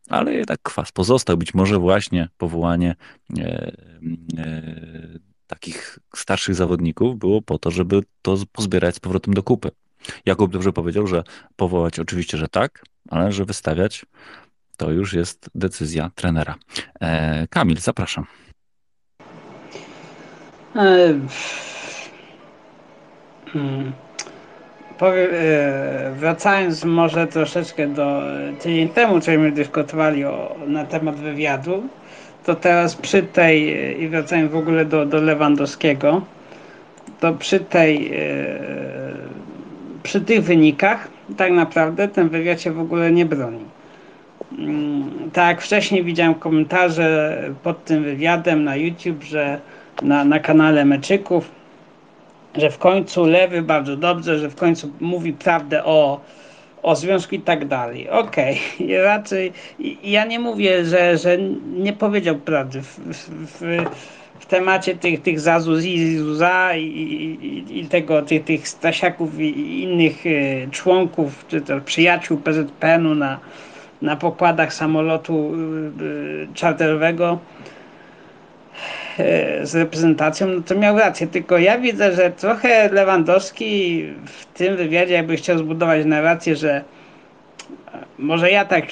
ale 0.09 0.35
jednak 0.35 0.59
kwas 0.63 0.93
pozostał. 0.93 1.37
Być 1.37 1.55
może 1.55 1.79
właśnie 1.79 2.29
powołanie 2.39 2.97
e, 3.39 3.73
e, 4.39 5.19
takich 5.47 5.99
starszych 6.17 6.55
zawodników 6.55 7.19
było 7.19 7.43
po 7.43 7.59
to, 7.59 7.71
żeby 7.71 8.01
to 8.23 8.37
pozbierać 8.53 8.95
z 8.95 9.01
powrotem 9.01 9.35
do 9.35 9.43
kupy. 9.43 9.71
Jakub 10.27 10.53
dobrze 10.53 10.73
powiedział, 10.73 11.07
że 11.07 11.25
powołać 11.57 11.99
oczywiście, 11.99 12.39
że 12.39 12.49
tak, 12.49 12.85
ale 13.11 13.33
że 13.33 13.45
wystawiać 13.45 14.07
to 14.77 14.91
już 14.91 15.13
jest 15.13 15.51
decyzja 15.55 16.11
trenera. 16.15 16.55
E, 17.01 17.49
Kamil, 17.49 17.79
zapraszam. 17.81 18.27
E, 19.21 19.25
mm, 19.25 19.31
Powiem, 19.81 19.91
e, 20.41 20.62
wracając 26.17 26.85
może 26.85 27.27
troszeczkę 27.27 27.87
do 27.87 28.33
e, 28.41 28.53
tydzień 28.53 28.89
temu, 28.89 29.21
żeśmy 29.21 29.53
dyskutowali 29.53 30.25
o, 30.25 30.57
na 30.67 30.85
temat 30.85 31.17
wywiadu, 31.17 31.83
to 32.45 32.55
teraz 32.55 32.97
przy 32.97 33.23
tej, 33.23 33.75
e, 33.75 33.93
i 33.93 34.09
wracając 34.09 34.53
w 34.53 34.57
ogóle 34.57 34.85
do, 34.85 35.07
do 35.07 35.21
Lewandowskiego, 35.21 36.23
to 37.21 37.33
przy 37.33 37.61
tej, 37.61 38.13
e, 38.15 38.21
przy 40.03 40.21
tych 40.21 40.43
wynikach 40.45 41.09
tak 41.37 41.53
naprawdę 41.53 42.09
ten 42.09 42.29
wywiad 42.29 42.61
się 42.61 42.73
w 42.73 42.81
ogóle 42.81 43.11
nie 43.13 43.27
broni. 43.27 43.65
Mm, 44.59 45.31
Tak 45.33 45.49
jak 45.49 45.63
wcześniej 45.63 46.05
widziałem 46.05 46.35
komentarze 46.35 47.39
pod 47.63 47.85
tym 47.85 48.05
wywiadem 48.05 48.65
na 48.65 48.77
YouTube, 48.77 49.23
że 49.23 49.61
na, 50.03 50.25
na 50.25 50.39
kanale 50.39 50.85
Meczyków, 50.85 51.51
że 52.55 52.71
w 52.71 52.79
końcu 52.79 53.25
lewy 53.25 53.63
bardzo 53.63 53.97
dobrze, 53.97 54.39
że 54.39 54.51
w 54.51 54.57
końcu 54.57 54.91
mówi 55.01 55.33
prawdę 55.33 55.85
o, 55.85 56.21
o 56.83 56.97
związku 56.97 57.35
i 57.35 57.41
tak 57.41 57.69
dalej. 57.69 58.11
Okej, 58.11 58.59
i 58.89 58.97
raczej 58.97 59.53
ja 60.05 60.25
nie 60.25 60.39
mówię, 60.39 60.85
że, 60.85 61.19
że 61.19 61.39
nie 61.77 61.93
powiedział 61.93 62.37
prawdy 62.37 62.83
w, 62.83 62.99
w, 62.99 63.61
w, 64.41 64.47
temacie 64.47 64.95
tych, 64.97 65.23
tych 65.23 65.41
Zazus 65.41 65.85
i 65.85 66.19
Zuza 66.19 66.75
i, 66.75 67.65
i, 67.71 67.87
tego, 67.87 68.23
tych, 68.23 68.45
tych 68.45 68.69
Stasiaków 68.69 69.41
i 69.41 69.83
innych 69.83 70.27
e, 70.27 70.71
członków, 70.71 71.45
czy 71.49 71.61
to 71.61 71.81
przyjaciół 71.81 72.37
PZPN-u 72.39 73.15
na, 73.15 73.41
na 74.03 74.17
pokładach 74.17 74.75
samolotu 74.75 75.53
e, 76.51 76.55
czarterowego 76.55 77.33
e, 77.33 77.82
z 79.63 79.75
reprezentacją, 79.75 80.47
no 80.47 80.63
to 80.63 80.75
miał 80.75 80.99
rację. 80.99 81.27
Tylko 81.27 81.59
ja 81.59 81.79
widzę, 81.79 82.13
że 82.13 82.31
trochę 82.31 82.89
Lewandowski 82.89 84.05
w 84.27 84.47
tym 84.47 84.77
wywiadzie 84.77 85.15
jakby 85.15 85.37
chciał 85.37 85.59
zbudować 85.59 86.07
narrację, 86.07 86.57
że 86.57 86.75
e, 86.75 86.83
może 88.19 88.51
ja 88.51 88.65
tak, 88.65 88.85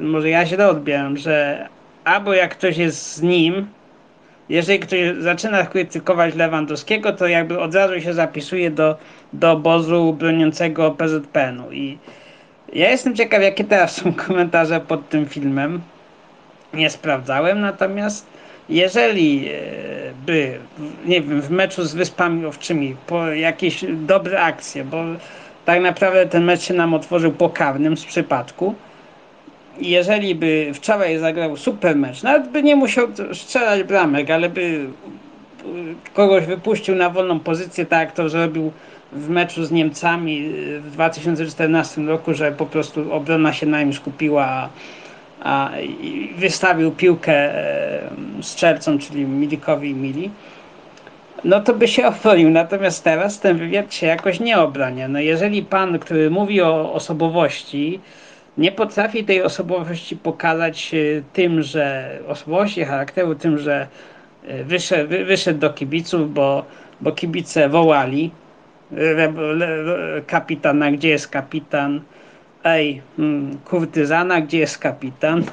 może 0.00 0.30
ja 0.30 0.46
źle 0.46 0.68
odbieram, 0.68 1.16
że 1.16 1.68
albo 2.04 2.34
jak 2.34 2.50
ktoś 2.50 2.76
jest 2.76 3.16
z 3.16 3.22
nim, 3.22 3.66
jeżeli 4.48 4.78
ktoś 4.78 4.98
zaczyna 5.18 5.66
krytykować 5.66 6.34
Lewandowskiego, 6.34 7.12
to 7.12 7.26
jakby 7.26 7.60
od 7.60 7.74
razu 7.74 8.00
się 8.00 8.14
zapisuje 8.14 8.70
do, 8.70 8.96
do 9.32 9.52
obozu 9.52 10.12
broniącego 10.12 10.90
PZPN-u. 10.90 11.72
I 11.72 11.98
ja 12.72 12.90
jestem 12.90 13.16
ciekaw, 13.16 13.42
jakie 13.42 13.64
teraz 13.64 13.96
są 13.96 14.14
komentarze 14.26 14.80
pod 14.80 15.08
tym 15.08 15.26
filmem. 15.26 15.80
Nie 16.74 16.90
sprawdzałem, 16.90 17.60
natomiast 17.60 18.31
jeżeli 18.72 19.48
e, 19.48 19.52
by, 20.26 20.58
nie 21.06 21.20
wiem, 21.20 21.42
w 21.42 21.50
meczu 21.50 21.84
z 21.84 21.94
Wyspami 21.94 22.46
Owczymi, 22.46 22.96
po 23.06 23.26
jakieś 23.26 23.84
dobre 23.90 24.42
akcje, 24.42 24.84
bo 24.84 25.04
tak 25.64 25.82
naprawdę 25.82 26.26
ten 26.26 26.44
mecz 26.44 26.62
się 26.62 26.74
nam 26.74 26.94
otworzył 26.94 27.32
po 27.32 27.50
karnym 27.50 27.96
z 27.96 28.04
przypadku, 28.04 28.74
jeżeli 29.80 30.34
by 30.34 30.70
wczoraj 30.74 31.18
zagrał 31.18 31.56
super 31.56 31.96
mecz, 31.96 32.22
nawet 32.22 32.48
by 32.48 32.62
nie 32.62 32.76
musiał 32.76 33.08
strzelać 33.32 33.82
bramek, 33.82 34.30
ale 34.30 34.48
by 34.48 34.60
y, 34.60 34.86
kogoś 36.14 36.46
wypuścił 36.46 36.94
na 36.94 37.10
wolną 37.10 37.40
pozycję, 37.40 37.86
tak 37.86 38.00
jak 38.00 38.12
to 38.12 38.28
zrobił 38.28 38.72
w 39.12 39.28
meczu 39.28 39.64
z 39.64 39.70
Niemcami 39.70 40.46
y, 40.46 40.80
w 40.80 40.90
2014 40.90 42.00
roku, 42.00 42.34
że 42.34 42.52
po 42.52 42.66
prostu 42.66 43.12
obrona 43.12 43.52
się 43.52 43.66
na 43.66 43.82
nim 43.82 43.92
skupiła, 43.92 44.68
a, 45.44 45.70
wystawił 46.36 46.90
piłkę 46.90 47.32
e, 47.34 48.00
strzelcom, 48.42 48.98
czyli 48.98 49.24
Milikowi 49.24 49.90
i 49.90 49.94
Mili, 49.94 50.30
no 51.44 51.60
to 51.60 51.74
by 51.74 51.88
się 51.88 52.06
obronił. 52.06 52.50
Natomiast 52.50 53.04
teraz 53.04 53.40
ten 53.40 53.58
wywiad 53.58 53.94
się 53.94 54.06
jakoś 54.06 54.40
nie 54.40 54.58
obrania. 54.58 55.08
No 55.08 55.20
jeżeli 55.20 55.62
pan, 55.62 55.98
który 55.98 56.30
mówi 56.30 56.62
o 56.62 56.92
osobowości, 56.92 58.00
nie 58.58 58.72
potrafi 58.72 59.24
tej 59.24 59.42
osobowości 59.42 60.16
pokazać 60.16 60.94
e, 60.94 61.22
tym, 61.32 61.62
że 61.62 62.10
osobowości, 62.28 62.84
charakteru, 62.84 63.34
tym, 63.34 63.58
że 63.58 63.86
e, 64.46 64.64
wyszedł, 64.64 65.08
wy- 65.08 65.24
wyszedł 65.24 65.58
do 65.58 65.70
kibiców, 65.70 66.34
bo, 66.34 66.64
bo 67.00 67.12
kibice 67.12 67.68
wołali 67.68 68.30
kapitana, 70.26 70.90
gdzie 70.92 71.08
jest 71.08 71.28
kapitan? 71.28 72.00
Ej, 72.64 73.02
mm, 73.18 73.58
kurtyzana, 73.58 74.40
gdzie 74.40 74.58
jest 74.58 74.78
kapitan? 74.78 75.44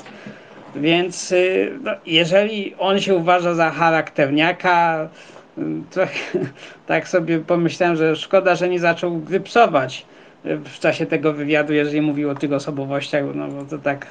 Więc 0.75 1.31
y, 1.31 1.71
no, 1.83 1.91
jeżeli 2.05 2.75
on 2.75 2.99
się 2.99 3.15
uważa 3.15 3.53
za 3.53 3.71
charakterniaka, 3.71 5.09
y, 5.57 5.61
to 5.91 6.01
tak 6.87 7.07
sobie 7.07 7.39
pomyślałem, 7.39 7.95
że 7.95 8.15
szkoda, 8.15 8.55
że 8.55 8.69
nie 8.69 8.79
zaczął 8.79 9.17
grypsować 9.17 10.05
y, 10.45 10.57
w 10.57 10.79
czasie 10.79 11.05
tego 11.05 11.33
wywiadu, 11.33 11.73
jeżeli 11.73 12.01
mówił 12.01 12.29
o 12.29 12.35
tych 12.35 12.53
osobowościach, 12.53 13.23
no 13.35 13.47
bo 13.47 13.63
to 13.65 13.77
tak 13.77 14.07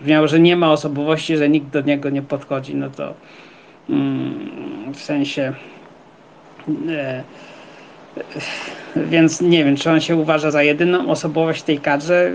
brzmiało, 0.00 0.28
że 0.28 0.40
nie 0.40 0.56
ma 0.56 0.72
osobowości, 0.72 1.36
że 1.36 1.48
nikt 1.48 1.68
do 1.68 1.80
niego 1.80 2.10
nie 2.10 2.22
podchodzi, 2.22 2.74
no 2.74 2.90
to 2.90 3.14
mm, 3.90 4.92
w 4.92 5.00
sensie 5.00 5.52
e, 6.88 7.22
więc 8.96 9.40
nie 9.40 9.64
wiem, 9.64 9.76
czy 9.76 9.90
on 9.90 10.00
się 10.00 10.16
uważa 10.16 10.50
za 10.50 10.62
jedyną 10.62 11.10
osobowość 11.10 11.60
w 11.60 11.64
tej 11.64 11.78
kadrze 11.78 12.32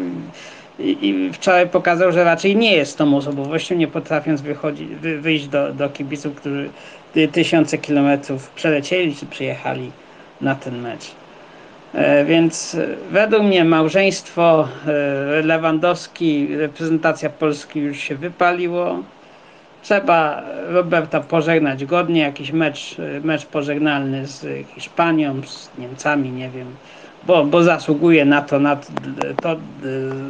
i, 0.80 0.98
i 1.02 1.34
wczoraj 1.34 1.70
pokazał, 1.70 2.12
że 2.12 2.24
raczej 2.24 2.56
nie 2.56 2.76
jest 2.76 2.98
tą 2.98 3.18
osobowością, 3.18 3.76
nie 3.76 3.88
potrafiąc 3.88 4.42
wy, 4.42 4.56
wyjść 5.22 5.48
do, 5.48 5.74
do 5.74 5.90
kibiców, 5.90 6.36
którzy 6.36 6.70
ty, 7.14 7.28
tysiące 7.28 7.78
kilometrów 7.78 8.50
przelecieli 8.50 9.16
czy 9.16 9.26
przyjechali 9.26 9.92
na 10.42 10.56
ten 10.56 10.82
mecz. 10.82 11.12
E, 11.94 12.26
Więc 12.26 12.78
według 13.12 13.44
mnie 13.44 13.66
małżeństwo 13.66 14.68
e, 14.88 15.42
Lewandowski, 15.42 16.56
reprezentacja 16.58 17.30
Polski 17.30 17.80
już 17.80 17.98
się 17.98 18.16
wypaliło. 18.16 19.04
Trzeba 19.84 20.44
Roberta 20.68 21.20
pożegnać 21.22 21.86
godnie, 21.86 22.22
jakiś 22.22 22.52
mecz, 22.52 22.96
mecz 23.24 23.46
pożegnalny 23.46 24.28
z 24.28 24.68
Hiszpanią, 24.68 25.42
z 25.44 25.70
Niemcami, 25.78 26.32
nie 26.32 26.50
wiem, 26.50 26.68
bo, 27.28 27.46
bo 27.46 27.64
zasługuje 27.64 28.26
na 28.26 28.42
to, 28.42 28.60
na 28.60 28.76
to, 28.76 28.88
to, 29.42 29.56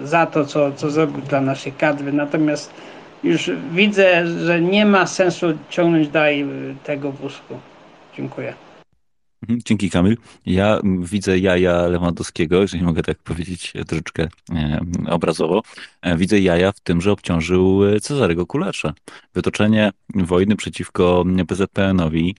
za 0.03 0.25
to, 0.25 0.45
co, 0.45 0.71
co 0.71 0.89
zrobił 0.89 1.21
dla 1.21 1.41
naszej 1.41 1.73
kadry. 1.73 2.13
Natomiast 2.13 2.73
już 3.23 3.51
widzę, 3.71 4.27
że 4.27 4.61
nie 4.61 4.85
ma 4.85 5.07
sensu 5.07 5.47
ciągnąć 5.69 6.07
dalej 6.07 6.45
tego 6.83 7.11
wózku. 7.11 7.59
Dziękuję. 8.17 8.68
Mhm, 9.43 9.59
dzięki 9.65 9.89
Kamil. 9.89 10.17
Ja 10.45 10.79
widzę 10.99 11.39
jaja 11.39 11.87
Lewandowskiego, 11.87 12.61
jeżeli 12.61 12.83
mogę 12.83 13.03
tak 13.03 13.17
powiedzieć 13.17 13.73
troszeczkę 13.87 14.27
e, 14.53 14.79
obrazowo. 15.09 15.61
E, 16.01 16.17
widzę 16.17 16.39
jaja 16.39 16.71
w 16.71 16.79
tym, 16.79 17.01
że 17.01 17.11
obciążył 17.11 17.81
Cezarego 18.01 18.45
Kulesza. 18.45 18.93
Wytoczenie 19.33 19.91
wojny 20.15 20.55
przeciwko 20.55 21.25
PZPN-owi. 21.47 22.35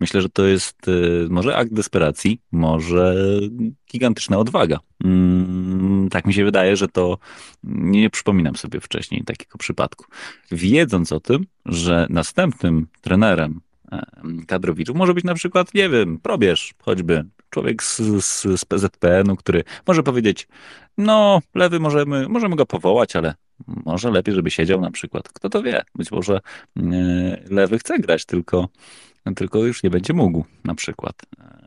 Myślę, 0.00 0.22
że 0.22 0.28
to 0.28 0.46
jest 0.46 0.88
e, 0.88 0.92
może 1.28 1.56
akt 1.56 1.72
desperacji, 1.72 2.40
może 2.52 3.14
gigantyczna 3.92 4.38
odwaga. 4.38 4.78
Mm, 5.04 6.08
tak 6.10 6.26
mi 6.26 6.34
się 6.34 6.44
wydaje, 6.44 6.76
że 6.76 6.88
to 6.88 7.18
nie 7.64 8.10
przypominam 8.10 8.56
sobie 8.56 8.80
wcześniej 8.80 9.24
takiego 9.24 9.58
przypadku. 9.58 10.04
Wiedząc 10.52 11.12
o 11.12 11.20
tym, 11.20 11.46
że 11.66 12.06
następnym 12.10 12.86
trenerem 13.00 13.60
kadrowiczów. 14.46 14.96
Może 14.96 15.14
być 15.14 15.24
na 15.24 15.34
przykład, 15.34 15.74
nie 15.74 15.88
wiem, 15.88 16.18
probierz 16.18 16.74
choćby, 16.82 17.24
człowiek 17.50 17.82
z, 17.82 17.96
z, 18.24 18.60
z 18.60 18.64
PZPN-u, 18.64 19.36
który 19.36 19.64
może 19.86 20.02
powiedzieć, 20.02 20.48
no 20.98 21.40
lewy 21.54 21.80
możemy, 21.80 22.28
możemy 22.28 22.56
go 22.56 22.66
powołać, 22.66 23.16
ale 23.16 23.34
może 23.66 24.10
lepiej, 24.10 24.34
żeby 24.34 24.50
siedział 24.50 24.80
na 24.80 24.90
przykład. 24.90 25.28
Kto 25.28 25.48
to 25.48 25.62
wie? 25.62 25.82
Być 25.94 26.10
może 26.10 26.40
e, 26.76 26.80
lewy 27.50 27.78
chce 27.78 27.98
grać, 27.98 28.24
tylko, 28.24 28.68
tylko 29.36 29.58
już 29.58 29.82
nie 29.82 29.90
będzie 29.90 30.12
mógł 30.12 30.44
na 30.64 30.74
przykład. 30.74 31.14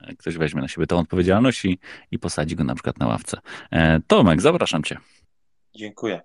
E, 0.01 0.15
ktoś 0.15 0.38
weźmie 0.38 0.61
na 0.61 0.68
siebie 0.68 0.88
tą 0.88 0.99
odpowiedzialność 0.99 1.65
i, 1.65 1.80
i 2.11 2.20
posadzi 2.20 2.55
go 2.55 2.63
na 2.63 2.76
przykład 2.76 2.99
na 2.99 3.07
ławce. 3.07 3.39
E, 3.72 3.99
Tomek, 4.07 4.41
zapraszam 4.41 4.84
cię. 4.84 4.97
Dziękuję. 5.76 6.22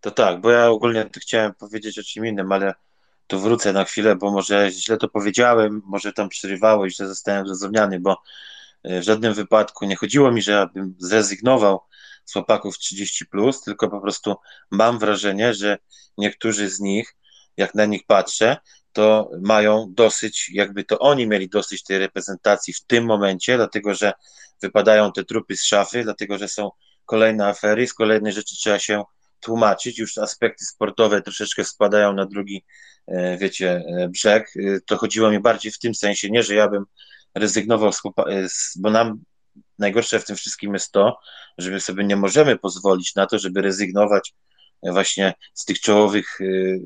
To 0.00 0.10
tak, 0.10 0.40
bo 0.40 0.50
ja 0.50 0.68
ogólnie 0.68 1.10
chciałem 1.20 1.54
powiedzieć 1.54 1.98
o 1.98 2.02
czym 2.02 2.26
innym, 2.26 2.52
ale 2.52 2.74
tu 3.26 3.40
wrócę 3.40 3.72
na 3.72 3.84
chwilę, 3.84 4.16
bo 4.16 4.30
może 4.30 4.70
źle 4.70 4.96
to 4.96 5.08
powiedziałem, 5.08 5.82
może 5.84 6.12
tam 6.12 6.28
przerywało 6.28 6.86
i 6.86 6.90
źle 6.90 7.08
zostałem 7.08 7.46
zrozumiany, 7.46 8.00
bo 8.00 8.22
e, 8.82 9.00
w 9.00 9.04
żadnym 9.04 9.34
wypadku 9.34 9.84
nie 9.84 9.96
chodziło 9.96 10.32
mi, 10.32 10.42
że 10.42 10.52
ja 10.52 10.66
bym 10.66 10.94
zrezygnował 10.98 11.80
z 12.24 12.32
chłopaków 12.32 12.78
30, 12.78 13.26
plus, 13.26 13.60
tylko 13.60 13.88
po 13.88 14.00
prostu 14.00 14.34
mam 14.70 14.98
wrażenie, 14.98 15.54
że 15.54 15.78
niektórzy 16.18 16.70
z 16.70 16.80
nich, 16.80 17.16
jak 17.56 17.74
na 17.74 17.84
nich 17.84 18.06
patrzę, 18.06 18.56
to 18.92 19.30
mają 19.42 19.86
dosyć, 19.90 20.50
jakby 20.52 20.84
to 20.84 20.98
oni 20.98 21.26
mieli 21.26 21.48
dosyć 21.48 21.82
tej 21.82 21.98
reprezentacji 21.98 22.74
w 22.74 22.84
tym 22.84 23.04
momencie, 23.04 23.56
dlatego 23.56 23.94
że 23.94 24.12
wypadają 24.62 25.12
te 25.12 25.24
trupy 25.24 25.56
z 25.56 25.64
szafy, 25.64 26.02
dlatego 26.02 26.38
że 26.38 26.48
są 26.48 26.70
kolejne 27.06 27.46
afery, 27.46 27.86
z 27.86 27.94
kolejnej 27.94 28.32
rzeczy 28.32 28.56
trzeba 28.56 28.78
się 28.78 29.04
tłumaczyć, 29.44 29.98
już 29.98 30.18
aspekty 30.18 30.64
sportowe 30.64 31.22
troszeczkę 31.22 31.64
spadają 31.64 32.12
na 32.12 32.26
drugi 32.26 32.64
E, 33.06 33.38
wiecie, 33.38 33.84
e, 33.98 34.08
brzeg, 34.08 34.52
e, 34.56 34.80
to 34.80 34.96
chodziło 34.96 35.30
mi 35.30 35.40
bardziej 35.40 35.72
w 35.72 35.78
tym 35.78 35.94
sensie, 35.94 36.30
nie, 36.30 36.42
że 36.42 36.54
ja 36.54 36.68
bym 36.68 36.84
rezygnował, 37.34 37.92
z, 38.48 38.78
bo 38.78 38.90
nam 38.90 39.22
najgorsze 39.78 40.20
w 40.20 40.24
tym 40.24 40.36
wszystkim 40.36 40.74
jest 40.74 40.92
to, 40.92 41.18
że 41.58 41.70
my 41.70 41.80
sobie 41.80 42.04
nie 42.04 42.16
możemy 42.16 42.58
pozwolić 42.58 43.14
na 43.14 43.26
to, 43.26 43.38
żeby 43.38 43.62
rezygnować 43.62 44.34
właśnie 44.82 45.34
z 45.54 45.64
tych 45.64 45.80
czołowych, 45.80 46.38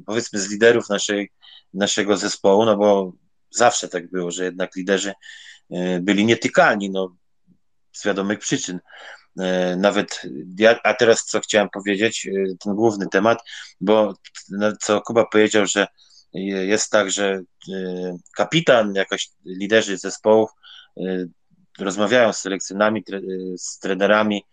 powiedzmy, 0.07 0.39
z 0.39 0.51
liderów 0.51 0.89
naszej, 0.89 1.33
naszego 1.75 2.17
zespołu, 2.17 2.65
no 2.65 2.77
bo 2.77 3.13
zawsze 3.51 3.89
tak 3.89 4.11
było, 4.11 4.31
że 4.31 4.45
jednak 4.45 4.77
liderzy 4.77 5.13
byli 6.01 6.25
nietykalni, 6.25 6.91
no 6.91 7.17
z 7.93 8.05
wiadomych 8.05 8.39
przyczyn. 8.39 8.81
Nawet, 9.77 10.23
ja, 10.59 10.79
a 10.83 10.95
teraz 10.95 11.25
co 11.25 11.41
chciałem 11.41 11.69
powiedzieć, 11.71 12.29
ten 12.65 12.75
główny 12.75 13.07
temat, 13.09 13.39
bo 13.81 14.15
co 14.81 15.01
Kuba 15.01 15.27
powiedział, 15.27 15.67
że 15.67 15.87
jest 16.33 16.91
tak, 16.91 17.11
że 17.11 17.41
y, 17.69 17.73
kapitan, 18.37 18.95
jakoś 18.95 19.29
liderzy 19.45 19.99
zespołów 19.99 20.51
rozmawiają 21.79 22.33
z 22.33 22.39
selekcjonami, 22.39 23.05
z 23.57 23.79
trenerami 23.79 24.45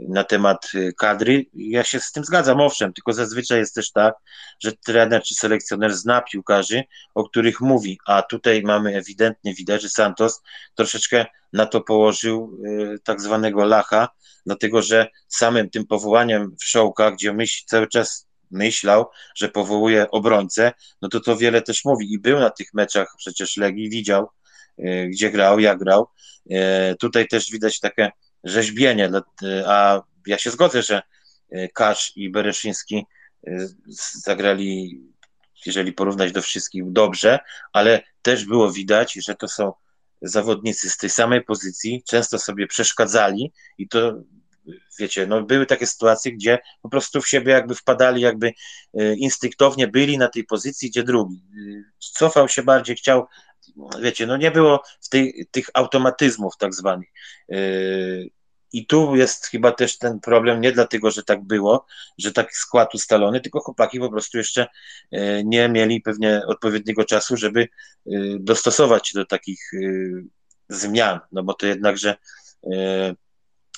na 0.00 0.24
temat 0.24 0.72
kadry. 0.98 1.46
Ja 1.54 1.84
się 1.84 2.00
z 2.00 2.12
tym 2.12 2.24
zgadzam, 2.24 2.60
owszem, 2.60 2.92
tylko 2.92 3.12
zazwyczaj 3.12 3.58
jest 3.58 3.74
też 3.74 3.92
tak, 3.92 4.14
że 4.60 4.72
trener 4.72 5.22
czy 5.22 5.34
selekcjoner 5.34 5.94
zna 5.94 6.22
piłkarzy, 6.22 6.82
o 7.14 7.24
których 7.24 7.60
mówi, 7.60 7.98
a 8.06 8.22
tutaj 8.22 8.62
mamy 8.62 8.96
ewidentnie 8.96 9.54
widać, 9.54 9.82
że 9.82 9.88
Santos 9.88 10.42
troszeczkę 10.74 11.26
na 11.52 11.66
to 11.66 11.80
położył 11.80 12.58
tak 13.04 13.20
zwanego 13.20 13.64
lacha, 13.64 14.08
dlatego 14.46 14.82
że 14.82 15.06
samym 15.28 15.70
tym 15.70 15.86
powołaniem 15.86 16.56
w 16.60 16.64
Szołka, 16.64 17.10
gdzie 17.10 17.32
myśl 17.32 17.64
cały 17.66 17.88
czas 17.88 18.26
myślał, 18.50 19.06
że 19.36 19.48
powołuje 19.48 20.10
obrońcę, 20.10 20.72
no 21.02 21.08
to 21.08 21.20
to 21.20 21.36
wiele 21.36 21.62
też 21.62 21.84
mówi 21.84 22.12
i 22.12 22.18
był 22.18 22.38
na 22.38 22.50
tych 22.50 22.74
meczach 22.74 23.14
przecież 23.18 23.56
Legii, 23.56 23.90
widział, 23.90 24.28
e, 24.78 25.06
gdzie 25.06 25.30
grał, 25.30 25.60
jak 25.60 25.78
grał. 25.78 26.08
E, 26.50 26.94
tutaj 26.94 27.28
też 27.28 27.50
widać 27.50 27.80
takie 27.80 28.10
rzeźbienie, 28.44 29.10
e, 29.42 29.64
a 29.66 30.02
ja 30.26 30.38
się 30.38 30.50
zgodzę, 30.50 30.82
że 30.82 31.02
Kasz 31.74 32.12
i 32.16 32.30
Bereszyński 32.30 33.06
zagrali, 34.12 35.00
jeżeli 35.66 35.92
porównać 35.92 36.32
do 36.32 36.42
wszystkich, 36.42 36.92
dobrze, 36.92 37.38
ale 37.72 38.02
też 38.22 38.44
było 38.44 38.72
widać, 38.72 39.12
że 39.12 39.34
to 39.34 39.48
są 39.48 39.72
zawodnicy 40.22 40.90
z 40.90 40.96
tej 40.96 41.10
samej 41.10 41.44
pozycji, 41.44 42.02
często 42.06 42.38
sobie 42.38 42.66
przeszkadzali 42.66 43.52
i 43.78 43.88
to 43.88 44.14
wiecie, 44.98 45.26
no 45.26 45.42
były 45.42 45.66
takie 45.66 45.86
sytuacje, 45.86 46.32
gdzie 46.32 46.58
po 46.82 46.88
prostu 46.88 47.20
w 47.20 47.28
siebie 47.28 47.52
jakby 47.52 47.74
wpadali, 47.74 48.20
jakby 48.20 48.52
e, 48.94 49.14
instynktownie 49.14 49.88
byli 49.88 50.18
na 50.18 50.28
tej 50.28 50.44
pozycji, 50.44 50.90
gdzie 50.90 51.02
drugi. 51.02 51.36
E, 51.36 51.82
cofał 51.98 52.48
się 52.48 52.62
bardziej, 52.62 52.96
chciał, 52.96 53.26
wiecie, 54.00 54.26
no 54.26 54.36
nie 54.36 54.50
było 54.50 54.82
w 55.00 55.08
tej, 55.08 55.46
tych 55.50 55.66
automatyzmów 55.74 56.56
tak 56.58 56.74
zwanych. 56.74 57.08
E, 57.52 57.56
I 58.74 58.86
tu 58.86 59.16
jest 59.16 59.46
chyba 59.46 59.72
też 59.72 59.98
ten 59.98 60.20
problem, 60.20 60.60
nie 60.60 60.72
dlatego, 60.72 61.10
że 61.10 61.22
tak 61.22 61.44
było, 61.44 61.86
że 62.18 62.32
taki 62.32 62.54
skład 62.54 62.94
ustalony, 62.94 63.40
tylko 63.40 63.60
chłopaki 63.60 64.00
po 64.00 64.10
prostu 64.10 64.38
jeszcze 64.38 64.66
nie 65.44 65.68
mieli 65.68 66.00
pewnie 66.00 66.42
odpowiedniego 66.46 67.04
czasu, 67.04 67.36
żeby 67.36 67.68
dostosować 68.38 69.08
się 69.08 69.18
do 69.18 69.26
takich 69.26 69.70
zmian, 70.68 71.20
no 71.32 71.42
bo 71.42 71.54
to 71.54 71.66
jednakże 71.66 72.16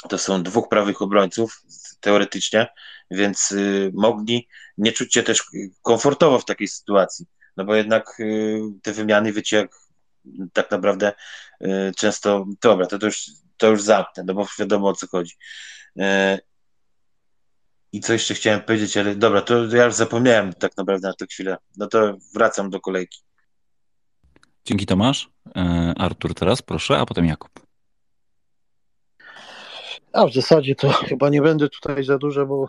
to 0.09 0.19
są 0.19 0.43
dwóch 0.43 0.69
prawych 0.69 1.03
obrońców, 1.03 1.63
teoretycznie, 2.01 2.67
więc 3.11 3.55
mogli 3.93 4.49
nie 4.79 4.93
czuć 4.93 5.15
się 5.15 5.23
też 5.23 5.43
komfortowo 5.83 6.39
w 6.39 6.45
takiej 6.45 6.69
sytuacji. 6.69 7.27
No 7.57 7.65
bo 7.65 7.75
jednak 7.75 8.23
te 8.83 8.93
wymiany, 8.93 9.33
wiecie, 9.33 9.57
jak 9.57 9.77
tak 10.53 10.71
naprawdę 10.71 11.13
często, 11.97 12.47
dobra, 12.63 12.87
to, 12.87 12.99
to, 12.99 13.07
już, 13.07 13.31
to 13.57 13.71
już 13.71 13.83
zamknę, 13.83 14.25
no 14.27 14.35
bo 14.35 14.47
wiadomo 14.59 14.89
o 14.89 14.95
co 14.95 15.07
chodzi. 15.07 15.35
I 17.93 18.01
co 18.01 18.13
jeszcze 18.13 18.35
chciałem 18.35 18.61
powiedzieć, 18.61 18.97
ale 18.97 19.15
dobra, 19.15 19.43
to 19.43 19.77
ja 19.77 19.85
już 19.85 19.95
zapomniałem 19.95 20.53
tak 20.53 20.77
naprawdę 20.77 21.09
na 21.09 21.15
tę 21.15 21.27
chwilę. 21.27 21.57
No 21.77 21.87
to 21.87 22.17
wracam 22.35 22.71
do 22.71 22.81
kolejki. 22.81 23.21
Dzięki 24.65 24.87
Tomasz. 24.87 25.31
E, 25.57 25.95
Artur 25.99 26.35
teraz 26.35 26.63
proszę, 26.63 26.99
a 26.99 27.07
potem 27.07 27.27
Jakub. 27.27 27.51
A 30.13 30.27
w 30.27 30.33
zasadzie 30.33 30.75
to 30.75 30.89
chyba 30.89 31.29
nie 31.29 31.43
będę 31.43 31.69
tutaj 31.69 32.05
za 32.05 32.19
dużo, 32.19 32.47
bo 32.47 32.69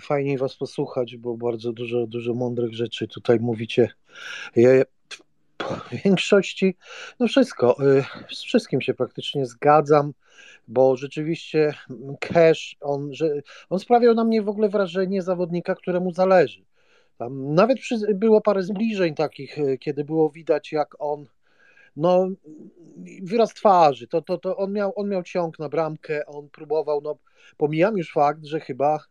fajniej 0.00 0.38
was 0.38 0.56
posłuchać, 0.56 1.16
bo 1.16 1.36
bardzo 1.36 1.72
dużo, 1.72 2.06
dużo 2.06 2.34
mądrych 2.34 2.74
rzeczy 2.74 3.08
tutaj 3.08 3.40
mówicie. 3.40 3.88
Ja 4.56 4.70
w 5.62 6.02
większości, 6.04 6.76
no 7.20 7.26
wszystko, 7.26 7.76
y, 8.30 8.34
z 8.34 8.42
wszystkim 8.42 8.80
się 8.80 8.94
praktycznie 8.94 9.46
zgadzam, 9.46 10.12
bo 10.68 10.96
rzeczywiście 10.96 11.74
Cash, 12.20 12.76
on, 12.80 13.14
że, 13.14 13.30
on 13.70 13.78
sprawiał 13.78 14.14
na 14.14 14.24
mnie 14.24 14.42
w 14.42 14.48
ogóle 14.48 14.68
wrażenie 14.68 15.22
zawodnika, 15.22 15.74
któremu 15.74 16.12
zależy. 16.12 16.64
Tam 17.18 17.54
nawet 17.54 17.78
przy, 17.78 17.96
było 18.14 18.40
parę 18.40 18.62
zbliżeń 18.62 19.14
takich, 19.14 19.58
y, 19.58 19.78
kiedy 19.78 20.04
było 20.04 20.30
widać, 20.30 20.72
jak 20.72 20.94
on 20.98 21.26
no 21.96 22.28
wyraz 23.22 23.54
twarzy, 23.54 24.08
to, 24.08 24.22
to, 24.22 24.38
to 24.38 24.56
on, 24.56 24.72
miał, 24.72 24.92
on 24.96 25.08
miał 25.08 25.22
ciąg 25.22 25.58
na 25.58 25.68
bramkę, 25.68 26.26
on 26.26 26.48
próbował, 26.48 27.00
no 27.00 27.16
pomijam 27.56 27.96
już 27.96 28.12
fakt, 28.12 28.44
że 28.44 28.60
chyba 28.60 29.04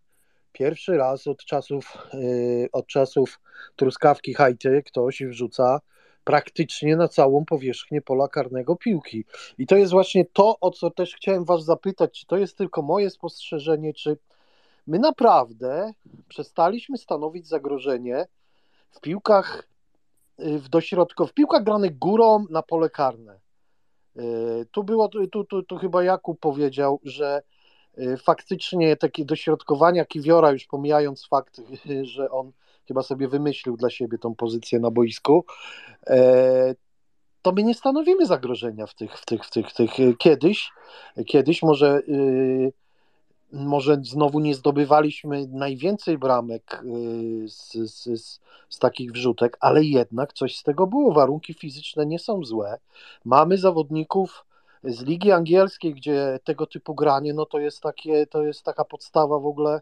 pierwszy 0.52 0.98
raz 0.98 1.28
od 1.28 1.46
czasów, 1.46 1.98
yy, 2.14 2.70
od 2.72 2.88
czasów 2.88 3.40
truskawki 3.76 4.34
hajty 4.34 4.84
ktoś 4.86 5.24
wrzuca 5.24 5.80
praktycznie 6.26 6.96
na 6.96 7.08
całą 7.08 7.46
powierzchnię 7.46 8.02
pola 8.02 8.28
karnego 8.28 8.76
piłki. 8.76 9.26
I 9.58 9.68
to 9.68 9.76
jest 9.76 9.92
właśnie 9.92 10.26
to, 10.26 10.60
o 10.60 10.72
co 10.72 10.92
też 10.92 11.16
chciałem 11.16 11.46
was 11.46 11.64
zapytać, 11.64 12.20
czy 12.20 12.26
to 12.26 12.38
jest 12.38 12.58
tylko 12.58 12.82
moje 12.82 13.10
spostrzeżenie, 13.10 13.94
czy 13.94 14.18
my 14.88 15.00
naprawdę 15.00 15.92
przestaliśmy 16.30 16.98
stanowić 16.98 17.48
zagrożenie 17.48 18.26
w 18.92 19.00
piłkach 19.00 19.68
Y, 20.40 20.60
w 20.60 20.70
dośrodku, 20.70 21.28
w 21.28 21.34
piłkach 21.34 21.64
granych 21.64 21.98
górą 21.98 22.46
na 22.50 22.62
pole 22.62 22.90
karne. 22.90 23.40
Y, 24.18 24.66
tu 24.72 24.84
było, 24.84 25.08
tu, 25.08 25.46
tu, 25.46 25.64
tu 25.64 25.78
chyba 25.78 26.04
Jakub 26.04 26.40
powiedział, 26.40 27.00
że 27.04 27.42
y, 27.98 28.18
faktycznie 28.18 28.96
takie 28.96 29.26
dośrodkowania 29.26 30.06
Kiwiora, 30.06 30.52
już 30.52 30.66
pomijając 30.66 31.28
fakt, 31.28 31.62
że 32.04 32.32
on 32.32 32.52
chyba 32.88 33.04
sobie 33.04 33.28
wymyślił 33.28 33.78
dla 33.78 33.90
siebie 33.90 34.18
tą 34.18 34.36
pozycję 34.36 34.80
na 34.80 34.92
boisku, 34.92 35.46
to 37.42 37.52
my 37.52 37.64
nie 37.64 37.74
stanowimy 37.74 38.26
zagrożenia 38.26 38.88
w 38.88 38.96
tych, 38.96 39.20
w 39.20 39.26
tych, 39.26 39.46
w 39.46 39.50
tych, 39.50 39.70
w 39.70 39.74
tych 39.74 39.92
kiedyś, 40.18 40.72
kiedyś 41.28 41.64
może, 41.64 42.02
yy, 42.08 42.72
może 43.52 43.98
znowu 44.02 44.40
nie 44.40 44.56
zdobywaliśmy 44.56 45.48
najwięcej 45.48 46.18
bramek 46.18 46.84
z, 47.46 47.74
z, 47.74 48.04
z, 48.04 48.40
z, 48.70 48.80
takich 48.80 49.12
wrzutek, 49.12 49.58
ale 49.60 49.84
jednak 49.84 50.34
coś 50.34 50.58
z 50.58 50.64
tego 50.64 50.88
było. 50.88 51.14
Warunki 51.14 51.54
fizyczne 51.54 52.06
nie 52.06 52.20
są 52.20 52.44
złe. 52.44 52.78
Mamy 53.26 53.58
zawodników 53.58 54.46
z 54.84 55.04
Ligi 55.04 55.32
Angielskiej, 55.32 55.94
gdzie 55.94 56.40
tego 56.44 56.68
typu 56.68 56.96
granie, 56.96 57.34
no 57.34 57.46
to 57.46 57.60
jest 57.60 57.82
takie, 57.82 58.28
to 58.28 58.44
jest 58.44 58.64
taka 58.64 58.86
podstawa 58.86 59.40
w 59.40 59.46
ogóle. 59.46 59.82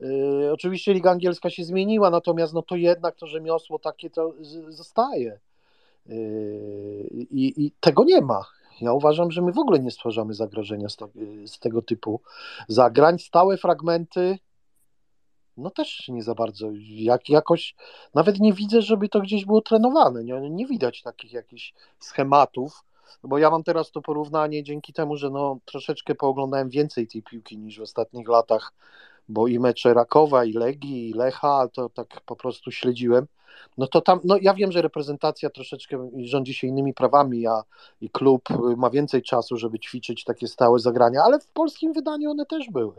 Yy, 0.00 0.52
oczywiście 0.52 0.94
Liga 0.94 1.10
Angielska 1.10 1.50
się 1.50 1.64
zmieniła, 1.64 2.10
natomiast 2.10 2.54
no 2.54 2.62
to 2.62 2.76
jednak 2.76 3.16
to 3.16 3.26
rzemiosło 3.26 3.78
takie 3.78 4.10
to 4.10 4.34
zostaje. 4.68 5.38
Yy, 6.06 6.16
I, 7.10 7.64
I, 7.66 7.72
tego 7.80 8.04
nie 8.04 8.20
ma. 8.20 8.44
Ja 8.80 8.92
uważam, 8.92 9.30
że 9.30 9.42
my 9.42 9.52
w 9.52 9.58
ogóle 9.58 9.78
nie 9.78 9.90
stwarzamy 9.90 10.34
zagrożenia 10.34 10.88
z, 11.46 11.58
tego 11.58 11.82
typu 11.82 12.20
zagrań. 12.68 13.18
Stałe 13.18 13.56
fragmenty, 13.56 14.38
no 15.56 15.70
też 15.70 16.08
nie 16.08 16.22
za 16.22 16.34
bardzo. 16.34 16.68
Jak, 16.82 17.28
jakoś 17.28 17.74
nawet 18.14 18.40
nie 18.40 18.52
widzę, 18.52 18.82
żeby 18.82 19.08
to 19.08 19.20
gdzieś 19.20 19.44
było 19.44 19.60
trenowane. 19.60 20.24
Nie, 20.24 20.50
nie 20.50 20.66
widać 20.66 21.02
takich 21.02 21.32
jakichś 21.32 21.74
schematów. 21.98 22.84
Bo 23.22 23.38
ja 23.38 23.50
mam 23.50 23.62
teraz 23.62 23.90
to 23.90 24.02
porównanie 24.02 24.62
dzięki 24.62 24.92
temu, 24.92 25.16
że 25.16 25.30
no, 25.30 25.58
troszeczkę 25.64 26.14
pooglądałem 26.14 26.68
więcej 26.68 27.06
tej 27.06 27.22
piłki 27.22 27.58
niż 27.58 27.78
w 27.78 27.82
ostatnich 27.82 28.28
latach, 28.28 28.72
bo 29.28 29.48
i 29.48 29.58
mecze 29.58 29.94
Rakowa, 29.94 30.44
i 30.44 30.52
Legii, 30.52 31.10
i 31.10 31.12
Lecha, 31.12 31.68
to 31.72 31.88
tak 31.88 32.20
po 32.20 32.36
prostu 32.36 32.70
śledziłem 32.70 33.26
no 33.78 33.86
to 33.86 34.00
tam, 34.00 34.20
no 34.24 34.36
ja 34.42 34.54
wiem, 34.54 34.72
że 34.72 34.82
reprezentacja 34.82 35.50
troszeczkę 35.50 36.10
rządzi 36.16 36.54
się 36.54 36.66
innymi 36.66 36.94
prawami, 36.94 37.46
a 37.46 37.62
i 38.00 38.10
klub 38.10 38.42
ma 38.76 38.90
więcej 38.90 39.22
czasu, 39.22 39.56
żeby 39.56 39.78
ćwiczyć 39.78 40.24
takie 40.24 40.48
stałe 40.48 40.78
zagrania, 40.78 41.22
ale 41.24 41.40
w 41.40 41.46
polskim 41.46 41.92
wydaniu 41.92 42.30
one 42.30 42.46
też 42.46 42.70
były. 42.70 42.94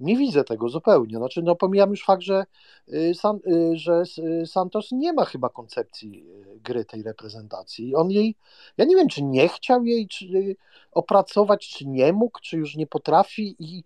Nie 0.00 0.16
widzę 0.16 0.44
tego 0.44 0.68
zupełnie. 0.68 1.16
Znaczy, 1.16 1.42
no 1.42 1.56
pomijam 1.56 1.90
już 1.90 2.04
fakt, 2.04 2.22
że, 2.22 2.44
y, 2.88 3.14
San, 3.14 3.36
y, 3.46 3.76
że 3.76 4.02
y, 4.42 4.46
Santos 4.46 4.92
nie 4.92 5.12
ma 5.12 5.24
chyba 5.24 5.48
koncepcji 5.48 6.26
gry 6.64 6.84
tej 6.84 7.02
reprezentacji. 7.02 7.94
On 7.94 8.10
jej, 8.10 8.34
ja 8.76 8.84
nie 8.84 8.96
wiem, 8.96 9.08
czy 9.08 9.22
nie 9.22 9.48
chciał 9.48 9.84
jej 9.84 10.08
czy 10.08 10.56
opracować, 10.92 11.68
czy 11.68 11.86
nie 11.86 12.12
mógł, 12.12 12.38
czy 12.42 12.56
już 12.56 12.76
nie 12.76 12.86
potrafi 12.86 13.56
i 13.58 13.84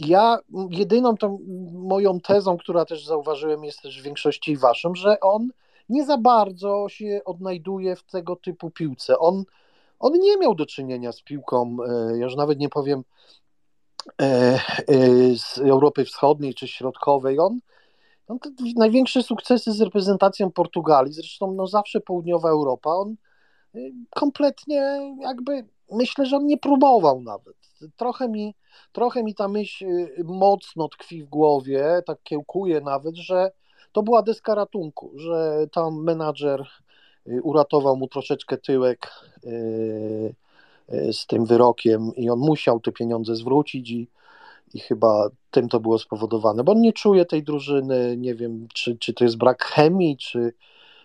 ja 0.00 0.38
jedyną 0.70 1.16
tą 1.16 1.38
moją 1.72 2.20
tezą, 2.20 2.58
która 2.58 2.84
też 2.84 3.06
zauważyłem, 3.06 3.64
jest 3.64 3.82
też 3.82 4.00
w 4.00 4.04
większości 4.04 4.56
waszą, 4.56 4.94
że 4.94 5.20
on 5.20 5.48
nie 5.88 6.04
za 6.04 6.18
bardzo 6.18 6.86
się 6.88 7.20
odnajduje 7.24 7.96
w 7.96 8.02
tego 8.02 8.36
typu 8.36 8.70
piłce. 8.70 9.18
On, 9.18 9.44
on 9.98 10.12
nie 10.12 10.36
miał 10.36 10.54
do 10.54 10.66
czynienia 10.66 11.12
z 11.12 11.22
piłką, 11.22 11.76
e, 11.88 12.18
ja 12.18 12.24
już 12.24 12.36
nawet 12.36 12.58
nie 12.58 12.68
powiem 12.68 13.04
e, 14.22 14.24
e, 14.24 14.60
z 15.36 15.58
Europy 15.58 16.04
Wschodniej 16.04 16.54
czy 16.54 16.68
Środkowej. 16.68 17.38
On, 17.38 17.60
on 18.28 18.38
największe 18.76 19.22
sukcesy 19.22 19.72
z 19.72 19.80
reprezentacją 19.80 20.50
Portugalii, 20.50 21.12
zresztą 21.12 21.52
no 21.52 21.66
zawsze 21.66 22.00
południowa 22.00 22.50
Europa, 22.50 22.90
on 22.90 23.16
kompletnie 24.10 25.14
jakby 25.20 25.64
myślę, 25.92 26.26
że 26.26 26.36
on 26.36 26.46
nie 26.46 26.58
próbował 26.58 27.20
nawet. 27.20 27.56
Trochę 27.96 28.28
mi 28.28 28.54
trochę 28.92 29.22
mi 29.22 29.34
ta 29.34 29.48
myśl 29.48 29.84
y, 29.84 30.24
mocno 30.24 30.88
tkwi 30.88 31.22
w 31.22 31.28
głowie, 31.28 32.02
tak 32.06 32.18
kiełkuje 32.22 32.80
nawet, 32.80 33.16
że 33.16 33.50
to 33.92 34.02
była 34.02 34.22
deska 34.22 34.54
ratunku, 34.54 35.12
że 35.16 35.66
tam 35.72 36.02
menadżer 36.02 36.66
y, 37.26 37.42
uratował 37.42 37.96
mu 37.96 38.08
troszeczkę 38.08 38.58
tyłek 38.58 39.10
y, 39.44 40.34
z 41.12 41.26
tym 41.26 41.46
wyrokiem 41.46 42.10
i 42.16 42.30
on 42.30 42.38
musiał 42.38 42.80
te 42.80 42.92
pieniądze 42.92 43.36
zwrócić 43.36 43.90
i, 43.90 44.08
i 44.74 44.80
chyba 44.80 45.28
tym 45.50 45.68
to 45.68 45.80
było 45.80 45.98
spowodowane, 45.98 46.64
bo 46.64 46.72
on 46.72 46.80
nie 46.80 46.92
czuje 46.92 47.24
tej 47.24 47.42
drużyny, 47.42 48.16
nie 48.16 48.34
wiem, 48.34 48.68
czy, 48.74 48.98
czy 48.98 49.14
to 49.14 49.24
jest 49.24 49.36
brak 49.36 49.64
chemii, 49.64 50.16
czy, 50.16 50.52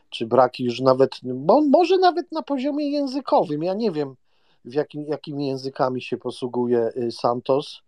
czy 0.10 0.26
brak 0.26 0.60
już 0.60 0.80
nawet, 0.80 1.20
bo 1.24 1.58
on 1.58 1.70
może 1.70 1.98
nawet 1.98 2.32
na 2.32 2.42
poziomie 2.42 2.90
językowym, 2.90 3.64
ja 3.64 3.74
nie 3.74 3.92
wiem, 3.92 4.16
w 4.66 4.74
jakim, 4.74 5.05
jakimi 5.07 5.47
językami 5.47 6.01
się 6.01 6.18
posługuje 6.18 6.91
y, 6.97 7.11
Santos. 7.11 7.82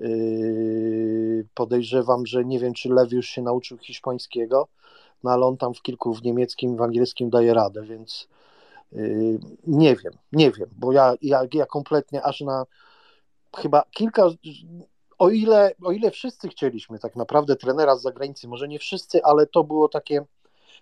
Y, 0.00 1.46
podejrzewam, 1.54 2.26
że 2.26 2.44
nie 2.44 2.58
wiem, 2.58 2.74
czy 2.74 2.88
Lewy 2.88 3.16
już 3.16 3.28
się 3.28 3.42
nauczył 3.42 3.78
hiszpańskiego, 3.78 4.68
no 5.24 5.30
ale 5.30 5.46
on 5.46 5.56
tam 5.56 5.74
w 5.74 5.82
kilku 5.82 6.14
w 6.14 6.22
niemieckim, 6.22 6.76
w 6.76 6.82
angielskim 6.82 7.30
daje 7.30 7.54
radę, 7.54 7.82
więc 7.82 8.28
y, 8.92 9.38
nie 9.66 9.96
wiem, 9.96 10.12
nie 10.32 10.50
wiem, 10.50 10.68
bo 10.76 10.92
ja, 10.92 11.14
ja, 11.22 11.42
ja 11.54 11.66
kompletnie 11.66 12.22
aż 12.22 12.40
na 12.40 12.66
chyba 13.56 13.82
kilka, 13.90 14.28
o 15.18 15.30
ile, 15.30 15.72
o 15.84 15.92
ile 15.92 16.10
wszyscy 16.10 16.48
chcieliśmy 16.48 16.98
tak 16.98 17.16
naprawdę 17.16 17.56
trenera 17.56 17.96
z 17.96 18.02
zagranicy, 18.02 18.48
może 18.48 18.68
nie 18.68 18.78
wszyscy, 18.78 19.24
ale 19.24 19.46
to 19.46 19.64
było 19.64 19.88
takie 19.88 20.24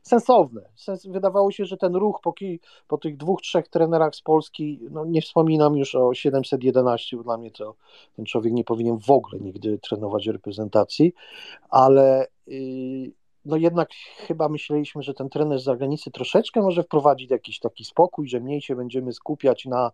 sensowne. 0.03 0.61
Sens, 0.74 1.07
wydawało 1.07 1.51
się, 1.51 1.64
że 1.64 1.76
ten 1.76 1.94
ruch 1.94 2.20
po, 2.22 2.32
ki, 2.32 2.61
po 2.88 2.99
tych 2.99 3.16
dwóch, 3.16 3.42
trzech 3.42 3.68
trenerach 3.68 4.14
z 4.14 4.22
Polski, 4.22 4.80
no 4.90 5.05
nie 5.05 5.22
wspominam 5.22 5.76
już 5.76 5.94
o 5.94 6.14
711, 6.14 7.16
bo 7.16 7.22
dla 7.22 7.36
mnie 7.36 7.51
to 7.51 7.74
ten 8.16 8.24
człowiek 8.24 8.53
nie 8.53 8.64
powinien 8.64 8.99
w 8.99 9.11
ogóle 9.11 9.40
nigdy 9.40 9.78
trenować 9.78 10.26
reprezentacji, 10.26 11.12
ale 11.70 12.26
yy, 12.47 13.12
no 13.47 13.57
jednak 13.57 13.88
chyba 14.16 14.49
myśleliśmy, 14.49 15.03
że 15.03 15.14
ten 15.14 15.28
trener 15.28 15.59
z 15.59 15.64
zagranicy 15.64 16.11
troszeczkę 16.11 16.61
może 16.61 16.82
wprowadzić 16.82 17.30
jakiś 17.30 17.61
taki 17.61 17.84
spokój, 17.84 18.28
że 18.28 18.40
mniej 18.40 18.61
się 18.61 18.76
będziemy 18.76 19.12
skupiać 19.12 19.64
na 19.64 19.92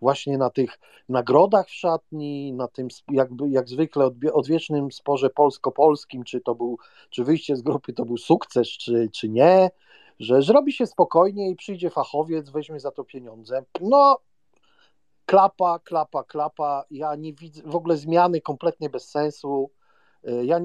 właśnie 0.00 0.38
na 0.38 0.50
tych 0.50 0.78
nagrodach 1.08 1.68
w 1.68 1.74
szatni, 1.74 2.52
na 2.52 2.68
tym 2.68 2.88
jakby, 3.10 3.48
jak 3.48 3.68
zwykle 3.68 4.10
odwiecznym 4.32 4.92
sporze 4.92 5.30
polsko-polskim, 5.30 6.24
czy 6.24 6.40
to 6.40 6.54
był, 6.54 6.78
czy 7.10 7.24
wyjście 7.24 7.56
z 7.56 7.62
grupy 7.62 7.92
to 7.92 8.04
był 8.04 8.16
sukces, 8.16 8.68
czy, 8.68 9.08
czy 9.12 9.28
nie, 9.28 9.70
że 10.18 10.42
zrobi 10.42 10.72
się 10.72 10.86
spokojnie 10.86 11.50
i 11.50 11.56
przyjdzie 11.56 11.90
fachowiec, 11.90 12.50
weźmie 12.50 12.80
za 12.80 12.90
to 12.90 13.04
pieniądze. 13.04 13.64
No, 13.80 14.18
klapa, 15.26 15.78
klapa, 15.78 16.24
klapa. 16.24 16.84
Ja 16.90 17.14
nie 17.14 17.32
widzę 17.32 17.62
w 17.64 17.76
ogóle 17.76 17.96
zmiany 17.96 18.40
kompletnie 18.40 18.90
bez 18.90 19.08
sensu. 19.10 19.70
Y, 20.28 20.44
ja, 20.44 20.60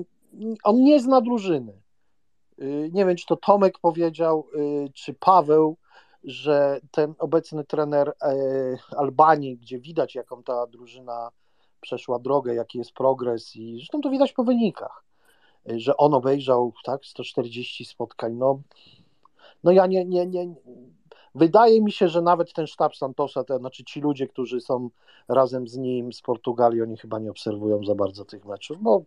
on 0.63 0.83
nie 0.83 0.99
zna 0.99 1.21
drużyny. 1.21 1.84
Y, 2.59 2.89
nie 2.93 3.05
wiem, 3.05 3.15
czy 3.15 3.25
to 3.25 3.35
Tomek 3.35 3.79
powiedział, 3.79 4.47
y, 4.55 4.91
czy 4.93 5.13
Paweł, 5.13 5.77
że 6.25 6.79
ten 6.91 7.13
obecny 7.19 7.63
trener 7.63 8.13
e, 8.21 8.33
Albanii, 8.97 9.57
gdzie 9.57 9.79
widać, 9.79 10.15
jaką 10.15 10.43
ta 10.43 10.67
drużyna 10.67 11.29
przeszła 11.81 12.19
drogę, 12.19 12.55
jaki 12.55 12.77
jest 12.77 12.91
progres 12.91 13.55
i 13.55 13.75
zresztą 13.75 14.01
to 14.01 14.09
widać 14.09 14.33
po 14.33 14.43
wynikach, 14.43 15.03
e, 15.69 15.79
że 15.79 15.97
on 15.97 16.13
obejrzał 16.13 16.73
tak 16.83 17.05
140 17.05 17.85
spotkań. 17.85 18.33
No, 18.33 18.61
no 19.63 19.71
ja 19.71 19.85
nie, 19.87 20.05
nie, 20.05 20.25
nie. 20.25 20.55
Wydaje 21.35 21.81
mi 21.81 21.91
się, 21.91 22.07
że 22.07 22.21
nawet 22.21 22.53
ten 22.53 22.67
sztab 22.67 22.95
Santosa, 22.95 23.43
to 23.43 23.57
znaczy 23.57 23.83
ci 23.83 24.01
ludzie, 24.01 24.27
którzy 24.27 24.61
są 24.61 24.89
razem 25.27 25.67
z 25.67 25.77
nim 25.77 26.13
z 26.13 26.21
Portugalii, 26.21 26.81
oni 26.81 26.97
chyba 26.97 27.19
nie 27.19 27.31
obserwują 27.31 27.83
za 27.85 27.95
bardzo 27.95 28.25
tych 28.25 28.45
meczów, 28.45 28.77
bo 28.81 29.03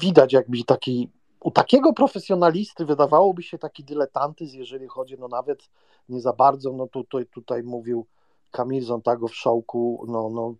widać 0.00 0.32
jakby 0.32 0.64
taki 0.64 1.08
u 1.44 1.50
takiego 1.50 1.92
profesjonalisty 1.92 2.84
wydawałoby 2.84 3.42
się 3.42 3.58
taki 3.58 3.84
dyletantyzm, 3.84 4.58
jeżeli 4.58 4.88
chodzi, 4.88 5.16
no 5.18 5.28
nawet 5.28 5.68
nie 6.08 6.20
za 6.20 6.32
bardzo, 6.32 6.72
no 6.72 6.86
tutaj, 6.86 7.26
tutaj 7.26 7.62
mówił 7.62 8.06
Kamil 8.50 8.84
Zontago 8.84 9.28
w 9.28 9.34
szołku, 9.34 10.04
no, 10.08 10.28
no, 10.30 10.54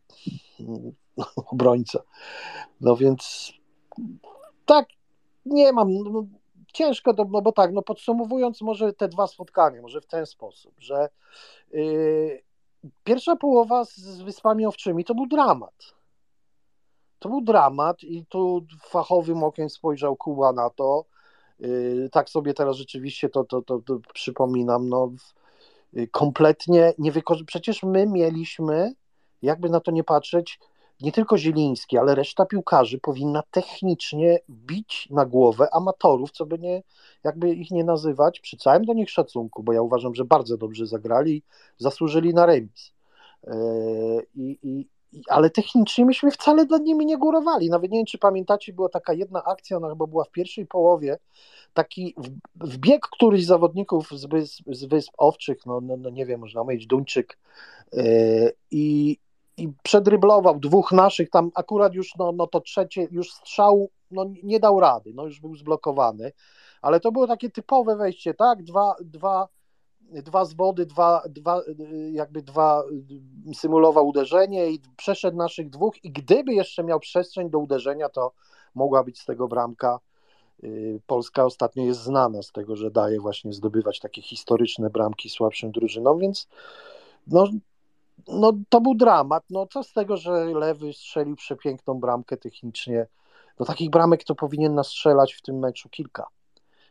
no 1.16 1.24
obrońca. 1.52 2.02
No 2.80 2.96
więc 2.96 3.52
tak, 4.66 4.86
nie 5.46 5.72
mam, 5.72 5.94
no, 5.94 6.24
ciężko, 6.72 7.14
to, 7.14 7.24
no 7.30 7.42
bo 7.42 7.52
tak, 7.52 7.72
no 7.72 7.82
podsumowując 7.82 8.60
może 8.60 8.92
te 8.92 9.08
dwa 9.08 9.26
spotkania, 9.26 9.82
może 9.82 10.00
w 10.00 10.06
ten 10.06 10.26
sposób, 10.26 10.74
że 10.78 11.08
yy, 11.72 12.42
pierwsza 13.04 13.36
połowa 13.36 13.84
z, 13.84 13.96
z 13.96 14.20
Wyspami 14.22 14.66
Owczymi 14.66 15.04
to 15.04 15.14
był 15.14 15.26
dramat 15.26 15.94
to 17.18 17.28
był 17.28 17.40
dramat 17.40 18.02
i 18.02 18.26
tu 18.26 18.66
fachowym 18.80 19.44
okiem 19.44 19.70
spojrzał 19.70 20.16
Kuba 20.16 20.52
na 20.52 20.70
to. 20.70 21.04
Y, 21.60 22.08
tak 22.12 22.30
sobie 22.30 22.54
teraz 22.54 22.76
rzeczywiście 22.76 23.28
to, 23.28 23.44
to, 23.44 23.62
to, 23.62 23.78
to 23.78 23.98
przypominam. 24.14 24.88
No, 24.88 25.12
y, 25.96 26.08
kompletnie 26.08 26.94
nie 26.98 27.12
wykorzystać. 27.12 27.46
Przecież 27.48 27.82
my 27.82 28.06
mieliśmy, 28.06 28.94
jakby 29.42 29.70
na 29.70 29.80
to 29.80 29.90
nie 29.90 30.04
patrzeć, 30.04 30.58
nie 31.00 31.12
tylko 31.12 31.38
Zieliński, 31.38 31.98
ale 31.98 32.14
reszta 32.14 32.46
piłkarzy 32.46 32.98
powinna 32.98 33.42
technicznie 33.50 34.38
bić 34.50 35.08
na 35.10 35.26
głowę 35.26 35.68
amatorów, 35.72 36.30
co 36.30 36.46
by 36.46 36.58
nie, 36.58 36.82
jakby 37.24 37.54
ich 37.54 37.70
nie 37.70 37.84
nazywać, 37.84 38.40
przy 38.40 38.56
całym 38.56 38.84
do 38.84 38.92
nich 38.92 39.10
szacunku, 39.10 39.62
bo 39.62 39.72
ja 39.72 39.82
uważam, 39.82 40.14
że 40.14 40.24
bardzo 40.24 40.56
dobrze 40.56 40.86
zagrali, 40.86 41.42
zasłużyli 41.78 42.34
na 42.34 42.46
remis. 42.46 42.92
Y, 43.48 43.50
I, 44.34 44.58
i, 44.62 44.88
ale 45.28 45.50
technicznie 45.50 46.04
myśmy 46.04 46.30
wcale 46.30 46.64
nad 46.64 46.82
nimi 46.82 47.06
nie 47.06 47.18
górowali. 47.18 47.70
Nawet 47.70 47.90
nie 47.90 47.98
wiem, 47.98 48.06
czy 48.06 48.18
pamiętacie, 48.18 48.72
była 48.72 48.88
taka 48.88 49.12
jedna 49.12 49.44
akcja, 49.44 49.76
ona 49.76 49.88
chyba 49.88 50.06
była 50.06 50.24
w 50.24 50.30
pierwszej 50.30 50.66
połowie, 50.66 51.18
taki 51.74 52.14
wbieg 52.54 53.06
któryś 53.12 53.44
z 53.44 53.46
zawodników 53.46 54.08
z 54.10 54.26
Wysp, 54.26 54.62
z 54.66 54.84
wysp 54.84 55.12
Owczych, 55.18 55.66
no, 55.66 55.80
no, 55.80 55.96
no 55.96 56.10
nie 56.10 56.26
wiem, 56.26 56.40
można 56.40 56.64
powiedzieć 56.64 56.86
Duńczyk, 56.86 57.38
yy, 57.92 58.02
i, 58.70 59.18
i 59.56 59.68
przedryblował 59.82 60.58
dwóch 60.60 60.92
naszych, 60.92 61.30
tam 61.30 61.50
akurat 61.54 61.94
już 61.94 62.16
no, 62.16 62.32
no 62.32 62.46
to 62.46 62.60
trzecie, 62.60 63.08
już 63.10 63.32
strzał 63.32 63.90
no, 64.10 64.24
nie 64.42 64.60
dał 64.60 64.80
rady, 64.80 65.12
no 65.14 65.24
już 65.24 65.40
był 65.40 65.56
zblokowany, 65.56 66.32
ale 66.82 67.00
to 67.00 67.12
było 67.12 67.26
takie 67.26 67.50
typowe 67.50 67.96
wejście, 67.96 68.34
tak, 68.34 68.62
dwa, 68.62 68.94
dwa 69.00 69.48
dwa 70.10 70.44
zwody, 70.44 70.86
dwa, 70.86 71.22
dwa, 71.28 71.62
jakby 72.12 72.42
dwa 72.42 72.82
symulował 73.54 74.08
uderzenie 74.08 74.70
i 74.70 74.80
przeszedł 74.96 75.36
naszych 75.36 75.70
dwóch 75.70 76.04
i 76.04 76.10
gdyby 76.10 76.54
jeszcze 76.54 76.84
miał 76.84 77.00
przestrzeń 77.00 77.50
do 77.50 77.58
uderzenia, 77.58 78.08
to 78.08 78.32
mogła 78.74 79.04
być 79.04 79.20
z 79.20 79.24
tego 79.24 79.48
bramka. 79.48 80.00
Y, 80.64 81.00
Polska 81.06 81.44
ostatnio 81.44 81.84
jest 81.84 82.00
znana 82.00 82.42
z 82.42 82.52
tego, 82.52 82.76
że 82.76 82.90
daje 82.90 83.20
właśnie 83.20 83.52
zdobywać 83.52 84.00
takie 84.00 84.22
historyczne 84.22 84.90
bramki 84.90 85.30
słabszym 85.30 85.72
drużynom, 85.72 86.18
więc 86.18 86.48
no, 87.26 87.48
no 88.28 88.52
to 88.68 88.80
był 88.80 88.94
dramat. 88.94 89.44
No 89.50 89.66
co 89.66 89.82
z 89.82 89.92
tego, 89.92 90.16
że 90.16 90.44
Lewy 90.44 90.92
strzelił 90.92 91.36
przepiękną 91.36 92.00
bramkę 92.00 92.36
technicznie. 92.36 93.06
Do 93.58 93.64
takich 93.64 93.90
bramek 93.90 94.24
to 94.24 94.34
powinien 94.34 94.74
nastrzelać 94.74 95.34
w 95.34 95.42
tym 95.42 95.58
meczu 95.58 95.88
kilka 95.88 96.26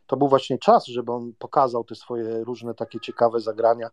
to 0.06 0.16
był 0.16 0.28
właśnie 0.28 0.58
czas, 0.58 0.86
żeby 0.86 1.12
on 1.12 1.32
pokazał 1.38 1.84
te 1.84 1.94
swoje 1.94 2.44
różne 2.44 2.74
takie 2.74 3.00
ciekawe 3.00 3.40
zagrania. 3.40 3.90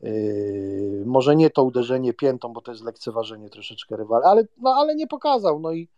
Yy, 0.00 1.02
może 1.06 1.36
nie 1.36 1.50
to 1.50 1.64
uderzenie 1.64 2.14
piętą, 2.14 2.52
bo 2.52 2.60
to 2.60 2.70
jest 2.72 2.84
lekceważenie 2.84 3.50
troszeczkę 3.50 3.96
rywala, 3.96 4.26
ale, 4.26 4.42
no, 4.56 4.70
ale 4.70 4.94
nie 4.94 5.06
pokazał. 5.06 5.60
No 5.60 5.72
i 5.72 5.88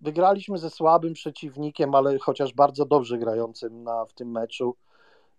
wygraliśmy 0.00 0.58
ze 0.58 0.70
słabym 0.70 1.12
przeciwnikiem, 1.12 1.94
ale 1.94 2.18
chociaż 2.18 2.54
bardzo 2.54 2.86
dobrze 2.86 3.18
grającym 3.18 3.82
na, 3.82 4.04
w 4.04 4.14
tym 4.14 4.30
meczu, 4.30 4.76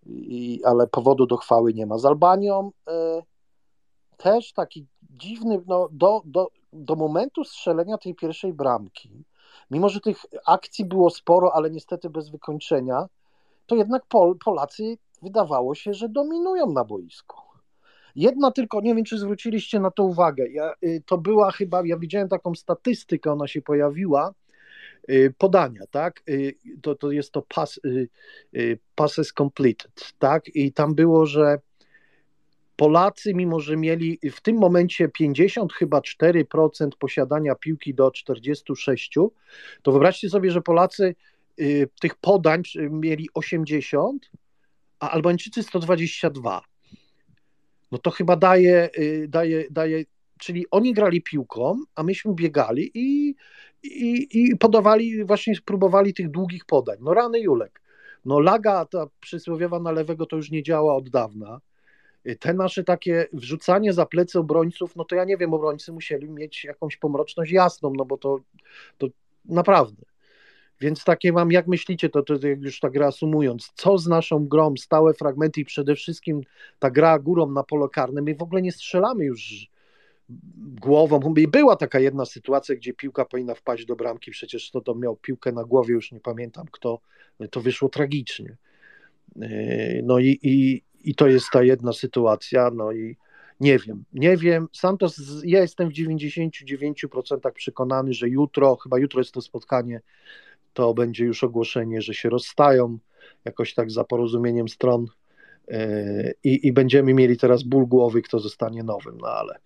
i, 0.06 0.62
ale 0.66 0.88
powodu 0.88 1.26
do 1.26 1.38
chwały 1.38 1.74
nie 1.74 1.86
ma. 1.86 1.98
Z 1.98 2.06
Albanią 2.06 2.72
yy, 2.88 2.94
też 4.18 4.54
taki 4.54 4.88
dziwny, 5.02 5.62
no, 5.68 5.90
do, 5.92 6.22
do, 6.26 6.48
do 6.74 6.96
momentu 6.96 7.44
strzelenia 7.44 7.98
tej 7.98 8.16
pierwszej 8.16 8.54
bramki, 8.54 9.24
mimo 9.72 9.90
że 9.90 10.00
tych 10.00 10.18
akcji 10.46 10.86
było 10.86 11.10
sporo, 11.10 11.56
ale 11.56 11.70
niestety 11.70 12.10
bez 12.10 12.30
wykończenia, 12.30 13.08
to 13.66 13.76
jednak 13.76 14.06
Pol, 14.06 14.38
Polacy 14.46 14.98
wydawało 15.22 15.76
się, 15.76 15.94
że 15.94 16.10
dominują 16.10 16.72
na 16.72 16.84
boisku. 16.86 17.38
Jedna 18.16 18.52
tylko, 18.52 18.82
nie 18.82 18.96
wiem 18.96 19.06
czy 19.06 19.18
zwróciliście 19.18 19.80
na 19.80 19.92
to 19.92 20.04
uwagę, 20.04 20.48
ja, 20.50 20.74
y, 20.84 21.04
to 21.06 21.18
była 21.18 21.52
chyba, 21.52 21.82
ja 21.86 21.98
widziałem 21.98 22.30
taką 22.30 22.56
statystykę, 22.56 23.32
ona 23.32 23.48
się 23.48 23.62
pojawiła, 23.62 24.34
y, 25.10 25.34
podania, 25.38 25.82
tak, 25.92 26.24
y, 26.30 26.56
to, 26.82 26.96
to 26.96 27.12
jest 27.12 27.32
to 27.32 27.42
pass, 27.42 27.80
passes 28.96 29.34
completed, 29.34 30.14
tak, 30.20 30.56
i 30.56 30.74
tam 30.74 30.96
było, 30.96 31.26
że 31.26 31.60
Polacy, 32.80 33.34
mimo 33.34 33.60
że 33.60 33.78
mieli 33.78 34.20
w 34.32 34.42
tym 34.42 34.58
momencie 34.58 35.10
50 35.10 35.74
chyba 35.74 36.00
4% 36.00 36.90
posiadania 37.00 37.56
piłki 37.56 37.94
do 37.94 38.12
46, 38.12 39.14
to 39.84 39.92
wyobraźcie 39.92 40.30
sobie, 40.30 40.52
że 40.52 40.62
Polacy 40.62 41.16
y, 41.60 41.90
tych 42.02 42.16
podań 42.16 42.62
mieli 42.90 43.30
80, 43.34 44.32
a 45.00 45.10
Albańczycy 45.10 45.64
122. 45.64 46.62
No 47.92 47.98
to 47.98 48.12
chyba 48.12 48.36
daje, 48.36 48.90
y, 49.00 49.28
daje, 49.30 49.66
daje 49.72 50.04
czyli 50.38 50.66
oni 50.72 50.94
grali 50.94 51.22
piłką, 51.22 51.80
a 51.96 52.04
myśmy 52.04 52.34
biegali 52.34 52.92
i, 52.94 53.36
i, 53.84 54.28
i 54.32 54.58
podawali, 54.58 55.26
właśnie 55.26 55.56
spróbowali 55.56 56.14
tych 56.14 56.32
długich 56.32 56.66
podań. 56.66 56.98
No 57.02 57.14
rany 57.14 57.40
Julek. 57.40 57.82
No 58.26 58.40
laga 58.40 58.86
ta 58.86 59.08
przysłowiowa 59.20 59.80
na 59.80 59.92
lewego 59.92 60.26
to 60.26 60.36
już 60.36 60.52
nie 60.52 60.64
działa 60.64 60.96
od 60.96 61.10
dawna 61.10 61.60
te 62.40 62.54
nasze 62.54 62.84
takie 62.84 63.28
wrzucanie 63.34 63.94
za 63.94 64.06
plecy 64.06 64.40
obrońców, 64.40 64.96
no 64.96 65.06
to 65.06 65.16
ja 65.16 65.26
nie 65.26 65.38
wiem, 65.38 65.54
obrońcy 65.54 65.92
musieli 65.92 66.30
mieć 66.30 66.64
jakąś 66.64 66.98
pomroczność 66.98 67.52
jasną, 67.52 67.94
no 67.98 68.06
bo 68.06 68.18
to, 68.18 68.40
to 68.98 69.08
naprawdę. 69.46 70.04
Więc 70.82 71.04
takie 71.04 71.34
mam, 71.34 71.52
jak 71.52 71.68
myślicie, 71.68 72.10
to, 72.10 72.24
to 72.24 72.34
już 72.62 72.80
tak 72.80 72.96
reasumując, 72.96 73.72
co 73.76 73.98
z 73.98 74.08
naszą 74.08 74.48
grą, 74.48 74.74
stałe 74.78 75.14
fragmenty 75.14 75.62
i 75.62 75.66
przede 75.66 75.96
wszystkim 75.96 76.42
ta 76.80 76.92
gra 76.92 77.20
górą 77.20 77.52
na 77.52 77.64
polo 77.64 77.90
karne, 77.90 78.22
my 78.22 78.36
w 78.36 78.42
ogóle 78.42 78.62
nie 78.62 78.72
strzelamy 78.72 79.26
już 79.26 79.70
głową. 80.82 81.20
Była 81.52 81.76
taka 81.76 82.00
jedna 82.00 82.26
sytuacja, 82.26 82.76
gdzie 82.76 82.94
piłka 82.94 83.26
powinna 83.26 83.56
wpaść 83.56 83.86
do 83.86 83.96
bramki, 83.96 84.32
przecież 84.32 84.72
to, 84.72 84.82
to 84.82 84.96
miał 84.96 85.16
piłkę 85.16 85.52
na 85.52 85.64
głowie, 85.64 85.94
już 85.94 86.12
nie 86.12 86.20
pamiętam 86.20 86.66
kto, 86.72 87.00
to 87.52 87.62
wyszło 87.62 87.90
tragicznie. 87.90 88.58
Yy, 89.36 90.02
no 90.04 90.20
i, 90.20 90.40
i, 90.44 90.84
i 91.04 91.16
to 91.16 91.28
jest 91.28 91.48
ta 91.54 91.64
jedna 91.64 91.94
sytuacja, 91.94 92.70
no 92.74 92.92
i 92.92 93.18
nie 93.60 93.80
wiem, 93.80 94.04
nie 94.14 94.38
wiem. 94.38 94.68
Santos, 94.74 95.22
ja 95.44 95.62
jestem 95.62 95.90
w 95.90 95.94
99% 95.94 97.52
przekonany, 97.52 98.14
że 98.14 98.30
jutro, 98.30 98.76
chyba 98.76 99.00
jutro 99.00 99.20
jest 99.20 99.32
to 99.32 99.42
spotkanie, 99.42 100.02
to 100.74 100.94
będzie 100.94 101.26
już 101.26 101.44
ogłoszenie, 101.44 102.02
że 102.02 102.14
się 102.14 102.30
rozstają, 102.30 102.98
jakoś 103.46 103.74
tak 103.74 103.92
za 103.92 104.04
porozumieniem 104.04 104.68
stron 104.70 105.06
yy, 105.68 105.78
i, 106.44 106.68
i 106.68 106.74
będziemy 106.74 107.14
mieli 107.14 107.38
teraz 107.38 107.64
ból 107.64 107.88
głowy, 107.88 108.22
kto 108.22 108.40
zostanie 108.40 108.84
nowym, 108.84 109.18
no 109.18 109.28
ale 109.28 109.60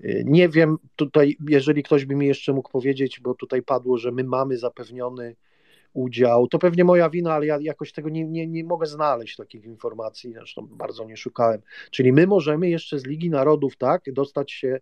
yy, 0.00 0.22
nie 0.26 0.48
wiem, 0.48 0.76
tutaj, 0.96 1.36
jeżeli 1.48 1.82
ktoś 1.82 2.04
by 2.04 2.14
mi 2.14 2.26
jeszcze 2.26 2.52
mógł 2.52 2.70
powiedzieć, 2.70 3.20
bo 3.20 3.34
tutaj 3.34 3.62
padło, 3.62 3.98
że 3.98 4.12
my 4.12 4.24
mamy 4.24 4.58
zapewniony 4.58 5.36
udział. 5.96 6.48
To 6.48 6.58
pewnie 6.58 6.84
moja 6.84 7.10
wina, 7.10 7.34
ale 7.34 7.46
ja 7.46 7.58
jakoś 7.60 7.92
tego 7.92 8.08
nie, 8.08 8.24
nie, 8.24 8.46
nie 8.46 8.64
mogę 8.64 8.86
znaleźć 8.86 9.36
takich 9.36 9.64
informacji, 9.64 10.32
zresztą 10.32 10.66
bardzo 10.70 11.04
nie 11.04 11.16
szukałem. 11.16 11.60
Czyli 11.90 12.12
my 12.12 12.26
możemy 12.26 12.68
jeszcze 12.68 12.98
z 12.98 13.06
Ligi 13.06 13.30
Narodów 13.30 13.76
tak 13.76 14.02
dostać 14.12 14.52
się 14.52 14.80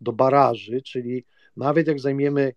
do 0.00 0.12
baraży, 0.12 0.82
czyli 0.82 1.24
nawet 1.56 1.86
jak 1.86 2.00
zajmiemy, 2.00 2.52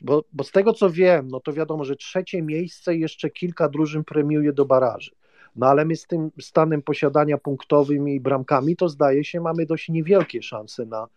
bo, 0.00 0.24
bo 0.32 0.44
z 0.44 0.52
tego 0.52 0.72
co 0.72 0.90
wiem, 0.90 1.28
no 1.28 1.40
to 1.40 1.52
wiadomo, 1.52 1.84
że 1.84 1.96
trzecie 1.96 2.42
miejsce 2.42 2.96
jeszcze 2.96 3.30
kilka 3.30 3.68
drużyn 3.68 4.04
premiuje 4.04 4.52
do 4.52 4.64
baraży. 4.64 5.10
No 5.56 5.66
ale 5.66 5.84
my 5.84 5.96
z 5.96 6.06
tym 6.06 6.30
stanem 6.40 6.82
posiadania 6.82 7.38
punktowym 7.38 8.08
i 8.08 8.20
bramkami, 8.20 8.76
to 8.76 8.88
zdaje 8.88 9.24
się, 9.24 9.40
mamy 9.40 9.66
dość 9.66 9.88
niewielkie 9.88 10.42
szanse 10.42 10.86
na, 10.86 11.08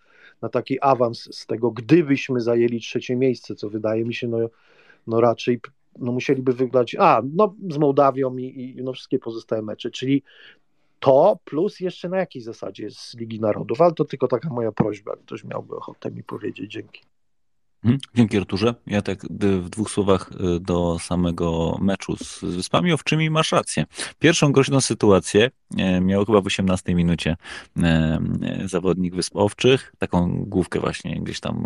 na 0.42 0.50
taki 0.50 0.80
awans 0.82 1.36
z 1.36 1.46
tego, 1.46 1.72
gdybyśmy 1.72 2.42
zajęli 2.42 2.80
trzecie 2.80 3.16
miejsce, 3.16 3.56
co 3.56 3.70
wydaje 3.70 4.06
mi 4.06 4.14
się 4.14 4.28
no, 4.28 4.38
no 5.08 5.22
raczej 5.22 5.60
no 6.00 6.12
musieliby 6.12 6.54
wygrać, 6.54 6.96
a 7.00 7.22
no 7.34 7.56
z 7.70 7.78
Mołdawią 7.78 8.38
i, 8.38 8.76
i 8.78 8.84
no 8.84 8.94
wszystkie 8.94 9.20
pozostałe 9.20 9.62
mecze, 9.62 9.92
czyli 9.92 10.24
to 11.00 11.40
plus 11.46 11.80
jeszcze 11.80 12.10
na 12.10 12.18
jakiej 12.18 12.42
zasadzie 12.42 12.92
z 12.92 13.16
Ligi 13.18 13.40
Narodów, 13.40 13.82
ale 13.82 13.94
to 13.94 14.06
tylko 14.06 14.28
taka 14.28 14.50
moja 14.50 14.72
prośba, 14.72 15.16
ktoś 15.16 15.44
miałby 15.44 15.76
ochotę 15.76 16.12
mi 16.12 16.24
powiedzieć, 16.24 16.72
dzięki. 16.72 17.02
Mhm. 17.84 18.00
Dzięki 18.16 18.38
Arturze. 18.38 18.76
Ja 18.88 19.02
tak 19.02 19.26
w 19.30 19.70
dwóch 19.70 19.90
słowach 19.90 20.32
y, 20.32 20.60
do 20.60 21.00
samego 21.00 21.78
meczu 21.82 22.16
z 22.16 22.44
Wyspami 22.44 22.94
Owczymi 22.94 23.30
masz 23.30 23.52
rację. 23.52 23.86
Pierwszą 24.20 24.52
groźną 24.52 24.82
sytuację 24.82 25.52
e, 25.78 26.02
miał 26.02 26.26
chyba 26.26 26.42
w 26.42 26.46
18 26.46 26.96
minucie 26.96 27.38
e, 27.78 28.20
e, 28.42 28.68
zawodnik 28.68 29.16
Wysp 29.16 29.36
Owczych, 29.36 29.94
taką 29.98 30.44
główkę 30.46 30.80
właśnie 30.80 31.22
gdzieś 31.22 31.40
tam 31.40 31.64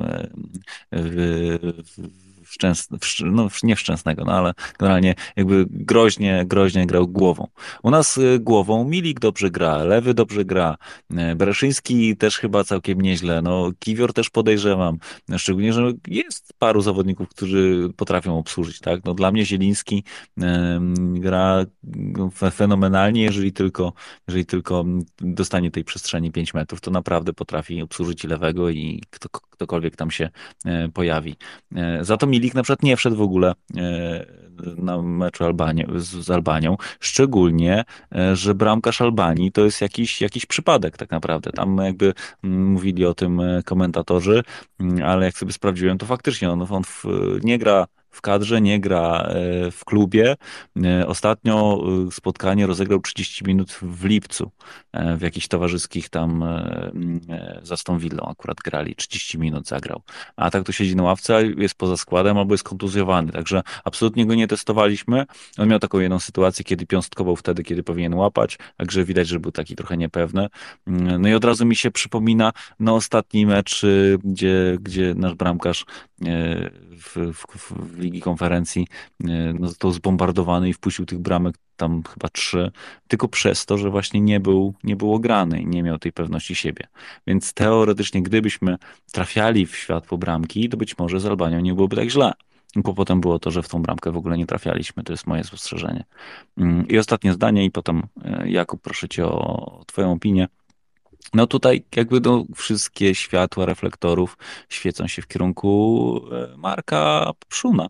w, 0.91 1.57
w 1.97 2.34
szczęs, 2.45 2.87
no 3.25 3.47
nie 3.63 3.75
szczęsnego, 3.75 4.23
no 4.25 4.31
ale 4.31 4.53
generalnie 4.79 5.15
jakby 5.35 5.65
groźnie, 5.69 6.43
groźnie 6.45 6.85
grał 6.85 7.07
głową. 7.07 7.47
U 7.83 7.91
nas 7.91 8.17
y, 8.17 8.39
głową 8.39 8.85
Milik 8.85 9.19
dobrze 9.19 9.49
gra, 9.51 9.77
Lewy 9.77 10.13
dobrze 10.13 10.45
gra, 10.45 10.77
y, 11.11 11.35
Bereszyński 11.35 12.17
też 12.17 12.37
chyba 12.37 12.63
całkiem 12.63 13.01
nieźle, 13.01 13.41
no 13.41 13.71
Kiwior 13.79 14.13
też 14.13 14.29
podejrzewam, 14.29 14.97
szczególnie, 15.37 15.73
że 15.73 15.91
jest 16.07 16.53
paru 16.59 16.81
zawodników, 16.81 17.29
którzy 17.29 17.89
potrafią 17.97 18.37
obsłużyć, 18.37 18.79
tak? 18.79 19.05
No 19.05 19.13
dla 19.13 19.31
mnie 19.31 19.45
Zieliński 19.45 20.03
gra 20.97 21.65
fenomenalnie, 22.51 23.21
jeżeli 23.23 23.53
tylko, 23.53 23.93
jeżeli 24.27 24.45
tylko 24.45 24.85
dostanie 25.17 25.71
tej 25.71 25.83
przestrzeni 25.83 26.31
5 26.31 26.53
metrów, 26.53 26.81
to 26.81 26.91
naprawdę 26.91 27.33
potrafi 27.33 27.81
obsłużyć 27.81 28.23
lewego 28.23 28.69
i 28.69 29.03
kto, 29.09 29.29
ktokolwiek 29.29 29.95
tam 29.95 30.11
się 30.11 30.29
e, 30.65 30.89
pojawi. 30.89 31.35
E, 31.75 32.05
za 32.05 32.17
to 32.17 32.27
Milik 32.35 32.53
na 32.53 32.63
przykład 32.63 32.83
nie 32.83 32.97
wszedł 32.97 33.15
w 33.15 33.21
ogóle 33.21 33.53
e, 33.77 34.25
na 34.77 35.01
meczu 35.01 35.45
Albanii, 35.45 35.85
z, 35.95 36.29
Albanią, 36.29 36.77
szczególnie, 36.99 37.83
że 38.33 38.55
bramkarz 38.55 39.01
Albanii 39.01 39.51
to 39.51 39.65
jest 39.65 39.81
jakiś, 39.81 40.21
jakiś 40.21 40.45
przypadek 40.45 40.97
tak 40.97 41.11
naprawdę. 41.11 41.51
Tam 41.51 41.77
jakby 41.77 42.13
mm, 42.43 42.71
mówili 42.71 43.05
o 43.05 43.13
tym 43.13 43.41
komentatorzy, 43.65 44.43
mm, 44.79 45.03
ale 45.03 45.25
jak 45.25 45.37
sobie 45.37 45.53
sprawdziłem, 45.53 45.97
to 45.97 46.05
faktycznie 46.05 46.51
on, 46.51 46.65
on 46.69 46.83
w, 46.83 47.05
nie 47.43 47.57
gra 47.57 47.85
w 48.15 48.21
kadrze, 48.21 48.61
nie 48.61 48.79
gra 48.79 49.29
w 49.71 49.79
klubie. 49.85 50.35
Ostatnio 51.07 51.83
spotkanie 52.11 52.67
rozegrał 52.67 52.99
30 52.99 53.45
minut 53.45 53.71
w 53.81 54.05
lipcu 54.05 54.51
w 55.17 55.21
jakichś 55.21 55.47
towarzyskich 55.47 56.09
tam 56.09 56.43
za 57.63 57.75
tą 57.77 57.97
Villą 57.97 58.25
akurat 58.25 58.57
grali, 58.57 58.95
30 58.95 59.37
minut 59.37 59.67
zagrał. 59.67 60.01
A 60.35 60.51
tak 60.51 60.63
to 60.63 60.71
siedzi 60.71 60.95
na 60.95 61.03
ławce, 61.03 61.45
jest 61.57 61.75
poza 61.75 61.97
składem 61.97 62.37
albo 62.37 62.53
jest 62.53 62.63
kontuzjowany, 62.63 63.31
także 63.31 63.61
absolutnie 63.83 64.25
go 64.25 64.35
nie 64.35 64.47
testowaliśmy. 64.47 65.25
On 65.57 65.67
miał 65.67 65.79
taką 65.79 65.99
jedną 65.99 66.19
sytuację, 66.19 66.65
kiedy 66.65 66.85
piąstkował 66.85 67.35
wtedy, 67.35 67.63
kiedy 67.63 67.83
powinien 67.83 68.13
łapać, 68.13 68.57
także 68.77 69.03
widać, 69.03 69.27
że 69.27 69.39
był 69.39 69.51
taki 69.51 69.75
trochę 69.75 69.97
niepewny. 69.97 70.47
No 71.19 71.29
i 71.29 71.33
od 71.33 71.45
razu 71.45 71.65
mi 71.65 71.75
się 71.75 71.91
przypomina 71.91 72.51
na 72.79 72.93
ostatni 72.93 73.45
mecz, 73.45 73.85
gdzie, 74.23 74.77
gdzie 74.81 75.13
nasz 75.17 75.33
bramkarz 75.33 75.85
w, 76.19 77.33
w, 77.33 77.71
w 77.71 77.99
Ligi 77.99 78.21
Konferencji 78.21 78.87
y, 79.23 79.27
no, 79.59 79.67
został 79.67 79.91
zbombardowany 79.91 80.69
i 80.69 80.73
wpuścił 80.73 81.05
tych 81.05 81.19
bramek 81.19 81.55
tam 81.77 82.03
chyba 82.03 82.29
trzy, 82.29 82.71
tylko 83.07 83.27
przez 83.27 83.65
to, 83.65 83.77
że 83.77 83.89
właśnie 83.89 84.21
nie 84.21 84.39
był, 84.39 84.73
nie 84.83 84.95
był 84.95 85.13
ograny 85.13 85.61
i 85.61 85.67
nie 85.67 85.83
miał 85.83 85.99
tej 85.99 86.11
pewności 86.11 86.55
siebie. 86.55 86.87
Więc 87.27 87.53
teoretycznie, 87.53 88.23
gdybyśmy 88.23 88.77
trafiali 89.11 89.65
w 89.65 89.75
światło 89.75 90.17
bramki, 90.17 90.69
to 90.69 90.77
być 90.77 90.97
może 90.97 91.19
z 91.19 91.25
Albanią 91.25 91.59
nie 91.59 91.73
byłoby 91.73 91.95
tak 91.95 92.09
źle. 92.09 92.31
Kłopotem 92.83 93.21
było 93.21 93.39
to, 93.39 93.51
że 93.51 93.63
w 93.63 93.69
tą 93.69 93.81
bramkę 93.81 94.11
w 94.11 94.17
ogóle 94.17 94.37
nie 94.37 94.45
trafialiśmy. 94.45 95.03
To 95.03 95.13
jest 95.13 95.27
moje 95.27 95.43
spostrzeżenie. 95.43 96.03
Mm, 96.57 96.87
I 96.87 96.97
ostatnie 96.97 97.33
zdanie, 97.33 97.65
i 97.65 97.71
potem 97.71 98.03
Jakub, 98.45 98.81
proszę 98.81 99.09
cię 99.09 99.25
o 99.25 99.83
twoją 99.87 100.11
opinię. 100.11 100.47
No 101.33 101.47
tutaj 101.47 101.83
jakby 101.95 102.21
no, 102.21 102.45
wszystkie 102.55 103.15
światła 103.15 103.65
reflektorów 103.65 104.37
świecą 104.69 105.07
się 105.07 105.21
w 105.21 105.27
kierunku 105.27 106.21
e, 106.31 106.57
Marka 106.57 107.31
Pszuna. 107.49 107.87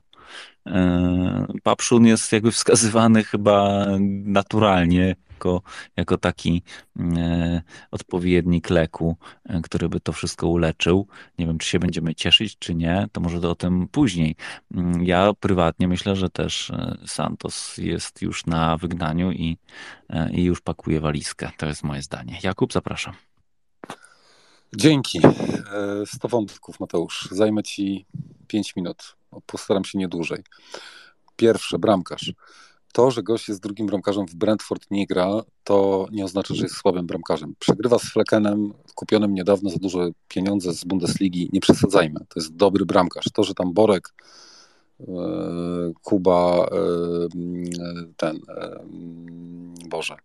E, 0.67 1.45
Papszun 1.63 2.05
jest 2.05 2.31
jakby 2.31 2.51
wskazywany 2.51 3.23
chyba 3.23 3.85
naturalnie 4.23 5.15
jako, 5.31 5.61
jako 5.97 6.17
taki 6.17 6.61
e, 6.99 7.61
odpowiednik 7.91 8.69
leku, 8.69 9.17
który 9.63 9.89
by 9.89 9.99
to 9.99 10.11
wszystko 10.13 10.47
uleczył. 10.47 11.07
Nie 11.39 11.45
wiem, 11.45 11.57
czy 11.57 11.69
się 11.69 11.79
będziemy 11.79 12.15
cieszyć, 12.15 12.57
czy 12.59 12.75
nie, 12.75 13.07
to 13.11 13.21
może 13.21 13.49
o 13.49 13.55
tym 13.55 13.87
później. 13.87 14.35
Mm, 14.71 15.03
ja 15.03 15.33
prywatnie 15.39 15.87
myślę, 15.87 16.15
że 16.15 16.29
też 16.29 16.71
Santos 17.05 17.77
jest 17.77 18.21
już 18.21 18.45
na 18.45 18.77
wygnaniu 18.77 19.31
i, 19.31 19.57
i 20.31 20.43
już 20.43 20.61
pakuje 20.61 20.99
walizkę. 20.99 21.51
To 21.57 21.65
jest 21.65 21.83
moje 21.83 22.01
zdanie. 22.01 22.39
Jakub, 22.43 22.73
zapraszam. 22.73 23.13
Dzięki. 24.75 25.19
100 26.05 26.27
e, 26.27 26.31
wątków, 26.31 26.79
Mateusz. 26.79 27.27
Zajmę 27.31 27.63
ci 27.63 28.05
5 28.47 28.75
minut. 28.75 29.15
Postaram 29.45 29.85
się 29.85 29.97
nie 29.97 30.07
dłużej. 30.07 30.43
Pierwsze, 31.35 31.79
bramkarz. 31.79 32.33
To, 32.93 33.11
że 33.11 33.23
gość 33.23 33.47
jest 33.47 33.61
drugim 33.61 33.87
bramkarzem 33.87 34.27
w 34.27 34.35
Brentford 34.35 34.91
nie 34.91 35.07
gra, 35.07 35.41
to 35.63 36.07
nie 36.11 36.25
oznacza, 36.25 36.55
że 36.55 36.63
jest 36.63 36.75
słabym 36.75 37.07
bramkarzem. 37.07 37.55
Przegrywa 37.59 37.99
z 37.99 38.03
Fleckenem, 38.03 38.73
kupionym 38.95 39.33
niedawno 39.33 39.69
za 39.69 39.77
duże 39.77 40.09
pieniądze 40.27 40.73
z 40.73 40.83
Bundesligi. 40.83 41.49
Nie 41.53 41.59
przesadzajmy. 41.59 42.19
To 42.19 42.39
jest 42.39 42.55
dobry 42.55 42.85
bramkarz. 42.85 43.25
To, 43.33 43.43
że 43.43 43.53
tam 43.53 43.73
Borek, 43.73 44.13
e, 44.99 45.05
Kuba, 46.03 46.65
e, 46.65 47.27
ten, 48.17 48.39
Boże, 49.89 50.15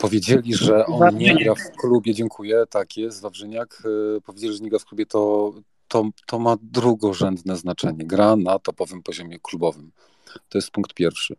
Powiedzieli, 0.00 0.54
że 0.54 0.86
on 0.86 1.16
nie 1.16 1.34
gra 1.34 1.54
w 1.54 1.80
klubie, 1.80 2.14
dziękuję, 2.14 2.64
tak 2.70 2.96
jest, 2.96 3.20
Wawrzyniak. 3.20 3.82
Powiedzieli, 4.24 4.56
że 4.56 4.62
nie 4.62 4.70
gra 4.70 4.78
w 4.78 4.84
klubie, 4.84 5.06
to, 5.06 5.52
to, 5.90 6.08
to 6.26 6.38
ma 6.38 6.56
drugorzędne 6.62 7.56
znaczenie. 7.56 8.06
Gra 8.06 8.36
na 8.36 8.58
topowym 8.58 9.02
poziomie 9.02 9.38
klubowym. 9.42 9.92
To 10.48 10.58
jest 10.58 10.70
punkt 10.70 10.94
pierwszy. 10.94 11.36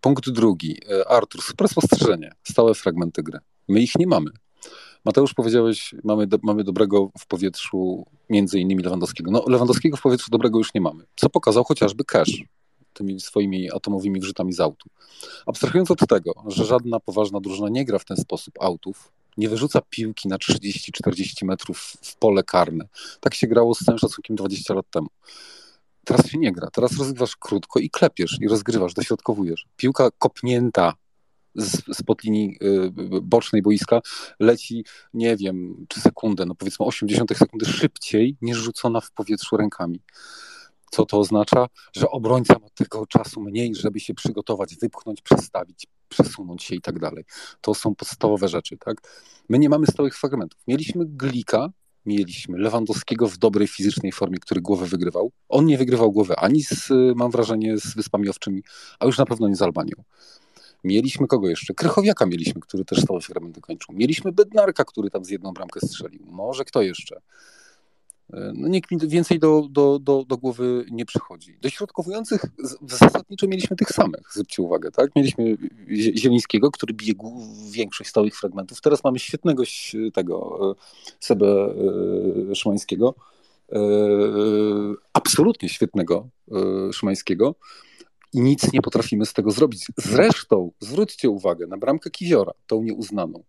Punkt 0.00 0.30
drugi. 0.30 0.80
Y, 0.90 1.08
Artur, 1.08 1.42
super 1.42 1.68
spostrzeżenie. 1.68 2.32
Stałe 2.42 2.74
fragmenty 2.74 3.22
gry. 3.22 3.38
My 3.68 3.80
ich 3.80 3.94
nie 3.98 4.06
mamy. 4.06 4.30
Mateusz, 5.04 5.34
powiedziałeś, 5.34 5.94
mamy, 6.04 6.26
do, 6.26 6.38
mamy 6.42 6.64
dobrego 6.64 7.10
w 7.18 7.26
powietrzu, 7.26 8.06
między 8.30 8.60
innymi 8.60 8.82
Lewandowskiego. 8.82 9.30
No, 9.30 9.44
Lewandowskiego 9.46 9.96
w 9.96 10.02
powietrzu 10.02 10.30
dobrego 10.30 10.58
już 10.58 10.74
nie 10.74 10.80
mamy, 10.80 11.04
co 11.16 11.30
pokazał 11.30 11.64
chociażby 11.64 12.04
Cash 12.04 12.44
tymi 12.92 13.20
swoimi 13.20 13.72
atomowymi 13.72 14.20
wrzutami 14.20 14.52
z 14.52 14.60
autu. 14.60 14.90
Abstrahując 15.46 15.90
od 15.90 16.08
tego, 16.08 16.32
że 16.46 16.64
żadna 16.64 17.00
poważna 17.00 17.40
drużyna 17.40 17.68
nie 17.68 17.84
gra 17.84 17.98
w 17.98 18.04
ten 18.04 18.16
sposób 18.16 18.54
autów, 18.60 19.12
nie 19.36 19.48
wyrzuca 19.48 19.80
piłki 19.90 20.28
na 20.28 20.36
30-40 20.36 21.44
metrów 21.44 21.96
w 22.02 22.16
pole 22.16 22.42
karne. 22.42 22.88
Tak 23.20 23.34
się 23.34 23.46
grało 23.46 23.74
z 23.74 23.78
całym 23.78 23.98
szacunkiem 23.98 24.36
20 24.36 24.74
lat 24.74 24.86
temu. 24.90 25.08
Teraz 26.04 26.26
się 26.26 26.38
nie 26.38 26.52
gra. 26.52 26.68
Teraz 26.72 26.98
rozgrywasz 26.98 27.36
krótko 27.36 27.80
i 27.80 27.90
klepiesz, 27.90 28.38
i 28.40 28.48
rozgrywasz, 28.48 28.94
dośrodkowujesz. 28.94 29.66
Piłka 29.76 30.10
kopnięta 30.18 30.94
z, 31.54 31.96
spod 31.96 32.24
linii 32.24 32.58
y, 32.62 33.20
bocznej 33.22 33.62
boiska 33.62 34.00
leci, 34.40 34.84
nie 35.14 35.36
wiem, 35.36 35.86
czy 35.88 36.00
sekundę, 36.00 36.46
no 36.46 36.54
powiedzmy 36.54 36.86
80 36.86 37.36
sekundy 37.36 37.66
szybciej 37.66 38.36
niż 38.42 38.58
rzucona 38.58 39.00
w 39.00 39.10
powietrzu 39.10 39.56
rękami. 39.56 40.02
Co 40.90 41.06
to 41.06 41.18
oznacza? 41.18 41.66
Że 41.96 42.10
obrońca 42.10 42.54
ma 42.54 42.68
tego 42.74 43.06
czasu 43.06 43.40
mniej, 43.40 43.74
żeby 43.74 44.00
się 44.00 44.14
przygotować, 44.14 44.76
wypchnąć, 44.76 45.22
przestawić, 45.22 45.86
przesunąć 46.08 46.62
się 46.62 46.74
i 46.74 46.80
tak 46.80 46.98
dalej. 46.98 47.24
To 47.60 47.74
są 47.74 47.94
podstawowe 47.94 48.48
rzeczy, 48.48 48.76
tak? 48.78 48.96
My 49.48 49.58
nie 49.58 49.68
mamy 49.68 49.86
stałych 49.86 50.18
fragmentów. 50.18 50.60
Mieliśmy 50.66 51.04
Glika, 51.06 51.68
mieliśmy 52.06 52.58
Lewandowskiego 52.58 53.28
w 53.28 53.38
dobrej 53.38 53.68
fizycznej 53.68 54.12
formie, 54.12 54.38
który 54.38 54.60
głowę 54.60 54.86
wygrywał. 54.86 55.32
On 55.48 55.66
nie 55.66 55.78
wygrywał 55.78 56.12
głowy 56.12 56.36
ani 56.36 56.62
z, 56.62 56.88
mam 57.16 57.30
wrażenie, 57.30 57.78
z 57.78 57.94
Wyspami 57.94 58.28
Owczymi, 58.28 58.62
a 58.98 59.06
już 59.06 59.18
na 59.18 59.26
pewno 59.26 59.48
nie 59.48 59.56
z 59.56 59.62
Albanią. 59.62 60.04
Mieliśmy 60.84 61.26
kogo 61.26 61.48
jeszcze? 61.48 61.74
Krychowiaka 61.74 62.26
mieliśmy, 62.26 62.60
który 62.60 62.84
też 62.84 63.00
stałe 63.00 63.20
fragmenty 63.20 63.60
kończył. 63.60 63.94
Mieliśmy 63.94 64.32
Bednarka, 64.32 64.84
który 64.84 65.10
tam 65.10 65.24
z 65.24 65.30
jedną 65.30 65.52
bramkę 65.52 65.80
strzelił. 65.80 66.26
Może 66.26 66.64
kto 66.64 66.82
jeszcze? 66.82 67.20
No 68.30 68.68
nikt 68.68 68.90
mi 68.90 69.08
więcej 69.08 69.38
do, 69.38 69.68
do, 69.70 69.98
do, 69.98 70.24
do 70.24 70.36
głowy 70.36 70.84
nie 70.90 71.06
przychodzi. 71.06 71.58
Dośrodkowujących 71.60 72.42
zasadniczo 72.86 73.46
mieliśmy 73.46 73.76
tych 73.76 73.88
samych, 73.88 74.32
zwróćcie 74.32 74.62
uwagę, 74.62 74.90
tak? 74.90 75.10
Mieliśmy 75.16 75.56
Zielińskiego, 76.16 76.70
który 76.70 76.94
bije 76.94 77.14
większość 77.70 78.10
stałych 78.10 78.36
fragmentów. 78.36 78.80
Teraz 78.80 79.04
mamy 79.04 79.18
świetnego 79.18 79.62
tego 80.14 80.58
e, 80.70 80.74
Sebę 81.20 81.74
e, 82.50 82.54
Szymańskiego, 82.54 83.14
e, 83.72 83.78
absolutnie 85.12 85.68
świetnego 85.68 86.28
Szymańskiego 86.92 87.54
i 88.32 88.40
nic 88.40 88.72
nie 88.72 88.82
potrafimy 88.82 89.26
z 89.26 89.32
tego 89.32 89.50
zrobić. 89.50 89.86
Zresztą 89.96 90.70
zwróćcie 90.80 91.30
uwagę 91.30 91.66
na 91.66 91.76
bramkę 91.76 92.10
Kiziora, 92.10 92.52
tą 92.66 92.82
nieuznaną. 92.82 93.44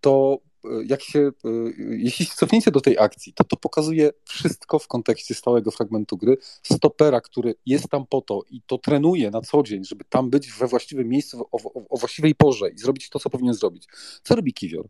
To 0.00 0.38
jak 0.86 1.02
się, 1.02 1.20
e, 1.20 1.48
jeśli 1.78 2.26
się 2.26 2.34
cofniecie 2.34 2.70
do 2.70 2.80
tej 2.80 2.98
akcji, 2.98 3.32
to 3.32 3.44
to 3.44 3.56
pokazuje 3.56 4.10
wszystko 4.24 4.78
w 4.78 4.88
kontekście 4.88 5.34
stałego 5.34 5.70
fragmentu 5.70 6.16
gry. 6.16 6.36
Stopera, 6.62 7.20
który 7.20 7.54
jest 7.66 7.88
tam 7.88 8.06
po 8.06 8.20
to 8.20 8.42
i 8.50 8.62
to 8.66 8.78
trenuje 8.78 9.30
na 9.30 9.40
co 9.40 9.62
dzień, 9.62 9.84
żeby 9.84 10.04
tam 10.04 10.30
być 10.30 10.52
we 10.52 10.66
właściwym 10.66 11.08
miejscu, 11.08 11.40
o, 11.52 11.58
o, 11.62 11.88
o 11.88 11.96
właściwej 11.96 12.34
porze 12.34 12.70
i 12.70 12.78
zrobić 12.78 13.08
to, 13.08 13.18
co 13.18 13.30
powinien 13.30 13.54
zrobić. 13.54 13.86
Co 14.22 14.36
robi 14.36 14.54
Kiwior? 14.54 14.88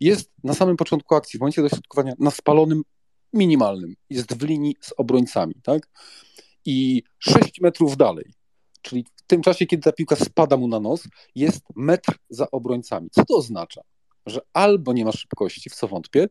Jest 0.00 0.30
na 0.44 0.54
samym 0.54 0.76
początku 0.76 1.14
akcji, 1.14 1.38
w 1.38 1.40
momencie 1.40 1.62
dośrodkowania, 1.62 2.14
na 2.18 2.30
spalonym 2.30 2.82
minimalnym. 3.32 3.94
Jest 4.10 4.34
w 4.34 4.42
linii 4.42 4.76
z 4.80 4.92
obrońcami, 4.96 5.54
tak? 5.62 5.88
I 6.64 7.02
6 7.18 7.60
metrów 7.60 7.96
dalej, 7.96 8.32
czyli 8.82 9.04
w 9.16 9.22
tym 9.26 9.42
czasie, 9.42 9.66
kiedy 9.66 9.82
ta 9.82 9.92
piłka 9.92 10.16
spada 10.16 10.56
mu 10.56 10.68
na 10.68 10.80
nos, 10.80 11.08
jest 11.34 11.62
metr 11.76 12.18
za 12.30 12.50
obrońcami. 12.50 13.10
Co 13.10 13.24
to 13.24 13.36
oznacza? 13.36 13.82
Że 14.28 14.40
albo 14.52 14.92
nie 14.92 15.04
ma 15.04 15.12
szybkości, 15.12 15.70
w 15.70 15.74
co 15.74 15.88
wątpię, 15.88 16.28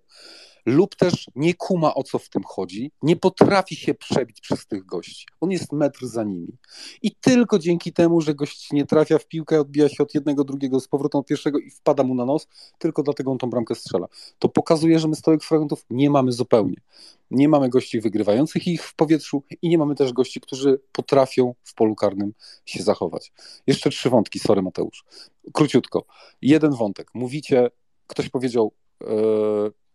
lub 0.68 0.96
też 0.96 1.28
nie 1.36 1.54
kuma 1.54 1.96
o 1.96 2.04
co 2.04 2.20
w 2.20 2.30
tym 2.30 2.44
chodzi, 2.44 2.92
nie 3.02 3.16
potrafi 3.16 3.76
się 3.76 3.94
przebić 3.94 4.42
przez 4.42 4.68
tych 4.68 4.86
gości. 4.86 5.26
On 5.42 5.52
jest 5.52 5.72
metr 5.72 6.06
za 6.06 6.24
nimi. 6.24 6.58
I 7.02 7.16
tylko 7.16 7.60
dzięki 7.60 7.94
temu, 7.94 8.22
że 8.22 8.36
gość 8.36 8.72
nie 8.72 8.86
trafia 8.86 9.18
w 9.18 9.28
piłkę, 9.28 9.60
odbija 9.62 9.90
się 9.90 10.04
od 10.04 10.16
jednego, 10.16 10.44
drugiego 10.44 10.80
z 10.80 10.88
powrotem 10.88 11.20
od 11.20 11.28
pierwszego 11.28 11.60
i 11.60 11.70
wpada 11.70 12.04
mu 12.04 12.16
na 12.16 12.26
nos, 12.26 12.48
tylko 12.78 13.04
dlatego 13.04 13.32
on 13.32 13.38
tą 13.38 13.50
bramkę 13.50 13.76
strzela. 13.76 14.08
To 14.40 14.50
pokazuje, 14.50 15.00
że 15.00 15.08
my 15.08 15.16
stałych 15.16 15.44
fragmentów 15.44 15.86
nie 15.90 16.10
mamy 16.10 16.32
zupełnie. 16.32 16.78
Nie 17.32 17.50
mamy 17.50 17.70
gości 17.70 18.02
wygrywających 18.02 18.68
ich 18.68 18.84
w 18.84 18.96
powietrzu 18.96 19.44
i 19.62 19.70
nie 19.70 19.78
mamy 19.78 19.96
też 19.96 20.14
gości, 20.14 20.42
którzy 20.42 20.80
potrafią 20.92 21.56
w 21.64 21.74
polu 21.74 21.96
karnym 21.96 22.34
się 22.66 22.84
zachować. 22.84 23.34
Jeszcze 23.68 23.90
trzy 23.90 24.10
wątki, 24.10 24.40
sorry 24.40 24.62
Mateusz. 24.62 25.06
Króciutko. 25.54 26.06
Jeden 26.42 26.72
wątek. 26.72 27.12
Mówicie, 27.14 27.70
ktoś 28.08 28.30
powiedział, 28.30 28.74
e, 29.04 29.08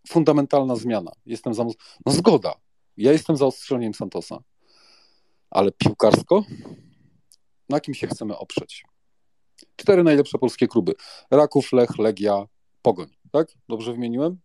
fundamentalna 0.09 0.77
zmiana. 0.77 1.13
Jestem 1.27 1.55
za. 1.55 1.65
No 2.07 2.13
zgoda. 2.13 2.55
Ja 2.97 3.13
jestem 3.13 3.37
za 3.37 3.47
ostrzeleniem 3.47 3.95
Santosa. 3.95 4.39
Ale 5.51 5.73
piłkarsko? 5.73 6.45
Na 7.69 7.81
kim 7.81 7.95
się 7.95 8.07
chcemy 8.07 8.39
oprzeć? 8.39 8.85
Cztery 9.77 10.03
najlepsze 10.03 10.39
polskie 10.39 10.69
kluby. 10.69 10.95
Raków, 11.31 11.73
Lech, 11.73 11.99
Legia, 11.99 12.47
Pogoń. 12.83 13.09
Tak? 13.33 13.49
Dobrze 13.69 13.93
wymieniłem? 13.93 14.39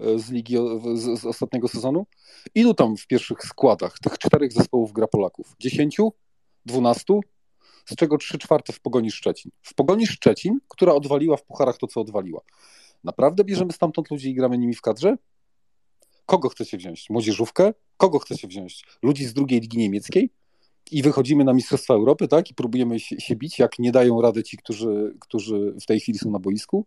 e, 0.00 0.18
z 0.18 0.30
ligi 0.30 0.56
z, 0.94 1.20
z 1.20 1.24
ostatniego 1.24 1.68
sezonu? 1.68 2.06
Ilu 2.54 2.74
tam 2.74 2.96
w 2.96 3.06
pierwszych 3.06 3.42
składach 3.42 3.98
tych 3.98 4.18
czterech 4.18 4.52
zespołów 4.52 4.92
gra 4.92 5.06
Polaków? 5.06 5.54
Dziesięciu? 5.60 6.12
Dwunastu? 6.64 7.20
Z 7.86 7.96
czego 7.96 8.18
trzy 8.18 8.38
czwarte 8.38 8.72
w 8.72 8.80
Pogoni 8.80 9.10
Szczecin. 9.10 9.50
W 9.62 9.74
Pogoni 9.74 10.06
Szczecin, 10.06 10.58
która 10.68 10.92
odwaliła 10.92 11.36
w 11.36 11.44
pucharach 11.44 11.78
to, 11.78 11.86
co 11.86 12.00
odwaliła. 12.00 12.40
Naprawdę 13.04 13.44
bierzemy 13.44 13.72
stamtąd 13.72 14.10
ludzi 14.10 14.30
i 14.30 14.34
gramy 14.34 14.58
nimi 14.58 14.74
w 14.74 14.80
kadrze? 14.80 15.16
Kogo 16.26 16.48
chcecie 16.48 16.76
wziąć? 16.76 17.10
Młodzieżówkę? 17.10 17.74
Kogo 17.96 18.18
chcecie 18.18 18.48
wziąć? 18.48 18.84
Ludzi 19.02 19.24
z 19.24 19.34
drugiej 19.34 19.60
ligi 19.60 19.78
niemieckiej? 19.78 20.30
I 20.90 21.02
wychodzimy 21.02 21.44
na 21.44 21.52
Mistrzostwa 21.52 21.94
Europy, 21.94 22.28
tak? 22.28 22.50
I 22.50 22.54
próbujemy 22.54 23.00
się, 23.00 23.20
się 23.20 23.36
bić, 23.36 23.58
jak 23.58 23.78
nie 23.78 23.92
dają 23.92 24.20
rady 24.20 24.42
ci, 24.42 24.56
którzy, 24.56 25.16
którzy 25.20 25.74
w 25.82 25.86
tej 25.86 26.00
chwili 26.00 26.18
są 26.18 26.30
na 26.30 26.38
boisku. 26.38 26.86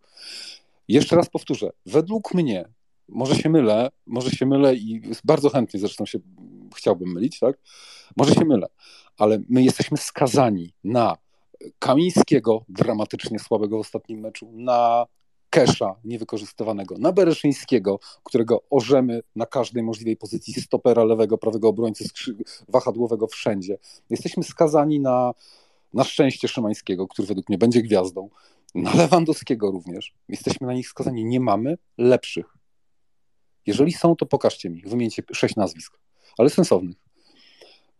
Jeszcze 0.88 1.16
raz 1.16 1.30
powtórzę, 1.30 1.70
według 1.86 2.34
mnie, 2.34 2.68
może 3.08 3.36
się 3.36 3.48
mylę, 3.48 3.90
może 4.06 4.30
się 4.30 4.46
mylę 4.46 4.74
i 4.74 5.02
bardzo 5.24 5.50
chętnie 5.50 5.80
zresztą 5.80 6.06
się 6.06 6.18
chciałbym 6.76 7.12
mylić, 7.12 7.38
tak? 7.38 7.58
Może 8.16 8.34
się 8.34 8.44
mylę, 8.44 8.66
ale 9.18 9.42
my 9.48 9.62
jesteśmy 9.62 9.96
skazani 9.96 10.72
na 10.84 11.16
Kamińskiego, 11.78 12.64
dramatycznie 12.68 13.38
słabego 13.38 13.76
w 13.76 13.80
ostatnim 13.80 14.20
meczu, 14.20 14.50
na 14.52 15.06
Kesza 15.50 15.96
niewykorzystywanego, 16.04 16.98
na 16.98 17.12
Bereszyńskiego, 17.12 18.00
którego 18.24 18.62
orzemy 18.70 19.22
na 19.36 19.46
każdej 19.46 19.82
możliwej 19.82 20.16
pozycji 20.16 20.54
stopera, 20.62 21.04
lewego, 21.04 21.38
prawego 21.38 21.68
obrońcy, 21.68 22.04
wahadłowego 22.68 23.26
wszędzie. 23.26 23.78
Jesteśmy 24.10 24.44
skazani 24.44 25.00
na, 25.00 25.34
na 25.94 26.04
szczęście 26.04 26.48
Szymańskiego, 26.48 27.08
który 27.08 27.28
według 27.28 27.48
mnie 27.48 27.58
będzie 27.58 27.82
gwiazdą, 27.82 28.28
na 28.74 28.94
Lewandowskiego 28.94 29.70
również. 29.70 30.14
Jesteśmy 30.28 30.66
na 30.66 30.72
nich 30.72 30.88
skazani. 30.88 31.24
Nie 31.24 31.40
mamy 31.40 31.78
lepszych. 31.98 32.56
Jeżeli 33.66 33.92
są, 33.92 34.16
to 34.16 34.26
pokażcie 34.26 34.70
mi. 34.70 34.82
Wymieńcie 34.82 35.22
sześć 35.32 35.56
nazwisk, 35.56 35.98
ale 36.38 36.50
sensownych. 36.50 36.96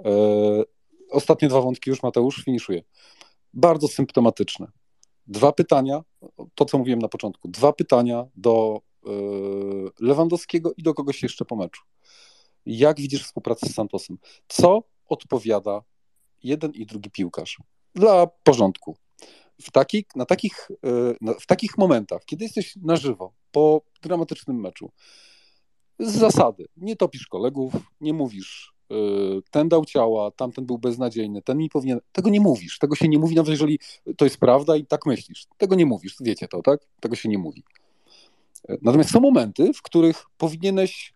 Eee, 0.05 0.65
ostatnie 1.11 1.49
dwa 1.49 1.61
wątki 1.61 1.91
już, 1.91 2.03
Mateusz, 2.03 2.45
finiszuję. 2.45 2.83
Bardzo 3.55 3.89
symptomatyczne. 3.89 4.67
Dwa 5.27 5.53
pytania, 5.53 6.03
to 6.55 6.65
co 6.65 6.79
mówiłem 6.79 6.99
na 6.99 7.09
początku, 7.09 7.49
dwa 7.49 7.73
pytania 7.73 8.27
do 8.37 8.81
e, 9.07 9.11
Lewandowskiego 10.01 10.73
i 10.77 10.83
do 10.83 10.95
kogoś 10.95 11.23
jeszcze 11.23 11.45
po 11.45 11.57
meczu. 11.57 11.83
Jak 12.67 13.01
widzisz 13.01 13.25
współpracę 13.25 13.67
z 13.67 13.75
Santosem? 13.75 14.19
Co 14.49 14.83
odpowiada 15.07 15.83
jeden 16.43 16.73
i 16.73 16.87
drugi 16.87 17.11
piłkarz? 17.11 17.59
Dla 17.95 18.27
porządku. 18.27 18.97
W 19.63 19.71
takich, 19.71 20.05
na 20.17 20.27
takich, 20.27 20.69
e, 21.23 21.35
w 21.41 21.47
takich 21.47 21.79
momentach, 21.79 22.25
kiedy 22.25 22.45
jesteś 22.45 22.77
na 22.77 22.97
żywo, 22.97 23.33
po 23.53 23.83
dramatycznym 24.03 24.61
meczu, 24.61 24.91
z 25.99 26.13
zasady, 26.13 26.67
nie 26.77 26.97
topisz 26.97 27.27
kolegów, 27.27 27.73
nie 28.01 28.13
mówisz, 28.13 28.73
ten 29.51 29.69
dał 29.69 29.85
ciała, 29.85 30.31
tamten 30.31 30.67
był 30.67 30.79
beznadziejny, 30.79 31.43
ten 31.43 31.59
mi 31.59 31.69
powinien. 31.69 32.01
Tego 32.13 32.31
nie 32.31 32.41
mówisz. 32.41 32.79
Tego 32.79 32.97
się 32.97 33.09
nie 33.09 33.19
mówi, 33.19 33.37
nawet 33.37 33.51
jeżeli 33.51 33.79
to 34.17 34.25
jest 34.25 34.39
prawda 34.39 34.77
i 34.77 34.87
tak 34.87 35.07
myślisz. 35.07 35.47
Tego 35.59 35.75
nie 35.75 35.87
mówisz, 35.87 36.17
wiecie 36.21 36.49
to, 36.49 36.63
tak? 36.63 36.81
Tego 37.01 37.17
się 37.17 37.29
nie 37.29 37.39
mówi. 37.39 37.65
Y, 38.71 38.79
Natomiast 38.83 39.11
są 39.11 39.21
momenty, 39.21 39.73
w 39.73 39.83
których 39.83 40.25
powinieneś, 40.39 41.15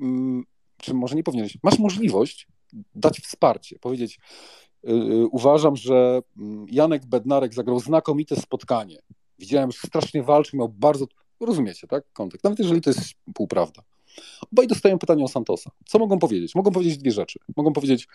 mm, 0.00 0.44
czy 0.76 0.94
może 0.94 1.16
nie 1.16 1.22
powinieneś, 1.22 1.58
masz 1.62 1.78
możliwość 1.78 2.48
dać 2.94 3.18
wsparcie, 3.20 3.78
powiedzieć. 3.78 4.18
y, 4.84 4.90
y, 4.92 5.26
Uważam, 5.26 5.76
że 5.76 6.22
mm, 6.38 6.66
Janek 6.70 7.06
Bednarek 7.06 7.54
zagrał 7.54 7.80
znakomite 7.80 8.36
spotkanie. 8.36 8.98
Widziałem, 9.38 9.72
że 9.72 9.78
strasznie 9.86 10.22
walczył, 10.22 10.58
miał 10.58 10.68
bardzo. 10.68 11.06
Rozumiecie, 11.40 11.86
tak? 11.86 12.04
Kontekst. 12.12 12.44
Nawet 12.44 12.58
jeżeli 12.58 12.80
to 12.80 12.90
jest 12.90 13.00
półprawda. 13.34 13.82
Obaj 14.52 14.66
dostają 14.66 14.98
pytanie 14.98 15.24
o 15.24 15.28
Santosa. 15.28 15.70
Co 15.86 15.98
mogą 15.98 16.18
powiedzieć? 16.18 16.54
Mogą 16.54 16.70
powiedzieć 16.70 16.98
dwie 16.98 17.10
rzeczy. 17.10 17.38
Mogą 17.56 17.72
powiedzieć, 17.72 18.08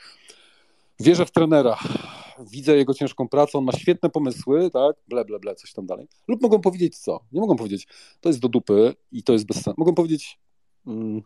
wierzę 0.99 1.25
w 1.25 1.31
trenera, 1.31 1.77
widzę 2.51 2.77
jego 2.77 2.93
ciężką 2.93 3.29
pracę, 3.29 3.57
on 3.57 3.63
ma 3.63 3.71
świetne 3.71 4.09
pomysły, 4.09 4.71
tak, 4.71 4.95
ble, 5.07 5.25
ble, 5.25 5.39
ble, 5.39 5.55
coś 5.55 5.73
tam 5.73 5.85
dalej. 5.85 6.07
Lub 6.27 6.41
mogą 6.41 6.61
powiedzieć 6.61 6.97
co? 6.97 7.19
Nie 7.31 7.41
mogą 7.41 7.55
powiedzieć, 7.55 7.87
to 8.21 8.29
jest 8.29 8.39
do 8.39 8.49
dupy 8.49 8.95
i 9.11 9.23
to 9.23 9.33
jest 9.33 9.45
bez 9.45 9.57
sensu. 9.57 9.73
Mogą 9.77 9.95
powiedzieć, 9.95 10.39
mm, 10.87 11.21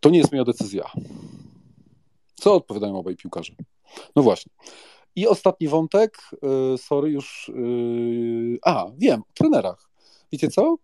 to 0.00 0.10
nie 0.10 0.18
jest 0.18 0.32
moja 0.32 0.44
decyzja. 0.44 0.90
Co 2.34 2.54
odpowiadają 2.54 2.98
obaj 2.98 3.16
piłkarze? 3.16 3.52
No 4.16 4.22
właśnie. 4.22 4.52
I 5.16 5.26
ostatni 5.26 5.68
wątek, 5.68 6.18
yy, 6.42 6.78
sorry, 6.78 7.10
już. 7.10 7.50
Yy, 7.54 8.58
a, 8.64 8.86
wiem, 8.98 9.20
o 9.20 9.32
trenerach. 9.34 9.90
Wiecie 10.32 10.48
co? 10.48 10.76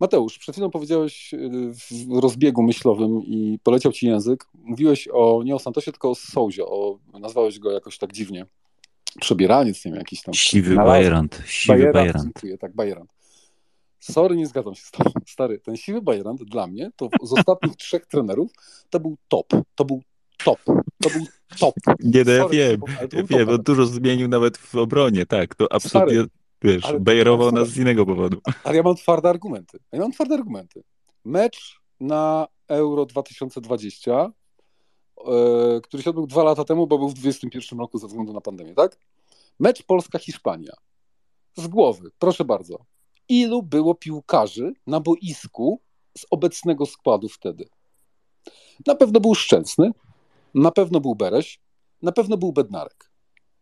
Mateusz, 0.00 0.38
przed 0.38 0.54
chwilą 0.54 0.70
powiedziałeś 0.70 1.32
yy, 1.32 1.72
w 1.74 2.20
rozbiegu 2.20 2.62
myślowym 2.62 3.22
i 3.24 3.58
poleciał 3.62 3.92
ci 3.92 4.06
język. 4.06 4.44
Mówiłeś 4.54 5.08
o 5.12 5.42
nie 5.44 5.54
o 5.54 5.58
Santosie, 5.58 5.92
tylko 5.92 6.10
o 6.10 6.14
Souzie. 6.14 6.64
O, 6.64 6.98
nazwałeś 7.20 7.58
go 7.58 7.72
jakoś 7.72 7.98
tak 7.98 8.12
dziwnie. 8.12 8.46
Przebieraniec, 9.20 9.84
nie 9.84 9.90
wiem, 9.90 9.98
jakiś 9.98 10.22
tam. 10.22 10.34
Siwy 10.34 10.74
Bajerant, 10.74 11.42
siwy 11.46 11.74
Bajerant, 11.74 11.94
Bajerant. 11.94 12.24
Dziękuję, 12.24 12.58
tak, 12.58 12.74
Bajerant. 12.74 13.10
Sorry, 14.00 14.36
nie 14.36 14.46
zgadzam 14.46 14.74
się 14.74 14.82
z 14.82 14.90
tobą. 14.90 15.10
Stary, 15.26 15.58
ten 15.58 15.76
siwy 15.76 16.02
Bajerant 16.02 16.44
dla 16.44 16.66
mnie, 16.66 16.90
to 16.96 17.08
z 17.22 17.32
ostatnich 17.32 17.76
trzech 17.86 18.06
trenerów, 18.06 18.50
to 18.90 19.00
był 19.00 19.16
top. 19.28 19.46
To 19.74 19.84
był 19.84 20.02
top. 20.44 20.58
To 21.02 21.10
był 21.10 21.26
top. 21.58 21.74
Nie, 22.00 22.24
no 22.24 22.32
ja 22.32 22.42
Sorry, 22.42 22.56
wiem, 22.58 22.80
ja 23.12 23.38
wiem, 23.38 23.48
on 23.48 23.62
dużo 23.62 23.86
zmienił 23.86 24.28
nawet 24.28 24.58
w 24.58 24.74
obronie, 24.74 25.26
tak, 25.26 25.54
to 25.54 25.72
absolutnie, 25.72 26.14
Stary, 26.14 26.39
wiesz, 26.62 26.84
ale 26.84 27.00
bajerował 27.00 27.52
nas 27.52 27.68
z 27.68 27.76
innego 27.76 28.06
powodu. 28.06 28.40
Ale 28.64 28.76
ja 28.76 28.82
mam 28.82 28.94
twarde 28.94 29.28
argumenty. 29.28 29.78
Ja 29.92 30.00
mam 30.00 30.12
twarde 30.12 30.34
argumenty. 30.34 30.82
Mecz 31.24 31.80
na 32.00 32.48
Euro 32.68 33.06
2020, 33.06 34.32
e, 35.26 35.80
który 35.82 36.02
się 36.02 36.10
odbył 36.10 36.26
dwa 36.26 36.44
lata 36.44 36.64
temu, 36.64 36.86
bo 36.86 36.98
był 36.98 37.08
w 37.08 37.14
2021 37.14 37.78
roku 37.78 37.98
ze 37.98 38.06
względu 38.06 38.32
na 38.32 38.40
pandemię, 38.40 38.74
tak? 38.74 38.98
Mecz 39.60 39.82
Polska-Hiszpania. 39.82 40.72
Z 41.56 41.66
głowy, 41.66 42.10
proszę 42.18 42.44
bardzo. 42.44 42.78
Ilu 43.28 43.62
było 43.62 43.94
piłkarzy 43.94 44.72
na 44.86 45.00
boisku 45.00 45.80
z 46.18 46.26
obecnego 46.30 46.86
składu 46.86 47.28
wtedy? 47.28 47.68
Na 48.86 48.94
pewno 48.94 49.20
był 49.20 49.34
Szczęsny, 49.34 49.90
na 50.54 50.70
pewno 50.70 51.00
był 51.00 51.14
Bereś, 51.14 51.60
na 52.02 52.12
pewno 52.12 52.36
był 52.36 52.52
Bednarek. 52.52 53.09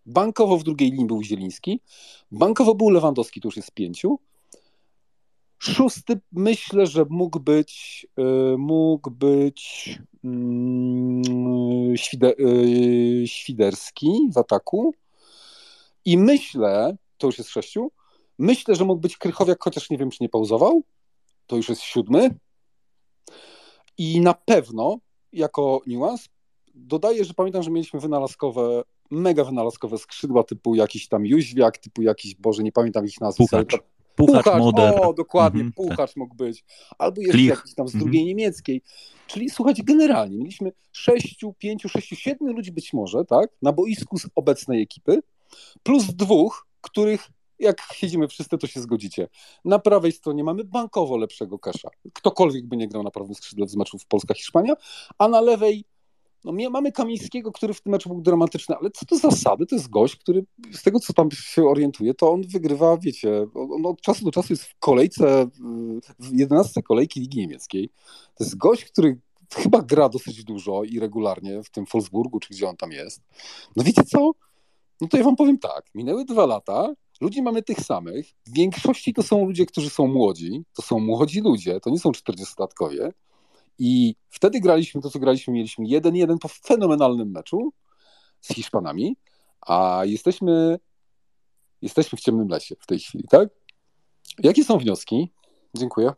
Bankowo 0.08 0.58
w 0.58 0.64
drugiej 0.64 0.90
linii 0.90 1.06
był 1.06 1.22
Zieliński, 1.22 1.80
bankowo 2.30 2.74
był 2.74 2.90
Lewandowski, 2.90 3.40
to 3.40 3.48
już 3.48 3.56
jest 3.56 3.72
pięciu. 3.72 4.18
Szósty 5.58 6.20
myślę, 6.32 6.86
że 6.86 7.04
mógł 7.10 7.40
być 7.40 8.06
y, 8.18 8.58
mógł 8.58 9.10
być 9.10 9.98
mm, 10.24 11.22
y, 12.40 13.24
Świderski 13.26 14.30
w 14.34 14.38
ataku. 14.38 14.94
I 16.04 16.18
myślę, 16.18 16.96
to 17.18 17.26
już 17.26 17.38
jest 17.38 17.50
sześciu, 17.50 17.90
myślę, 18.38 18.74
że 18.74 18.84
mógł 18.84 19.00
być 19.00 19.16
Krychowiak, 19.16 19.58
chociaż 19.62 19.90
nie 19.90 19.98
wiem, 19.98 20.10
czy 20.10 20.18
nie 20.20 20.28
pauzował. 20.28 20.82
To 21.46 21.56
już 21.56 21.68
jest 21.68 21.82
siódmy. 21.82 22.38
I 23.98 24.20
na 24.20 24.34
pewno, 24.34 24.98
jako 25.32 25.80
niuans, 25.86 26.28
dodaję, 26.74 27.24
że 27.24 27.34
pamiętam, 27.34 27.62
że 27.62 27.70
mieliśmy 27.70 28.00
wynalazkowe, 28.00 28.82
mega 29.10 29.44
wynalazkowe 29.44 29.98
skrzydła 29.98 30.44
typu 30.44 30.74
jakiś 30.74 31.08
tam 31.08 31.26
Jóźwiak, 31.26 31.78
typu 31.78 32.02
jakiś, 32.02 32.34
Boże, 32.34 32.62
nie 32.62 32.72
pamiętam 32.72 33.06
ich 33.06 33.14
ale 33.20 33.32
Puchacz. 33.34 33.76
Puchacz, 34.16 34.46
Moder. 34.58 34.94
O, 35.02 35.12
dokładnie, 35.12 35.60
Mhm, 35.60 35.88
Puchacz 35.88 36.16
mógł 36.16 36.34
być. 36.34 36.64
Albo 36.98 37.20
jeszcze 37.20 37.38
Klich. 37.38 37.48
jakiś 37.50 37.74
tam 37.74 37.88
z 37.88 37.94
Mhm. 37.94 38.04
drugiej 38.04 38.24
niemieckiej. 38.24 38.82
Czyli 39.26 39.50
słuchajcie, 39.50 39.82
generalnie 39.84 40.38
mieliśmy 40.38 40.72
sześciu, 40.92 41.54
pięciu, 41.58 41.88
sześciu, 41.88 42.16
siedmiu 42.16 42.52
ludzi 42.52 42.72
być 42.72 42.92
może, 42.92 43.24
tak, 43.24 43.50
na 43.62 43.72
boisku 43.72 44.18
z 44.18 44.26
obecnej 44.34 44.82
ekipy, 44.82 45.20
plus 45.82 46.04
dwóch, 46.06 46.66
których 46.80 47.28
jak 47.58 47.82
siedzimy 47.94 48.28
wszyscy, 48.28 48.58
to 48.58 48.66
się 48.66 48.80
zgodzicie. 48.80 49.28
Na 49.64 49.78
prawej 49.78 50.12
stronie 50.12 50.44
mamy 50.44 50.64
bankowo 50.64 51.16
lepszego 51.16 51.58
kasza. 51.58 51.88
Ktokolwiek 52.12 52.66
by 52.66 52.76
nie 52.76 52.88
grał 52.88 53.02
na 53.02 53.10
prawym 53.10 53.34
skrzydle 53.34 53.68
z 53.68 53.76
meczów 53.76 54.06
Polska-Hiszpania, 54.06 54.74
a 55.18 55.28
na 55.28 55.40
lewej 55.40 55.84
no, 56.52 56.70
mamy 56.70 56.92
Kamińskiego, 56.92 57.52
który 57.52 57.74
w 57.74 57.80
tym 57.80 57.92
meczu 57.92 58.08
był 58.08 58.20
dramatyczny, 58.20 58.76
ale 58.76 58.90
co 58.90 59.06
to 59.06 59.16
zasady? 59.16 59.66
To 59.66 59.74
jest 59.74 59.90
gość, 59.90 60.16
który 60.16 60.44
z 60.72 60.82
tego, 60.82 61.00
co 61.00 61.12
tam 61.12 61.30
się 61.30 61.64
orientuje, 61.64 62.14
to 62.14 62.32
on 62.32 62.42
wygrywa, 62.42 62.96
wiecie, 62.96 63.46
on 63.54 63.86
od 63.86 64.00
czasu 64.00 64.24
do 64.24 64.30
czasu 64.30 64.52
jest 64.52 64.64
w 64.64 64.78
kolejce, 64.78 65.46
w 66.18 66.38
11 66.38 66.82
kolejki 66.82 67.20
Ligi 67.20 67.38
Niemieckiej. 67.38 67.90
To 68.34 68.44
jest 68.44 68.56
gość, 68.56 68.84
który 68.84 69.18
chyba 69.54 69.82
gra 69.82 70.08
dosyć 70.08 70.44
dużo 70.44 70.84
i 70.84 70.98
regularnie 70.98 71.62
w 71.62 71.70
tym 71.70 71.84
Wolfsburgu, 71.92 72.40
czy 72.40 72.54
gdzie 72.54 72.68
on 72.68 72.76
tam 72.76 72.92
jest. 72.92 73.22
No 73.76 73.84
wiecie 73.84 74.02
co? 74.04 74.30
No 75.00 75.08
to 75.08 75.16
ja 75.16 75.24
wam 75.24 75.36
powiem 75.36 75.58
tak, 75.58 75.84
minęły 75.94 76.24
dwa 76.24 76.46
lata, 76.46 76.94
ludzi 77.20 77.42
mamy 77.42 77.62
tych 77.62 77.80
samych, 77.80 78.26
w 78.46 78.52
większości 78.52 79.14
to 79.14 79.22
są 79.22 79.46
ludzie, 79.46 79.66
którzy 79.66 79.90
są 79.90 80.06
młodzi, 80.06 80.64
to 80.76 80.82
są 80.82 80.98
młodzi 80.98 81.40
ludzie, 81.40 81.80
to 81.80 81.90
nie 81.90 81.98
są 81.98 82.10
40-latkowie 82.10 83.10
i 83.78 84.14
wtedy 84.30 84.60
graliśmy 84.60 85.00
to, 85.00 85.10
co 85.10 85.18
graliśmy, 85.18 85.52
mieliśmy 85.52 85.84
1-1 85.84 86.38
po 86.38 86.48
fenomenalnym 86.48 87.30
meczu 87.30 87.72
z 88.40 88.48
Hiszpanami, 88.48 89.16
a 89.60 90.02
jesteśmy, 90.04 90.78
jesteśmy 91.82 92.18
w 92.18 92.20
ciemnym 92.20 92.48
lesie 92.48 92.74
w 92.80 92.86
tej 92.86 92.98
chwili, 92.98 93.24
tak? 93.30 93.48
Jakie 94.38 94.64
są 94.64 94.78
wnioski? 94.78 95.32
Dziękuję. 95.76 96.12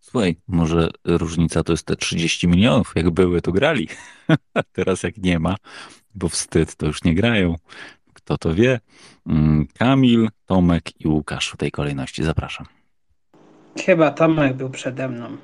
Słuchaj, 0.00 0.36
może 0.48 0.90
różnica 1.04 1.62
to 1.62 1.72
jest 1.72 1.86
te 1.86 1.96
30 1.96 2.48
milionów. 2.48 2.92
Jak 2.96 3.10
były, 3.10 3.42
to 3.42 3.52
grali. 3.52 3.88
Teraz 4.72 5.02
jak 5.02 5.16
nie 5.16 5.38
ma, 5.38 5.56
bo 6.14 6.28
wstyd, 6.28 6.76
to 6.76 6.86
już 6.86 7.04
nie 7.04 7.14
grają. 7.14 7.54
Kto 8.14 8.38
to 8.38 8.54
wie? 8.54 8.80
Mm, 9.26 9.66
Kamil, 9.78 10.28
Tomek 10.44 11.00
i 11.00 11.08
Łukasz 11.08 11.48
w 11.50 11.56
tej 11.56 11.70
kolejności. 11.70 12.24
Zapraszam. 12.24 12.66
Chyba 13.84 14.10
Tomek 14.10 14.56
był 14.56 14.70
przede 14.70 15.08
mną. 15.08 15.36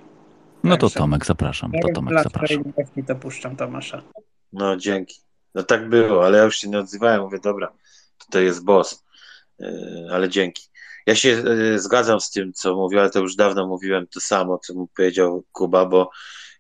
No 0.64 0.76
to 0.76 0.90
Tomek, 0.90 1.26
zapraszam. 1.26 1.72
To 1.82 1.89
Tomek, 1.94 2.22
zapraszam. 2.22 2.59
sprawiedliwości 2.59 3.05
to 3.05 3.14
puszczam 3.14 3.56
Tomasza. 3.56 4.02
No 4.52 4.76
dzięki. 4.76 5.20
No 5.55 5.62
tak 5.62 5.89
było, 5.89 6.26
ale 6.26 6.39
ja 6.39 6.44
już 6.44 6.56
się 6.56 6.68
nie 6.68 6.78
odzywałem. 6.78 7.20
Mówię, 7.20 7.39
dobra, 7.39 7.72
tutaj 8.18 8.44
jest 8.44 8.64
boss. 8.64 9.05
Yy, 9.59 10.09
Ale 10.12 10.28
dzięki. 10.28 10.62
Ja 11.06 11.14
się 11.14 11.28
yy, 11.28 11.78
zgadzam 11.78 12.20
z 12.20 12.30
tym, 12.30 12.52
co 12.52 12.76
mówił, 12.76 13.01
ale 13.01 13.10
to 13.10 13.18
już 13.18 13.36
dawno 13.36 13.66
mówiłem 13.66 14.06
to 14.06 14.20
samo, 14.20 14.59
co 14.59 14.74
mu 14.74 14.86
powiedział 14.97 15.44
Kuba, 15.52 15.86
bo 15.86 16.10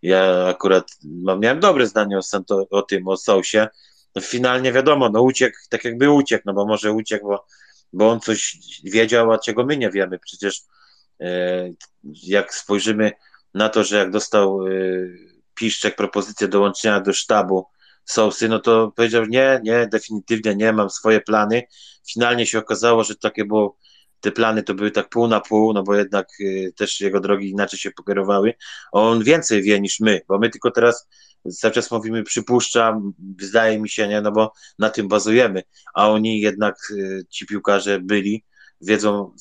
ja 0.02 0.46
akurat 0.48 0.90
mam, 1.04 1.40
miałem 1.40 1.60
dobre 1.60 1.86
zdanie 1.86 2.18
o, 2.18 2.22
Santo, 2.22 2.66
o 2.70 2.82
tym, 2.82 3.08
o 3.08 3.16
Sousie. 3.16 3.68
No 4.14 4.22
finalnie 4.22 4.72
wiadomo, 4.72 5.08
no 5.08 5.22
uciekł, 5.22 5.56
tak 5.70 5.84
jakby 5.84 6.10
uciekł, 6.10 6.42
no 6.46 6.52
bo 6.52 6.66
może 6.66 6.92
uciekł, 6.92 7.28
bo, 7.28 7.46
bo 7.92 8.10
on 8.10 8.20
coś 8.20 8.56
wiedział, 8.84 9.32
a 9.32 9.38
czego 9.38 9.64
my 9.64 9.76
nie 9.76 9.90
wiemy. 9.90 10.18
Przecież 10.18 10.62
yy, 11.20 11.74
jak 12.22 12.54
spojrzymy 12.54 13.12
na 13.54 13.68
to, 13.68 13.84
że 13.84 13.96
jak 13.96 14.10
dostał 14.10 14.66
yy, 14.66 15.32
Piszczek 15.54 15.96
propozycję 15.96 16.48
dołączenia 16.48 17.00
do 17.00 17.12
sztabu 17.12 17.66
Sousy, 18.04 18.48
no 18.48 18.58
to 18.58 18.92
powiedział 18.96 19.26
nie, 19.26 19.60
nie, 19.64 19.86
definitywnie 19.86 20.54
nie, 20.56 20.72
mam 20.72 20.90
swoje 20.90 21.20
plany. 21.20 21.62
Finalnie 22.12 22.46
się 22.46 22.58
okazało, 22.58 23.04
że 23.04 23.16
takie 23.16 23.44
było, 23.44 23.76
te 24.20 24.32
plany 24.32 24.62
to 24.62 24.74
były 24.74 24.90
tak 24.90 25.08
pół 25.08 25.28
na 25.28 25.40
pół, 25.40 25.72
no 25.72 25.82
bo 25.82 25.94
jednak 25.94 26.28
y, 26.40 26.72
też 26.76 27.00
jego 27.00 27.20
drogi 27.20 27.50
inaczej 27.50 27.78
się 27.78 27.90
pokierowały. 27.90 28.54
On 28.92 29.24
więcej 29.24 29.62
wie 29.62 29.80
niż 29.80 30.00
my, 30.00 30.20
bo 30.28 30.38
my 30.38 30.50
tylko 30.50 30.70
teraz 30.70 31.08
cały 31.50 31.74
czas 31.74 31.90
mówimy 31.90 32.22
przypuszczam, 32.22 33.12
zdaje 33.40 33.78
mi 33.78 33.88
się, 33.88 34.08
nie, 34.08 34.20
no 34.20 34.32
bo 34.32 34.52
na 34.78 34.90
tym 34.90 35.08
bazujemy, 35.08 35.62
a 35.94 36.08
oni 36.08 36.40
jednak, 36.40 36.76
y, 36.90 37.24
ci 37.30 37.46
piłkarze 37.46 38.00
byli, 38.00 38.44
wiedzą 38.80 39.34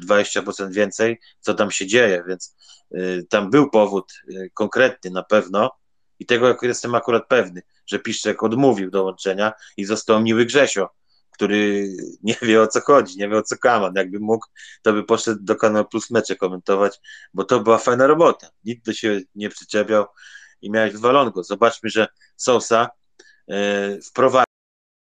120% 0.00 0.72
więcej, 0.72 1.20
co 1.40 1.54
tam 1.54 1.70
się 1.70 1.86
dzieje, 1.86 2.24
więc 2.28 2.56
y, 2.94 3.26
tam 3.30 3.50
był 3.50 3.70
powód 3.70 4.12
y, 4.30 4.50
konkretny 4.54 5.10
na 5.10 5.22
pewno 5.22 5.70
i 6.18 6.26
tego 6.26 6.56
jestem 6.62 6.94
akurat 6.94 7.28
pewny, 7.28 7.62
że 7.86 7.98
Piszczek 7.98 8.42
odmówił 8.42 8.90
dołączenia 8.90 9.52
i 9.76 9.84
został 9.84 10.20
miły 10.20 10.46
Grzesio, 10.46 10.88
który 11.30 11.88
nie 12.22 12.36
wie 12.42 12.62
o 12.62 12.66
co 12.66 12.80
chodzi, 12.80 13.18
nie 13.18 13.28
wie 13.28 13.38
o 13.38 13.42
co 13.42 13.56
kaman. 13.56 13.92
Jakby 13.96 14.20
mógł, 14.20 14.46
to 14.82 14.92
by 14.92 15.04
poszedł 15.04 15.42
do 15.42 15.56
Kanał 15.56 15.88
Plus 15.88 16.10
mecze 16.10 16.36
komentować, 16.36 17.00
bo 17.34 17.44
to 17.44 17.60
była 17.60 17.78
fajna 17.78 18.06
robota. 18.06 18.50
Nikt 18.64 18.86
do 18.86 18.92
siebie 18.92 19.20
nie 19.34 19.48
przyczepiał 19.48 20.06
i 20.62 20.70
miałeś 20.70 20.92
wywalonko. 20.92 21.42
Zobaczmy, 21.42 21.90
że 21.90 22.08
Sosa 22.36 22.90
e, 23.48 24.00
wprowadził 24.00 24.47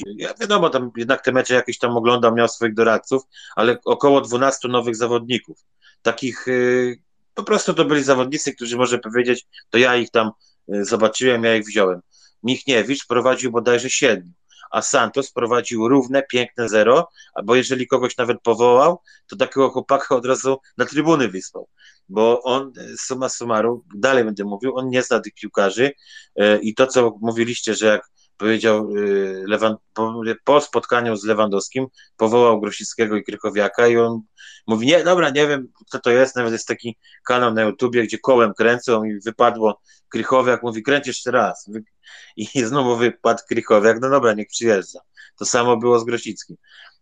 ja 0.07 0.35
wiadomo, 0.41 0.71
tam 0.71 0.91
jednak 0.97 1.25
te 1.25 1.33
mecze 1.33 1.55
jakieś 1.55 1.79
tam 1.79 1.97
oglądał, 1.97 2.35
miał 2.35 2.49
swoich 2.49 2.75
doradców, 2.75 3.23
ale 3.57 3.79
około 3.85 4.21
12 4.21 4.69
nowych 4.69 4.97
zawodników. 4.97 5.59
Takich 6.03 6.49
y, 6.49 7.03
po 7.35 7.43
prostu 7.43 7.75
to 7.75 7.85
byli 7.85 8.03
zawodnicy, 8.03 8.55
którzy 8.55 8.77
może 8.77 8.99
powiedzieć, 8.99 9.47
to 9.71 9.79
ja 9.79 9.97
ich 9.97 10.11
tam 10.11 10.31
y, 10.75 10.85
zobaczyłem, 10.85 11.45
ja 11.45 11.57
ich 11.57 11.67
wziąłem. 11.67 12.01
Michniewicz 12.43 13.07
prowadził 13.07 13.51
bodajże 13.53 13.91
siedmiu, 13.91 14.33
a 14.71 14.83
Santos 14.83 15.33
prowadził 15.33 15.89
równe, 15.89 16.23
piękne 16.23 16.69
zero, 16.69 17.09
bo 17.45 17.55
jeżeli 17.55 17.87
kogoś 17.87 18.17
nawet 18.17 18.43
powołał, 18.43 19.01
to 19.27 19.37
takiego 19.37 19.71
chłopaka 19.71 20.17
od 20.17 20.27
razu 20.27 20.59
na 20.77 20.87
trybuny 20.87 21.29
wysłał, 21.29 21.69
bo 22.09 22.43
on, 22.43 22.73
y, 22.79 22.97
summa 22.99 23.29
summarum, 23.29 23.83
dalej 23.95 24.25
będę 24.25 24.45
mówił, 24.45 24.77
on 24.77 24.89
nie 24.89 25.03
zna 25.03 25.21
tych 25.21 25.35
piłkarzy 25.35 25.93
i 26.63 26.75
to, 26.75 26.87
co 26.87 27.19
mówiliście, 27.21 27.75
że 27.75 27.87
jak 27.87 28.11
powiedział 28.41 28.97
y, 28.97 29.45
Lewan, 29.47 29.77
po, 29.95 30.23
po 30.45 30.61
spotkaniu 30.61 31.17
z 31.17 31.25
Lewandowskim, 31.25 31.87
powołał 32.17 32.61
Grosickiego 32.61 33.17
i 33.17 33.25
Krychowiaka 33.25 33.89
i 33.89 33.97
on 33.97 34.21
mówi, 34.67 34.87
nie, 34.87 35.05
dobra, 35.05 35.31
nie 35.31 35.47
wiem, 35.47 35.69
kto 35.89 35.99
to 35.99 36.11
jest, 36.11 36.37
nawet 36.37 36.53
jest 36.53 36.69
taki 36.69 36.97
kanał 37.25 37.55
na 37.55 37.63
YouTubie, 37.63 38.03
gdzie 38.03 38.19
kołem 38.19 38.55
kręcą 38.55 39.05
i 39.05 39.21
wypadło 39.21 39.81
Krychowiak, 40.09 40.63
mówi, 40.63 40.83
kręć 40.83 41.07
jeszcze 41.07 41.31
raz. 41.31 41.71
I 42.37 42.47
znowu 42.71 42.97
wypadł 42.97 43.43
Krychowiak, 43.49 44.01
no 44.01 44.11
dobra, 44.11 44.33
niech 44.33 44.49
przyjeżdża. 44.49 45.01
To 45.39 45.45
samo 45.47 45.77
było 45.77 45.99
z 45.99 46.05
Grosickim. 46.05 46.57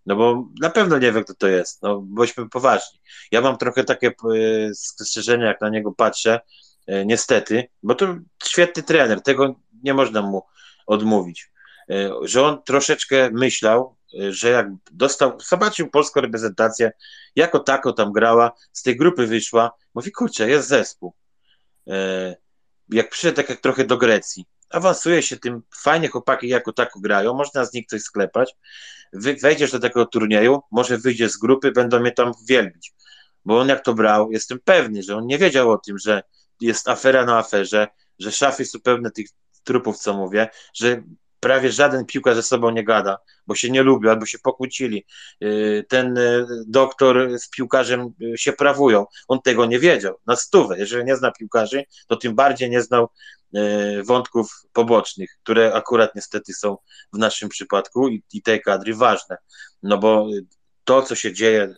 No 0.06 0.16
bo 0.16 0.48
na 0.60 0.70
pewno 0.70 0.98
nie 0.98 1.12
wiem, 1.12 1.24
kto 1.24 1.34
to 1.34 1.48
jest, 1.48 1.82
no 1.82 2.00
bądźmy 2.00 2.48
poważni. 2.48 3.00
Ja 3.32 3.40
mam 3.40 3.58
trochę 3.58 3.84
takie 3.84 4.12
y, 4.34 4.70
spostrzeżenia, 4.74 5.46
jak 5.46 5.60
na 5.60 5.68
niego 5.68 5.92
patrzę, 5.92 6.40
y, 6.90 7.06
niestety, 7.06 7.68
bo 7.82 7.94
to 7.94 8.16
świetny 8.44 8.82
trener, 8.82 9.22
tego 9.22 9.54
nie 9.82 9.94
można 9.94 10.22
mu 10.22 10.42
odmówić. 10.88 11.50
E, 11.90 12.10
Że 12.22 12.42
on 12.42 12.62
troszeczkę 12.62 13.30
myślał, 13.30 13.96
e, 14.20 14.32
że 14.32 14.48
jak 14.50 14.66
dostał, 14.92 15.40
zobaczył 15.40 15.90
polską 15.90 16.20
reprezentację, 16.20 16.92
jako 17.36 17.58
tako 17.58 17.92
tam 17.92 18.12
grała, 18.12 18.52
z 18.72 18.82
tej 18.82 18.96
grupy 18.96 19.26
wyszła, 19.26 19.70
mówi, 19.94 20.12
kurczę, 20.12 20.48
jest 20.48 20.68
zespół. 20.68 21.14
E, 21.88 22.36
Jak 22.88 23.10
przyszedł 23.10 23.36
tak 23.36 23.48
jak 23.48 23.60
trochę 23.60 23.84
do 23.84 23.96
Grecji, 23.96 24.46
awansuje 24.70 25.22
się 25.22 25.36
tym, 25.36 25.62
fajnie 25.74 26.08
chłopaki 26.08 26.48
jako 26.48 26.72
tako 26.72 27.00
grają, 27.00 27.34
można 27.34 27.64
z 27.64 27.72
nich 27.72 27.86
coś 27.86 28.02
sklepać, 28.02 28.54
wejdziesz 29.12 29.72
do 29.72 29.78
takiego 29.78 30.06
turnieju, 30.06 30.60
może 30.70 30.98
wyjdziesz 30.98 31.32
z 31.32 31.36
grupy, 31.36 31.72
będą 31.72 32.00
mnie 32.00 32.12
tam 32.12 32.32
wielbić. 32.48 32.92
Bo 33.44 33.60
on 33.60 33.68
jak 33.68 33.84
to 33.84 33.94
brał, 33.94 34.32
jestem 34.32 34.58
pewny, 34.64 35.02
że 35.02 35.16
on 35.16 35.26
nie 35.26 35.38
wiedział 35.38 35.70
o 35.70 35.78
tym, 35.78 35.98
że 35.98 36.22
jest 36.60 36.88
afera 36.88 37.24
na 37.24 37.38
aferze, 37.38 37.88
że 38.18 38.32
szafy 38.32 38.64
są 38.64 38.80
pełne 38.80 39.10
tych 39.10 39.26
trupów, 39.68 39.98
co 39.98 40.14
mówię, 40.14 40.48
że 40.74 41.02
prawie 41.40 41.72
żaden 41.72 42.06
piłkarz 42.06 42.36
ze 42.36 42.42
sobą 42.42 42.70
nie 42.70 42.84
gada, 42.84 43.18
bo 43.46 43.54
się 43.54 43.70
nie 43.70 43.82
lubią 43.82 44.10
albo 44.10 44.26
się 44.26 44.38
pokłócili. 44.38 45.04
Yy, 45.40 45.84
Ten 45.88 46.16
yy, 46.16 46.46
doktor 46.66 47.38
z 47.38 47.50
piłkarzem 47.50 48.14
yy, 48.18 48.38
się 48.38 48.52
prawują. 48.52 49.06
On 49.28 49.42
tego 49.42 49.66
nie 49.66 49.78
wiedział. 49.78 50.14
Na 50.26 50.36
stówę. 50.36 50.78
Jeżeli 50.78 51.04
nie 51.04 51.16
zna 51.16 51.32
piłkarzy, 51.32 51.84
to 52.06 52.16
tym 52.16 52.34
bardziej 52.34 52.70
nie 52.70 52.82
znał 52.82 53.08
wątków 54.04 54.46
pobocznych, 54.72 55.30
które 55.42 55.74
akurat 55.74 56.14
niestety 56.14 56.52
są 56.54 56.76
w 57.12 57.18
naszym 57.18 57.48
przypadku 57.48 58.08
i, 58.08 58.42
tej 58.42 58.60
kadry 58.60 58.94
ważne. 58.94 59.36
No 59.82 59.98
bo 59.98 60.26
to, 60.84 61.02
co 61.02 61.14
się 61.14 61.32
dzieje, 61.32 61.74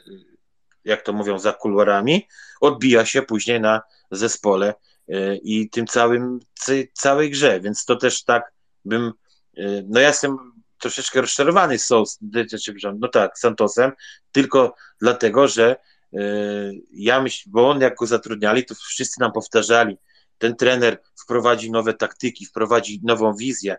jak 0.85 1.03
to 1.03 1.13
mówią, 1.13 1.39
za 1.39 1.53
kuluarami, 1.53 2.27
odbija 2.61 3.07
się 3.07 3.23
później 3.23 3.61
na 3.61 3.83
zespole 4.11 4.75
i 5.43 5.71
tym 5.71 5.87
całym, 5.87 6.41
całej 6.93 7.31
grze, 7.31 7.61
więc 7.61 7.85
to 7.85 7.97
też 7.97 8.25
tak 8.25 8.53
bym, 8.85 9.13
yy, 9.55 9.85
no 9.89 10.01
ja 10.01 10.09
jestem 10.09 10.37
troszeczkę 10.79 11.21
rozczarowany 11.21 11.79
z 11.79 11.89
przepraszam, 12.63 12.99
no 13.01 13.09
tak, 13.09 13.39
Santosem, 13.39 13.93
tylko 14.33 14.75
dlatego, 15.01 15.49
że 15.49 15.77
yy, 16.13 16.73
ja 16.93 17.23
myślę, 17.23 17.53
bo 17.53 17.71
on 17.71 17.81
jak 17.81 17.97
go 17.97 18.07
zatrudniali, 18.07 18.65
to 18.65 18.75
wszyscy 18.75 19.21
nam 19.21 19.33
powtarzali, 19.33 19.97
ten 20.39 20.57
trener 20.57 21.01
wprowadzi 21.23 21.71
nowe 21.71 21.95
taktyki, 21.95 22.47
wprowadzi 22.47 23.01
nową 23.05 23.35
wizję, 23.37 23.77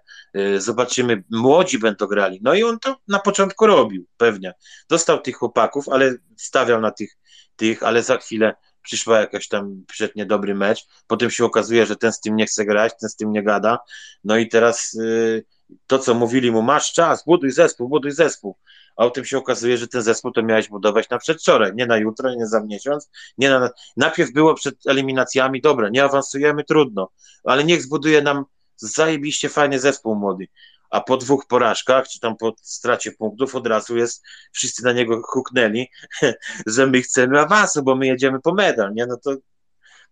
zobaczymy, 0.58 1.24
młodzi 1.30 1.80
będą 1.80 2.08
grali. 2.08 2.40
No 2.44 2.54
i 2.54 2.64
on 2.64 2.80
to 2.80 2.98
na 3.08 3.20
początku 3.20 3.68
robił, 3.68 4.06
pewnie. 4.18 4.54
Dostał 4.90 5.22
tych 5.22 5.36
chłopaków, 5.36 5.90
ale 5.90 6.16
stawiał 6.38 6.82
na 6.82 6.92
tych, 6.92 7.18
tych 7.56 7.84
ale 7.84 8.04
za 8.04 8.18
chwilę 8.18 8.54
przyszła 8.82 9.20
jakaś 9.20 9.48
tam, 9.48 9.84
przyszedł 9.88 10.14
niedobry 10.16 10.56
mecz, 10.56 10.86
potem 11.08 11.32
się 11.32 11.46
okazuje, 11.46 11.86
że 11.86 11.96
ten 11.96 12.12
z 12.12 12.20
tym 12.20 12.36
nie 12.36 12.46
chce 12.46 12.66
grać, 12.66 12.94
ten 13.02 13.10
z 13.10 13.16
tym 13.16 13.32
nie 13.32 13.44
gada, 13.44 13.80
no 14.24 14.38
i 14.38 14.48
teraz 14.48 14.94
yy, 14.94 15.44
to, 15.88 16.00
co 16.00 16.14
mówili 16.14 16.52
mu, 16.52 16.62
masz 16.62 16.94
czas, 16.94 17.24
buduj 17.26 17.52
zespół, 17.52 17.90
buduj 17.90 18.12
zespół, 18.12 18.58
a 18.96 19.04
potem 19.04 19.26
się 19.26 19.38
okazuje, 19.38 19.78
że 19.78 19.88
ten 19.88 20.02
zespół 20.02 20.32
to 20.32 20.44
miałeś 20.44 20.70
budować 20.70 21.10
na 21.10 21.18
przedwczoraj, 21.18 21.72
nie 21.76 21.86
na 21.86 21.98
jutro, 21.98 22.36
nie 22.36 22.48
za 22.48 22.62
miesiąc, 22.64 23.10
nie 23.38 23.50
na... 23.50 23.70
Najpierw 23.98 24.32
było 24.32 24.54
przed 24.54 24.76
eliminacjami, 24.88 25.62
dobra, 25.62 25.90
nie 25.90 26.04
awansujemy, 26.04 26.64
trudno, 26.64 27.10
ale 27.44 27.64
niech 27.64 27.82
zbuduje 27.82 28.22
nam 28.22 28.46
zajebiście 28.78 29.50
fajny 29.50 29.80
zespół 29.80 30.16
młody, 30.16 30.48
a 30.92 31.02
po 31.02 31.18
dwóch 31.18 31.46
porażkach, 31.48 32.08
czy 32.08 32.20
tam 32.20 32.38
po 32.38 32.54
stracie 32.62 33.12
punktów 33.12 33.56
od 33.56 33.68
razu 33.68 33.98
jest, 33.98 34.24
wszyscy 34.52 34.84
na 34.84 34.94
niego 34.94 35.22
huknęli, 35.26 35.88
że 36.68 36.88
my 36.88 37.02
chcemy 37.02 37.40
awansu, 37.40 37.84
bo 37.84 37.96
my 37.96 38.08
jedziemy 38.08 38.40
po 38.42 38.54
medal, 38.54 38.94
nie, 38.94 39.06
no 39.06 39.18
to 39.24 39.36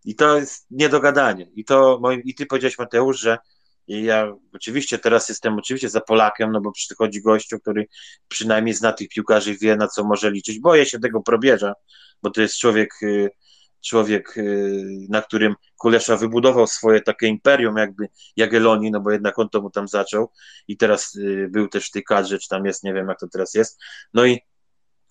i 0.05 0.15
to 0.15 0.39
jest 0.39 0.65
niedogadanie. 0.71 1.49
I 1.55 1.65
to 1.65 1.99
moim, 2.01 2.23
i 2.23 2.35
ty 2.35 2.45
powiedziałeś 2.45 2.77
Mateusz, 2.77 3.19
że 3.19 3.37
ja 3.87 4.33
oczywiście 4.53 4.99
teraz 4.99 5.29
jestem 5.29 5.53
oczywiście 5.53 5.89
za 5.89 6.01
Polakiem, 6.01 6.51
no 6.51 6.61
bo 6.61 6.71
przychodzi 6.71 7.21
gościu, 7.21 7.59
który 7.59 7.87
przynajmniej 8.27 8.73
zna 8.73 8.93
tych 8.93 9.09
piłkarzy, 9.09 9.57
wie 9.57 9.75
na 9.75 9.87
co 9.87 10.03
może 10.03 10.31
liczyć. 10.31 10.59
Boję 10.59 10.85
się 10.85 10.99
tego 10.99 11.21
probierza, 11.21 11.73
bo 12.23 12.31
to 12.31 12.41
jest 12.41 12.57
człowiek, 12.57 12.89
y, 13.03 13.29
człowiek, 13.81 14.37
y, 14.37 14.83
na 15.09 15.21
którym 15.21 15.55
Kulesza 15.77 16.17
wybudował 16.17 16.67
swoje 16.67 17.01
takie 17.01 17.27
imperium 17.27 17.77
jakby 17.77 18.07
Jagiellonii, 18.35 18.91
no 18.91 19.01
bo 19.01 19.11
jednak 19.11 19.39
on 19.39 19.49
to 19.49 19.61
mu 19.61 19.69
tam 19.69 19.87
zaczął 19.87 20.31
i 20.67 20.77
teraz 20.77 21.15
y, 21.15 21.47
był 21.51 21.67
też 21.67 21.87
w 21.87 21.91
tej 21.91 22.03
kadrze, 22.03 22.39
czy 22.39 22.49
tam 22.49 22.65
jest, 22.65 22.83
nie 22.83 22.93
wiem 22.93 23.07
jak 23.07 23.19
to 23.19 23.27
teraz 23.27 23.53
jest. 23.53 23.79
No 24.13 24.25
i 24.25 24.39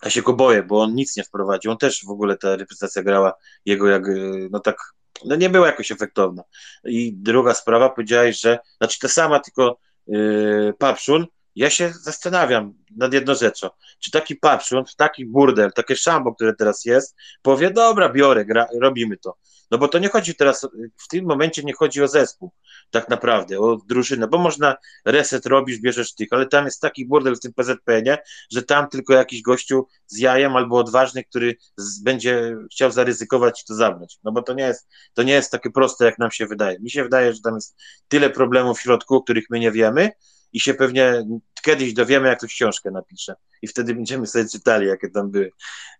Ja 0.03 0.09
się 0.09 0.21
go 0.21 0.33
boję, 0.33 0.63
bo 0.63 0.81
on 0.81 0.95
nic 0.95 1.17
nie 1.17 1.23
wprowadził. 1.23 1.71
On 1.71 1.77
też 1.77 2.05
w 2.05 2.09
ogóle 2.09 2.37
ta 2.37 2.55
reprezentacja 2.55 3.03
grała 3.03 3.33
jego 3.65 3.87
jak, 3.87 4.03
no 4.51 4.59
tak, 4.59 4.77
no 5.25 5.35
nie 5.35 5.49
była 5.49 5.67
jakoś 5.67 5.91
efektowna. 5.91 6.43
I 6.85 7.13
druga 7.13 7.53
sprawa, 7.53 7.89
powiedziałeś, 7.89 8.41
że, 8.41 8.59
znaczy 8.77 8.99
ta 8.99 9.07
sama, 9.07 9.39
tylko 9.39 9.79
yy, 10.07 10.73
Papszun, 10.77 11.25
ja 11.55 11.69
się 11.69 11.93
zastanawiam 12.01 12.73
nad 12.97 13.13
jedną 13.13 13.35
rzeczą. 13.35 13.69
Czy 13.99 14.11
taki 14.11 14.35
Papszun, 14.35 14.83
taki 14.97 15.25
burdel, 15.25 15.71
takie 15.73 15.95
szambo, 15.95 16.35
które 16.35 16.53
teraz 16.55 16.85
jest, 16.85 17.15
powie, 17.41 17.71
dobra, 17.71 18.09
biorę, 18.09 18.45
gra, 18.45 18.67
robimy 18.81 19.17
to. 19.17 19.35
No 19.71 19.77
bo 19.77 19.87
to 19.87 19.99
nie 19.99 20.09
chodzi 20.09 20.35
teraz, 20.35 20.67
w 20.97 21.07
tym 21.07 21.25
momencie 21.25 21.63
nie 21.63 21.73
chodzi 21.73 22.03
o 22.03 22.07
zespół, 22.07 22.51
tak 22.91 23.09
naprawdę, 23.09 23.59
o 23.59 23.77
drużynę, 23.87 24.27
bo 24.27 24.37
można 24.37 24.75
reset 25.05 25.45
robisz, 25.45 25.79
bierzesz 25.79 26.15
tych, 26.15 26.27
ale 26.31 26.45
tam 26.45 26.65
jest 26.65 26.81
taki 26.81 27.05
burdel 27.05 27.35
w 27.35 27.39
tym 27.39 27.53
PZP-nie, 27.53 28.17
że 28.51 28.63
tam 28.63 28.89
tylko 28.89 29.13
jakiś 29.13 29.41
gościu 29.41 29.87
z 30.07 30.17
jajem 30.17 30.55
albo 30.55 30.77
odważny, 30.77 31.23
który 31.23 31.55
z, 31.77 32.03
będzie 32.03 32.57
chciał 32.71 32.91
zaryzykować 32.91 33.61
i 33.61 33.65
to 33.65 33.75
zabrać. 33.75 34.17
No 34.23 34.31
bo 34.31 34.41
to 34.41 34.53
nie 34.53 34.63
jest, 34.63 34.87
to 35.13 35.23
nie 35.23 35.33
jest 35.33 35.51
takie 35.51 35.69
proste, 35.69 36.05
jak 36.05 36.19
nam 36.19 36.31
się 36.31 36.47
wydaje. 36.47 36.79
Mi 36.79 36.91
się 36.91 37.03
wydaje, 37.03 37.33
że 37.33 37.41
tam 37.41 37.55
jest 37.55 37.75
tyle 38.07 38.29
problemów 38.29 38.77
w 38.77 38.81
środku, 38.81 39.15
o 39.15 39.23
których 39.23 39.45
my 39.49 39.59
nie 39.59 39.71
wiemy 39.71 40.11
i 40.53 40.59
się 40.59 40.73
pewnie 40.73 41.25
kiedyś 41.63 41.93
dowiemy, 41.93 42.27
jak 42.27 42.37
ktoś 42.37 42.53
książkę 42.53 42.91
napisze 42.91 43.35
i 43.61 43.67
wtedy 43.67 43.95
będziemy 43.95 44.27
sobie 44.27 44.45
czytali, 44.49 44.87
jakie 44.87 45.09
tam 45.09 45.31
były 45.31 45.51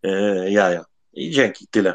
e, 0.04 0.52
jaja. 0.52 0.86
I 1.14 1.32
dzięki, 1.32 1.68
tyle. 1.68 1.94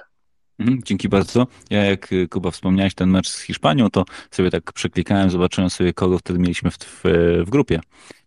Mhm, 0.59 0.81
dzięki 0.85 1.09
bardzo. 1.09 1.47
Ja 1.71 1.85
jak 1.85 2.13
y, 2.13 2.29
Kuba 2.29 2.51
wspomniałeś 2.51 2.95
ten 2.95 3.11
mecz 3.11 3.29
z 3.29 3.41
Hiszpanią, 3.41 3.91
to 3.91 4.05
sobie 4.31 4.51
tak 4.51 4.73
przeklikałem, 4.73 5.31
zobaczyłem 5.31 5.71
sobie 5.71 5.93
kogo 5.93 6.19
wtedy 6.19 6.39
mieliśmy 6.39 6.71
w, 6.71 6.77
w, 6.77 7.03
w 7.47 7.51
grupie. 7.51 7.81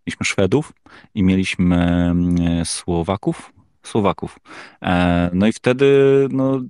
Mieliśmy 0.07 0.25
Szwedów 0.25 0.73
i 1.15 1.23
mieliśmy 1.23 1.75
mm, 1.75 2.65
Słowaków. 2.65 3.53
Słowaków. 3.83 4.39
E, 4.81 5.29
no 5.33 5.47
i 5.47 5.53
wtedy 5.53 5.87
no, 6.31 6.61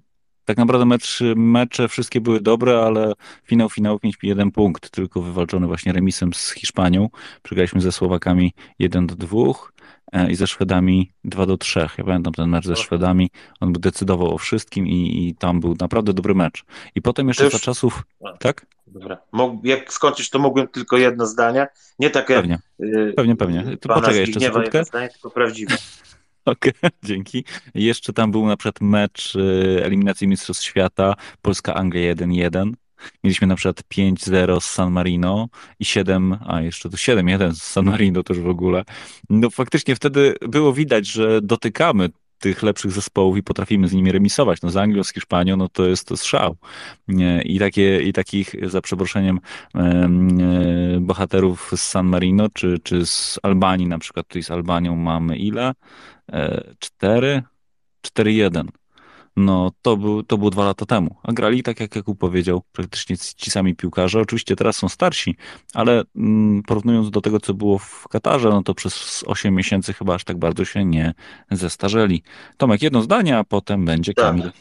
tak 0.48 0.57
naprawdę 0.57 0.86
mecz, 0.86 1.19
mecze 1.36 1.88
wszystkie 1.88 2.22
były 2.22 2.41
dobre, 2.41 2.80
ale 2.80 3.14
finał 3.44 3.69
finału 3.69 3.99
5-1 4.24 4.52
punkt, 4.52 4.90
tylko 4.90 5.22
wywalczony 5.22 5.68
właśnie 5.68 5.94
remisem 5.94 6.34
z 6.34 6.52
Hiszpanią. 6.52 7.10
Przegraliśmy 7.44 7.82
ze 7.82 7.91
Słowakami 7.91 8.53
1 8.80 9.07
do 9.07 9.15
2 9.15 9.38
e, 10.11 10.32
i 10.32 10.36
ze 10.36 10.48
Szwedami 10.48 11.11
2 11.24 11.45
do 11.45 11.57
3. 11.57 11.80
Ja 11.80 12.03
pamiętam 12.03 12.34
ten 12.34 12.49
mecz 12.49 12.65
ze 12.65 12.76
Szwedami, 12.76 13.30
on 13.60 13.74
decydował 13.74 14.34
o 14.34 14.38
wszystkim 14.38 14.88
i, 14.88 15.28
i 15.28 15.36
tam 15.36 15.60
był 15.60 15.76
naprawdę 15.82 16.14
dobry 16.14 16.36
mecz. 16.36 16.64
I 16.95 17.02
potem 17.02 17.28
jeszcze 17.28 17.49
za 17.49 17.60
czasów, 17.60 18.03
tak? 18.40 18.65
Dobra. 18.88 19.18
Jak 19.64 19.94
skończysz, 19.94 20.30
to 20.30 20.40
mogłem 20.40 20.68
tylko 20.68 20.98
jedno 20.98 21.26
zdanie. 21.26 21.68
Nie 21.99 22.10
takie. 22.10 22.36
Pewnie, 22.36 22.60
y, 22.84 23.14
pewnie, 23.15 23.36
pewnie. 23.36 23.78
To 23.78 23.90
pana 23.90 24.02
poczekaj 24.02 24.19
jeszcze 24.19 24.40
sekundkę. 24.40 24.84
zdanie, 24.84 25.10
tylko 25.10 25.30
prawdziwe. 25.30 25.76
Okej, 26.48 26.74
dzięki. 27.03 27.44
Jeszcze 27.76 28.14
tam 28.14 28.32
był 28.32 28.45
na 28.45 28.57
przykład 28.57 28.82
mecz 28.82 29.36
y, 29.36 29.82
eliminacji 29.84 30.28
Mistrzostw 30.28 30.64
Świata, 30.64 31.14
Polska-Anglia 31.41 32.15
1-1. 32.15 32.72
Mieliśmy 33.24 33.48
na 33.48 33.56
przykład 33.56 33.82
5-0 33.94 34.60
z 34.60 34.65
San 34.65 34.91
Marino 34.91 35.48
i 35.80 35.86
7, 35.86 36.38
a 36.48 36.61
jeszcze 36.61 36.90
to 36.90 36.98
7-1 36.98 37.53
z 37.53 37.64
San 37.64 37.86
Marino 37.86 38.24
też 38.24 38.40
w 38.40 38.48
ogóle. 38.48 38.84
No 39.30 39.49
faktycznie 39.49 39.95
wtedy 39.95 40.36
było 40.41 40.74
widać, 40.74 41.07
że 41.07 41.41
dotykamy 41.41 42.10
tych 42.39 42.64
lepszych 42.64 42.91
zespołów 42.91 43.38
i 43.38 43.43
potrafimy 43.43 43.88
z 43.88 43.93
nimi 43.93 44.11
remisować. 44.11 44.61
No 44.61 44.69
z 44.69 44.77
Anglią, 44.77 45.03
z 45.03 45.14
Hiszpanią, 45.14 45.57
no 45.57 45.69
to 45.69 45.88
jest 45.88 46.07
to. 46.07 46.15
Nie, 47.07 47.41
I, 47.41 47.59
takie, 47.59 48.01
I 48.01 48.14
takich, 48.14 48.55
za 48.69 48.81
przeproszeniem, 48.81 49.39
em, 49.76 50.27
e, 50.41 50.99
bohaterów 50.99 51.72
z 51.76 51.81
San 51.81 52.05
Marino, 52.05 52.49
czy, 52.53 52.80
czy 52.84 53.05
z 53.05 53.39
Albanii 53.43 53.88
na 53.88 53.99
przykład, 53.99 54.27
tutaj 54.27 54.43
z 54.43 54.51
Albanią 54.51 54.95
mamy 54.95 55.38
ile? 55.38 55.73
E, 56.31 56.73
Cztery? 56.80 57.43
4-1. 58.01 58.68
No, 59.38 59.72
to, 59.81 59.97
był, 59.97 60.23
to 60.23 60.38
było 60.38 60.49
dwa 60.49 60.65
lata 60.65 60.85
temu. 60.85 61.15
A 61.23 61.34
grali, 61.34 61.64
tak 61.64 61.80
jak 61.80 61.95
Jakub 61.95 62.19
powiedział, 62.19 62.61
praktycznie 62.72 63.18
ci 63.18 63.51
sami 63.51 63.76
piłkarze. 63.76 64.19
Oczywiście 64.19 64.55
teraz 64.55 64.77
są 64.77 64.89
starsi, 64.89 65.35
ale 65.73 66.03
mm, 66.15 66.64
porównując 66.64 67.11
do 67.11 67.22
tego, 67.22 67.39
co 67.39 67.53
było 67.53 67.77
w 67.77 68.07
Katarze, 68.07 68.49
no 68.49 68.64
to 68.64 68.73
przez 68.73 69.23
8 69.27 69.55
miesięcy 69.55 69.93
chyba 69.93 70.15
aż 70.15 70.23
tak 70.23 70.38
bardzo 70.38 70.65
się 70.65 70.85
nie 70.85 71.14
zestarzeli. 71.51 72.23
Tomek, 72.57 72.81
jedno 72.81 73.01
zdanie, 73.01 73.38
a 73.38 73.43
potem 73.43 73.85
będzie 73.85 74.14
Tak. 74.14 74.26
Kamil. 74.26 74.51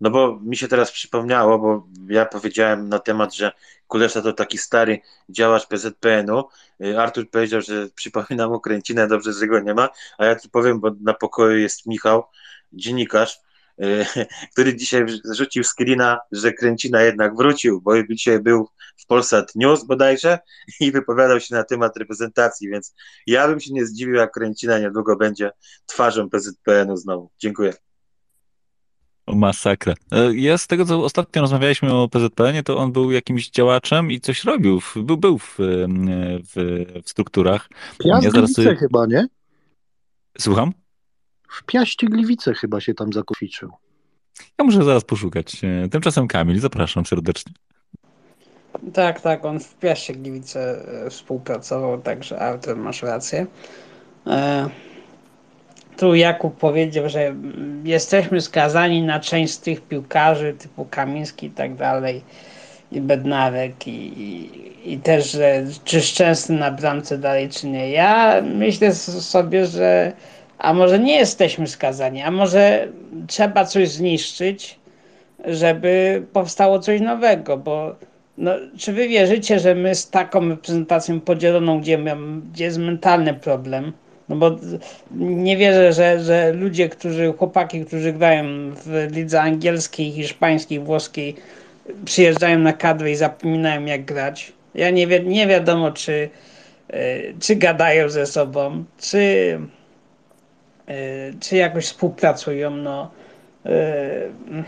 No 0.00 0.10
bo 0.10 0.40
mi 0.42 0.56
się 0.56 0.68
teraz 0.68 0.92
przypomniało, 0.92 1.58
bo 1.58 1.86
ja 2.08 2.26
powiedziałem 2.26 2.88
na 2.88 2.98
temat, 2.98 3.34
że 3.34 3.52
Kulesza 3.86 4.22
to 4.22 4.32
taki 4.32 4.58
stary 4.58 5.00
działacz 5.28 5.66
PZPN-u. 5.66 6.44
Y, 6.84 7.00
Artur 7.00 7.30
powiedział, 7.30 7.60
że 7.60 7.88
przypomina 7.94 8.48
mu 8.48 8.60
Kręcinę, 8.60 9.08
dobrze, 9.08 9.32
że 9.32 9.46
go 9.46 9.60
nie 9.60 9.74
ma, 9.74 9.88
a 10.18 10.24
ja 10.24 10.36
tu 10.36 10.48
powiem, 10.48 10.80
bo 10.80 10.90
na 11.00 11.14
pokoju 11.14 11.58
jest 11.58 11.86
Michał, 11.86 12.24
dziennikarz, 12.72 13.43
który 14.52 14.76
dzisiaj 14.76 15.06
rzucił 15.34 15.64
screena, 15.64 16.18
że 16.32 16.52
Kręcina 16.52 17.02
jednak 17.02 17.36
wrócił, 17.36 17.80
bo 17.80 18.02
dzisiaj 18.02 18.40
był 18.40 18.68
w 18.96 19.06
Polsat 19.06 19.54
News 19.54 19.84
bodajże 19.84 20.38
i 20.80 20.92
wypowiadał 20.92 21.40
się 21.40 21.54
na 21.54 21.64
temat 21.64 21.96
reprezentacji, 21.96 22.68
więc 22.68 22.94
ja 23.26 23.48
bym 23.48 23.60
się 23.60 23.72
nie 23.72 23.86
zdziwił, 23.86 24.14
jak 24.14 24.32
Kręcina 24.32 24.78
niedługo 24.78 25.16
będzie 25.16 25.50
twarzą 25.86 26.30
PZPN-u 26.30 26.96
znowu. 26.96 27.30
Dziękuję. 27.38 27.72
Masakra. 29.26 29.94
E, 30.12 30.34
Ja 30.34 30.58
z 30.58 30.66
tego, 30.66 30.84
co 30.84 31.04
ostatnio 31.04 31.42
rozmawialiśmy 31.42 31.92
o 31.92 32.08
PZPN-ie, 32.08 32.62
to 32.62 32.76
on 32.76 32.92
był 32.92 33.10
jakimś 33.10 33.50
działaczem 33.50 34.10
i 34.10 34.20
coś 34.20 34.44
robił. 34.44 34.80
Był, 34.96 35.16
był 35.16 35.38
w, 35.38 35.60
em, 35.60 36.08
w, 36.42 36.84
w 37.04 37.10
strukturach. 37.10 37.68
Piast 38.04 38.24
Ja 38.24 38.30
zaraz 38.30 38.54
chyba, 38.78 39.06
nie? 39.06 39.26
Słucham? 40.38 40.72
W 41.54 41.62
Piaście 41.62 42.06
Gliwice 42.06 42.54
chyba 42.54 42.80
się 42.80 42.94
tam 42.94 43.12
zakotwiczył. 43.12 43.70
Ja 44.58 44.64
muszę 44.64 44.84
zaraz 44.84 45.04
poszukać. 45.04 45.60
E, 45.64 45.88
Tymczasem 45.88 46.28
Kamil, 46.28 46.60
zapraszam 46.60 47.06
serdecznie. 47.06 47.52
Tak, 48.92 49.20
tak, 49.20 49.44
on 49.44 49.60
w 49.60 49.74
Piaście 49.74 50.14
Gliwice 50.14 50.84
e, 51.06 51.10
współpracował, 51.10 52.00
także 52.00 52.38
Artur, 52.38 52.76
masz 52.76 53.02
rację. 53.02 53.46
E, 54.26 54.68
tu 55.96 56.14
Jakub 56.14 56.56
powiedział, 56.56 57.08
że 57.08 57.34
jesteśmy 57.84 58.40
skazani 58.40 59.02
na 59.02 59.20
część 59.20 59.52
z 59.52 59.60
tych 59.60 59.80
piłkarzy 59.80 60.54
typu 60.58 60.84
Kamiński 60.90 61.46
i 61.46 61.50
tak 61.50 61.74
dalej 61.74 62.22
i 62.92 63.00
Bednarek 63.00 63.86
i, 63.86 64.22
i, 64.22 64.92
i 64.92 64.98
też, 64.98 65.32
że 65.32 65.64
czy 65.84 66.00
Szczęsny 66.00 66.58
na 66.58 66.70
bramce 66.70 67.18
dalej 67.18 67.48
czy 67.48 67.66
nie. 67.66 67.90
Ja 67.90 68.42
myślę 68.42 68.94
sobie, 68.94 69.66
że 69.66 70.12
a 70.58 70.74
może 70.74 70.98
nie 70.98 71.16
jesteśmy 71.16 71.66
skazani, 71.66 72.22
a 72.22 72.30
może 72.30 72.88
trzeba 73.26 73.64
coś 73.64 73.88
zniszczyć, 73.88 74.78
żeby 75.44 76.22
powstało 76.32 76.78
coś 76.78 77.00
nowego, 77.00 77.56
bo 77.56 77.94
no, 78.38 78.52
czy 78.78 78.92
wy 78.92 79.08
wierzycie, 79.08 79.58
że 79.58 79.74
my 79.74 79.94
z 79.94 80.10
taką 80.10 80.48
reprezentacją 80.48 81.20
podzieloną, 81.20 81.80
gdzie, 81.80 81.98
gdzie 82.52 82.64
jest 82.64 82.78
mentalny 82.78 83.34
problem, 83.34 83.92
no 84.28 84.36
bo 84.36 84.56
nie 85.10 85.56
wierzę, 85.56 85.92
że, 85.92 86.20
że 86.20 86.52
ludzie, 86.52 86.88
którzy, 86.88 87.32
chłopaki, 87.38 87.84
którzy 87.84 88.12
grają 88.12 88.44
w 88.74 89.08
lidze 89.12 89.40
angielskiej, 89.40 90.12
hiszpańskiej, 90.12 90.80
włoskiej, 90.80 91.36
przyjeżdżają 92.04 92.58
na 92.58 92.72
kadrę 92.72 93.10
i 93.10 93.16
zapominają 93.16 93.84
jak 93.84 94.04
grać. 94.04 94.52
Ja 94.74 94.90
nie, 94.90 95.06
wi- 95.06 95.26
nie 95.26 95.46
wiadomo, 95.46 95.92
czy, 95.92 96.30
y, 96.94 97.34
czy 97.40 97.56
gadają 97.56 98.08
ze 98.08 98.26
sobą, 98.26 98.84
czy, 99.00 99.58
czy 101.40 101.56
jakoś 101.56 101.84
współpracują. 101.86 102.70
No. 102.70 103.10
Y, 103.66 104.64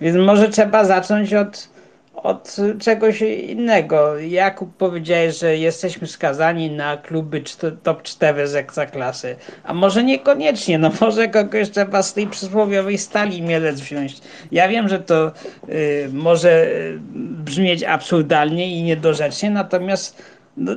Więc 0.00 0.16
może 0.16 0.48
trzeba 0.48 0.84
zacząć 0.84 1.34
od, 1.34 1.68
od 2.14 2.56
czegoś 2.80 3.22
innego. 3.22 4.18
Jakub 4.18 4.76
powiedziałeś, 4.76 5.38
że 5.38 5.56
jesteśmy 5.56 6.06
skazani 6.06 6.70
na 6.70 6.96
kluby 6.96 7.42
top 7.82 8.02
4 8.02 8.48
z 8.48 8.54
ekstraklasy. 8.54 9.36
A 9.64 9.74
może 9.74 10.04
niekoniecznie, 10.04 10.78
no 10.78 10.90
może 11.00 11.28
kogoś 11.28 11.70
trzeba 11.70 12.02
z 12.02 12.14
tej 12.14 12.26
przysłowiowej 12.26 12.98
stali 12.98 13.42
mielec 13.42 13.80
wziąć. 13.80 14.16
Ja 14.52 14.68
wiem, 14.68 14.88
że 14.88 14.98
to 14.98 15.32
y, 15.68 16.08
może 16.12 16.66
y, 16.66 16.98
brzmieć 17.44 17.84
absurdalnie 17.84 18.78
i 18.78 18.82
niedorzecznie, 18.82 19.50
natomiast 19.50 20.22
no, 20.56 20.72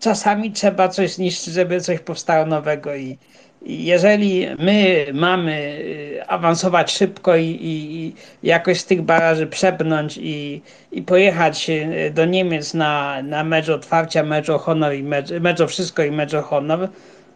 czasami 0.00 0.52
trzeba 0.52 0.88
coś 0.88 1.14
zniszczyć, 1.14 1.54
żeby 1.54 1.80
coś 1.80 2.00
powstało 2.00 2.46
nowego 2.46 2.96
i, 2.96 3.18
jeżeli 3.62 4.46
my 4.58 5.06
mamy 5.12 5.78
y, 6.18 6.26
awansować 6.26 6.92
szybko 6.92 7.36
i, 7.36 7.44
i, 7.44 8.06
i 8.06 8.14
jakoś 8.42 8.80
z 8.80 8.86
tych 8.86 9.02
baraży 9.02 9.46
przepnąć 9.46 10.18
i, 10.22 10.62
i 10.92 11.02
pojechać 11.02 11.70
y, 11.70 12.10
do 12.14 12.24
Niemiec 12.24 12.74
na, 12.74 13.22
na 13.22 13.44
mecz 13.44 13.68
otwarcia, 13.68 14.22
mecz 14.22 14.50
o 14.50 14.58
honor 14.58 14.94
i 14.94 15.02
mecz, 15.02 15.30
mecz 15.40 15.60
o 15.60 15.66
wszystko 15.66 16.04
i 16.04 16.10
mecz 16.10 16.34
o 16.34 16.42
honor, 16.42 16.88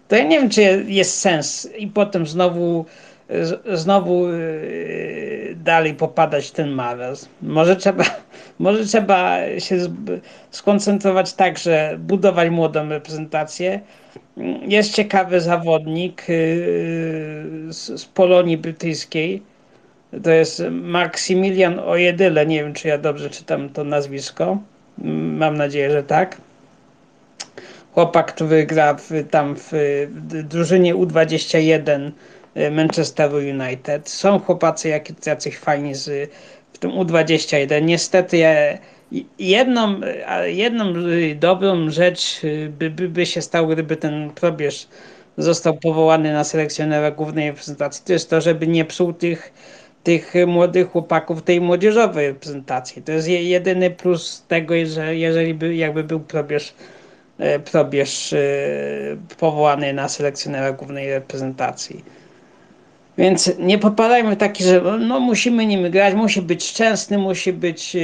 to 0.08 0.16
ja 0.16 0.24
nie 0.24 0.40
wiem, 0.40 0.50
czy 0.50 0.84
jest 0.88 1.18
sens. 1.20 1.68
I 1.78 1.86
potem 1.86 2.26
znowu 2.26 2.84
znowu 3.74 4.28
y, 4.28 5.56
dalej 5.56 5.94
popadać 5.94 6.46
w 6.46 6.52
ten 6.52 6.70
marazm. 6.70 7.28
Może 7.42 7.76
trzeba, 7.76 8.04
może 8.58 8.84
trzeba 8.84 9.38
się 9.58 9.76
skoncentrować 10.50 11.32
tak, 11.32 11.58
że 11.58 11.96
budować 11.98 12.50
młodą 12.50 12.88
reprezentację, 12.88 13.80
Jest 14.66 14.94
ciekawy 14.94 15.40
zawodnik 15.40 16.28
yy, 16.28 16.34
z, 17.72 18.04
Polonii 18.14 18.58
Brytyjskiej. 18.58 19.42
To 20.22 20.30
jest 20.30 20.62
Maksymilian 20.70 21.78
Ojedyle. 21.78 22.46
Nie 22.46 22.64
wiem, 22.64 22.72
czy 22.74 22.88
ja 22.88 22.98
dobrze 22.98 23.30
czytam 23.30 23.68
to 23.68 23.84
nazwisko. 23.84 24.58
Mam 25.38 25.56
nadzieję, 25.56 25.90
że 25.90 26.02
tak. 26.02 26.36
Chłopak, 27.94 28.34
który 28.34 28.66
gra 28.66 28.94
w, 28.94 29.10
tam 29.30 29.56
w 29.56 29.72
drużynie 30.44 30.94
U21 30.94 32.10
Manchesteru 32.70 33.36
United. 33.36 34.08
Są 34.08 34.38
chłopacy 34.38 34.88
jak, 34.88 35.26
jacyś 35.26 35.58
fajni 35.58 35.94
z, 35.94 36.30
w 36.72 36.78
tym 36.78 36.90
U21. 36.90 37.82
Niestety 37.82 38.44
jedną, 39.38 40.00
jedną 40.44 40.84
dobrą 41.36 41.90
rzecz 41.90 42.40
by, 42.68 42.90
by, 42.90 43.08
by 43.08 43.26
się 43.26 43.42
stało, 43.42 43.68
gdyby 43.68 43.96
ten 43.96 44.30
probierz 44.30 44.88
został 45.38 45.76
powołany 45.78 46.32
na 46.32 46.44
selekcjonera 46.44 47.10
głównej 47.10 47.48
reprezentacji, 47.48 48.04
to 48.06 48.12
jest 48.12 48.30
to, 48.30 48.40
żeby 48.40 48.66
nie 48.66 48.84
psuł 48.84 49.12
tych, 49.12 49.52
tych 50.02 50.34
młodych 50.46 50.90
chłopaków 50.90 51.42
tej 51.42 51.60
młodzieżowej 51.60 52.26
reprezentacji. 52.28 53.02
To 53.02 53.12
jest 53.12 53.28
jedyny 53.28 53.90
plus 53.90 54.44
tego, 54.48 54.74
że 54.86 55.16
jeżeli 55.16 55.54
by 55.54 55.74
jakby 55.74 56.04
był 56.04 56.20
probierz, 56.20 56.74
probierz 57.72 58.34
powołany 59.38 59.92
na 59.92 60.08
selekcjonera 60.08 60.72
głównej 60.72 61.10
reprezentacji. 61.10 62.04
Więc 63.18 63.52
nie 63.58 63.78
popadajmy 63.78 64.36
taki, 64.36 64.64
że 64.64 64.80
no, 65.00 65.20
musimy 65.20 65.66
nim 65.66 65.90
grać, 65.90 66.14
musi 66.14 66.42
być 66.42 66.64
szczęsny, 66.64 67.18
musi 67.18 67.52
być 67.52 67.94
yy, 67.94 68.02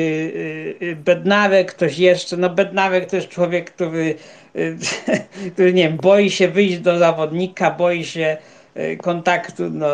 yy, 0.81 0.97
bednawek, 0.97 1.75
ktoś 1.75 1.99
jeszcze. 1.99 2.37
No 2.37 2.51
bednawek 2.51 3.11
to 3.11 3.17
jest 3.17 3.29
człowiek, 3.29 3.71
który, 3.71 4.15
yy, 4.55 4.77
który 5.53 5.73
nie 5.73 5.89
wiem, 5.89 5.97
boi 5.97 6.31
się 6.31 6.49
wyjść 6.49 6.79
do 6.79 6.99
zawodnika, 6.99 7.71
boi 7.71 8.05
się 8.05 8.37
yy, 8.75 8.97
kontaktu. 8.97 9.71
No. 9.71 9.89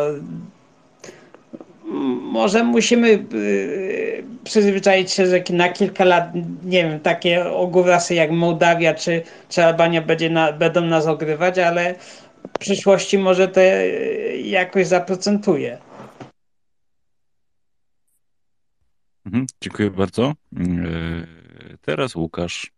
Może 2.22 2.64
musimy 2.64 3.24
przyzwyczaić 4.44 5.12
się, 5.12 5.26
że 5.26 5.42
na 5.50 5.68
kilka 5.68 6.04
lat, 6.04 6.24
nie 6.64 6.82
wiem, 6.82 7.00
takie 7.00 7.50
ogórasy 7.50 8.14
jak 8.14 8.30
Mołdawia 8.30 8.94
czy, 8.94 9.22
czy 9.48 9.64
Albania 9.64 10.02
będzie 10.02 10.30
na, 10.30 10.52
będą 10.52 10.80
nas 10.80 11.06
ogrywać, 11.06 11.58
ale 11.58 11.94
w 12.54 12.58
przyszłości 12.58 13.18
może 13.18 13.48
to 13.48 13.60
jakoś 14.44 14.86
zaprocentuje. 14.86 15.78
Mhm, 19.26 19.46
dziękuję 19.60 19.90
bardzo. 19.90 20.32
Yy, 20.52 21.26
teraz 21.80 22.14
Łukasz. 22.14 22.72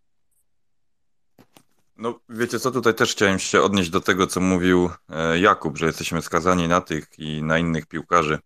No, 1.96 2.20
wiecie 2.28 2.58
co, 2.58 2.70
tutaj 2.70 2.94
też 2.94 3.12
chciałem 3.12 3.38
się 3.38 3.62
odnieść 3.62 3.90
do 3.90 4.00
tego, 4.00 4.26
co 4.26 4.40
mówił 4.40 4.90
e, 5.08 5.38
Jakub, 5.38 5.78
że 5.78 5.86
jesteśmy 5.86 6.22
skazani 6.22 6.68
na 6.68 6.80
tych 6.80 7.08
i 7.18 7.42
na 7.42 7.58
innych 7.58 7.86
piłkarzy. 7.86 8.38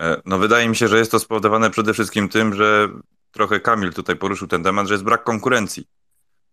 E, 0.00 0.22
no, 0.24 0.38
wydaje 0.38 0.68
mi 0.68 0.76
się, 0.76 0.88
że 0.88 0.98
jest 0.98 1.10
to 1.10 1.18
spowodowane 1.18 1.70
przede 1.70 1.94
wszystkim 1.94 2.28
tym, 2.28 2.54
że 2.54 2.88
trochę 3.30 3.60
Kamil 3.60 3.92
tutaj 3.92 4.16
poruszył 4.16 4.48
ten 4.48 4.62
temat, 4.62 4.86
że 4.86 4.94
jest 4.94 5.04
brak 5.04 5.24
konkurencji. 5.24 5.86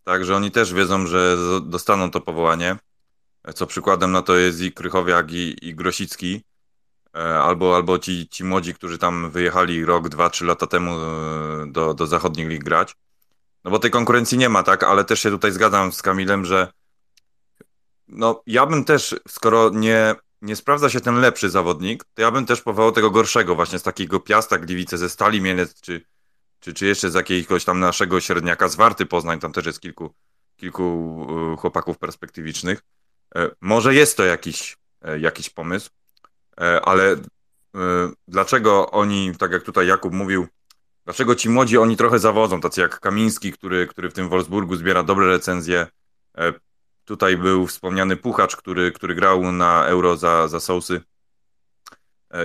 Tak, 0.04 0.24
że 0.24 0.36
oni 0.36 0.50
też 0.50 0.74
wiedzą, 0.74 1.06
że 1.06 1.36
dostaną 1.62 2.10
to 2.10 2.20
powołanie 2.20 2.76
co 3.52 3.66
przykładem 3.66 4.12
na 4.12 4.22
to 4.22 4.36
jest 4.36 4.60
i 4.60 4.72
Krychowiak, 4.72 5.32
i, 5.32 5.68
i 5.68 5.74
Grosicki, 5.74 6.44
e, 7.14 7.18
albo, 7.18 7.76
albo 7.76 7.98
ci, 7.98 8.28
ci 8.28 8.44
młodzi, 8.44 8.74
którzy 8.74 8.98
tam 8.98 9.30
wyjechali 9.30 9.84
rok, 9.84 10.08
dwa, 10.08 10.30
trzy 10.30 10.44
lata 10.44 10.66
temu 10.66 10.92
e, 10.92 11.66
do, 11.66 11.94
do 11.94 12.06
zachodnich 12.06 12.48
lig 12.48 12.64
grać. 12.64 12.96
No 13.64 13.70
bo 13.70 13.78
tej 13.78 13.90
konkurencji 13.90 14.38
nie 14.38 14.48
ma, 14.48 14.62
tak? 14.62 14.82
Ale 14.82 15.04
też 15.04 15.20
się 15.20 15.30
tutaj 15.30 15.52
zgadzam 15.52 15.92
z 15.92 16.02
Kamilem, 16.02 16.44
że 16.44 16.72
no 18.08 18.42
ja 18.46 18.66
bym 18.66 18.84
też, 18.84 19.14
skoro 19.28 19.70
nie, 19.70 20.14
nie 20.42 20.56
sprawdza 20.56 20.90
się 20.90 21.00
ten 21.00 21.20
lepszy 21.20 21.50
zawodnik, 21.50 22.04
to 22.14 22.22
ja 22.22 22.30
bym 22.30 22.46
też 22.46 22.60
powołał 22.60 22.92
tego 22.92 23.10
gorszego, 23.10 23.54
właśnie 23.54 23.78
z 23.78 23.82
takiego 23.82 24.20
Piasta 24.20 24.58
Gliwice, 24.58 24.98
ze 24.98 25.08
Stali 25.08 25.40
Mielec, 25.40 25.80
czy, 25.80 26.04
czy, 26.60 26.74
czy 26.74 26.86
jeszcze 26.86 27.10
z 27.10 27.14
jakiegoś 27.14 27.64
tam 27.64 27.80
naszego 27.80 28.20
średniaka, 28.20 28.68
z 28.68 28.76
Warty 28.76 29.06
Poznań, 29.06 29.40
tam 29.40 29.52
też 29.52 29.66
jest 29.66 29.80
kilku, 29.80 30.14
kilku 30.56 31.26
e, 31.52 31.56
chłopaków 31.56 31.98
perspektywicznych. 31.98 32.82
E, 33.34 33.50
może 33.60 33.94
jest 33.94 34.16
to 34.16 34.24
jakiś, 34.24 34.76
e, 35.02 35.18
jakiś 35.18 35.50
pomysł, 35.50 35.90
e, 36.60 36.80
ale 36.80 37.16
dlaczego 38.28 38.90
oni, 38.90 39.32
tak 39.38 39.52
jak 39.52 39.62
tutaj 39.62 39.86
Jakub 39.86 40.12
mówił, 40.12 40.46
dlaczego 41.04 41.34
ci 41.34 41.48
młodzi 41.48 41.78
oni 41.78 41.96
trochę 41.96 42.18
zawodzą, 42.18 42.60
tacy 42.60 42.80
jak 42.80 43.00
Kamiński, 43.00 43.52
który, 43.52 43.86
który 43.86 44.10
w 44.10 44.12
tym 44.12 44.28
Wolfsburgu 44.28 44.76
zbiera 44.76 45.02
dobre 45.02 45.26
recenzje. 45.26 45.86
Tutaj 47.04 47.36
był 47.36 47.66
wspomniany 47.66 48.16
Puchacz, 48.16 48.56
który, 48.56 48.92
który 48.92 49.14
grał 49.14 49.52
na 49.52 49.86
Euro 49.86 50.16
za, 50.16 50.48
za 50.48 50.60
Sousy. 50.60 51.00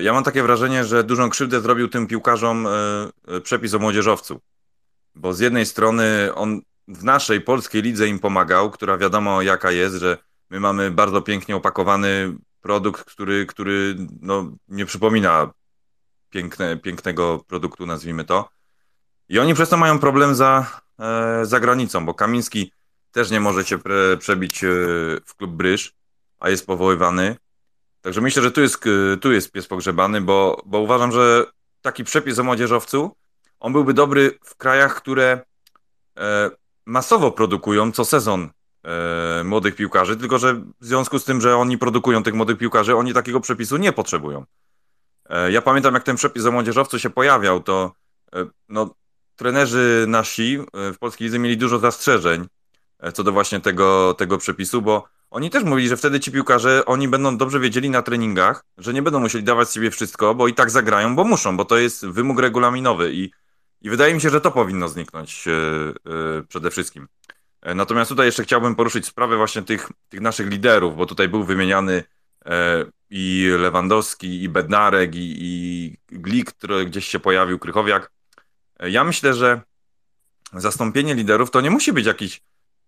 Ja 0.02 0.14
mam 0.14 0.24
takie 0.24 0.44
wrażenie, 0.44 0.86
że 0.86 1.04
dużą 1.04 1.30
krzywdę 1.30 1.62
zrobił 1.62 1.88
tym 1.88 2.08
piłkarzom 2.08 2.68
przepis 3.44 3.74
o 3.74 3.80
młodzieżowcu. 3.80 4.40
Bo 5.16 5.34
z 5.34 5.40
jednej 5.40 5.66
strony 5.66 6.30
on 6.36 6.62
w 6.88 7.04
naszej 7.04 7.42
polskiej 7.42 7.82
lidze 7.82 8.08
im 8.08 8.20
pomagał, 8.20 8.72
która 8.72 8.98
wiadomo 8.98 9.42
jaka 9.42 9.72
jest, 9.72 9.96
że 9.96 10.18
My 10.52 10.60
mamy 10.60 10.92
bardzo 10.92 11.22
pięknie 11.22 11.56
opakowany 11.56 12.36
produkt, 12.62 13.04
który, 13.04 13.46
który 13.46 13.96
no, 14.22 14.52
nie 14.68 14.86
przypomina 14.86 15.52
piękne, 16.30 16.78
pięknego 16.78 17.40
produktu, 17.48 17.86
nazwijmy 17.86 18.24
to. 18.24 18.50
I 19.30 19.40
oni 19.40 19.54
przez 19.54 19.70
to 19.70 19.78
mają 19.78 20.00
problem 20.00 20.36
za, 20.36 20.82
e, 21.00 21.46
za 21.46 21.60
granicą, 21.60 22.06
bo 22.06 22.14
Kamiński 22.14 22.72
też 23.12 23.32
nie 23.32 23.40
może 23.40 23.66
się 23.66 23.78
pre, 23.78 24.18
przebić 24.18 24.64
e, 24.64 24.68
w 25.26 25.36
klub 25.38 25.52
Bryż, 25.52 25.94
a 26.40 26.50
jest 26.50 26.68
powoływany. 26.68 27.36
Także 28.02 28.22
myślę, 28.22 28.44
że 28.44 28.52
tu 28.52 28.62
jest, 28.62 28.84
tu 29.22 29.32
jest 29.32 29.52
pies 29.52 29.68
pogrzebany, 29.68 30.22
bo, 30.22 30.62
bo 30.66 30.80
uważam, 30.80 31.12
że 31.12 31.46
taki 31.82 32.04
przepis 32.04 32.40
o 32.40 32.44
młodzieżowcu, 32.44 33.16
on 33.60 33.74
byłby 33.74 33.94
dobry 33.94 34.40
w 34.44 34.56
krajach, 34.56 34.96
które 34.96 35.42
e, 36.18 36.50
masowo 36.86 37.32
produkują 37.32 37.92
co 37.92 38.06
sezon 38.06 38.50
e, 38.84 39.44
młodych 39.44 39.76
piłkarzy, 39.76 40.18
tylko 40.18 40.40
że 40.40 40.54
w 40.54 40.86
związku 40.86 41.20
z 41.20 41.26
tym, 41.26 41.42
że 41.42 41.58
oni 41.58 41.78
produkują 41.78 42.24
tych 42.24 42.34
młodych 42.34 42.58
piłkarzy, 42.58 42.96
oni 42.96 43.14
takiego 43.14 43.40
przepisu 43.40 43.78
nie 43.78 43.92
potrzebują. 43.92 44.46
E, 45.30 45.52
ja 45.52 45.62
pamiętam, 45.62 45.94
jak 45.94 46.04
ten 46.04 46.16
przepis 46.16 46.46
o 46.46 46.52
młodzieżowcu 46.52 47.00
się 47.00 47.10
pojawiał, 47.10 47.64
to 47.64 47.92
e, 48.36 48.46
no, 48.70 48.96
trenerzy 49.36 50.06
nasi 50.08 50.60
w 50.74 50.98
polskiej 51.00 51.26
lidze 51.26 51.40
mieli 51.40 51.58
dużo 51.58 51.80
zastrzeżeń 51.80 52.48
co 53.14 53.24
do 53.24 53.32
właśnie 53.32 53.60
tego, 53.60 54.14
tego 54.14 54.38
przepisu, 54.38 54.82
bo 54.82 55.08
oni 55.32 55.50
też 55.50 55.64
mówili, 55.64 55.88
że 55.88 55.98
wtedy 55.98 56.20
ci 56.20 56.32
piłkarze, 56.32 56.86
oni 56.86 57.08
będą 57.08 57.38
dobrze 57.38 57.60
wiedzieli 57.60 57.90
na 57.90 58.02
treningach, 58.02 58.66
że 58.78 58.94
nie 58.94 59.02
będą 59.02 59.20
musieli 59.20 59.44
dawać 59.44 59.70
sobie 59.70 59.92
wszystko, 59.92 60.36
bo 60.36 60.48
i 60.48 60.54
tak 60.54 60.70
zagrają, 60.70 61.16
bo 61.16 61.24
muszą, 61.24 61.58
bo 61.58 61.66
to 61.66 61.78
jest 61.78 62.06
wymóg 62.06 62.40
regulaminowy 62.40 63.14
i, 63.14 63.32
i 63.82 63.90
wydaje 63.90 64.14
mi 64.14 64.22
się, 64.22 64.30
że 64.30 64.42
to 64.42 64.52
powinno 64.52 64.88
zniknąć 64.88 65.46
yy, 65.46 66.44
przede 66.48 66.72
wszystkim. 66.72 67.08
E, 67.62 67.76
natomiast 67.76 68.10
tutaj 68.10 68.26
jeszcze 68.26 68.44
chciałbym 68.44 68.76
poruszyć 68.76 69.06
sprawę 69.06 69.38
właśnie 69.38 69.62
tych, 69.62 69.90
tych 70.10 70.22
naszych 70.22 70.50
liderów, 70.50 70.98
bo 70.98 71.06
tutaj 71.06 71.30
był 71.30 71.44
wymieniany 71.44 72.04
e, 72.46 72.86
i 73.10 73.48
Lewandowski, 73.60 74.44
i 74.44 74.50
Bednarek, 74.50 75.16
i, 75.16 75.36
i 75.40 75.98
Glik, 76.08 76.52
który 76.52 76.86
gdzieś 76.86 77.08
się 77.08 77.20
pojawił, 77.20 77.60
Krychowiak. 77.60 78.12
E, 78.80 78.90
ja 78.90 79.04
myślę, 79.04 79.34
że 79.34 79.62
zastąpienie 80.54 81.16
liderów 81.16 81.52
to 81.52 81.62
nie 81.62 81.70
musi 81.70 81.94
być 81.94 82.06
jakiś 82.06 82.42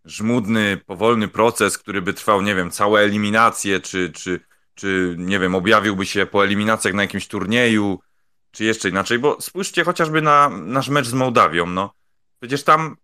żmudny, 0.05 0.81
powolny 0.85 1.27
proces, 1.27 1.77
który 1.77 2.01
by 2.01 2.13
trwał, 2.13 2.41
nie 2.41 2.55
wiem, 2.55 2.71
całe 2.71 3.01
eliminacje, 3.01 3.79
czy, 3.79 4.11
czy, 4.11 4.39
czy 4.75 5.15
nie 5.17 5.39
wiem, 5.39 5.55
objawiłby 5.55 6.05
się 6.05 6.25
po 6.25 6.45
eliminacjach 6.45 6.93
na 6.93 7.01
jakimś 7.01 7.27
turnieju, 7.27 7.99
czy 8.51 8.63
jeszcze 8.63 8.89
inaczej, 8.89 9.19
bo 9.19 9.41
spójrzcie 9.41 9.83
chociażby 9.83 10.21
na 10.21 10.49
nasz 10.49 10.89
mecz 10.89 11.07
z 11.07 11.13
Mołdawią, 11.13 11.65
no. 11.65 11.93
Przecież 12.39 12.63
tam 12.63 12.95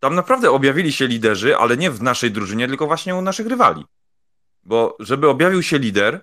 tam 0.00 0.14
naprawdę 0.14 0.50
objawili 0.50 0.92
się 0.92 1.06
liderzy, 1.06 1.56
ale 1.56 1.76
nie 1.76 1.90
w 1.90 2.02
naszej 2.02 2.30
drużynie, 2.30 2.68
tylko 2.68 2.86
właśnie 2.86 3.14
u 3.14 3.22
naszych 3.22 3.46
rywali. 3.46 3.84
Bo 4.64 4.96
żeby 5.00 5.28
objawił 5.28 5.62
się 5.62 5.78
lider, 5.78 6.20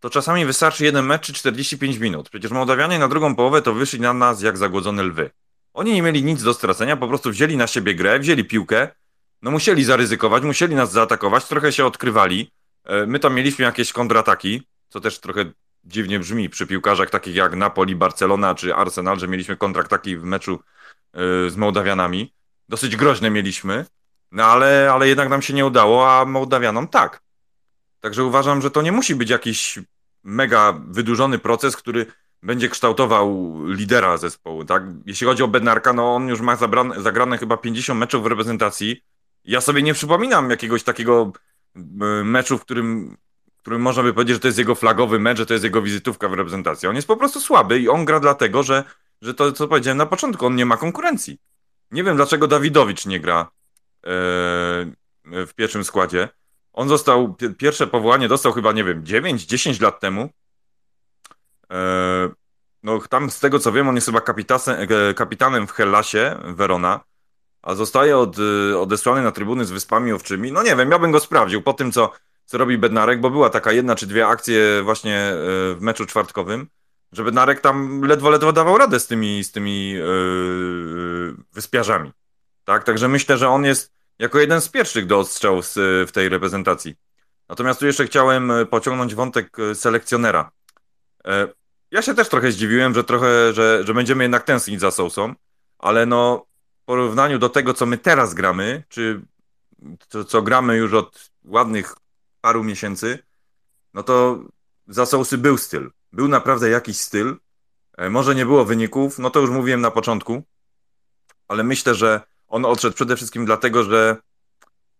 to 0.00 0.10
czasami 0.10 0.44
wystarczy 0.44 0.84
jeden 0.84 1.06
mecz 1.06 1.26
czy 1.26 1.32
45 1.32 1.98
minut. 1.98 2.30
Przecież 2.30 2.50
Mołdawianie 2.50 2.98
na 2.98 3.08
drugą 3.08 3.36
połowę 3.36 3.62
to 3.62 3.74
wyszli 3.74 4.00
na 4.00 4.12
nas 4.12 4.42
jak 4.42 4.56
zagłodzone 4.58 5.02
lwy. 5.02 5.30
Oni 5.74 5.92
nie 5.92 6.02
mieli 6.02 6.24
nic 6.24 6.42
do 6.42 6.54
stracenia, 6.54 6.96
po 6.96 7.08
prostu 7.08 7.30
wzięli 7.30 7.56
na 7.56 7.66
siebie 7.66 7.94
grę, 7.94 8.18
wzięli 8.18 8.44
piłkę, 8.44 8.88
no 9.42 9.50
musieli 9.50 9.84
zaryzykować, 9.84 10.42
musieli 10.42 10.74
nas 10.74 10.92
zaatakować, 10.92 11.44
trochę 11.44 11.72
się 11.72 11.86
odkrywali. 11.86 12.50
E, 12.84 13.06
my 13.06 13.18
tam 13.18 13.34
mieliśmy 13.34 13.64
jakieś 13.64 13.92
kontrataki, 13.92 14.62
co 14.88 15.00
też 15.00 15.18
trochę 15.18 15.44
dziwnie 15.84 16.18
brzmi 16.18 16.50
przy 16.50 16.66
piłkarzach 16.66 17.10
takich 17.10 17.34
jak 17.34 17.56
Napoli, 17.56 17.96
Barcelona 17.96 18.54
czy 18.54 18.74
Arsenal, 18.74 19.18
że 19.18 19.28
mieliśmy 19.28 19.56
kontrakt 19.56 19.90
taki 19.90 20.16
w 20.16 20.24
meczu 20.24 20.60
e, 21.12 21.50
z 21.50 21.56
Mołdawianami 21.56 22.32
dosyć 22.68 22.96
groźne 22.96 23.30
mieliśmy, 23.30 23.86
no 24.32 24.44
ale, 24.44 24.90
ale 24.92 25.08
jednak 25.08 25.28
nam 25.28 25.42
się 25.42 25.54
nie 25.54 25.66
udało, 25.66 26.12
a 26.12 26.24
Mołdawianom 26.24 26.88
tak. 26.88 27.22
Także 28.00 28.24
uważam, 28.24 28.62
że 28.62 28.70
to 28.70 28.82
nie 28.82 28.92
musi 28.92 29.14
być 29.14 29.30
jakiś 29.30 29.78
mega 30.22 30.80
wydłużony 30.88 31.38
proces, 31.38 31.76
który 31.76 32.06
będzie 32.42 32.68
kształtował 32.68 33.56
lidera 33.66 34.16
zespołu, 34.16 34.64
tak? 34.64 34.82
Jeśli 35.06 35.26
chodzi 35.26 35.42
o 35.42 35.48
Bednarka, 35.48 35.92
no 35.92 36.14
on 36.14 36.28
już 36.28 36.40
ma 36.40 36.56
zabrane, 36.56 37.02
zagrane 37.02 37.38
chyba 37.38 37.56
50 37.56 38.00
meczów 38.00 38.22
w 38.22 38.26
reprezentacji. 38.26 39.02
Ja 39.44 39.60
sobie 39.60 39.82
nie 39.82 39.94
przypominam 39.94 40.50
jakiegoś 40.50 40.82
takiego 40.82 41.32
meczu, 42.24 42.58
w 42.58 42.60
którym, 42.60 43.16
w 43.56 43.60
którym 43.60 43.82
można 43.82 44.02
by 44.02 44.14
powiedzieć, 44.14 44.34
że 44.34 44.40
to 44.40 44.48
jest 44.48 44.58
jego 44.58 44.74
flagowy 44.74 45.18
mecz, 45.18 45.38
że 45.38 45.46
to 45.46 45.54
jest 45.54 45.64
jego 45.64 45.82
wizytówka 45.82 46.28
w 46.28 46.32
reprezentacji. 46.32 46.88
On 46.88 46.96
jest 46.96 47.08
po 47.08 47.16
prostu 47.16 47.40
słaby 47.40 47.80
i 47.80 47.88
on 47.88 48.04
gra 48.04 48.20
dlatego, 48.20 48.62
że, 48.62 48.84
że 49.22 49.34
to, 49.34 49.52
co 49.52 49.68
powiedziałem 49.68 49.98
na 49.98 50.06
początku, 50.06 50.46
on 50.46 50.56
nie 50.56 50.66
ma 50.66 50.76
konkurencji. 50.76 51.38
Nie 51.90 52.04
wiem, 52.04 52.16
dlaczego 52.16 52.48
Dawidowicz 52.48 53.06
nie 53.06 53.20
gra 53.20 53.40
e, 53.40 53.48
w 55.24 55.50
pierwszym 55.56 55.84
składzie. 55.84 56.28
On 56.72 56.88
został, 56.88 57.36
pierwsze 57.58 57.86
powołanie 57.86 58.28
dostał 58.28 58.52
chyba, 58.52 58.72
nie 58.72 58.84
wiem, 58.84 59.04
9-10 59.04 59.82
lat 59.82 60.00
temu. 60.00 60.30
E, 61.72 62.28
no 62.82 63.00
tam 63.10 63.30
z 63.30 63.40
tego 63.40 63.58
co 63.58 63.72
wiem, 63.72 63.88
on 63.88 63.94
jest 63.94 64.06
chyba 64.06 64.20
e, 64.66 65.14
kapitanem 65.14 65.66
w 65.66 65.72
Hellasie, 65.72 66.36
Verona, 66.44 67.00
a 67.62 67.74
zostaje 67.74 68.18
od, 68.18 68.36
odesłany 68.78 69.22
na 69.22 69.32
trybuny 69.32 69.64
z 69.64 69.70
Wyspami 69.70 70.12
Owczymi. 70.12 70.52
No 70.52 70.62
nie 70.62 70.76
wiem, 70.76 70.90
ja 70.90 70.98
bym 70.98 71.12
go 71.12 71.20
sprawdził 71.20 71.62
po 71.62 71.72
tym, 71.72 71.92
co, 71.92 72.12
co 72.44 72.58
robi 72.58 72.78
Bednarek, 72.78 73.20
bo 73.20 73.30
była 73.30 73.50
taka 73.50 73.72
jedna 73.72 73.94
czy 73.94 74.06
dwie 74.06 74.26
akcje 74.26 74.82
właśnie 74.82 75.30
w 75.32 75.78
meczu 75.80 76.06
czwartkowym, 76.06 76.66
że 77.12 77.24
Bednarek 77.24 77.60
tam 77.60 78.02
ledwo, 78.02 78.30
ledwo 78.30 78.52
dawał 78.52 78.78
radę 78.78 79.00
z 79.00 79.06
tymi, 79.06 79.44
z 79.44 79.52
tymi 79.52 79.90
yy, 79.90 81.34
wyspiarzami. 81.52 82.12
Tak, 82.64 82.84
także 82.84 83.08
myślę, 83.08 83.38
że 83.38 83.48
on 83.48 83.64
jest 83.64 83.92
jako 84.18 84.38
jeden 84.38 84.60
z 84.60 84.68
pierwszych 84.68 85.06
do 85.06 85.18
ostrzału 85.18 85.60
w 86.06 86.10
tej 86.12 86.28
reprezentacji. 86.28 86.94
Natomiast 87.48 87.80
tu 87.80 87.86
jeszcze 87.86 88.06
chciałem 88.06 88.52
pociągnąć 88.70 89.14
wątek 89.14 89.56
selekcjonera. 89.74 90.50
Ja 91.90 92.02
się 92.02 92.14
też 92.14 92.28
trochę 92.28 92.52
zdziwiłem, 92.52 92.94
że 92.94 93.04
trochę, 93.04 93.52
że, 93.52 93.84
że 93.86 93.94
będziemy 93.94 94.24
jednak 94.24 94.42
tęsknić 94.42 94.80
za 94.80 94.90
Sousą, 94.90 95.34
ale 95.78 96.06
no 96.06 96.46
w 96.82 96.84
porównaniu 96.84 97.38
do 97.38 97.48
tego, 97.48 97.74
co 97.74 97.86
my 97.86 97.98
teraz 97.98 98.34
gramy, 98.34 98.82
czy 98.88 99.20
to, 100.08 100.24
co 100.24 100.42
gramy 100.42 100.76
już 100.76 100.92
od 100.92 101.30
ładnych 101.44 101.94
paru 102.40 102.64
miesięcy, 102.64 103.18
no 103.94 104.02
to 104.02 104.38
za 104.88 105.06
Sousy 105.06 105.38
był 105.38 105.58
styl. 105.58 105.90
Był 106.16 106.28
naprawdę 106.28 106.70
jakiś 106.70 107.00
styl. 107.00 107.36
E, 107.98 108.10
może 108.10 108.34
nie 108.34 108.46
było 108.46 108.64
wyników, 108.64 109.18
no 109.18 109.30
to 109.30 109.40
już 109.40 109.50
mówiłem 109.50 109.80
na 109.80 109.90
początku, 109.90 110.42
ale 111.48 111.64
myślę, 111.64 111.94
że 111.94 112.20
on 112.48 112.64
odszedł 112.64 112.94
przede 112.94 113.16
wszystkim 113.16 113.46
dlatego, 113.46 113.84
że 113.84 114.16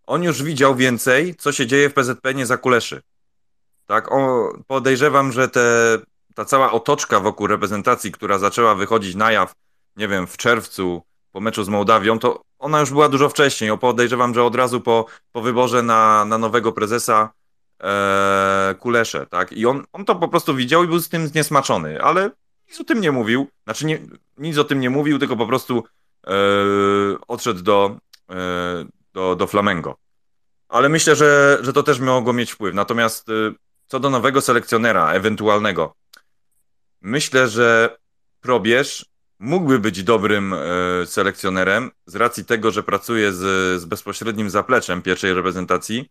on 0.06 0.22
już 0.22 0.42
widział 0.42 0.74
więcej, 0.74 1.34
co 1.34 1.52
się 1.52 1.66
dzieje 1.66 1.90
w 1.90 1.94
PZP 1.94 2.34
nie 2.34 2.46
za 2.46 2.56
kuleszy. 2.56 3.02
Tak, 3.86 4.12
o, 4.12 4.52
podejrzewam, 4.66 5.32
że 5.32 5.48
te 5.48 5.98
ta 6.34 6.44
cała 6.44 6.72
otoczka 6.72 7.20
wokół 7.20 7.46
reprezentacji, 7.46 8.12
która 8.12 8.38
zaczęła 8.38 8.74
wychodzić 8.74 9.14
na 9.14 9.32
jaw, 9.32 9.52
nie 9.96 10.08
wiem, 10.08 10.26
w 10.26 10.36
czerwcu 10.36 11.02
po 11.32 11.40
meczu 11.40 11.64
z 11.64 11.68
Mołdawią, 11.68 12.18
to 12.18 12.42
ona 12.58 12.80
już 12.80 12.90
była 12.90 13.08
dużo 13.08 13.28
wcześniej. 13.28 13.70
O, 13.70 13.78
podejrzewam, 13.78 14.34
że 14.34 14.44
od 14.44 14.54
razu 14.54 14.80
po, 14.80 15.06
po 15.32 15.40
wyborze 15.42 15.82
na, 15.82 16.24
na 16.24 16.38
nowego 16.38 16.72
prezesa 16.72 17.32
e, 17.82 18.74
Kulesze, 18.80 19.26
tak? 19.26 19.52
I 19.52 19.66
on, 19.66 19.84
on 19.92 20.04
to 20.04 20.14
po 20.14 20.28
prostu 20.28 20.54
widział 20.54 20.84
i 20.84 20.86
był 20.86 20.98
z 20.98 21.08
tym 21.08 21.28
zniesmaczony, 21.28 22.02
ale 22.02 22.30
nic 22.68 22.80
o 22.80 22.84
tym 22.84 23.00
nie 23.00 23.12
mówił. 23.12 23.46
Znaczy, 23.64 23.86
nie, 23.86 23.98
nic 24.38 24.58
o 24.58 24.64
tym 24.64 24.80
nie 24.80 24.90
mówił, 24.90 25.18
tylko 25.18 25.36
po 25.36 25.46
prostu 25.46 25.84
e, 26.26 26.32
odszedł 27.28 27.62
do, 27.62 27.96
e, 28.30 28.34
do, 29.12 29.36
do 29.36 29.46
Flamengo. 29.46 29.96
Ale 30.68 30.88
myślę, 30.88 31.16
że, 31.16 31.58
że 31.60 31.72
to 31.72 31.82
też 31.82 32.00
mogło 32.00 32.32
mieć 32.32 32.52
wpływ. 32.52 32.74
Natomiast 32.74 33.28
e, 33.28 33.32
co 33.86 34.00
do 34.00 34.10
nowego 34.10 34.40
selekcjonera, 34.40 35.12
ewentualnego, 35.12 35.94
Myślę, 37.06 37.48
że 37.48 37.96
Probierz 38.40 39.06
mógłby 39.38 39.78
być 39.78 40.02
dobrym 40.02 40.52
e, 40.52 40.58
selekcjonerem 41.06 41.90
z 42.06 42.16
racji 42.16 42.44
tego, 42.44 42.70
że 42.70 42.82
pracuje 42.82 43.32
z, 43.32 43.40
z 43.80 43.84
bezpośrednim 43.84 44.50
zapleczem 44.50 45.02
pierwszej 45.02 45.34
reprezentacji, 45.34 46.10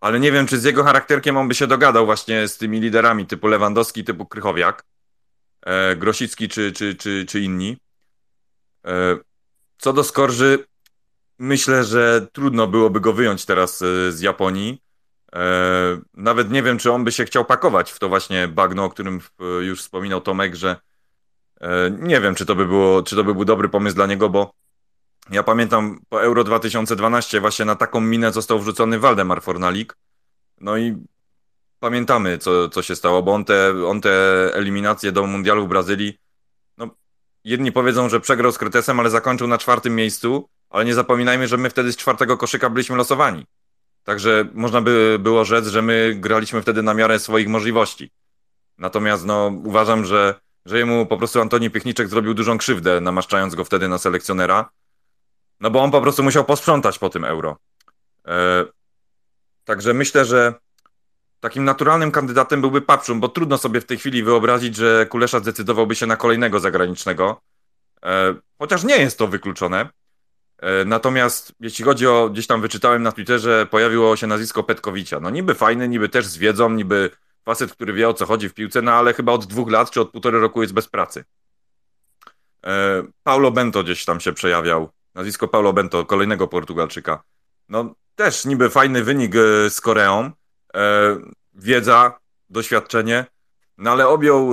ale 0.00 0.20
nie 0.20 0.32
wiem, 0.32 0.46
czy 0.46 0.58
z 0.58 0.64
jego 0.64 0.84
charakterkiem 0.84 1.36
on 1.36 1.48
by 1.48 1.54
się 1.54 1.66
dogadał 1.66 2.06
właśnie 2.06 2.48
z 2.48 2.56
tymi 2.56 2.80
liderami 2.80 3.26
typu 3.26 3.46
Lewandowski, 3.48 4.04
typu 4.04 4.26
Krychowiak, 4.26 4.84
e, 5.62 5.96
Grosicki 5.96 6.48
czy, 6.48 6.72
czy, 6.72 6.94
czy, 6.94 7.26
czy 7.28 7.40
inni. 7.40 7.76
E, 8.86 9.16
co 9.78 9.92
do 9.92 10.04
Skorży, 10.04 10.64
myślę, 11.38 11.84
że 11.84 12.26
trudno 12.32 12.66
byłoby 12.66 13.00
go 13.00 13.12
wyjąć 13.12 13.44
teraz 13.44 13.78
z 14.10 14.20
Japonii. 14.20 14.82
E, 15.34 16.00
nawet 16.14 16.50
nie 16.50 16.62
wiem, 16.62 16.78
czy 16.78 16.92
on 16.92 17.04
by 17.04 17.12
się 17.12 17.24
chciał 17.24 17.44
pakować 17.44 17.92
w 17.92 17.98
to 17.98 18.08
właśnie 18.08 18.48
bagno, 18.48 18.84
o 18.84 18.90
którym 18.90 19.20
już 19.60 19.80
wspominał 19.80 20.20
Tomek, 20.20 20.54
że 20.54 20.76
e, 21.60 21.90
nie 21.90 22.20
wiem, 22.20 22.34
czy 22.34 22.46
to 22.46 22.54
by 22.54 22.66
było, 22.66 23.02
czy 23.02 23.16
to 23.16 23.24
by 23.24 23.34
był 23.34 23.44
dobry 23.44 23.68
pomysł 23.68 23.96
dla 23.96 24.06
niego, 24.06 24.28
bo 24.28 24.52
ja 25.30 25.42
pamiętam 25.42 26.00
po 26.08 26.22
Euro 26.22 26.44
2012 26.44 27.40
właśnie 27.40 27.64
na 27.64 27.76
taką 27.76 28.00
minę 28.00 28.32
został 28.32 28.58
wrzucony 28.58 28.98
Waldemar 28.98 29.42
Fornalik. 29.42 29.96
No 30.60 30.78
i 30.78 30.96
pamiętamy, 31.80 32.38
co, 32.38 32.68
co 32.68 32.82
się 32.82 32.96
stało, 32.96 33.22
bo 33.22 33.34
on 33.34 33.44
te, 33.44 33.86
on 33.86 34.00
te 34.00 34.10
eliminacje 34.54 35.12
do 35.12 35.26
Mundialu 35.26 35.66
w 35.66 35.68
Brazylii, 35.68 36.18
no 36.78 36.90
jedni 37.44 37.72
powiedzą, 37.72 38.08
że 38.08 38.20
przegrał 38.20 38.52
z 38.52 38.58
Kretesem, 38.58 39.00
ale 39.00 39.10
zakończył 39.10 39.46
na 39.46 39.58
czwartym 39.58 39.94
miejscu, 39.94 40.48
ale 40.70 40.84
nie 40.84 40.94
zapominajmy, 40.94 41.48
że 41.48 41.56
my 41.56 41.70
wtedy 41.70 41.92
z 41.92 41.96
czwartego 41.96 42.36
koszyka 42.36 42.70
byliśmy 42.70 42.96
losowani. 42.96 43.46
Także 44.04 44.48
można 44.54 44.80
by 44.80 45.16
było 45.20 45.44
rzec, 45.44 45.66
że 45.66 45.82
my 45.82 46.14
graliśmy 46.14 46.62
wtedy 46.62 46.82
na 46.82 46.94
miarę 46.94 47.18
swoich 47.18 47.48
możliwości. 47.48 48.10
Natomiast 48.78 49.26
no, 49.26 49.52
uważam, 49.64 50.04
że, 50.04 50.34
że 50.66 50.78
jemu 50.78 51.06
po 51.06 51.18
prostu 51.18 51.40
Antoni 51.40 51.70
Piechniczek 51.70 52.08
zrobił 52.08 52.34
dużą 52.34 52.58
krzywdę, 52.58 53.00
namaszczając 53.00 53.54
go 53.54 53.64
wtedy 53.64 53.88
na 53.88 53.98
selekcjonera. 53.98 54.70
No 55.60 55.70
bo 55.70 55.82
on 55.82 55.90
po 55.90 56.00
prostu 56.00 56.22
musiał 56.22 56.44
posprzątać 56.44 56.98
po 56.98 57.10
tym 57.10 57.24
euro. 57.24 57.56
E, 58.26 58.64
także 59.64 59.94
myślę, 59.94 60.24
że 60.24 60.54
takim 61.40 61.64
naturalnym 61.64 62.10
kandydatem 62.10 62.60
byłby 62.60 62.80
Papszun, 62.80 63.20
bo 63.20 63.28
trudno 63.28 63.58
sobie 63.58 63.80
w 63.80 63.84
tej 63.84 63.98
chwili 63.98 64.22
wyobrazić, 64.22 64.76
że 64.76 65.06
Kulesza 65.06 65.40
zdecydowałby 65.40 65.94
się 65.94 66.06
na 66.06 66.16
kolejnego 66.16 66.60
zagranicznego. 66.60 67.40
E, 68.04 68.34
chociaż 68.58 68.84
nie 68.84 68.96
jest 68.96 69.18
to 69.18 69.26
wykluczone. 69.26 69.88
E, 70.58 70.84
natomiast 70.84 71.52
jeśli 71.60 71.84
chodzi 71.84 72.06
o, 72.06 72.28
gdzieś 72.30 72.46
tam 72.46 72.60
wyczytałem 72.60 73.02
na 73.02 73.12
Twitterze, 73.12 73.66
pojawiło 73.70 74.16
się 74.16 74.26
nazwisko 74.26 74.62
Petkowicia. 74.62 75.20
No 75.20 75.30
niby 75.30 75.54
fajny, 75.54 75.88
niby 75.88 76.08
też 76.08 76.26
z 76.26 76.38
wiedzą, 76.38 76.70
niby 76.70 77.10
facet, 77.44 77.72
który 77.72 77.92
wie 77.92 78.08
o 78.08 78.14
co 78.14 78.26
chodzi 78.26 78.48
w 78.48 78.54
piłce, 78.54 78.82
no 78.82 78.92
ale 78.92 79.14
chyba 79.14 79.32
od 79.32 79.46
dwóch 79.46 79.70
lat 79.70 79.90
czy 79.90 80.00
od 80.00 80.10
półtorej 80.10 80.40
roku 80.40 80.62
jest 80.62 80.74
bez 80.74 80.88
pracy. 80.88 81.24
Paulo 83.22 83.50
Bento 83.50 83.82
gdzieś 83.82 84.04
tam 84.04 84.20
się 84.20 84.32
przejawiał. 84.32 84.90
Nazwisko 85.14 85.48
Paulo 85.48 85.72
Bento, 85.72 86.06
kolejnego 86.06 86.48
Portugalczyka. 86.48 87.22
No 87.68 87.94
też 88.14 88.44
niby 88.44 88.70
fajny 88.70 89.04
wynik 89.04 89.34
e, 89.34 89.70
z 89.70 89.80
Koreą. 89.80 90.30
Wiedza, 91.54 92.18
doświadczenie, 92.50 93.24
no 93.78 93.90
ale 93.90 94.08
objął 94.08 94.52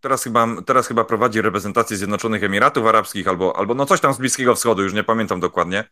teraz 0.00 0.24
chyba, 0.24 0.46
teraz 0.66 0.88
chyba 0.88 1.04
prowadzi 1.04 1.42
reprezentację 1.42 1.96
Zjednoczonych 1.96 2.44
Emiratów 2.44 2.86
Arabskich 2.86 3.28
albo, 3.28 3.56
albo 3.56 3.74
no 3.74 3.86
coś 3.86 4.00
tam 4.00 4.14
z 4.14 4.18
Bliskiego 4.18 4.54
Wschodu, 4.54 4.82
już 4.82 4.92
nie 4.92 5.04
pamiętam 5.04 5.40
dokładnie. 5.40 5.84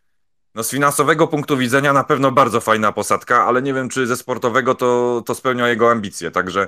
No 0.55 0.63
z 0.63 0.69
finansowego 0.69 1.27
punktu 1.27 1.57
widzenia 1.57 1.93
na 1.93 2.03
pewno 2.03 2.31
bardzo 2.31 2.61
fajna 2.61 2.91
posadka, 2.91 3.45
ale 3.45 3.61
nie 3.61 3.73
wiem, 3.73 3.89
czy 3.89 4.07
ze 4.07 4.17
sportowego 4.17 4.75
to, 4.75 5.23
to 5.25 5.35
spełnia 5.35 5.67
jego 5.67 5.91
ambicje, 5.91 6.31
także, 6.31 6.67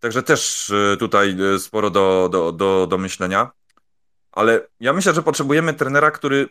także 0.00 0.22
też 0.22 0.72
tutaj 0.98 1.36
sporo 1.58 1.90
do, 1.90 2.28
do, 2.32 2.52
do, 2.52 2.86
do 2.86 2.98
myślenia. 2.98 3.50
Ale 4.38 4.68
ja 4.80 4.92
myślę, 4.92 5.14
że 5.14 5.22
potrzebujemy 5.22 5.74
trenera, 5.74 6.10
który 6.10 6.48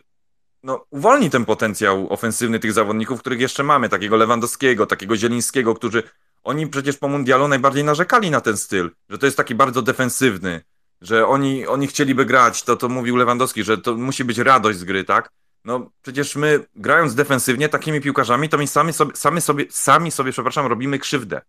no, 0.62 0.84
uwolni 0.90 1.30
ten 1.30 1.44
potencjał 1.44 2.12
ofensywny 2.12 2.58
tych 2.58 2.72
zawodników, 2.72 3.20
których 3.20 3.40
jeszcze 3.40 3.62
mamy, 3.62 3.88
takiego 3.88 4.16
Lewandowskiego, 4.16 4.86
takiego 4.86 5.16
Zielińskiego, 5.16 5.74
którzy 5.74 6.02
oni 6.44 6.66
przecież 6.66 6.96
po 6.96 7.08
mundialu 7.08 7.48
najbardziej 7.48 7.84
narzekali 7.84 8.30
na 8.30 8.40
ten 8.40 8.56
styl, 8.56 8.90
że 9.08 9.18
to 9.18 9.26
jest 9.26 9.36
taki 9.36 9.54
bardzo 9.54 9.82
defensywny, 9.82 10.60
że 11.00 11.26
oni, 11.26 11.66
oni 11.66 11.86
chcieliby 11.86 12.24
grać, 12.24 12.62
to, 12.62 12.76
to 12.76 12.88
mówił 12.88 13.16
Lewandowski, 13.16 13.64
że 13.64 13.78
to 13.78 13.94
musi 13.94 14.24
być 14.24 14.38
radość 14.38 14.78
z 14.78 14.84
gry, 14.84 15.04
tak? 15.04 15.30
No 15.64 15.90
przecież 16.02 16.36
my 16.36 16.64
grając 16.76 17.14
defensywnie 17.14 17.68
takimi 17.68 18.00
piłkarzami, 18.00 18.48
to 18.48 18.58
my 18.58 18.66
sami 18.66 18.92
sobie, 18.92 19.16
sami 19.16 19.40
sobie, 19.40 19.64
sami 19.70 20.10
sobie, 20.10 20.32
przepraszam, 20.32 20.66
robimy 20.66 20.98
krzywdę, 20.98 21.40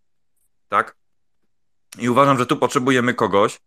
tak? 0.70 0.96
I 1.98 2.10
uważam, 2.10 2.38
że 2.38 2.46
tu 2.46 2.58
potrzebujemy 2.58 3.14
kogoś, 3.14 3.60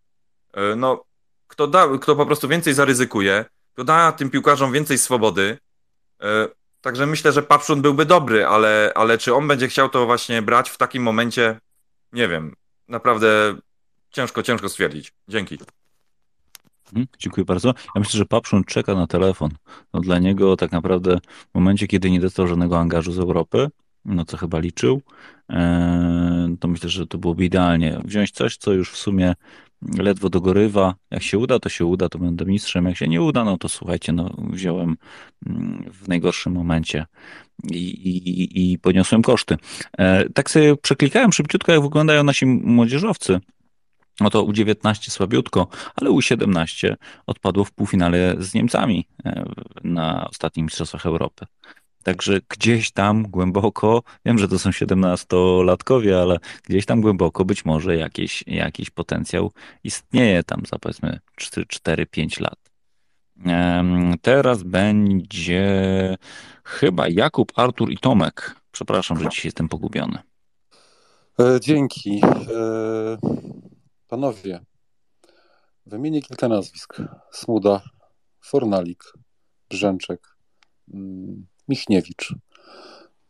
e, 0.55 0.77
no, 0.77 1.05
kto, 1.53 1.67
da, 1.67 1.89
kto 2.01 2.17
po 2.17 2.27
prostu 2.27 2.49
więcej 2.49 2.75
zaryzykuje, 2.75 3.45
kto 3.73 3.85
da 3.85 4.13
tym 4.13 4.31
piłkarzom 4.31 4.73
więcej 4.73 4.99
swobody, 4.99 5.59
e, 6.23 6.49
Także 6.83 7.07
myślę, 7.07 7.33
że 7.33 7.43
Papszun 7.43 7.83
byłby 7.83 8.07
dobry, 8.07 8.47
ale, 8.47 8.93
ale 8.95 9.19
czy 9.19 9.35
on 9.35 9.49
będzie 9.49 9.69
chciał 9.69 9.89
to 9.89 10.07
właśnie 10.07 10.43
brać 10.43 10.71
w 10.71 10.79
takim 10.79 11.03
momencie, 11.03 11.61
nie 12.13 12.29
wiem. 12.29 12.55
Naprawdę 12.89 13.57
ciężko, 14.11 14.43
ciężko 14.43 14.69
stwierdzić. 14.69 15.13
Dzięki. 15.29 15.59
Mhm, 16.87 17.07
dziękuję 17.19 17.45
bardzo. 17.45 17.69
Ja 17.69 17.99
myślę, 17.99 18.19
że 18.19 18.27
Papszun 18.27 18.65
czeka 18.65 18.95
na 18.95 19.07
telefon. 19.07 19.51
No 19.93 20.01
dla 20.01 20.19
niego 20.19 20.57
tak 20.57 20.73
naprawdę 20.73 21.19
w 21.51 21.55
momencie, 21.55 21.87
kiedy 21.87 22.11
nie 22.11 22.21
dostał 22.21 22.47
żadnego 22.47 22.79
angażu 22.79 23.13
z 23.13 23.19
Europy, 23.19 23.69
no 24.05 24.25
co 24.25 24.37
chyba 24.37 24.59
liczył, 24.59 25.03
e, 25.51 26.57
to 26.61 26.69
myślę, 26.69 26.89
że 26.89 27.07
to 27.07 27.19
byłoby 27.19 27.45
idealnie. 27.45 28.01
Wziąć 28.05 28.31
coś, 28.31 28.57
co 28.57 28.73
już 28.73 28.91
w 28.91 28.97
sumie 28.97 29.35
ledwo 29.99 30.29
dogorywa. 30.29 30.95
Jak 31.11 31.23
się 31.23 31.39
uda, 31.39 31.59
to 31.59 31.69
się 31.69 31.87
uda, 31.87 32.09
to 32.09 32.19
będę 32.19 32.45
mistrzem. 32.45 32.85
Jak 32.85 32.97
się 32.97 33.09
nie 33.09 33.23
uda, 33.23 33.45
no 33.45 33.59
to 33.59 33.69
słuchajcie, 33.69 34.13
no 34.13 34.31
wziąłem 34.39 34.97
mm, 35.47 35.91
w 35.93 36.09
najgorszym 36.09 36.53
momencie. 36.53 37.07
i, 37.71 37.77
i, 37.77 38.73
i 38.73 38.79
koszty. 39.23 39.57
E, 39.99 40.29
tak 40.31 40.51
sobie 40.51 40.77
przeklikałem 40.77 41.33
szybciutko, 41.33 41.73
jak 41.73 41.83
wyglądają 41.83 42.25
nasi 42.25 42.47
młodzieżowcy. 42.47 43.41
No 44.21 44.31
to 44.31 44.45
U19 44.45 45.11
słabiutko, 45.11 45.69
ale 45.97 46.11
U17 46.11 46.95
odpadło 47.27 47.65
w 47.65 47.73
półfinale 47.73 48.37
z 48.39 48.55
Niemcami 48.55 49.09
e, 49.25 49.45
na 49.85 50.29
ostatnich 50.29 50.65
Mistrzostwach 50.65 51.07
Europy. 51.07 51.47
Także 52.03 52.41
gdzieś 52.49 52.91
tam 52.91 53.23
głęboko, 53.23 54.03
wiem, 54.25 54.39
że 54.39 54.49
to 54.49 54.59
są 54.59 54.71
17-latkowie, 54.71 56.15
ale 56.23 56.39
gdzieś 56.65 56.87
tam 56.87 57.01
głęboko 57.01 57.45
być 57.45 57.65
może 57.65 57.97
jakiś, 57.97 58.45
jakiś 58.47 58.91
potencjał 58.91 59.53
istnieje 59.85 60.43
tam 60.43 60.63
za 60.67 60.79
powiedzmy 60.79 61.19
4-5 61.41 62.41
lat. 62.41 62.73
Teraz 64.23 64.63
będzie 64.63 66.17
chyba 66.65 67.09
Jakub, 67.09 67.53
Artur 67.57 67.91
i 67.91 67.99
Tomek. 67.99 68.57
Przepraszam, 68.73 69.19
że 69.19 69.29
dzisiaj 69.29 69.45
jestem 69.45 69.69
pogubiony. 69.69 70.19
E, 71.41 71.61
dzięki. 71.61 72.21
E, 72.25 73.19
panowie, 74.09 74.61
wymienię 75.87 76.23
kilka 76.23 76.49
nazwisk. 76.49 76.97
Smuda, 77.31 77.83
Fornalik, 78.41 79.05
Brzęczek, 79.71 80.37
mm, 80.95 81.47
Michniewicz. 81.73 82.35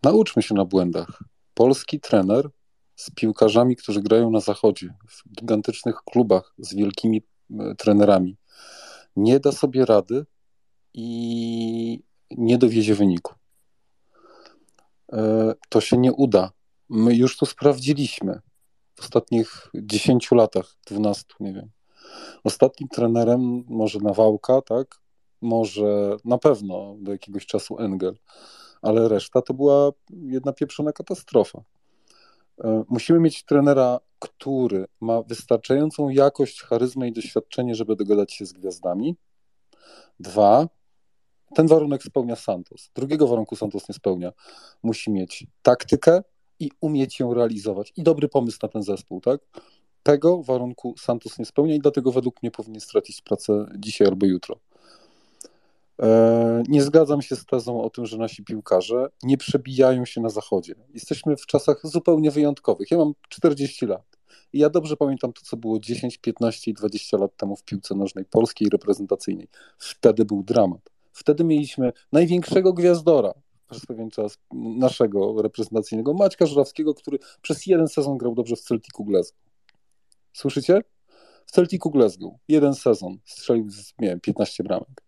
Nauczmy 0.03 0.43
się 0.43 0.55
na 0.55 0.65
błędach. 0.65 1.23
Polski 1.55 2.01
trener 2.01 2.51
z 2.97 3.11
piłkarzami, 3.11 3.77
którzy 3.77 4.03
grają 4.03 4.31
na 4.31 4.41
zachodzie, 4.41 4.95
w 5.09 5.23
gigantycznych 5.39 5.97
klubach 6.05 6.55
z 6.59 6.75
wielkimi 6.75 7.23
e, 7.51 7.75
trenerami, 7.75 8.37
nie 9.17 9.41
da 9.41 9.53
sobie 9.53 9.85
rady 9.85 10.27
i 10.95 12.03
nie 12.31 12.59
dowiezie 12.59 12.95
wyniku. 12.95 13.35
E, 15.13 15.53
to 15.69 15.81
się 15.81 15.99
nie 15.99 16.13
uda. 16.13 16.51
My 16.89 17.15
już 17.15 17.37
to 17.37 17.47
sprawdziliśmy 17.47 18.41
w 18.95 19.01
ostatnich 19.01 19.69
10 19.75 20.33
latach, 20.33 20.77
12, 20.87 21.25
nie 21.41 21.53
wiem. 21.53 21.71
Ostatnim 22.45 22.89
trenerem 22.89 23.65
może 23.69 23.99
Nawałka, 23.99 24.63
tak? 24.63 25.02
Może 25.43 26.17
na 26.25 26.39
pewno 26.39 26.97
do 26.99 27.13
jakiegoś 27.13 27.47
czasu 27.47 27.79
Engel, 27.79 28.17
ale 28.83 29.09
reszta 29.09 29.43
to 29.43 29.55
była 29.55 29.91
jedna 30.11 30.53
pieprzona 30.53 30.93
katastrofa. 30.93 31.63
E, 32.65 32.85
musimy 32.89 33.21
mieć 33.21 33.45
trenera, 33.45 34.01
który 34.19 34.87
ma 35.01 35.23
wystarczającą 35.23 36.09
jakość, 36.09 36.63
charyzmę 36.63 37.09
i 37.09 37.13
doświadczenie, 37.13 37.75
żeby 37.75 37.97
dogadać 37.97 38.33
się 38.33 38.47
z 38.47 38.53
gwiazdami. 38.53 39.17
Dwa, 40.21 40.69
ten 41.55 41.67
warunek 41.67 42.03
spełnia 42.03 42.37
Santos. 42.37 42.91
Drugiego 42.95 43.27
warunku 43.27 43.57
Santos 43.57 43.89
nie 43.89 43.95
spełnia. 43.95 44.33
Musi 44.83 45.11
mieć 45.11 45.47
taktykę 45.63 46.23
i 46.61 46.71
umieć 46.81 47.21
ją 47.21 47.35
realizować. 47.35 47.93
I 47.97 48.03
dobry 48.03 48.29
pomysł 48.29 48.59
na 48.63 48.69
ten 48.69 48.83
zespół, 48.83 49.21
tak? 49.21 49.41
Tego 50.03 50.43
warunku 50.43 50.95
Santos 50.99 51.39
nie 51.39 51.45
spełnia 51.45 51.75
i 51.75 51.79
dlatego 51.79 52.13
według 52.13 52.43
mnie 52.43 52.51
powinien 52.51 52.81
stracić 52.81 53.23
pracę 53.23 53.67
dzisiaj 53.79 54.09
albo 54.09 54.27
jutro. 54.27 54.57
E, 56.03 56.63
nie 56.69 56.83
zgadzam 56.83 57.23
się 57.23 57.37
z 57.37 57.47
tezą 57.47 57.83
o 57.83 57.91
tym, 57.91 58.07
że 58.07 58.19
nasi 58.19 58.45
piłkarze 58.45 59.09
nie 59.23 59.37
przebijają 59.37 60.05
się 60.05 60.21
na 60.21 60.29
zachodzie. 60.29 60.75
Jesteśmy 60.95 61.37
w 61.37 61.47
czasach 61.47 61.81
zupełnie 61.85 62.31
wyjątkowych. 62.31 62.91
Ja 62.91 62.99
mam 62.99 63.13
40 63.29 63.87
lat 63.87 64.19
i 64.53 64.59
ja 64.59 64.71
dobrze 64.71 64.97
pamiętam 64.97 65.33
to, 65.33 65.41
co 65.45 65.57
było 65.57 65.81
10, 65.81 66.19
15 66.19 66.71
i 66.71 66.75
20 66.75 67.17
lat 67.17 67.37
temu 67.37 67.57
w 67.57 67.65
piłce 67.65 67.95
nożnej 67.95 68.25
polskiej 68.25 68.69
reprezentacyjnej. 68.69 69.49
Wtedy 69.79 70.25
był 70.25 70.43
dramat. 70.43 70.81
Wtedy 71.13 71.45
mieliśmy 71.45 71.93
największego 72.13 72.73
gwiazdora 72.73 73.33
przez 73.71 73.87
pewien 73.87 74.11
czas 74.11 74.39
naszego 74.79 75.43
reprezentacyjnego, 75.43 76.15
Maćka 76.15 76.47
Żurawskiego, 76.47 76.95
który 76.95 77.19
przez 77.43 77.67
jeden 77.67 77.89
sezon 77.89 78.19
grał 78.19 78.35
dobrze 78.35 78.57
w 78.57 78.61
Celticu 78.61 79.05
Glasgow. 79.05 79.43
Słyszycie? 80.33 80.81
W 81.47 81.51
Celticu 81.51 81.91
Glasgow. 81.91 82.33
Jeden 82.49 82.75
sezon. 82.75 83.19
Strzelił, 83.25 83.67
nie 83.99 84.09
wiem, 84.09 84.21
15 84.21 84.65
bramek. 84.65 85.02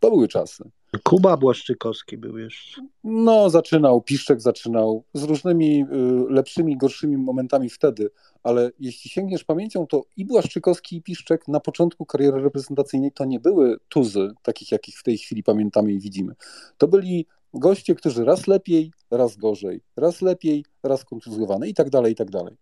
To 0.00 0.10
były 0.10 0.28
czasy. 0.28 0.70
Kuba 1.02 1.36
Błaszczykowski 1.36 2.18
był 2.18 2.38
jeszcze. 2.38 2.82
No, 3.04 3.50
zaczynał, 3.50 4.02
Piszczek 4.02 4.40
zaczynał 4.40 5.04
z 5.14 5.22
różnymi 5.22 5.82
y, 5.82 5.86
lepszymi, 6.32 6.76
gorszymi 6.76 7.16
momentami 7.16 7.70
wtedy, 7.70 8.10
ale 8.42 8.70
jeśli 8.80 9.10
sięgniesz 9.10 9.44
pamięcią, 9.44 9.86
to 9.86 10.04
i 10.16 10.24
Błaszczykowski, 10.24 10.96
i 10.96 11.02
Piszczek 11.02 11.48
na 11.48 11.60
początku 11.60 12.06
kariery 12.06 12.42
reprezentacyjnej 12.42 13.12
to 13.12 13.24
nie 13.24 13.40
były 13.40 13.76
tuzy, 13.88 14.30
takich 14.42 14.72
jakich 14.72 14.98
w 14.98 15.02
tej 15.02 15.18
chwili 15.18 15.42
pamiętamy 15.42 15.92
i 15.92 16.00
widzimy. 16.00 16.34
To 16.78 16.88
byli 16.88 17.26
goście, 17.54 17.94
którzy 17.94 18.24
raz 18.24 18.46
lepiej, 18.46 18.92
raz 19.10 19.36
gorzej, 19.36 19.80
raz 19.96 20.22
lepiej, 20.22 20.64
raz 20.82 21.04
kontuzjowany 21.04 21.68
i 21.68 21.74
tak 21.74 21.90
dalej, 21.90 22.12
i 22.12 22.16
tak 22.16 22.30
dalej. 22.30 22.56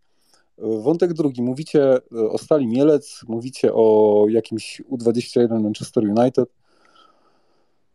Wątek 0.58 1.12
drugi. 1.12 1.42
Mówicie 1.42 1.98
o 2.30 2.38
Stali 2.38 2.66
Mielec, 2.66 3.20
mówicie 3.28 3.74
o 3.74 4.26
jakimś 4.28 4.82
U21 4.90 5.62
Manchester 5.62 6.04
United. 6.04 6.48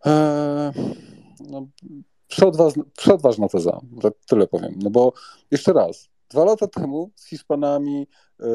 Eee, 0.05 0.71
no, 1.49 1.67
przeodważna, 2.27 2.83
przeodważna 2.97 3.47
teza, 3.47 3.79
tyle 4.27 4.47
powiem. 4.47 4.79
No 4.83 4.89
bo 4.89 5.13
jeszcze 5.51 5.73
raz, 5.73 6.09
dwa 6.29 6.45
lata 6.45 6.67
temu 6.67 7.11
z 7.15 7.25
Hiszpanami, 7.25 8.07
e, 8.39 8.45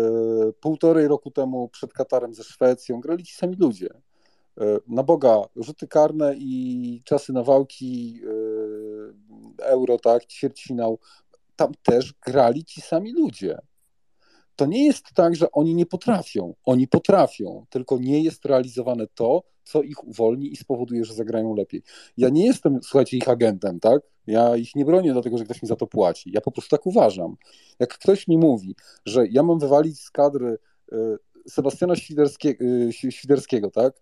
półtorej 0.60 1.08
roku 1.08 1.30
temu 1.30 1.68
przed 1.68 1.92
Katarem 1.92 2.34
ze 2.34 2.44
Szwecją 2.44 3.00
grali 3.00 3.24
ci 3.24 3.34
sami 3.34 3.56
ludzie. 3.56 3.88
E, 4.60 4.78
na 4.88 5.02
Boga, 5.02 5.42
rzuty 5.56 5.88
karne 5.88 6.34
i 6.36 7.02
czasy 7.04 7.32
nawałki, 7.32 8.20
e, 9.60 9.64
euro, 9.64 9.98
tak, 9.98 10.26
ćwierćfinał, 10.26 10.98
tam 11.56 11.72
też 11.82 12.14
grali 12.26 12.64
ci 12.64 12.80
sami 12.80 13.12
ludzie. 13.12 13.58
To 14.56 14.66
nie 14.66 14.86
jest 14.86 15.04
tak, 15.14 15.36
że 15.36 15.50
oni 15.52 15.74
nie 15.74 15.86
potrafią. 15.86 16.54
Oni 16.64 16.88
potrafią, 16.88 17.66
tylko 17.70 17.98
nie 17.98 18.22
jest 18.22 18.44
realizowane 18.44 19.06
to, 19.14 19.42
co 19.66 19.82
ich 19.82 20.04
uwolni 20.04 20.52
i 20.52 20.56
spowoduje, 20.56 21.04
że 21.04 21.14
zagrają 21.14 21.54
lepiej. 21.54 21.82
Ja 22.16 22.28
nie 22.28 22.46
jestem, 22.46 22.78
słuchajcie, 22.82 23.16
ich 23.16 23.28
agentem, 23.28 23.80
tak? 23.80 24.02
Ja 24.26 24.56
ich 24.56 24.74
nie 24.74 24.84
bronię 24.84 25.12
dlatego, 25.12 25.38
że 25.38 25.44
ktoś 25.44 25.62
mi 25.62 25.68
za 25.68 25.76
to 25.76 25.86
płaci. 25.86 26.30
Ja 26.32 26.40
po 26.40 26.50
prostu 26.50 26.76
tak 26.76 26.86
uważam. 26.86 27.36
Jak 27.78 27.94
ktoś 27.94 28.28
mi 28.28 28.38
mówi, 28.38 28.76
że 29.06 29.26
ja 29.26 29.42
mam 29.42 29.58
wywalić 29.58 30.00
z 30.00 30.10
kadry 30.10 30.58
y, 30.92 30.96
Sebastiana 31.48 31.96
Świderskiego, 31.96 32.64
y, 32.64 32.92
Świderskiego 32.92 33.70
tak? 33.70 33.94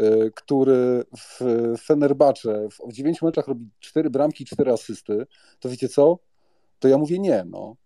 Y, 0.00 0.32
który 0.34 1.04
w 1.16 1.40
Fenerbacze 1.80 2.68
w 2.88 2.92
9 2.92 3.22
meczach 3.22 3.48
robi 3.48 3.70
4 3.80 4.10
bramki 4.10 4.42
i 4.42 4.46
4 4.46 4.72
asysty, 4.72 5.26
to 5.60 5.68
wiecie 5.68 5.88
co? 5.88 6.18
To 6.78 6.88
ja 6.88 6.98
mówię 6.98 7.18
nie, 7.18 7.44
no. 7.46 7.76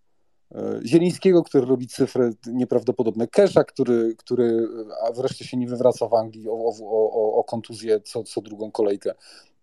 E, 0.55 0.79
Zielińskiego, 0.85 1.43
który 1.43 1.65
robi 1.65 1.87
cyfry 1.87 2.33
nieprawdopodobne, 2.47 3.27
Kesha, 3.27 3.63
który, 3.63 4.15
który 4.15 4.67
a 5.07 5.11
wreszcie 5.11 5.45
się 5.45 5.57
nie 5.57 5.67
wywraca 5.67 6.07
w 6.07 6.13
Anglii 6.13 6.49
o, 6.49 6.53
o, 6.53 6.73
o, 7.11 7.33
o 7.33 7.43
kontuzję 7.43 8.01
co, 8.01 8.23
co 8.23 8.41
drugą 8.41 8.71
kolejkę. 8.71 9.13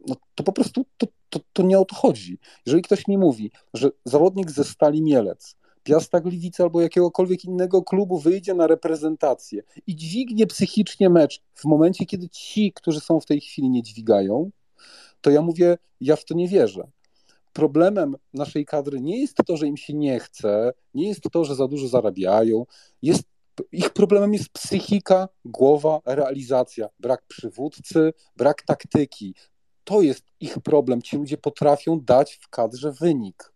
No, 0.09 0.17
to 0.35 0.45
po 0.45 0.53
prostu 0.53 0.85
to, 0.99 1.07
to, 1.31 1.41
to 1.53 1.63
nie 1.63 1.79
o 1.79 1.85
to 1.85 1.95
chodzi. 1.95 2.39
Jeżeli 2.67 2.83
ktoś 2.83 3.09
mi 3.09 3.19
mówi, 3.19 3.51
że 3.75 3.91
zawodnik 4.05 4.51
ze 4.51 4.65
Stali 4.65 5.03
Mielec, 5.03 5.57
Piasta 5.83 6.21
Gliwice 6.21 6.63
albo 6.63 6.81
jakiegokolwiek 6.81 7.45
innego 7.45 7.83
klubu 7.83 8.19
wyjdzie 8.19 8.55
na 8.55 8.67
reprezentację 8.67 9.63
i 9.87 9.97
dźwignie 9.97 10.47
psychicznie 10.47 11.11
mecz 11.11 11.43
w 11.55 11.65
momencie, 11.65 12.07
kiedy 12.07 12.29
ci, 12.29 12.73
którzy 12.73 13.01
są 13.01 13.21
w 13.21 13.27
tej 13.27 13.41
chwili 13.41 13.71
nie 13.71 13.83
dźwigają, 13.83 14.51
to 15.21 15.31
ja 15.31 15.43
mówię, 15.43 15.79
ja 16.01 16.17
w 16.17 16.25
to 16.25 16.35
nie 16.35 16.49
wierzę 16.49 16.89
problemem 17.55 18.17
naszej 18.33 18.65
kadry 18.65 19.01
nie 19.01 19.21
jest 19.21 19.37
to, 19.47 19.57
że 19.57 19.67
im 19.67 19.77
się 19.77 19.95
nie 19.95 20.21
chce, 20.21 20.73
nie 20.95 21.09
jest 21.09 21.21
to, 21.33 21.45
że 21.45 21.55
za 21.55 21.69
dużo 21.69 21.89
zarabiają, 21.89 22.67
jest, 23.03 23.23
ich 23.73 23.91
problemem 23.91 24.33
jest 24.33 24.49
psychika, 24.49 25.29
głowa, 25.45 26.01
realizacja, 26.07 26.89
brak 27.01 27.23
przywódcy, 27.29 28.13
brak 28.37 28.63
taktyki. 28.63 29.35
To 29.85 30.03
jest 30.03 30.25
ich 30.41 30.59
problem. 30.59 31.03
Ci 31.03 31.17
ludzie 31.17 31.37
potrafią 31.37 32.01
dać 32.01 32.39
w 32.43 32.49
kadrze 32.49 32.93
wynik. 32.93 33.53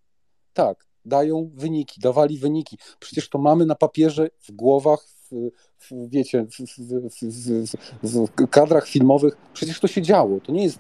Tak, 0.53 0.87
dają 1.05 1.51
wyniki, 1.55 2.01
dawali 2.01 2.39
wyniki. 2.39 2.79
Przecież 3.01 3.29
to 3.29 3.39
mamy 3.39 3.66
na 3.66 3.75
papierze, 3.75 4.29
w 4.41 4.53
głowach, 4.53 5.18
w, 5.79 6.09
wiecie, 6.09 6.47
w, 8.03 8.49
kadrach 8.51 8.89
filmowych. 8.89 9.37
Przecież 9.53 9.81
to 9.81 9.89
się 9.89 10.03
działo. 10.03 10.41
To 10.41 10.53
nie 10.53 10.63
jest. 10.63 10.79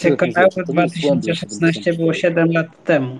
Tylko 0.00 0.26
Euro 0.26 0.64
2016 0.66 1.92
było 1.92 2.14
7 2.14 2.52
lat 2.52 2.84
temu. 2.84 3.18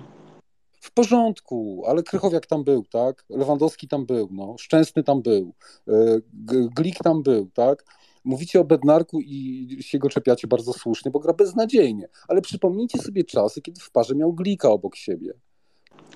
W 0.81 0.91
porządku, 0.91 1.83
ale 1.87 2.03
Krychowiak 2.03 2.45
tam 2.45 2.63
był, 2.63 2.85
tak? 2.85 3.25
Lewandowski 3.29 3.87
tam 3.87 4.05
był, 4.05 4.29
no. 4.31 4.55
Szczęsny 4.59 5.03
tam 5.03 5.21
był, 5.21 5.53
e, 5.87 5.93
Glik 6.75 6.97
tam 7.03 7.23
był, 7.23 7.49
tak? 7.53 7.83
Mówicie 8.23 8.59
o 8.59 8.63
Bednarku 8.63 9.21
i 9.21 9.77
się 9.81 9.99
go 9.99 10.09
czepiacie 10.09 10.47
bardzo 10.47 10.73
słusznie, 10.73 11.11
bo 11.11 11.19
gra 11.19 11.33
beznadziejnie. 11.33 12.07
Ale 12.27 12.41
przypomnijcie 12.41 12.99
sobie 12.99 13.23
czasy, 13.23 13.61
kiedy 13.61 13.81
w 13.81 13.91
parze 13.91 14.15
miał 14.15 14.33
Glika 14.33 14.69
obok 14.69 14.95
siebie. 14.95 15.33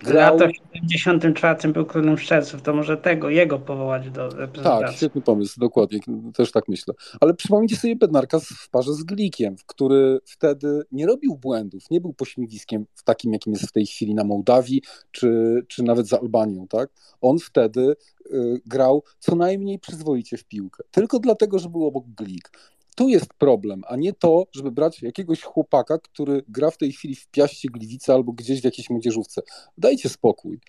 Grał... 0.03 0.38
Lata 0.38 0.47
w 0.47 0.93
74 0.93 1.73
był 1.73 1.85
królem 1.85 2.17
szczelców, 2.17 2.61
to 2.61 2.73
może 2.73 2.97
tego, 2.97 3.30
jego 3.30 3.59
powołać 3.59 4.09
do 4.09 4.30
Tak, 4.30 4.39
reprezentacji. 4.39 4.97
świetny 4.97 5.22
pomysł, 5.22 5.59
dokładnie, 5.59 5.99
też 6.34 6.51
tak 6.51 6.67
myślę. 6.67 6.93
Ale 7.22 7.34
przypomnijcie 7.34 7.76
sobie 7.76 7.95
Bednarka 7.95 8.39
w 8.39 8.69
parze 8.72 8.93
z 8.93 9.03
Glikiem, 9.03 9.55
który 9.65 10.19
wtedy 10.26 10.81
nie 10.91 11.05
robił 11.05 11.35
błędów, 11.35 11.84
nie 11.91 12.01
był 12.01 12.13
pośmiewiskiem 12.13 12.85
w 12.95 13.03
takim, 13.03 13.34
jakim 13.34 13.53
jest 13.53 13.69
w 13.69 13.72
tej 13.72 13.85
chwili 13.85 14.15
na 14.15 14.23
Mołdawii, 14.23 14.81
czy, 15.11 15.61
czy 15.67 15.84
nawet 15.84 16.07
za 16.07 16.19
Albanią, 16.19 16.67
tak? 16.67 16.89
On 17.22 17.39
wtedy 17.39 17.95
y, 18.31 18.61
grał 18.65 19.03
co 19.19 19.35
najmniej 19.35 19.80
przyzwoicie 19.80 20.38
w 20.38 20.43
piłkę, 20.43 20.84
tylko 20.91 21.19
dlatego, 21.19 21.59
że 21.59 21.69
był 21.69 21.85
obok 21.85 22.05
Glik. 22.17 22.51
Tu 22.95 23.09
jest 23.09 23.34
problem, 23.34 23.81
a 23.88 23.95
nie 23.95 24.13
to, 24.13 24.43
żeby 24.51 24.72
brać 24.72 25.01
jakiegoś 25.01 25.41
chłopaka, 25.41 25.99
który 25.99 26.43
gra 26.47 26.72
w 26.72 26.77
tej 26.77 26.91
chwili 26.91 27.15
w 27.15 27.27
Piaście 27.27 27.69
Gliwice 27.69 28.13
albo 28.13 28.31
gdzieś 28.31 28.61
w 28.61 28.63
jakiejś 28.63 28.89
młodzieżówce. 28.89 29.41
Dajcie 29.77 30.09
spokój. 30.09 30.59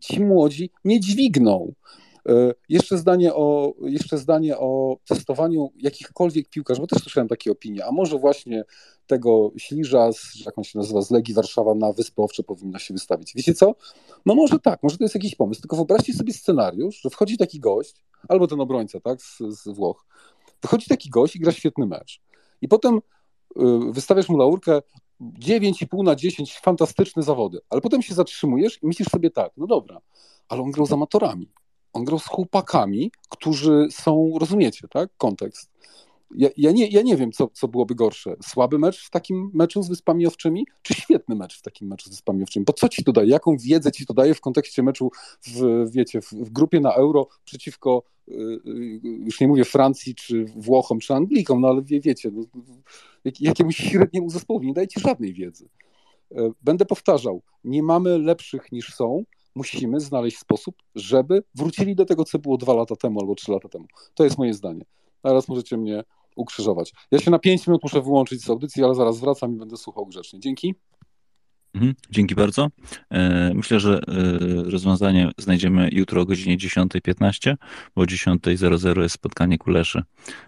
Ci 0.00 0.20
młodzi 0.24 0.70
nie 0.84 1.00
dźwigną. 1.00 1.72
E, 2.28 2.54
Jeszcze 2.68 2.98
zdanie, 2.98 3.34
o, 3.34 3.74
jeszcze 3.82 4.18
zdanie 4.18 4.58
o 4.58 4.96
testowaniu 5.08 5.72
jakichkolwiek 5.76 6.48
piłkarzy, 6.48 6.80
bo 6.80 6.86
też 6.86 7.02
słyszałem 7.02 7.28
takie 7.28 7.52
opinie, 7.52 7.84
a 7.84 7.92
może 7.92 8.18
właśnie 8.18 8.64
tego 9.06 9.52
Śliża, 9.56 10.12
z, 10.12 10.44
jak 10.46 10.58
on 10.58 10.64
się 10.64 10.78
nazywa, 10.78 11.02
z 11.02 11.10
Legii 11.10 11.34
Warszawa 11.34 11.74
na 11.74 11.92
Wyspy 11.92 12.22
Owcze 12.22 12.42
powinno 12.42 12.78
się 12.78 12.94
wystawić. 12.94 13.32
Wiecie 13.36 13.54
co? 13.54 13.74
No 14.26 14.34
może 14.34 14.58
tak, 14.58 14.82
może 14.82 14.98
to 14.98 15.04
jest 15.04 15.14
jakiś 15.14 15.34
pomysł, 15.34 15.60
tylko 15.60 15.76
wyobraźcie 15.76 16.12
sobie 16.14 16.32
scenariusz, 16.32 17.00
że 17.00 17.10
wchodzi 17.10 17.36
taki 17.38 17.60
gość, 17.60 17.94
albo 18.28 18.46
ten 18.46 18.60
obrońca, 18.60 19.00
tak, 19.00 19.22
z, 19.22 19.38
z 19.38 19.68
Włoch, 19.68 20.06
wychodzi 20.62 20.86
taki 20.86 21.10
gość 21.10 21.36
i 21.36 21.40
gra 21.40 21.52
świetny 21.52 21.86
mecz. 21.86 22.20
I 22.62 22.68
potem 22.68 22.96
y, 22.96 23.00
wystawiasz 23.92 24.28
mu 24.28 24.38
laurkę 24.38 24.80
9,5 25.20 26.04
na 26.04 26.16
10, 26.16 26.58
fantastyczne 26.58 27.22
zawody, 27.22 27.58
ale 27.70 27.80
potem 27.80 28.02
się 28.02 28.14
zatrzymujesz 28.14 28.82
i 28.82 28.86
myślisz 28.86 29.08
sobie 29.08 29.30
tak, 29.30 29.52
no 29.56 29.66
dobra, 29.66 30.00
ale 30.48 30.62
on 30.62 30.70
grał 30.70 30.86
z 30.86 30.92
amatorami. 30.92 31.52
On 31.92 32.04
grał 32.04 32.18
z 32.18 32.26
chłopakami, 32.26 33.12
którzy 33.28 33.88
są, 33.90 34.32
rozumiecie, 34.40 34.88
tak? 34.88 35.10
Kontekst. 35.16 35.70
Ja, 36.36 36.48
ja, 36.56 36.72
nie, 36.72 36.86
ja 36.88 37.02
nie 37.02 37.16
wiem, 37.16 37.32
co, 37.32 37.48
co 37.48 37.68
byłoby 37.68 37.94
gorsze. 37.94 38.36
Słaby 38.42 38.78
mecz 38.78 39.06
w 39.06 39.10
takim 39.10 39.50
meczu 39.54 39.82
z 39.82 39.88
Wyspami 39.88 40.26
Owczymi, 40.26 40.66
czy 40.82 40.94
świetny 40.94 41.34
mecz 41.34 41.58
w 41.58 41.62
takim 41.62 41.88
meczu 41.88 42.06
z 42.06 42.10
Wyspami 42.10 42.42
Owczymi? 42.42 42.64
Bo 42.64 42.72
co 42.72 42.88
ci 42.88 43.04
to 43.04 43.12
daje? 43.12 43.28
Jaką 43.28 43.56
wiedzę 43.56 43.92
ci 43.92 44.06
to 44.06 44.14
daje 44.14 44.34
w 44.34 44.40
kontekście 44.40 44.82
meczu 44.82 45.10
w, 45.46 45.84
wiecie, 45.90 46.20
w, 46.20 46.32
w 46.32 46.50
grupie 46.50 46.80
na 46.80 46.94
Euro 46.94 47.28
przeciwko, 47.44 48.02
y, 48.28 48.32
y, 48.32 49.00
już 49.02 49.40
nie 49.40 49.48
mówię 49.48 49.64
Francji, 49.64 50.14
czy 50.14 50.44
Włochom, 50.56 50.98
czy 50.98 51.14
Anglikom, 51.14 51.60
no 51.60 51.68
ale 51.68 51.82
wie, 51.82 52.00
wiecie, 52.00 52.30
no, 52.32 52.42
jak, 53.24 53.40
jakiemuś 53.40 53.76
średniemu 53.76 54.30
zespołowi 54.30 54.66
nie 54.66 54.74
daje 54.74 54.88
ci 54.88 55.00
żadnej 55.00 55.32
wiedzy. 55.32 55.68
E, 56.34 56.50
Będę 56.62 56.84
powtarzał, 56.84 57.42
nie 57.64 57.82
mamy 57.82 58.18
lepszych 58.18 58.72
niż 58.72 58.94
są, 58.94 59.24
musimy 59.54 60.00
znaleźć 60.00 60.38
sposób, 60.38 60.74
żeby 60.94 61.42
wrócili 61.54 61.94
do 61.94 62.04
tego, 62.04 62.24
co 62.24 62.38
było 62.38 62.56
dwa 62.56 62.74
lata 62.74 62.96
temu 62.96 63.20
albo 63.20 63.34
trzy 63.34 63.52
lata 63.52 63.68
temu. 63.68 63.86
To 64.14 64.24
jest 64.24 64.38
moje 64.38 64.54
zdanie. 64.54 64.84
Teraz 65.22 65.48
możecie 65.48 65.76
mnie 65.76 66.04
ukrzyżować. 66.36 66.92
Ja 67.10 67.18
się 67.18 67.30
na 67.30 67.38
pięć 67.38 67.66
minut 67.66 67.82
muszę 67.82 68.02
wyłączyć 68.02 68.42
z 68.42 68.50
audycji, 68.50 68.84
ale 68.84 68.94
zaraz 68.94 69.20
wracam 69.20 69.54
i 69.54 69.58
będę 69.58 69.76
słuchał 69.76 70.06
grzecznie. 70.06 70.40
Dzięki. 70.40 70.74
Mhm, 71.74 71.94
Dzięki 72.10 72.34
bardzo. 72.34 72.68
E, 73.10 73.52
Myślę, 73.54 73.80
że 73.80 74.00
e, 74.08 74.70
rozwiązanie 74.70 75.30
znajdziemy 75.38 75.88
jutro 75.92 76.20
o 76.20 76.24
godzinie 76.24 76.58
10.15, 76.58 77.56
bo 77.94 78.02
o 78.02 78.04
10.00 78.04 79.02
jest 79.02 79.14
spotkanie 79.14 79.58
Kuleszy 79.58 80.02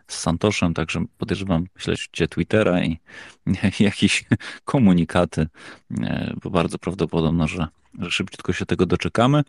z 0.06 0.18
Santoszem, 0.18 0.74
także 0.74 1.04
podejrzewam, 1.18 1.66
śledźcie 1.78 2.28
Twittera 2.28 2.84
i 2.84 2.98
jakieś 3.80 4.24
komunikaty, 4.64 5.46
e, 6.00 6.34
bo 6.42 6.50
bardzo 6.50 6.78
prawdopodobne, 6.78 7.48
że, 7.48 7.66
że 7.98 8.10
szybciutko 8.10 8.52
się 8.52 8.66
tego 8.66 8.86
doczekamy. 8.86 9.42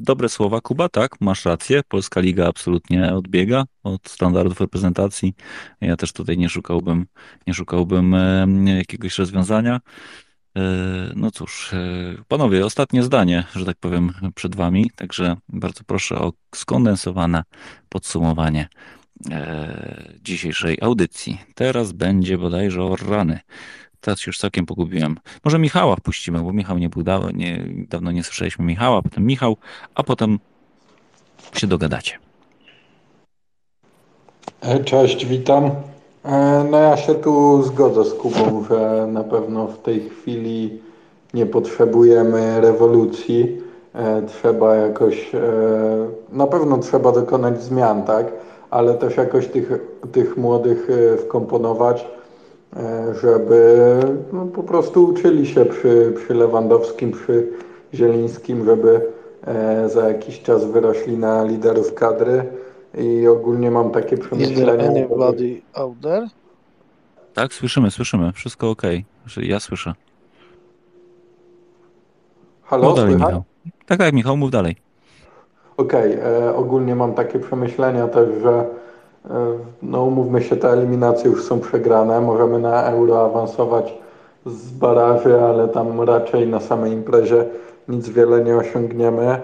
Dobre 0.00 0.28
słowa, 0.28 0.60
Kuba, 0.60 0.88
tak, 0.88 1.20
masz 1.20 1.44
rację. 1.44 1.80
Polska 1.88 2.20
Liga 2.20 2.46
absolutnie 2.46 3.14
odbiega 3.14 3.64
od 3.82 4.08
standardów 4.08 4.60
reprezentacji. 4.60 5.34
Ja 5.80 5.96
też 5.96 6.12
tutaj 6.12 6.38
nie 6.38 6.48
szukałbym, 6.48 7.06
nie 7.46 7.54
szukałbym 7.54 8.16
jakiegoś 8.66 9.18
rozwiązania. 9.18 9.80
E, 10.56 10.60
No 11.16 11.30
cóż, 11.30 11.72
e, 11.72 12.14
panowie, 12.28 12.66
ostatnie 12.66 13.02
zdanie, 13.02 13.44
że 13.56 13.64
tak 13.64 13.76
powiem, 13.76 14.12
przed 14.34 14.56
wami, 14.56 14.90
także 14.96 15.36
bardzo 15.48 15.80
proszę 15.86 16.18
o 16.18 16.32
skondensowane 16.54 17.42
podsumowanie 17.88 18.68
e, 19.30 20.12
dzisiejszej 20.22 20.78
audycji. 20.80 21.38
Teraz 21.54 21.92
będzie 21.92 22.38
bodajże 22.38 22.82
o 22.82 22.96
rany. 22.96 23.40
Teraz 24.00 24.26
już 24.26 24.38
całkiem 24.38 24.66
pogubiłem. 24.66 25.16
Może 25.44 25.58
Michała 25.58 25.96
wpuścimy, 25.96 26.42
bo 26.42 26.52
Michał 26.52 26.78
nie 26.78 26.88
był 26.88 27.02
da- 27.02 27.30
nie, 27.34 27.64
dawno 27.88 28.12
nie 28.12 28.24
słyszeliśmy 28.24 28.64
Michała, 28.64 29.02
potem 29.02 29.26
Michał, 29.26 29.56
a 29.94 30.02
potem 30.02 30.38
się 31.54 31.66
dogadacie. 31.66 32.18
Cześć, 34.84 35.26
witam. 35.26 35.70
E, 36.24 36.64
No 36.70 36.78
ja 36.78 36.96
się 36.96 37.14
tu 37.14 37.62
zgodzę 37.62 38.04
z 38.04 38.14
Kubą, 38.14 38.64
że 38.70 39.06
na 39.12 39.24
pewno 39.24 39.66
w 39.66 39.78
tej 39.82 40.00
chwili 40.10 40.80
nie 41.34 41.46
potrzebujemy 41.46 42.60
rewolucji. 42.60 43.60
E, 43.94 44.22
Trzeba 44.22 44.74
jakoś, 44.76 45.34
e, 45.34 45.40
na 46.32 46.46
pewno 46.46 46.78
trzeba 46.78 47.12
dokonać 47.12 47.62
zmian, 47.62 48.02
tak? 48.02 48.26
Ale 48.70 48.94
też 48.94 49.16
jakoś 49.16 49.46
tych, 49.48 49.70
tych 50.12 50.36
młodych 50.36 50.88
wkomponować, 51.24 52.06
żeby 53.22 53.98
no, 54.32 54.46
po 54.46 54.62
prostu 54.62 55.04
uczyli 55.04 55.46
się 55.46 55.64
przy, 55.64 56.14
przy 56.16 56.34
Lewandowskim, 56.34 57.12
przy 57.12 57.48
Zielińskim, 57.94 58.64
żeby 58.64 59.00
e, 59.46 59.88
za 59.88 60.08
jakiś 60.08 60.42
czas 60.42 60.64
wyrośli 60.64 61.18
na 61.18 61.44
liderów 61.44 61.94
kadry. 61.94 62.44
I 62.98 63.26
ogólnie 63.26 63.70
mam 63.70 63.90
takie 63.90 64.18
przemyślenia. 64.18 64.88
anybody 64.88 65.60
out 65.74 66.00
there? 66.02 66.28
Tak, 67.34 67.52
słyszymy, 67.52 67.90
słyszymy. 67.90 68.32
Wszystko 68.32 68.70
ok. 68.70 68.82
Ja 69.36 69.60
słyszę. 69.60 69.94
Halo, 72.62 72.88
Mów 72.88 72.96
dalej, 72.96 73.12
słychać? 73.12 73.28
Michał. 73.28 73.44
Tak, 73.86 73.98
tak, 73.98 74.14
Michał, 74.14 74.36
mów 74.36 74.50
dalej. 74.50 74.76
Okej, 75.76 76.12
e, 76.12 76.54
ogólnie 76.54 76.94
mam 76.94 77.14
takie 77.14 77.38
przemyślenia 77.38 78.08
też, 78.08 78.28
że 78.42 78.50
e, 78.50 78.64
no 79.82 80.04
umówmy 80.04 80.42
się, 80.42 80.56
te 80.56 80.70
eliminacje 80.70 81.30
już 81.30 81.44
są 81.44 81.60
przegrane. 81.60 82.20
Możemy 82.20 82.58
na 82.58 82.82
euro 82.82 83.24
awansować 83.24 83.98
z 84.46 84.70
baraży, 84.70 85.40
ale 85.40 85.68
tam 85.68 86.00
raczej 86.00 86.48
na 86.48 86.60
samej 86.60 86.92
imprezie 86.92 87.44
nic 87.88 88.08
wiele 88.08 88.44
nie 88.44 88.56
osiągniemy. 88.56 89.40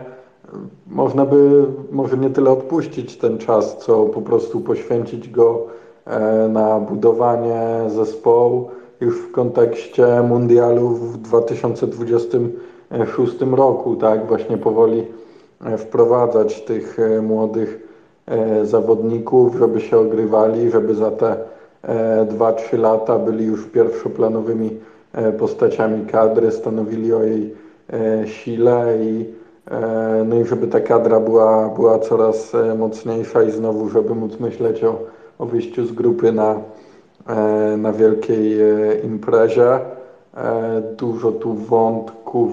Można 0.86 1.24
by 1.24 1.66
może 1.92 2.18
nie 2.18 2.30
tyle 2.30 2.50
odpuścić 2.50 3.18
ten 3.18 3.38
czas, 3.38 3.78
co 3.78 4.04
po 4.04 4.22
prostu 4.22 4.60
poświęcić 4.60 5.30
go 5.30 5.66
e, 6.06 6.48
na 6.48 6.80
budowanie 6.80 7.80
zespołu 7.88 8.70
już 9.00 9.18
w 9.18 9.32
kontekście 9.32 10.22
mundialu 10.22 10.88
w 10.88 11.16
2026 11.16 13.40
roku, 13.40 13.96
tak, 13.96 14.26
właśnie 14.26 14.58
powoli 14.58 15.06
e, 15.64 15.78
wprowadzać 15.78 16.60
tych 16.60 16.98
e, 16.98 17.22
młodych 17.22 17.80
e, 17.80 17.83
zawodników, 18.62 19.56
żeby 19.58 19.80
się 19.80 19.98
ogrywali, 19.98 20.70
żeby 20.70 20.94
za 20.94 21.10
te 21.10 21.36
e, 21.82 22.26
2-3 22.30 22.78
lata 22.78 23.18
byli 23.18 23.44
już 23.46 23.66
pierwszoplanowymi 23.66 24.70
e, 25.12 25.32
postaciami 25.32 26.06
kadry, 26.06 26.50
stanowili 26.52 27.12
o 27.14 27.22
jej 27.22 27.54
e, 27.92 28.26
sile 28.26 28.96
i 29.02 29.24
e, 29.70 30.24
no 30.28 30.36
i 30.40 30.44
żeby 30.44 30.66
ta 30.66 30.80
kadra 30.80 31.20
była, 31.20 31.68
była 31.68 31.98
coraz 31.98 32.54
e, 32.54 32.74
mocniejsza 32.74 33.42
i 33.42 33.50
znowu, 33.50 33.88
żeby 33.88 34.14
móc 34.14 34.40
myśleć 34.40 34.84
o, 34.84 34.98
o 35.38 35.46
wyjściu 35.46 35.86
z 35.86 35.92
grupy 35.92 36.32
na, 36.32 36.54
e, 37.28 37.76
na 37.76 37.92
wielkiej 37.92 38.60
e, 38.62 38.66
imprezie. 39.04 39.70
E, 40.36 40.82
Dużo 40.96 41.32
tu 41.32 41.54
wątków. 41.54 42.52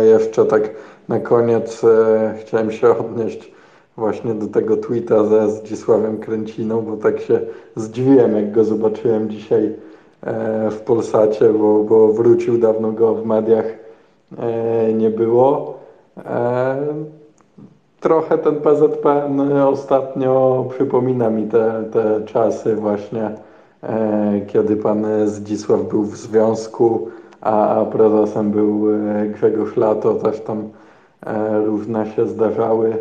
E, 0.00 0.06
Jeszcze 0.06 0.44
tak 0.44 0.70
na 1.08 1.20
koniec 1.20 1.84
e, 1.84 2.34
chciałem 2.40 2.72
się 2.72 2.98
odnieść 2.98 3.55
właśnie 3.96 4.34
do 4.34 4.46
tego 4.46 4.76
tweeta 4.76 5.24
ze 5.24 5.50
Zdzisławem 5.50 6.18
Kręciną, 6.18 6.82
bo 6.82 6.96
tak 6.96 7.20
się 7.20 7.40
zdziwiłem, 7.76 8.36
jak 8.36 8.52
go 8.52 8.64
zobaczyłem 8.64 9.30
dzisiaj 9.30 9.74
e, 10.22 10.70
w 10.70 10.80
Polsacie, 10.80 11.52
bo, 11.52 11.84
bo 11.84 12.12
wrócił, 12.12 12.58
dawno 12.58 12.92
go 12.92 13.14
w 13.14 13.26
mediach 13.26 13.64
e, 14.38 14.92
nie 14.92 15.10
było. 15.10 15.78
E, 16.18 16.76
Trochę 18.00 18.38
ten 18.38 18.56
PZPN 18.56 19.52
ostatnio 19.52 20.64
przypomina 20.70 21.30
mi 21.30 21.46
te, 21.46 21.84
te 21.92 22.20
czasy 22.26 22.76
właśnie, 22.76 23.30
kiedy 24.46 24.76
pan 24.76 25.06
Zdzisław 25.24 25.88
był 25.88 26.02
w 26.02 26.16
związku, 26.16 27.08
a, 27.40 27.68
a 27.68 27.84
prezesem 27.84 28.50
był 28.50 28.84
Grzegorz 29.34 29.76
Lato, 29.76 30.14
też 30.14 30.40
tam 30.40 30.68
różne 31.64 32.06
się 32.06 32.26
zdarzały 32.26 32.98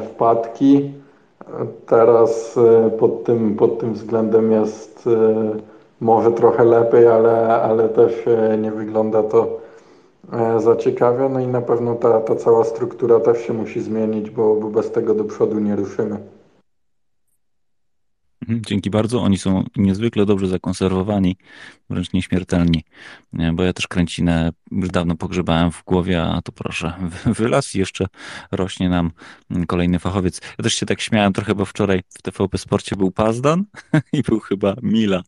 wpadki. 0.00 0.92
Teraz 1.86 2.56
e, 2.56 2.90
pod 2.90 3.24
tym, 3.24 3.56
pod 3.56 3.78
tym 3.78 3.92
względem 3.92 4.52
jest 4.52 5.06
e, 5.06 5.72
może 6.00 6.32
trochę 6.32 6.64
lepiej, 6.64 7.06
ale, 7.06 7.62
ale 7.62 7.88
też 7.88 8.26
e, 8.26 8.58
nie 8.58 8.72
wygląda 8.72 9.22
to 9.22 9.60
e, 10.32 10.60
zaciekawia, 10.60 11.28
no 11.28 11.40
i 11.40 11.46
na 11.46 11.60
pewno 11.60 11.94
ta, 11.94 12.20
ta 12.20 12.36
cała 12.36 12.64
struktura 12.64 13.20
też 13.20 13.38
się 13.38 13.52
musi 13.52 13.80
zmienić, 13.80 14.30
bo, 14.30 14.54
bo 14.54 14.68
bez 14.68 14.90
tego 14.90 15.14
do 15.14 15.24
przodu 15.24 15.58
nie 15.58 15.76
ruszymy. 15.76 16.16
Mhm, 18.42 18.62
Dzięki 18.66 18.90
bardzo. 18.90 19.22
Oni 19.22 19.38
są 19.38 19.64
niezwykle 19.76 20.26
dobrze 20.26 20.46
zakonserwowani, 20.46 21.36
wręcz 21.90 22.12
nieśmiertelni. 22.12 22.84
Nie, 23.32 23.52
Bo 23.52 23.62
ja 23.62 23.72
też 23.72 23.88
kręcinę 23.88 24.50
już 24.70 24.88
dawno 24.88 25.16
pogrzebałem 25.16 25.70
w 25.72 25.84
głowie, 25.84 26.22
a 26.22 26.42
to 26.42 26.52
proszę, 26.52 26.92
wy- 27.24 27.34
wylaz 27.34 27.74
i 27.74 27.78
jeszcze 27.78 28.06
rośnie 28.52 28.88
nam 28.88 29.10
mm, 29.50 29.66
kolejny 29.66 29.98
fachowiec. 29.98 30.40
Ja 30.58 30.62
też 30.62 30.74
się 30.74 30.86
tak 30.86 31.00
śmiałem 31.00 31.32
trochę, 31.32 31.54
bo 31.54 31.64
wczoraj 31.64 32.02
w 32.08 32.22
TVP 32.22 32.58
Sporcie 32.58 32.96
był 32.96 33.10
Pazdan 33.10 33.64
i 34.12 34.22
był 34.22 34.40
chyba 34.40 34.74
Mila. 34.82 35.22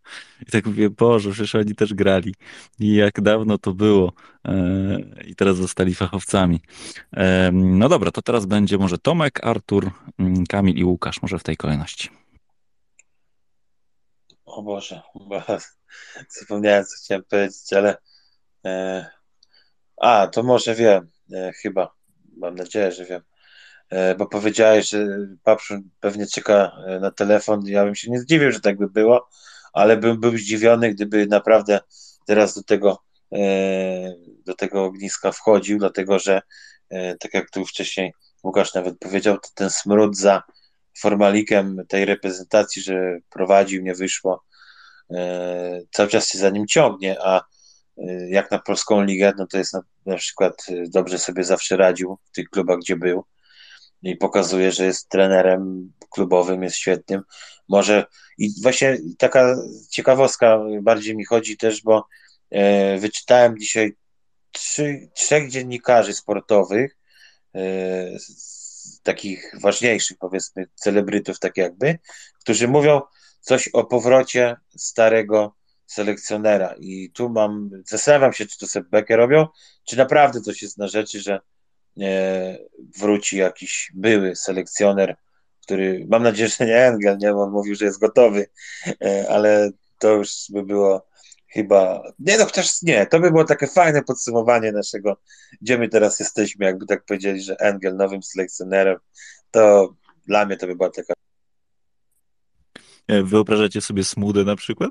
I 0.49 0.51
tak 0.51 0.67
mówię, 0.67 0.91
Boże, 0.91 1.31
przecież 1.31 1.55
oni 1.55 1.75
też 1.75 1.95
grali. 1.95 2.35
I 2.81 2.95
jak 2.95 3.21
dawno 3.21 3.59
to 3.59 3.75
było. 3.75 4.13
E, 4.45 4.99
I 5.27 5.35
teraz 5.37 5.57
zostali 5.57 5.95
fachowcami. 5.95 6.61
E, 7.17 7.51
No 7.53 7.89
dobra, 7.89 8.11
to 8.11 8.23
teraz 8.23 8.47
będzie 8.47 8.79
może 8.79 8.99
Tomek, 8.99 9.47
Artur, 9.47 9.91
mm, 10.19 10.47
Kamil 10.47 10.77
i 10.77 10.85
Łukasz, 10.85 11.23
może 11.23 11.39
w 11.39 11.43
tej 11.43 11.57
kolejności. 11.57 12.24
O 14.55 14.63
Boże, 14.63 15.03
bo 15.15 15.43
zapomniałem, 16.41 16.85
co 16.85 16.97
chciałem 17.05 17.25
powiedzieć, 17.25 17.73
ale. 17.73 17.97
E, 18.67 19.07
a, 20.01 20.27
to 20.27 20.43
może 20.43 20.75
wiem, 20.75 21.11
e, 21.33 21.53
chyba. 21.63 21.95
Mam 22.37 22.55
nadzieję, 22.55 22.93
że 22.93 23.05
wiem. 23.05 23.23
E, 23.91 24.15
bo 24.15 24.27
powiedziałeś, 24.27 24.91
że 24.91 25.07
Papszun 25.43 25.91
pewnie 26.01 26.27
czeka 26.27 26.77
e, 26.87 27.01
na 27.01 27.11
telefon. 27.11 27.67
Ja 27.67 27.85
bym 27.85 27.95
się 27.95 28.11
nie 28.11 28.21
zdziwił, 28.21 28.53
że 28.53 28.61
tak 28.61 28.79
by 28.79 28.91
było, 28.91 29.29
ale 29.73 29.97
bym 29.97 30.21
był 30.21 30.39
zdziwiony, 30.39 30.95
gdyby 30.95 31.27
naprawdę 31.27 31.81
teraz 32.27 32.55
do 32.55 32.63
tego, 32.63 33.03
e, 33.33 33.39
do 34.45 34.55
tego 34.55 34.85
ogniska 34.85 35.33
wchodził, 35.33 35.79
dlatego 35.79 36.19
że, 36.19 36.43
e, 36.91 37.17
tak 37.17 37.35
jak 37.35 37.51
tu 37.51 37.67
wcześniej 37.67 38.13
Łukasz 38.45 38.75
nawet 38.75 38.99
powiedział, 38.99 39.39
to 39.39 39.49
ten 39.55 39.71
smród 39.71 40.17
za 40.17 40.43
formalikiem 40.99 41.83
tej 41.89 42.05
reprezentacji, 42.05 42.83
że 42.83 43.19
prowadził, 43.31 43.83
nie 43.83 43.95
wyszło, 43.95 44.45
e, 45.11 45.81
cały 45.91 46.09
czas 46.09 46.29
się 46.29 46.39
za 46.39 46.51
nim 46.51 46.67
ciągnie, 46.67 47.17
a 47.23 47.45
e, 47.99 48.29
jak 48.29 48.51
na 48.51 48.59
polską 48.59 49.05
ligę, 49.05 49.33
no 49.39 49.47
to 49.47 49.59
jest 49.59 49.73
na, 49.73 49.81
na 50.07 50.17
przykład 50.17 50.67
e, 50.69 50.85
dobrze 50.89 51.19
sobie 51.19 51.45
zawsze 51.45 51.77
radził 51.77 52.19
w 52.25 52.31
tych 52.31 52.49
klubach, 52.49 52.79
gdzie 52.79 52.97
był 52.97 53.25
i 54.03 54.17
pokazuje, 54.17 54.73
że 54.73 54.85
jest 54.85 55.09
trenerem 55.09 55.93
klubowym, 56.11 56.63
jest 56.63 56.77
świetnym. 56.77 57.23
Może 57.69 58.05
i 58.39 58.51
właśnie 58.63 58.99
taka 59.19 59.57
ciekawostka 59.91 60.61
bardziej 60.83 61.17
mi 61.17 61.25
chodzi 61.25 61.57
też, 61.57 61.83
bo 61.83 62.07
wyczytałem 62.99 63.59
dzisiaj 63.59 63.97
trzy, 64.53 65.09
trzech 65.15 65.51
dziennikarzy 65.51 66.13
sportowych, 66.13 66.97
takich 69.03 69.53
ważniejszych, 69.63 70.19
powiedzmy, 70.19 70.67
celebrytów, 70.75 71.39
tak 71.39 71.57
jakby, 71.57 71.99
którzy 72.41 72.69
mówią 72.69 73.01
coś 73.41 73.69
o 73.69 73.85
powrocie 73.85 74.57
starego 74.77 75.55
selekcjonera. 75.87 76.75
I 76.81 77.11
tu 77.11 77.29
mam, 77.29 77.71
zastanawiam 77.87 78.33
się, 78.33 78.47
czy 78.47 78.59
to 78.59 78.67
sobie 78.67 78.89
bekę 78.91 79.17
robią, 79.17 79.47
czy 79.85 79.97
naprawdę 79.97 80.41
coś 80.41 80.63
jest 80.63 80.79
na 80.79 80.89
rzeczy, 80.89 81.21
że 81.21 81.41
e, 82.01 82.59
wróci 82.99 83.37
jakiś 83.37 83.93
były 83.95 84.37
selekcjoner, 84.37 85.17
który, 85.63 86.07
mam 86.09 86.23
nadzieję, 86.23 86.49
że 86.49 86.67
nie 86.67 86.77
Engel, 86.77 87.19
nie, 87.19 87.33
bo 87.33 87.43
on 87.43 87.51
mówił, 87.51 87.75
że 87.75 87.85
jest 87.85 88.01
gotowy, 88.01 88.47
e, 89.05 89.27
ale 89.29 89.71
to 89.99 90.13
już 90.13 90.31
by 90.51 90.63
było 90.63 91.07
chyba, 91.55 92.03
nie 92.19 92.39
no, 92.39 92.45
chociaż 92.45 92.83
nie, 92.83 93.07
to 93.07 93.21
by 93.21 93.31
było 93.31 93.45
takie 93.45 93.67
fajne 93.67 94.03
podsumowanie 94.03 94.73
naszego, 94.73 95.17
gdzie 95.61 95.79
my 95.79 95.89
teraz 95.89 96.21
jesteśmy, 96.21 96.67
jakby 96.67 96.87
tak 96.87 97.05
powiedzieli, 97.05 97.43
że 97.43 97.57
Engel 97.57 97.97
nowym 97.97 98.23
selekcjonerem, 98.23 98.97
to 99.51 99.95
dla 100.27 100.47
mnie 100.47 100.57
to 100.57 100.67
by 100.67 100.77
była 100.77 100.91
taka 100.91 101.15
Wyobrażacie 103.09 103.81
sobie 103.81 104.05
Smudę 104.05 104.45
na 104.45 104.57
przykład? 104.57 104.91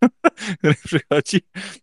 Który 0.58 0.74
przychodzi? 0.84 1.40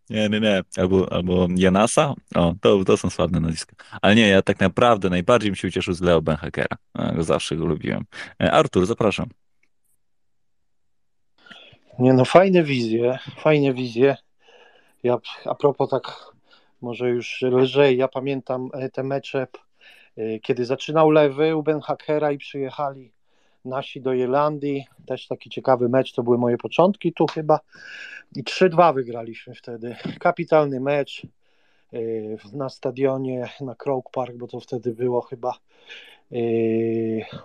Nie, 0.10 0.30
nie, 0.30 0.40
nie. 0.40 0.62
Albo, 0.78 1.14
albo 1.14 1.48
Janasa? 1.56 2.14
O, 2.36 2.56
to, 2.62 2.84
to 2.84 2.98
są 2.98 3.10
sławne 3.10 3.40
nazwiska. 3.40 3.76
Ale 4.02 4.16
nie, 4.16 4.28
ja 4.28 4.41
tak 4.41 4.60
naprawdę 4.60 5.10
najbardziej 5.10 5.52
bym 5.52 5.56
się 5.56 5.68
ucieszył 5.68 5.94
z 5.94 6.02
Leo 6.02 6.22
Benhakera. 6.22 6.78
Zawsze 7.20 7.56
go 7.56 7.66
lubiłem. 7.66 8.06
E, 8.44 8.52
Artur, 8.52 8.86
zapraszam. 8.86 9.30
Nie 11.99 12.14
no, 12.14 12.26
fajne 12.26 12.64
wizje, 12.64 13.19
fajne 13.40 13.74
wizje. 13.74 14.18
Ja 15.03 15.18
a 15.45 15.56
propos 15.56 15.90
tak 15.90 16.32
może 16.82 17.10
już 17.10 17.41
lżej, 17.41 17.98
ja 17.98 18.07
pamiętam 18.07 18.69
e, 18.74 18.90
te 18.90 19.03
mecze, 19.03 19.48
e, 20.18 20.40
kiedy 20.40 20.65
zaczynał 20.65 21.10
lewy 21.10 21.56
u 21.56 21.64
Ben 21.64 21.82
Hakera 21.82 22.32
i 22.32 22.38
przyjechali 22.38 23.11
nasi 23.65 24.02
do 24.02 24.14
Irlandii. 24.14 24.86
Też 25.07 25.28
taki 25.28 25.49
ciekawy 25.49 25.90
mecz, 25.90 26.14
to 26.14 26.24
były 26.24 26.38
moje 26.38 26.57
początki 26.57 27.14
tu 27.14 27.26
chyba. 27.28 27.60
I 28.36 28.44
3-2 28.44 28.94
wygraliśmy 28.94 29.56
wtedy. 29.56 29.95
Kapitalny 30.19 30.80
mecz 30.80 31.28
e, 31.94 31.99
na 32.53 32.69
stadionie, 32.69 33.49
na 33.61 33.76
Croke 33.76 34.10
Park, 34.14 34.36
bo 34.36 34.48
to 34.48 34.60
wtedy 34.60 34.94
było 34.94 35.22
chyba. 35.22 35.53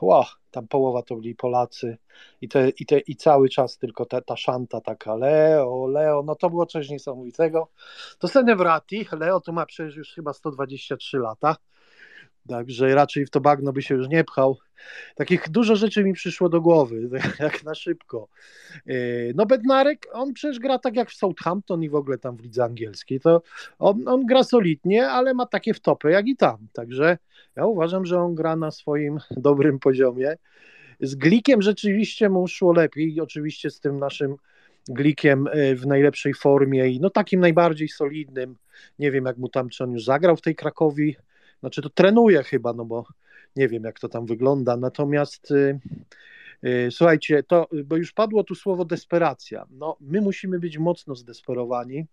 Ło, 0.00 0.26
tam 0.50 0.68
połowa 0.68 1.02
to 1.02 1.16
byli 1.16 1.34
Polacy 1.34 1.98
i, 2.40 2.48
te, 2.48 2.68
i, 2.68 2.86
te, 2.86 2.98
i 2.98 3.16
cały 3.16 3.48
czas 3.48 3.78
tylko 3.78 4.06
ta 4.06 4.36
szanta 4.36 4.80
taka 4.80 5.14
Leo, 5.14 5.86
Leo, 5.86 6.22
no 6.22 6.34
to 6.34 6.50
było 6.50 6.66
coś 6.66 6.88
niesamowitego. 6.88 7.68
To 8.18 8.28
Senewrati, 8.28 9.06
Leo 9.12 9.40
to 9.40 9.52
ma 9.52 9.66
przecież 9.66 9.96
już 9.96 10.12
chyba 10.14 10.32
123 10.32 11.18
lata, 11.18 11.56
także 12.48 12.94
raczej 12.94 13.26
w 13.26 13.30
to 13.30 13.40
bagno 13.40 13.72
by 13.72 13.82
się 13.82 13.94
już 13.94 14.08
nie 14.08 14.24
pchał. 14.24 14.58
Takich 15.14 15.50
dużo 15.50 15.76
rzeczy 15.76 16.04
mi 16.04 16.12
przyszło 16.12 16.48
do 16.48 16.60
głowy, 16.60 17.08
jak 17.40 17.64
na 17.64 17.74
szybko. 17.74 18.28
Yy, 18.86 19.32
No 19.34 19.46
Bednarek, 19.46 20.06
on 20.12 20.32
przecież 20.32 20.58
gra 20.58 20.78
tak 20.78 20.96
jak 20.96 21.10
w 21.10 21.14
Southampton 21.14 21.82
i 21.82 21.88
w 21.88 21.94
ogóle 21.94 22.18
tam 22.18 22.36
w 22.36 22.40
lidze 22.40 22.64
angielskiej, 22.64 23.20
to 23.20 23.42
on, 23.78 24.08
on 24.08 24.26
gra 24.26 24.44
solidnie, 24.44 25.08
ale 25.08 25.34
ma 25.34 25.46
takie 25.46 25.74
wtopy 25.74 26.10
jak 26.10 26.28
i 26.28 26.36
tam, 26.36 26.68
także 26.72 27.18
ja 27.56 27.66
uważam, 27.66 28.06
że 28.06 28.20
on 28.20 28.34
gra 28.34 28.56
na 28.56 28.70
swoim 28.70 29.18
dobrym 29.30 29.78
poziomie. 29.78 30.36
Z 31.00 31.14
Glikiem 31.14 31.62
rzeczywiście 31.62 32.28
mu 32.28 32.48
szło 32.48 32.72
lepiej, 32.72 33.20
oczywiście 33.20 33.70
z 33.70 33.80
tym 33.80 33.98
naszym 33.98 34.36
Glikiem 34.88 35.46
y, 35.46 35.76
w 35.76 35.86
najlepszej 35.86 36.34
formie 36.34 36.88
i 36.88 37.00
no 37.00 37.10
takim 37.10 37.40
najbardziej 37.40 37.88
solidnym. 37.88 38.56
Nie 38.98 39.10
wiem, 39.10 39.24
jak 39.24 39.38
mu 39.38 39.48
tam, 39.48 39.68
czy 39.68 39.84
on 39.84 39.92
już 39.92 40.04
zagrał 40.04 40.36
w 40.36 40.40
tej 40.40 40.54
Krakowi. 40.54 41.16
Znaczy 41.62 41.82
to 41.82 41.90
trenuje 41.90 42.42
chyba, 42.42 42.72
no 42.72 42.84
bo 42.84 43.04
nie 43.56 43.68
wiem, 43.68 43.84
jak 43.84 44.00
to 44.00 44.08
tam 44.08 44.26
wygląda. 44.26 44.76
Natomiast 44.76 45.50
y, 45.50 45.80
y, 46.64 46.88
słuchajcie, 46.90 47.42
to, 47.42 47.68
bo 47.84 47.96
już 47.96 48.12
padło 48.12 48.44
tu 48.44 48.54
słowo 48.54 48.84
desperacja. 48.84 49.66
No, 49.70 49.96
my 50.00 50.20
musimy 50.20 50.58
być 50.58 50.78
mocno 50.78 51.14
zdesperowani, 51.14 52.06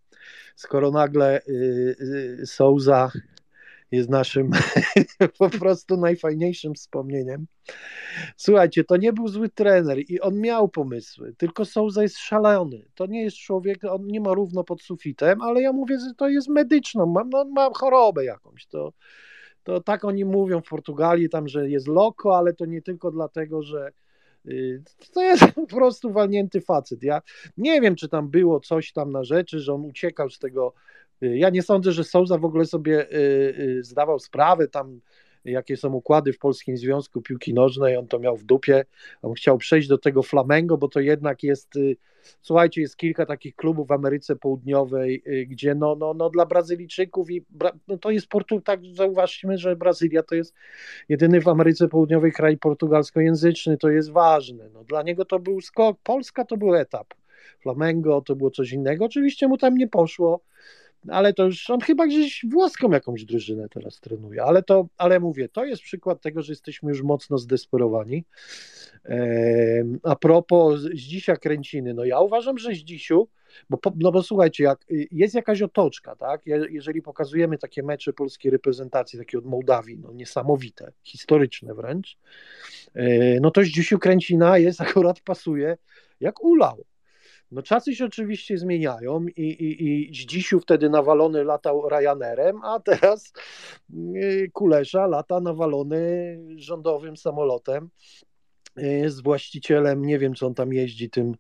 skoro 0.56 0.92
nagle 0.92 1.42
y, 1.48 2.42
Souza 2.46 3.12
jest 3.92 4.10
naszym 4.10 4.52
po 5.40 5.50
prostu 5.50 5.98
najfajniejszym 5.98 6.74
wspomnieniem. 6.74 7.48
Słuchajcie, 8.38 8.84
to 8.84 8.98
nie 8.98 9.14
był 9.14 9.28
zły 9.28 9.50
trener 9.50 10.00
i 10.00 10.20
on 10.20 10.40
miał 10.40 10.70
pomysły, 10.70 11.34
tylko 11.38 11.66
Souza 11.66 12.02
jest 12.02 12.18
szalony. 12.18 12.86
To 12.96 13.06
nie 13.06 13.24
jest 13.24 13.38
człowiek, 13.38 13.84
on 13.84 14.08
nie 14.08 14.22
ma 14.22 14.34
równo 14.34 14.64
pod 14.64 14.82
sufitem, 14.82 15.42
ale 15.42 15.62
ja 15.62 15.74
mówię, 15.74 16.00
że 16.00 16.14
to 16.18 16.30
jest 16.30 16.50
medyczną, 16.50 17.06
ma, 17.06 17.24
no, 17.24 17.40
on 17.40 17.50
ma 17.50 17.70
chorobę 17.74 18.26
jakąś. 18.26 18.66
To, 18.66 18.94
to 19.64 19.82
tak 19.82 20.06
oni 20.06 20.26
mówią 20.26 20.62
w 20.62 20.70
Portugalii, 20.70 21.30
tam, 21.30 21.48
że 21.48 21.70
jest 21.70 21.88
loko, 21.88 22.38
ale 22.38 22.54
to 22.54 22.66
nie 22.66 22.82
tylko 22.82 23.12
dlatego, 23.12 23.64
że 23.64 23.92
y, 24.46 24.84
to 25.14 25.22
jest 25.22 25.44
po 25.56 25.68
prostu 25.68 26.12
walnięty 26.12 26.62
facet. 26.62 27.04
Ja 27.04 27.22
nie 27.58 27.82
wiem, 27.82 27.96
czy 27.96 28.10
tam 28.10 28.30
było 28.30 28.60
coś 28.60 28.92
tam 28.92 29.12
na 29.12 29.24
rzeczy, 29.24 29.60
że 29.60 29.74
on 29.74 29.86
uciekał 29.86 30.30
z 30.30 30.40
tego. 30.40 30.74
y, 31.24 31.38
Ja 31.38 31.50
nie 31.50 31.62
sądzę, 31.62 31.92
że 31.92 32.04
Souza 32.04 32.38
w 32.38 32.46
ogóle 32.46 32.66
sobie 32.66 33.12
y, 33.14 33.80
zdawał 33.84 34.20
sprawę 34.20 34.68
tam, 34.68 35.02
jakie 35.52 35.78
są 35.78 35.94
układy 35.94 36.34
w 36.34 36.40
Polskim 36.40 36.78
Związku 36.78 37.22
Piłki 37.22 37.54
Nożnej. 37.54 37.98
On 37.98 38.08
to 38.08 38.20
miał 38.20 38.38
w 38.38 38.44
dupie. 38.44 38.86
On 39.22 39.34
chciał 39.34 39.58
przejść 39.58 39.88
do 39.88 39.98
tego 39.98 40.24
Flamengo, 40.24 40.78
bo 40.78 40.88
to 40.88 41.00
jednak 41.00 41.44
jest. 41.44 41.76
y, 41.76 41.98
Słuchajcie, 42.42 42.82
jest 42.82 42.98
kilka 42.98 43.26
takich 43.26 43.56
klubów 43.56 43.88
w 43.88 43.92
Ameryce 43.92 44.36
Południowej, 44.36 45.24
y, 45.28 45.46
gdzie 45.46 45.76
no, 45.76 45.96
no, 45.96 46.14
no 46.14 46.30
dla 46.30 46.46
Brazylijczyków 46.46 47.32
i 47.32 47.46
no 47.88 47.98
to 47.98 48.12
jest 48.12 48.28
Portu, 48.28 48.62
tak 48.62 48.80
zauważmy, 48.94 49.58
że 49.58 49.76
Brazylia 49.76 50.24
to 50.24 50.36
jest 50.36 50.54
jedyny 51.10 51.42
w 51.42 51.48
Ameryce 51.48 51.88
Południowej 51.88 52.32
kraj 52.32 52.58
portugalskojęzyczny, 52.58 53.78
to 53.78 53.90
jest 53.90 54.12
ważne. 54.12 54.70
No, 54.74 54.84
dla 54.84 55.04
niego 55.04 55.26
to 55.26 55.40
był 55.40 55.62
skok, 55.62 55.98
Polska 56.04 56.46
to 56.46 56.58
był 56.58 56.76
etap. 56.76 57.14
Flamengo 57.62 58.22
to 58.22 58.36
było 58.36 58.52
coś 58.52 58.72
innego. 58.72 59.06
Oczywiście 59.06 59.48
mu 59.48 59.58
tam 59.58 59.76
nie 59.76 59.88
poszło, 59.88 60.42
ale 61.08 61.34
to 61.34 61.46
już 61.46 61.70
on 61.70 61.80
chyba 61.80 62.08
gdzieś 62.08 62.46
włoską 62.50 62.92
jakąś 62.92 63.26
drużynę 63.26 63.70
teraz 63.70 64.00
trenuje. 64.00 64.44
Ale 64.44 64.64
to, 64.64 64.88
ale 64.98 65.20
mówię, 65.20 65.50
to 65.50 65.66
jest 65.66 65.82
przykład 65.82 66.22
tego, 66.22 66.42
że 66.42 66.52
jesteśmy 66.52 66.90
już 66.90 67.02
mocno 67.02 67.38
zdesperowani. 67.38 68.26
A 70.04 70.16
propos 70.16 70.80
Zdzisia 70.82 71.36
Kręciny, 71.36 71.94
no 71.94 72.06
ja 72.06 72.20
uważam, 72.20 72.58
że 72.58 72.74
Zdzisiu 72.74 73.28
bo, 73.70 73.80
no 73.96 74.12
bo 74.12 74.24
słuchajcie, 74.24 74.64
jak 74.64 74.86
jest 75.12 75.36
jakaś 75.36 75.62
otoczka, 75.62 76.16
tak? 76.16 76.42
Jeżeli 76.70 77.02
pokazujemy 77.02 77.58
takie 77.58 77.84
mecze 77.84 78.14
polskiej 78.14 78.52
reprezentacji, 78.52 79.20
takie 79.20 79.38
od 79.38 79.46
Mołdawii, 79.46 79.98
no 79.98 80.14
niesamowite, 80.14 80.92
historyczne 81.04 81.74
wręcz, 81.74 82.18
e, 82.94 83.40
no 83.40 83.52
to 83.52 83.64
Zdzisiu 83.64 84.00
Kręcina 84.00 84.58
jest, 84.58 84.82
akurat 84.92 85.22
pasuje 85.22 85.78
jak 86.20 86.44
ulał. 86.44 86.86
No 87.52 87.62
czasy 87.62 87.96
się 87.96 88.06
oczywiście 88.06 88.58
zmieniają 88.58 89.26
i, 89.36 89.42
i, 89.42 90.10
i 90.10 90.16
Zdzisiu 90.24 90.60
wtedy 90.60 90.90
nawalony 90.90 91.44
latał 91.44 91.90
Ryanerem, 91.90 92.64
a 92.64 92.80
teraz 92.80 93.34
y, 94.16 94.52
Kulesza 94.54 95.08
lata 95.08 95.40
nawalony 95.40 96.38
rządowym 96.56 97.18
samolotem 97.18 97.90
z 99.08 99.22
właścicielem, 99.22 100.06
nie 100.06 100.20
wiem, 100.20 100.36
co 100.36 100.48
on 100.48 100.54
tam 100.54 100.74
jeździ, 100.74 101.10
tym, 101.10 101.36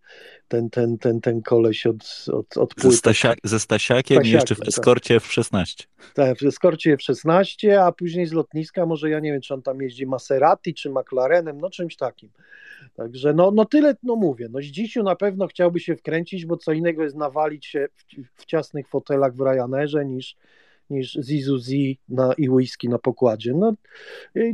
ten, 0.47 0.69
ten, 0.69 0.97
ten, 0.97 1.21
ten 1.21 1.41
koleś 1.41 1.85
od, 1.85 2.25
od, 2.33 2.57
od 2.57 2.73
ze, 2.77 2.91
Stasia, 2.91 3.35
ze 3.43 3.59
Stasiakiem, 3.59 3.59
Stasiakiem 3.59 4.23
i 4.23 4.29
jeszcze 4.29 4.55
w 4.55 4.59
tak. 4.59 4.67
eskorcie 4.67 5.15
F-16. 5.15 5.87
Tak, 6.13 6.39
w 6.39 6.43
eskorcie 6.43 6.93
F-16, 6.93 7.71
a 7.71 7.91
później 7.91 8.25
z 8.25 8.31
lotniska, 8.31 8.85
może 8.85 9.09
ja 9.09 9.19
nie 9.19 9.31
wiem, 9.31 9.41
czy 9.41 9.53
on 9.53 9.61
tam 9.61 9.81
jeździ 9.81 10.05
Maserati, 10.05 10.73
czy 10.73 10.89
McLarenem, 10.89 11.61
no 11.61 11.69
czymś 11.69 11.95
takim. 11.95 12.29
Także 12.95 13.33
no, 13.33 13.51
no 13.51 13.65
tyle, 13.65 13.95
no 14.03 14.15
mówię, 14.15 14.47
no 14.51 14.59
Zdzisiu 14.61 15.03
na 15.03 15.15
pewno 15.15 15.47
chciałby 15.47 15.79
się 15.79 15.95
wkręcić, 15.95 16.45
bo 16.45 16.57
co 16.57 16.71
innego 16.71 17.03
jest 17.03 17.15
nawalić 17.15 17.65
się 17.65 17.87
w, 17.95 18.03
w 18.41 18.45
ciasnych 18.45 18.87
fotelach 18.87 19.33
w 19.35 19.41
Ryanerze 19.41 20.05
niż, 20.05 20.35
niż 20.89 21.13
Zizu 21.13 21.57
Z 21.57 21.71
na, 22.09 22.33
i 22.37 22.49
whisky 22.49 22.89
na 22.89 22.99
pokładzie. 22.99 23.53
No, 23.53 23.73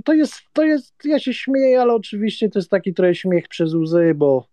to 0.05 0.13
jest, 0.13 0.33
to 0.53 0.63
jest, 0.63 0.93
ja 1.05 1.19
się 1.19 1.33
śmieję, 1.33 1.81
ale 1.81 1.93
oczywiście 1.93 2.49
to 2.49 2.59
jest 2.59 2.71
taki 2.71 2.93
trochę 2.93 3.15
śmiech 3.15 3.47
przez 3.47 3.73
łzy, 3.73 4.13
bo 4.15 4.47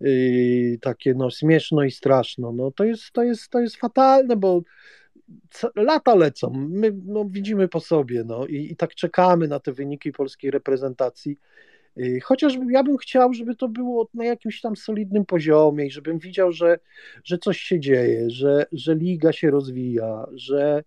yy, 0.00 0.78
takie 0.80 1.14
no 1.14 1.30
śmieszno 1.30 1.84
i 1.84 1.90
straszno, 1.90 2.52
no 2.52 2.70
to 2.70 2.84
jest, 2.84 3.12
to 3.12 3.22
jest, 3.22 3.48
to 3.48 3.60
jest 3.60 3.76
fatalne, 3.76 4.36
bo 4.36 4.62
lata 5.76 6.14
lecą, 6.14 6.50
my 6.70 6.92
no, 7.06 7.24
widzimy 7.24 7.68
po 7.68 7.80
sobie, 7.80 8.24
no 8.24 8.46
i, 8.46 8.72
i 8.72 8.76
tak 8.76 8.94
czekamy 8.94 9.48
na 9.48 9.60
te 9.60 9.72
wyniki 9.72 10.12
polskiej 10.12 10.50
reprezentacji, 10.50 11.38
Y, 11.98 12.20
chociaż 12.20 12.58
ja 12.70 12.82
bym 12.82 12.96
chciał, 12.98 13.34
żeby 13.34 13.56
to 13.56 13.68
było 13.68 14.08
na 14.14 14.24
jakimś 14.24 14.60
tam 14.60 14.76
solidnym 14.76 15.26
poziomie 15.26 15.86
i 15.86 15.90
żebym 15.90 16.18
widział, 16.18 16.52
że, 16.52 16.78
że 17.24 17.38
coś 17.38 17.60
się 17.60 17.80
dzieje, 17.80 18.30
że, 18.30 18.66
że 18.72 18.94
liga 18.94 19.32
się 19.32 19.50
rozwija, 19.50 20.26
że, 20.34 20.84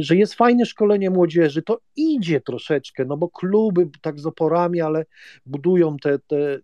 że 0.00 0.16
jest 0.16 0.34
fajne 0.34 0.66
szkolenie 0.66 1.10
młodzieży. 1.10 1.62
To 1.62 1.80
idzie 1.96 2.40
troszeczkę, 2.40 3.04
no 3.04 3.16
bo 3.16 3.28
kluby 3.28 3.88
tak 4.00 4.20
z 4.20 4.26
oporami, 4.26 4.80
ale 4.80 5.04
budują 5.46 5.96
te, 5.96 6.18
te 6.18 6.58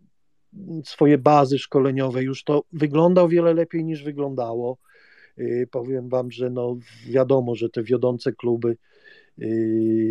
swoje 0.85 1.19
bazy 1.19 1.59
szkoleniowe. 1.59 2.23
Już 2.23 2.45
to 2.45 2.63
wygląda 2.73 3.23
o 3.23 3.29
wiele 3.29 3.55
lepiej 3.55 3.85
niż 3.85 4.03
wyglądało. 4.03 4.79
Y, 5.39 5.69
powiem 5.71 6.09
Wam, 6.09 6.31
że 6.31 6.51
no 6.51 6.77
wiadomo, 7.07 7.55
że 7.55 7.71
te 7.71 7.83
wiodące 7.83 8.33
kluby 8.33 8.77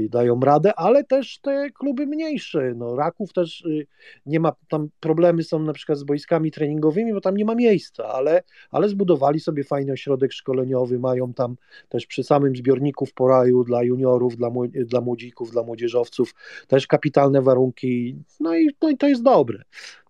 dają 0.10 0.40
radę, 0.40 0.74
ale 0.76 1.04
też 1.04 1.40
te 1.40 1.70
kluby 1.70 2.08
mniejsze. 2.08 2.74
No, 2.76 2.96
Raków 2.96 3.34
też 3.34 3.62
y, 3.62 3.88
nie 4.26 4.40
ma, 4.40 4.52
tam 4.68 4.90
problemy 5.00 5.44
są 5.44 5.60
na 5.60 5.74
przykład 5.74 5.98
z 5.98 6.04
boiskami 6.04 6.52
treningowymi, 6.52 7.14
bo 7.14 7.22
tam 7.22 7.38
nie 7.38 7.46
ma 7.46 7.56
miejsca, 7.56 8.08
ale, 8.08 8.44
ale 8.72 8.90
zbudowali 8.90 9.40
sobie 9.40 9.64
fajny 9.64 9.92
ośrodek 9.92 10.34
szkoleniowy, 10.34 11.00
mają 11.00 11.34
tam 11.34 11.56
też 11.90 12.06
przy 12.06 12.24
samym 12.24 12.56
zbiorniku 12.56 13.06
w 13.06 13.14
Poraju 13.14 13.64
dla 13.64 13.84
juniorów, 13.84 14.38
dla, 14.38 14.50
dla 14.86 15.02
młodzików, 15.02 15.52
dla 15.52 15.64
młodzieżowców 15.64 16.36
też 16.68 16.88
kapitalne 16.88 17.42
warunki, 17.42 18.16
no 18.40 18.58
i, 18.58 18.70
no 18.82 18.90
i 18.90 18.98
to 18.98 19.08
jest 19.08 19.24
dobre. 19.24 19.64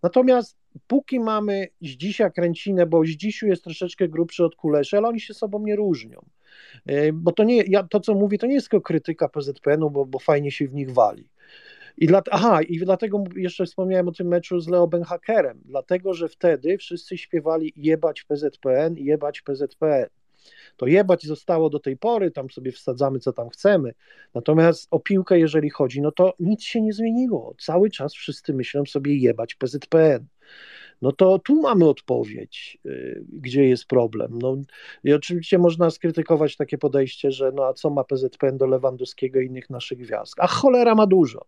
Natomiast 0.03 0.57
póki 0.87 1.19
mamy 1.19 1.67
Zdzisia 1.81 2.29
Kręcinę, 2.29 2.85
bo 2.85 3.05
Zdzisiu 3.05 3.47
jest 3.47 3.63
troszeczkę 3.63 4.07
grubszy 4.07 4.45
od 4.45 4.55
Kuleszy, 4.55 4.97
ale 4.97 5.07
oni 5.07 5.19
się 5.19 5.33
sobą 5.33 5.59
nie 5.59 5.75
różnią. 5.75 6.25
E, 6.85 7.13
bo 7.13 7.31
to 7.31 7.43
nie, 7.43 7.63
ja, 7.67 7.83
to 7.83 7.99
co 7.99 8.13
mówię, 8.13 8.37
to 8.37 8.47
nie 8.47 8.53
jest 8.53 8.69
tylko 8.69 8.81
krytyka 8.81 9.29
PZPN-u, 9.29 9.89
bo, 9.89 10.05
bo 10.05 10.19
fajnie 10.19 10.51
się 10.51 10.67
w 10.67 10.73
nich 10.73 10.91
wali. 10.91 11.29
I 11.97 12.07
dla, 12.07 12.21
aha, 12.31 12.61
i 12.61 12.77
dlatego 12.77 13.23
jeszcze 13.35 13.65
wspomniałem 13.65 14.07
o 14.07 14.11
tym 14.11 14.27
meczu 14.27 14.59
z 14.59 14.67
Leo 14.67 14.87
Benhakerem, 14.87 15.61
dlatego, 15.65 16.13
że 16.13 16.29
wtedy 16.29 16.77
wszyscy 16.77 17.17
śpiewali 17.17 17.73
jebać 17.75 18.23
PZPN, 18.23 18.95
jebać 18.97 19.41
PZPN. 19.41 20.09
To 20.77 20.87
jebać 20.87 21.25
zostało 21.25 21.69
do 21.69 21.79
tej 21.79 21.97
pory, 21.97 22.31
tam 22.31 22.49
sobie 22.49 22.71
wsadzamy 22.71 23.19
co 23.19 23.33
tam 23.33 23.49
chcemy. 23.49 23.93
Natomiast 24.33 24.87
o 24.91 24.99
piłkę, 24.99 25.39
jeżeli 25.39 25.69
chodzi, 25.69 26.01
no 26.01 26.11
to 26.11 26.33
nic 26.39 26.63
się 26.63 26.81
nie 26.81 26.93
zmieniło. 26.93 27.55
Cały 27.59 27.89
czas 27.89 28.13
wszyscy 28.13 28.53
myślą 28.53 28.85
sobie 28.85 29.17
jebać 29.17 29.55
PZPN 29.55 30.25
no 31.01 31.11
to 31.11 31.39
tu 31.39 31.61
mamy 31.61 31.89
odpowiedź, 31.89 32.77
y, 32.85 33.23
gdzie 33.33 33.65
jest 33.65 33.85
problem. 33.85 34.39
No, 34.41 34.57
I 35.03 35.13
oczywiście 35.13 35.57
można 35.57 35.89
skrytykować 35.89 36.55
takie 36.55 36.77
podejście, 36.77 37.31
że 37.31 37.51
no 37.55 37.65
a 37.65 37.73
co 37.73 37.89
ma 37.89 38.03
PZPN 38.03 38.57
do 38.57 38.67
Lewandowskiego 38.67 39.39
i 39.39 39.45
innych 39.45 39.69
naszych 39.69 39.97
gwiazd? 39.97 40.33
A 40.37 40.47
cholera 40.47 40.95
ma 40.95 41.07
dużo. 41.07 41.45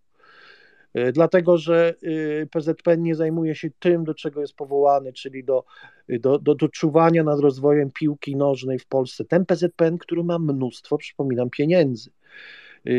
Y, 0.98 1.12
dlatego, 1.12 1.58
że 1.58 1.96
y, 2.04 2.48
PZPN 2.52 3.04
nie 3.04 3.16
zajmuje 3.16 3.56
się 3.56 3.70
tym, 3.80 4.04
do 4.04 4.14
czego 4.14 4.42
jest 4.42 4.56
powołany, 4.56 5.14
czyli 5.14 5.44
do, 5.44 5.64
do, 6.10 6.40
do, 6.40 6.56
do 6.56 6.70
czuwania 6.70 7.24
nad 7.24 7.40
rozwojem 7.40 7.92
piłki 7.92 8.36
nożnej 8.36 8.80
w 8.80 8.86
Polsce. 8.86 9.26
Ten 9.26 9.46
PZPN, 9.46 9.98
który 9.98 10.24
ma 10.24 10.40
mnóstwo, 10.40 10.98
przypominam, 10.98 11.50
pieniędzy. 11.50 12.12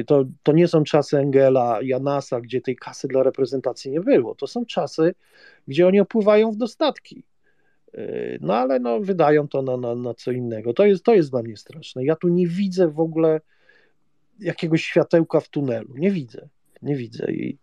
To, 0.07 0.25
to 0.43 0.53
nie 0.53 0.69
są 0.69 0.85
czasy 0.85 1.19
Engela, 1.19 1.79
Janasa, 1.83 2.41
gdzie 2.41 2.61
tej 2.61 2.77
kasy 2.77 3.09
dla 3.09 3.23
reprezentacji 3.23 3.91
nie 3.91 4.01
było. 4.01 4.35
To 4.35 4.47
są 4.47 4.67
czasy, 4.67 5.15
gdzie 5.69 5.87
oni 5.87 6.01
opływają 6.01 6.51
w 6.51 6.57
dostatki. 6.57 7.25
Yy, 7.95 8.39
no 8.41 8.55
ale 8.55 8.81
no, 8.81 9.01
wydają 9.01 9.49
to 9.49 9.63
na, 9.63 9.77
na, 9.77 9.95
na 9.95 10.15
co 10.15 10.33
innego. 10.33 10.73
To 10.73 10.87
jest, 10.87 11.05
to 11.05 11.15
jest 11.15 11.31
dla 11.31 11.43
mnie 11.43 11.57
straszne. 11.57 12.05
Ja 12.05 12.17
tu 12.17 12.29
nie 12.29 12.47
widzę 12.47 12.89
w 12.89 13.01
ogóle 13.01 13.41
jakiegoś 14.41 14.85
światełka 14.85 15.41
w 15.41 15.49
tunelu. 15.49 15.95
Nie 15.97 16.11
widzę. 16.11 16.49
Nie 16.83 16.97
widzę. 16.97 17.33
I, 17.33 17.59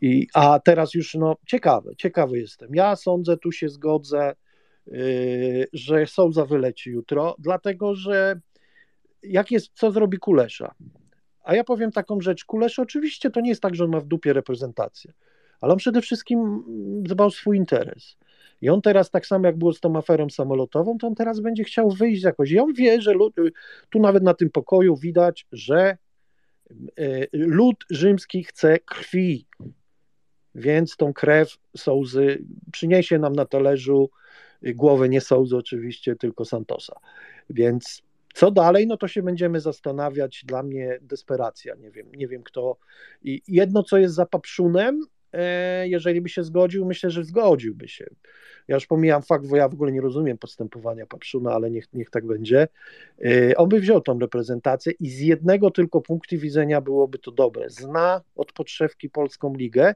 i, 0.00 0.26
a 0.34 0.60
teraz 0.64 0.94
już, 0.94 1.14
no, 1.14 1.36
ciekawe, 1.46 1.96
ciekawy 1.96 2.38
jestem. 2.38 2.74
Ja 2.74 2.96
sądzę, 2.96 3.36
tu 3.36 3.52
się 3.52 3.68
zgodzę, 3.68 4.34
yy, 4.86 5.66
że 5.72 6.06
są 6.06 6.32
za 6.32 6.44
wyleci 6.44 6.90
jutro, 6.90 7.36
dlatego 7.38 7.94
że 7.94 8.40
jak 9.22 9.50
jest, 9.50 9.70
co 9.74 9.90
zrobi 9.90 10.18
Kulesza? 10.18 10.74
A 11.44 11.54
ja 11.54 11.64
powiem 11.64 11.92
taką 11.92 12.20
rzecz, 12.20 12.44
Kulesza 12.44 12.82
oczywiście 12.82 13.30
to 13.30 13.40
nie 13.40 13.48
jest 13.48 13.62
tak, 13.62 13.74
że 13.74 13.84
on 13.84 13.90
ma 13.90 14.00
w 14.00 14.06
dupie 14.06 14.32
reprezentację 14.32 15.12
ale 15.60 15.72
on 15.72 15.78
przede 15.78 16.02
wszystkim 16.02 16.64
dbał 17.02 17.30
swój 17.30 17.56
interes. 17.56 18.16
I 18.60 18.68
on 18.68 18.82
teraz, 18.82 19.10
tak 19.10 19.26
samo 19.26 19.46
jak 19.46 19.56
było 19.56 19.72
z 19.72 19.80
tą 19.80 19.96
aferą 19.96 20.30
samolotową, 20.30 20.98
to 20.98 21.06
on 21.06 21.14
teraz 21.14 21.40
będzie 21.40 21.64
chciał 21.64 21.90
wyjść 21.90 22.22
jakoś. 22.22 22.50
I 22.50 22.58
on 22.58 22.72
wie, 22.72 23.02
że 23.02 23.12
lud, 23.12 23.34
tu 23.90 24.00
nawet 24.00 24.22
na 24.22 24.34
tym 24.34 24.50
pokoju 24.50 24.96
widać, 24.96 25.46
że 25.52 25.96
e, 26.98 27.26
lud 27.32 27.76
rzymski 27.90 28.44
chce 28.44 28.78
krwi, 28.78 29.46
więc 30.54 30.96
tą 30.96 31.12
krew 31.12 31.56
Sołzy 31.76 32.44
przyniesie 32.72 33.18
nam 33.18 33.32
na 33.32 33.44
talerzu 33.44 34.10
głowę 34.62 35.08
nie 35.08 35.20
Sołzy 35.20 35.56
oczywiście, 35.56 36.16
tylko 36.16 36.44
Santosa. 36.44 36.96
Więc 37.50 38.02
co 38.38 38.50
dalej, 38.50 38.86
no 38.86 38.96
to 38.96 39.08
się 39.08 39.22
będziemy 39.22 39.60
zastanawiać. 39.60 40.44
Dla 40.44 40.62
mnie 40.62 40.98
desperacja, 41.02 41.74
nie 41.74 41.90
wiem, 41.90 42.06
nie 42.16 42.28
wiem 42.28 42.42
kto. 42.42 42.76
I 43.22 43.42
jedno, 43.48 43.82
co 43.82 43.98
jest 43.98 44.14
za 44.14 44.26
papszunem, 44.26 45.06
E, 45.32 45.88
jeżeli 45.88 46.20
by 46.20 46.28
się 46.28 46.44
zgodził, 46.44 46.86
myślę, 46.86 47.10
że 47.10 47.24
zgodziłby 47.24 47.88
się. 47.88 48.06
Ja 48.68 48.74
już 48.74 48.86
pomijam 48.86 49.22
fakt, 49.22 49.46
bo 49.46 49.56
ja 49.56 49.68
w 49.68 49.74
ogóle 49.74 49.92
nie 49.92 50.00
rozumiem 50.00 50.38
postępowania 50.38 51.06
Papszuna, 51.06 51.52
ale 51.52 51.70
niech, 51.70 51.92
niech 51.92 52.10
tak 52.10 52.26
będzie. 52.26 52.68
E, 53.24 53.56
on 53.56 53.68
by 53.68 53.80
wziął 53.80 54.00
tą 54.00 54.18
reprezentację 54.18 54.92
i 55.00 55.10
z 55.10 55.20
jednego 55.20 55.70
tylko 55.70 56.00
punktu 56.00 56.38
widzenia 56.38 56.80
byłoby 56.80 57.18
to 57.18 57.30
dobre. 57.30 57.70
Zna 57.70 58.20
od 58.36 58.52
podszewki 58.52 59.10
polską 59.10 59.54
ligę 59.54 59.94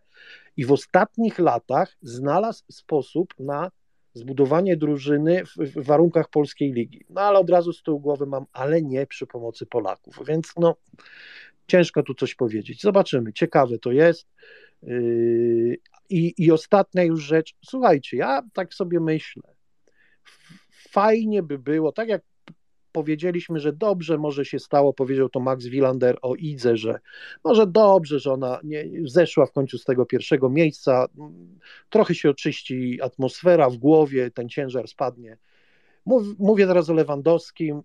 i 0.57 0.65
w 0.65 0.73
ostatnich 0.73 1.39
latach 1.39 1.97
znalazł 2.03 2.65
sposób 2.71 3.35
na 3.39 3.71
zbudowanie 4.15 4.77
drużyny 4.77 5.45
w, 5.45 5.57
w 5.57 5.87
warunkach 5.87 6.29
polskiej 6.29 6.73
ligi. 6.73 7.05
No 7.11 7.21
ale 7.21 7.39
od 7.39 7.51
razu 7.51 7.73
z 7.73 7.83
tyłu 7.83 8.01
głowy 8.01 8.27
mam, 8.27 8.47
ale 8.53 8.83
nie 8.83 9.07
przy 9.07 9.27
pomocy 9.27 9.67
Polaków, 9.67 10.19
więc 10.27 10.53
no 10.57 10.77
ciężko 11.67 12.03
tu 12.03 12.15
coś 12.15 12.35
powiedzieć. 12.35 12.83
Zobaczymy, 12.83 13.33
ciekawe 13.33 13.79
to 13.79 13.93
jest. 13.93 14.29
Yy, 14.83 15.77
I, 16.11 16.35
I 16.39 16.51
ostatnia 16.51 17.03
już 17.03 17.23
rzecz, 17.23 17.55
słuchajcie, 17.65 18.17
ja 18.17 18.43
tak 18.53 18.75
sobie 18.75 19.01
myślę, 19.01 19.43
fajnie 20.91 21.43
by 21.43 21.59
było, 21.59 21.93
tak 21.93 22.09
jak 22.09 22.23
powiedzieliśmy, 22.93 23.61
że 23.61 23.73
dobrze 23.73 24.19
może 24.19 24.45
się 24.45 24.59
stało, 24.59 24.93
powiedział 24.93 25.29
to 25.29 25.41
Max 25.41 25.67
Wilander 25.67 26.19
o 26.23 26.35
Idze, 26.35 26.77
że 26.77 27.01
może 27.45 27.67
dobrze, 27.67 28.19
że 28.19 28.33
ona 28.33 28.61
nie, 28.65 28.85
zeszła 29.05 29.47
w 29.47 29.53
końcu 29.53 29.79
z 29.79 29.85
tego 29.85 30.07
pierwszego 30.07 30.51
miejsca, 30.51 31.07
trochę 31.91 32.15
się 32.15 32.31
oczyści 32.31 33.03
atmosfera 33.03 33.71
w 33.71 33.77
głowie, 33.77 34.31
ten 34.31 34.49
ciężar 34.49 34.89
spadnie. 34.89 35.39
Mów, 36.07 36.23
mówię 36.39 36.67
teraz 36.67 36.91
o 36.91 36.95
Lewandowskim, 36.95 37.83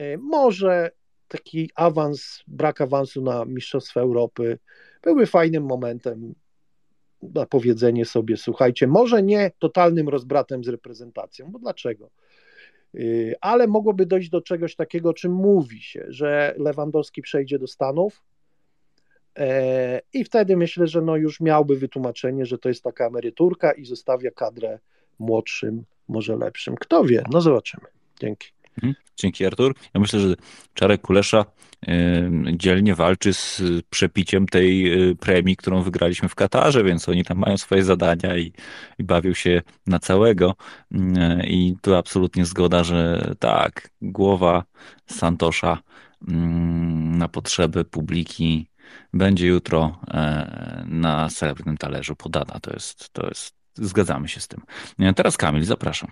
yy, 0.00 0.18
może 0.18 0.90
taki 1.28 1.70
awans, 1.74 2.42
brak 2.46 2.80
awansu 2.80 3.22
na 3.22 3.44
Mistrzostwa 3.44 4.00
Europy 4.00 4.58
były 5.02 5.26
fajnym 5.26 5.64
momentem 5.64 6.34
na 7.22 7.46
powiedzenie 7.46 8.04
sobie, 8.04 8.36
słuchajcie, 8.36 8.86
może 8.86 9.22
nie 9.22 9.50
totalnym 9.58 10.08
rozbratem 10.08 10.64
z 10.64 10.68
reprezentacją, 10.68 11.50
bo 11.50 11.58
dlaczego? 11.58 12.10
Y, 12.94 13.34
ale 13.40 13.66
mogłoby 13.66 14.06
dojść 14.06 14.30
do 14.30 14.40
czegoś 14.40 14.76
takiego, 14.76 15.08
o 15.08 15.14
czym 15.14 15.32
mówi 15.32 15.82
się, 15.82 16.04
że 16.08 16.54
Lewandowski 16.58 17.22
przejdzie 17.22 17.58
do 17.58 17.66
Stanów 17.66 18.22
e, 19.38 20.00
i 20.12 20.24
wtedy 20.24 20.56
myślę, 20.56 20.86
że 20.86 21.02
no 21.02 21.16
już 21.16 21.40
miałby 21.40 21.76
wytłumaczenie, 21.76 22.46
że 22.46 22.58
to 22.58 22.68
jest 22.68 22.82
taka 22.82 23.06
emeryturka 23.06 23.72
i 23.72 23.84
zostawia 23.84 24.30
kadrę 24.30 24.78
młodszym, 25.18 25.84
może 26.08 26.36
lepszym. 26.36 26.74
Kto 26.74 27.04
wie, 27.04 27.24
no 27.30 27.40
zobaczymy. 27.40 27.86
Dzięki. 28.20 28.57
Mhm. 28.82 28.94
Dzięki 29.16 29.46
Artur. 29.46 29.74
Ja 29.94 30.00
myślę, 30.00 30.20
że 30.20 30.34
Czarek 30.74 31.00
Kulesza 31.00 31.44
y, 31.88 32.30
dzielnie 32.52 32.94
walczy 32.94 33.32
z 33.32 33.62
przepiciem 33.90 34.46
tej 34.46 34.92
y, 35.10 35.16
premii, 35.16 35.56
którą 35.56 35.82
wygraliśmy 35.82 36.28
w 36.28 36.34
Katarze, 36.34 36.84
więc 36.84 37.08
oni 37.08 37.24
tam 37.24 37.38
mają 37.38 37.56
swoje 37.56 37.84
zadania 37.84 38.36
i, 38.36 38.52
i 38.98 39.04
bawią 39.04 39.34
się 39.34 39.62
na 39.86 39.98
całego. 39.98 40.54
Y, 40.92 40.98
I 41.46 41.76
tu 41.82 41.94
absolutnie 41.94 42.44
zgoda, 42.44 42.84
że 42.84 43.30
tak, 43.38 43.90
głowa 44.02 44.64
Santosza 45.06 45.78
na 46.20 47.28
potrzeby 47.28 47.84
publiki 47.84 48.70
będzie 49.12 49.46
jutro 49.46 50.00
na 50.86 51.30
srebrnym 51.30 51.76
talerzu 51.76 52.16
podana. 52.16 52.60
To 52.60 52.72
jest, 52.72 53.12
to 53.12 53.26
jest, 53.28 53.54
zgadzamy 53.74 54.28
się 54.28 54.40
z 54.40 54.48
tym. 54.48 54.60
Teraz 55.14 55.36
Kamil, 55.36 55.64
zapraszam. 55.64 56.10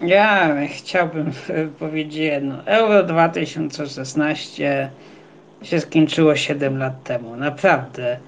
Ja 0.00 0.56
chciałbym 0.66 1.32
powiedzieć 1.78 2.14
jedno. 2.14 2.64
Euro 2.66 3.02
2016 3.02 4.90
się 5.62 5.80
skończyło 5.80 6.36
7 6.36 6.78
lat 6.78 7.04
temu. 7.04 7.36
Naprawdę. 7.36 8.18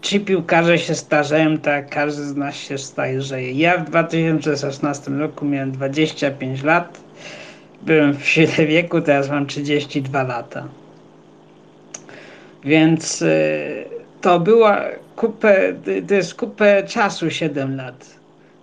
Ci 0.00 0.20
piłkarze 0.20 0.78
się 0.78 0.94
starzeją, 0.94 1.58
tak 1.58 1.90
każdy 1.90 2.22
z 2.22 2.36
nas 2.36 2.54
się 2.54 2.78
starzeje. 2.78 3.52
Ja 3.52 3.78
w 3.78 3.84
2016 3.84 5.10
roku 5.10 5.44
miałem 5.44 5.72
25 5.72 6.62
lat. 6.62 7.00
Byłem 7.82 8.16
w 8.16 8.28
sile 8.28 8.66
wieku, 8.66 9.00
teraz 9.00 9.30
mam 9.30 9.46
32 9.46 10.22
lata. 10.22 10.68
Więc 12.64 13.22
y, 13.22 13.84
to 14.20 14.40
była 14.40 14.84
kupę, 15.16 15.74
to 16.08 16.14
jest 16.14 16.34
kupę 16.34 16.82
czasu 16.82 17.30
7 17.30 17.76
lat 17.76 18.15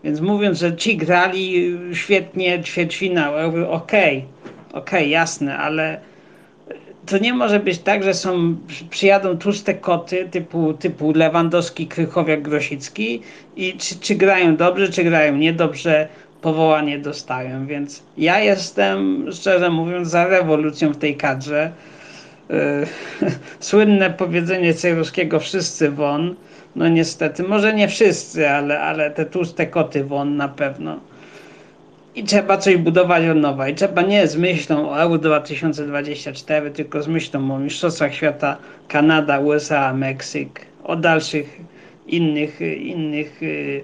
więc 0.03 0.21
mówiąc, 0.21 0.59
że 0.59 0.75
ci 0.75 0.97
grali 0.97 1.77
świetnie 1.93 2.63
ćwierćfinał, 2.63 3.33
okej, 3.33 3.67
okay, 3.67 3.71
okej, 3.73 4.25
okay, 4.73 5.07
jasne, 5.07 5.57
ale 5.57 5.99
to 7.05 7.17
nie 7.17 7.33
może 7.33 7.59
być 7.59 7.79
tak, 7.79 8.03
że 8.03 8.13
są, 8.13 8.55
przyjadą 8.89 9.37
tłuste 9.37 9.73
koty 9.73 10.27
typu, 10.31 10.73
typu 10.73 11.11
Lewandowski, 11.15 11.87
Krychowiak, 11.87 12.41
Grosicki 12.41 13.21
i 13.55 13.73
czy, 13.73 13.99
czy 13.99 14.15
grają 14.15 14.55
dobrze, 14.55 14.89
czy 14.89 15.03
grają 15.03 15.35
niedobrze, 15.37 16.07
powołanie 16.41 16.99
dostają, 16.99 17.67
więc 17.67 18.03
ja 18.17 18.39
jestem, 18.39 19.25
szczerze 19.31 19.69
mówiąc, 19.69 20.07
za 20.07 20.27
rewolucją 20.27 20.93
w 20.93 20.97
tej 20.97 21.17
kadrze. 21.17 21.71
Yy, 22.49 22.57
słynne 23.59 24.09
powiedzenie 24.09 24.73
Cejruskiego 24.73 25.39
wszyscy 25.39 25.91
won, 25.91 26.35
no 26.75 26.87
niestety, 26.87 27.43
może 27.43 27.73
nie 27.73 27.87
wszyscy, 27.87 28.49
ale, 28.49 28.79
ale 28.79 29.11
te 29.11 29.25
tłuste 29.25 29.67
koty 29.67 30.03
won 30.03 30.37
na 30.37 30.47
pewno. 30.47 30.99
I 32.15 32.23
trzeba 32.23 32.57
coś 32.57 32.77
budować 32.77 33.27
od 33.27 33.37
nowa. 33.37 33.69
I 33.69 33.75
trzeba 33.75 34.01
nie 34.01 34.27
z 34.27 34.35
myślą 34.35 34.89
o 34.89 35.01
Euro 35.01 35.17
2024, 35.17 36.71
tylko 36.71 37.01
z 37.01 37.07
myślą 37.07 37.55
o 37.55 37.59
Mistrzostwach 37.59 38.13
Świata 38.13 38.57
Kanada, 38.87 39.39
USA, 39.39 39.93
Meksyk, 39.93 40.65
o 40.83 40.95
dalszych 40.95 41.59
innych, 42.07 42.61
innych 42.61 43.43
y, 43.43 43.83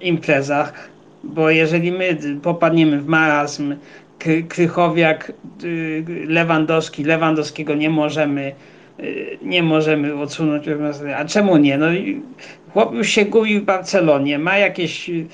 imprezach. 0.00 0.88
Bo 1.24 1.50
jeżeli 1.50 1.92
my 1.92 2.18
popadniemy 2.42 3.00
w 3.00 3.06
marazm, 3.06 3.76
Krychowiak, 4.48 5.32
y, 5.64 6.04
Lewandowski, 6.26 7.04
Lewandowskiego 7.04 7.74
nie 7.74 7.90
możemy 7.90 8.52
nie 9.42 9.62
możemy 9.62 10.14
odsunąć. 10.14 10.64
A 11.16 11.24
czemu 11.24 11.56
nie? 11.56 11.78
No, 11.78 11.86
chłop 12.72 12.94
już 12.94 13.08
się 13.08 13.24
gubił 13.24 13.60
w 13.60 13.64
Barcelonie, 13.64 14.38
ma 14.38 14.58
jakieś, 14.58 15.10
y, 15.10 15.26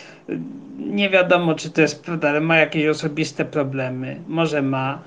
nie 0.78 1.10
wiadomo 1.10 1.54
czy 1.54 1.70
to 1.70 1.80
jest 1.80 2.04
prawda, 2.04 2.28
ale 2.28 2.40
ma 2.40 2.56
jakieś 2.56 2.86
osobiste 2.86 3.44
problemy. 3.44 4.16
Może 4.28 4.62
ma. 4.62 4.98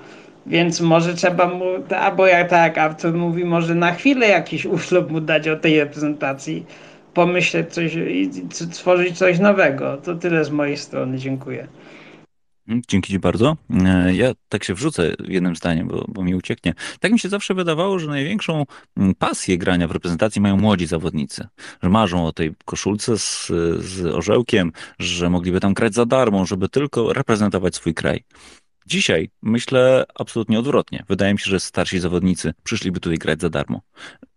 Więc 0.46 0.80
może 0.80 1.14
trzeba 1.14 1.48
mu, 1.48 1.64
albo 2.00 2.26
jak 2.26 2.50
tak 2.50 2.78
Artur 2.78 3.14
mówi, 3.14 3.44
może 3.44 3.74
na 3.74 3.92
chwilę 3.92 4.28
jakiś 4.28 4.66
uślub 4.76 5.10
mu 5.10 5.20
dać 5.20 5.48
o 5.48 5.56
tej 5.56 5.80
reprezentacji, 5.80 6.66
pomyśleć 7.14 7.72
coś 7.72 7.94
i 7.94 8.30
stworzyć 8.50 9.18
coś 9.18 9.38
nowego. 9.38 9.96
To 9.96 10.14
tyle 10.14 10.44
z 10.44 10.50
mojej 10.50 10.76
strony. 10.76 11.18
Dziękuję. 11.18 11.66
Mm, 12.68 12.82
dzięki 12.88 13.12
Ci 13.12 13.18
bardzo. 13.18 13.56
E, 13.84 14.14
ja 14.14 14.32
tak 14.48 14.64
się 14.64 14.74
wrzucę 14.74 15.14
jednym 15.28 15.56
zdaniem, 15.56 15.88
bo, 15.88 16.04
bo 16.08 16.24
mi 16.24 16.34
ucieknie. 16.34 16.74
Tak 17.00 17.12
mi 17.12 17.18
się 17.18 17.28
zawsze 17.28 17.54
wydawało, 17.54 17.98
że 17.98 18.06
największą 18.06 18.64
mm, 18.96 19.14
pasję 19.14 19.58
grania 19.58 19.88
w 19.88 19.90
reprezentacji 19.90 20.40
mają 20.40 20.56
młodzi 20.56 20.86
zawodnicy, 20.86 21.46
że 21.82 21.88
marzą 21.88 22.26
o 22.26 22.32
tej 22.32 22.54
koszulce 22.64 23.18
z, 23.18 23.46
z 23.78 24.06
orzełkiem, 24.06 24.72
że 24.98 25.30
mogliby 25.30 25.60
tam 25.60 25.74
grać 25.74 25.94
za 25.94 26.06
darmo, 26.06 26.46
żeby 26.46 26.68
tylko 26.68 27.12
reprezentować 27.12 27.74
swój 27.74 27.94
kraj. 27.94 28.24
Dzisiaj 28.86 29.30
myślę 29.42 30.04
absolutnie 30.14 30.58
odwrotnie. 30.58 31.04
Wydaje 31.08 31.32
mi 31.32 31.38
się, 31.38 31.50
że 31.50 31.60
starsi 31.60 31.98
zawodnicy 31.98 32.54
przyszliby 32.62 33.00
tutaj 33.00 33.18
grać 33.18 33.40
za 33.40 33.50
darmo. 33.50 33.80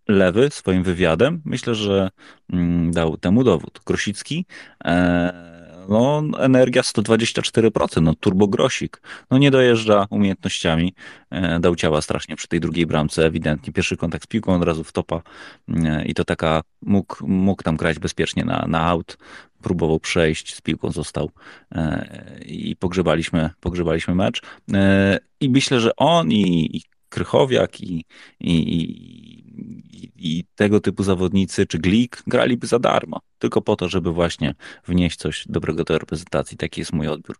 Lewy 0.08 0.48
swoim 0.50 0.82
wywiadem 0.82 1.42
myślę, 1.44 1.74
że 1.74 2.10
mm, 2.52 2.92
dał 2.92 3.16
temu 3.16 3.44
dowód. 3.44 3.80
Grosicki 3.86 4.46
e, 4.84 5.59
no, 5.88 6.22
energia 6.38 6.82
124%, 6.82 8.02
no 8.02 8.14
turbogrosik. 8.14 9.02
No 9.30 9.38
nie 9.38 9.50
dojeżdża 9.50 10.06
umiejętnościami, 10.10 10.94
e, 11.30 11.60
dał 11.60 11.76
ciała 11.76 12.00
strasznie 12.00 12.36
przy 12.36 12.48
tej 12.48 12.60
drugiej 12.60 12.86
bramce, 12.86 13.26
ewidentnie. 13.26 13.72
Pierwszy 13.72 13.96
kontakt 13.96 14.24
z 14.24 14.26
piłką 14.26 14.54
od 14.54 14.64
razu 14.64 14.84
w 14.84 14.92
topa 14.92 15.22
e, 15.68 16.04
i 16.04 16.14
to 16.14 16.24
taka, 16.24 16.62
mógł, 16.82 17.26
mógł 17.26 17.62
tam 17.62 17.76
grać 17.76 17.98
bezpiecznie 17.98 18.44
na, 18.44 18.64
na 18.68 18.86
aut, 18.86 19.18
próbował 19.62 20.00
przejść, 20.00 20.54
z 20.54 20.60
piłką 20.60 20.90
został 20.90 21.30
e, 21.72 22.40
i 22.46 22.76
pogrzebaliśmy, 22.76 23.50
pogrzebaliśmy 23.60 24.14
mecz. 24.14 24.42
I 25.40 25.50
myślę, 25.50 25.80
że 25.80 25.96
on 25.96 26.32
i, 26.32 26.76
i 26.76 26.82
Krychowiak 27.10 27.80
i, 27.80 28.04
i, 28.40 28.54
i, 28.76 30.12
i, 30.16 30.44
tego 30.54 30.80
typu 30.80 31.02
zawodnicy, 31.02 31.66
czy 31.66 31.78
Glik, 31.78 32.22
graliby 32.26 32.66
za 32.66 32.78
darmo. 32.78 33.20
Tylko 33.40 33.60
po 33.60 33.76
to, 33.76 33.88
żeby 33.88 34.12
właśnie 34.12 34.54
wnieść 34.86 35.16
coś 35.16 35.44
dobrego 35.48 35.84
do 35.84 35.98
reprezentacji. 35.98 36.56
Taki 36.56 36.80
jest 36.80 36.92
mój 36.92 37.08
odbiór. 37.08 37.36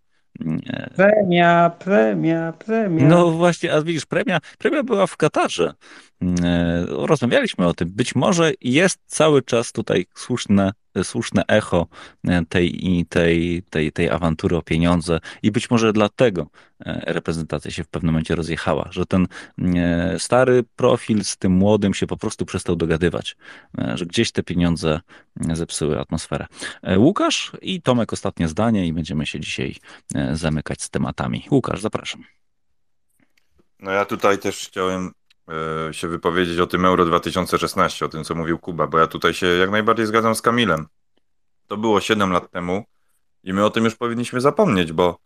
Premia, 0.96 1.70
premia, 1.78 2.52
premia. 2.52 3.08
No 3.08 3.30
właśnie, 3.30 3.72
a 3.72 3.82
widzisz, 3.82 4.06
premia, 4.06 4.38
premia 4.58 4.82
była 4.82 5.06
w 5.06 5.16
Katarze. 5.16 5.74
E, 6.22 6.86
rozmawialiśmy 6.88 7.66
o 7.66 7.74
tym. 7.74 7.90
Być 7.90 8.14
może 8.14 8.52
jest 8.60 8.98
cały 9.06 9.42
czas 9.42 9.72
tutaj 9.72 10.06
słuszne, 10.14 10.72
słuszne 11.02 11.42
echo 11.48 11.86
e, 12.28 12.44
tej, 12.48 13.06
tej, 13.08 13.62
tej, 13.70 13.92
tej 13.92 14.10
awantury 14.10 14.56
o 14.56 14.62
pieniądze 14.62 15.20
i 15.42 15.50
być 15.50 15.70
może 15.70 15.92
dlatego 15.92 16.46
e, 16.80 17.12
reprezentacja 17.12 17.70
się 17.70 17.84
w 17.84 17.88
pewnym 17.88 18.12
momencie 18.12 18.34
rozjechała, 18.34 18.88
że 18.90 19.06
ten 19.06 19.26
stary 20.18 20.64
profil 20.76 21.24
z 21.24 21.36
tym 21.36 21.52
młodym 21.52 21.94
się 21.94 22.06
po 22.06 22.16
prostu 22.16 22.46
przestał 22.46 22.76
dogadywać, 22.76 23.36
że 23.94 24.06
gdzieś 24.06 24.32
te 24.32 24.42
pieniądze 24.42 25.00
zepsuły 25.52 26.00
atmosferę. 26.00 26.46
Łukasz 26.96 27.52
i 27.62 27.82
Tomek 27.82 28.12
ostatnie 28.12 28.48
zdanie 28.48 28.86
i 28.86 28.92
będziemy 28.92 29.26
się 29.26 29.40
dzisiaj 29.40 29.76
zamykać 30.32 30.82
z 30.82 30.90
tematami. 30.90 31.46
Łukasz, 31.50 31.80
zapraszam. 31.80 32.24
No 33.80 33.90
ja 33.90 34.04
tutaj 34.04 34.38
też 34.38 34.56
chciałem 34.68 35.10
E, 35.10 35.19
się 35.92 36.08
wypowiedzieć 36.08 36.58
o 36.58 36.66
tym 36.66 36.84
Euro 36.84 37.04
2016, 37.04 38.04
o 38.04 38.08
tym, 38.08 38.24
co 38.24 38.34
mówił 38.34 38.58
Kuba, 38.58 38.86
bo 38.86 38.98
ja 38.98 39.06
tutaj 39.06 39.34
się 39.34 39.46
jak 39.46 39.70
najbardziej 39.70 40.06
zgadzam 40.06 40.34
z 40.34 40.42
Kamilem. 40.42 40.86
To 41.66 41.76
było 41.76 42.00
7 42.00 42.32
lat 42.32 42.50
temu 42.50 42.84
i 43.42 43.52
my 43.52 43.64
o 43.64 43.70
tym 43.70 43.84
już 43.84 43.96
powinniśmy 43.96 44.40
zapomnieć, 44.40 44.92
bo 44.92 45.18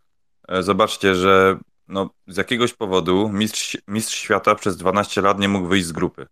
e, 0.47 0.63
zobaczcie, 0.63 1.15
że 1.15 1.57
no, 1.87 2.09
z 2.27 2.37
jakiegoś 2.37 2.73
powodu 2.73 3.29
mistrz, 3.29 3.77
mistrz 3.87 4.17
świata 4.17 4.55
przez 4.55 4.77
12 4.77 5.21
lat 5.21 5.39
nie 5.39 5.47
mógł 5.47 5.67
wyjść 5.67 5.85
z 5.85 5.91
grupy. 5.91 6.27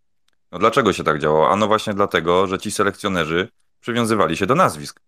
No 0.52 0.60
dlaczego 0.60 0.94
się 0.94 1.04
tak 1.04 1.20
działo? 1.20 1.50
Ano 1.50 1.68
właśnie 1.68 1.94
dlatego, 1.94 2.48
że 2.48 2.60
ci 2.60 2.72
selekcjonerzy 2.72 3.50
przywiązywali 3.80 4.38
się 4.38 4.46
do 4.46 4.56
nazwisk. 4.56 5.00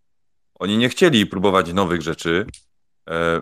Oni 0.60 0.78
nie 0.78 0.90
chcieli 0.90 1.26
próbować 1.26 1.74
nowych 1.74 2.02
rzeczy, 2.02 2.45
e, 3.10 3.41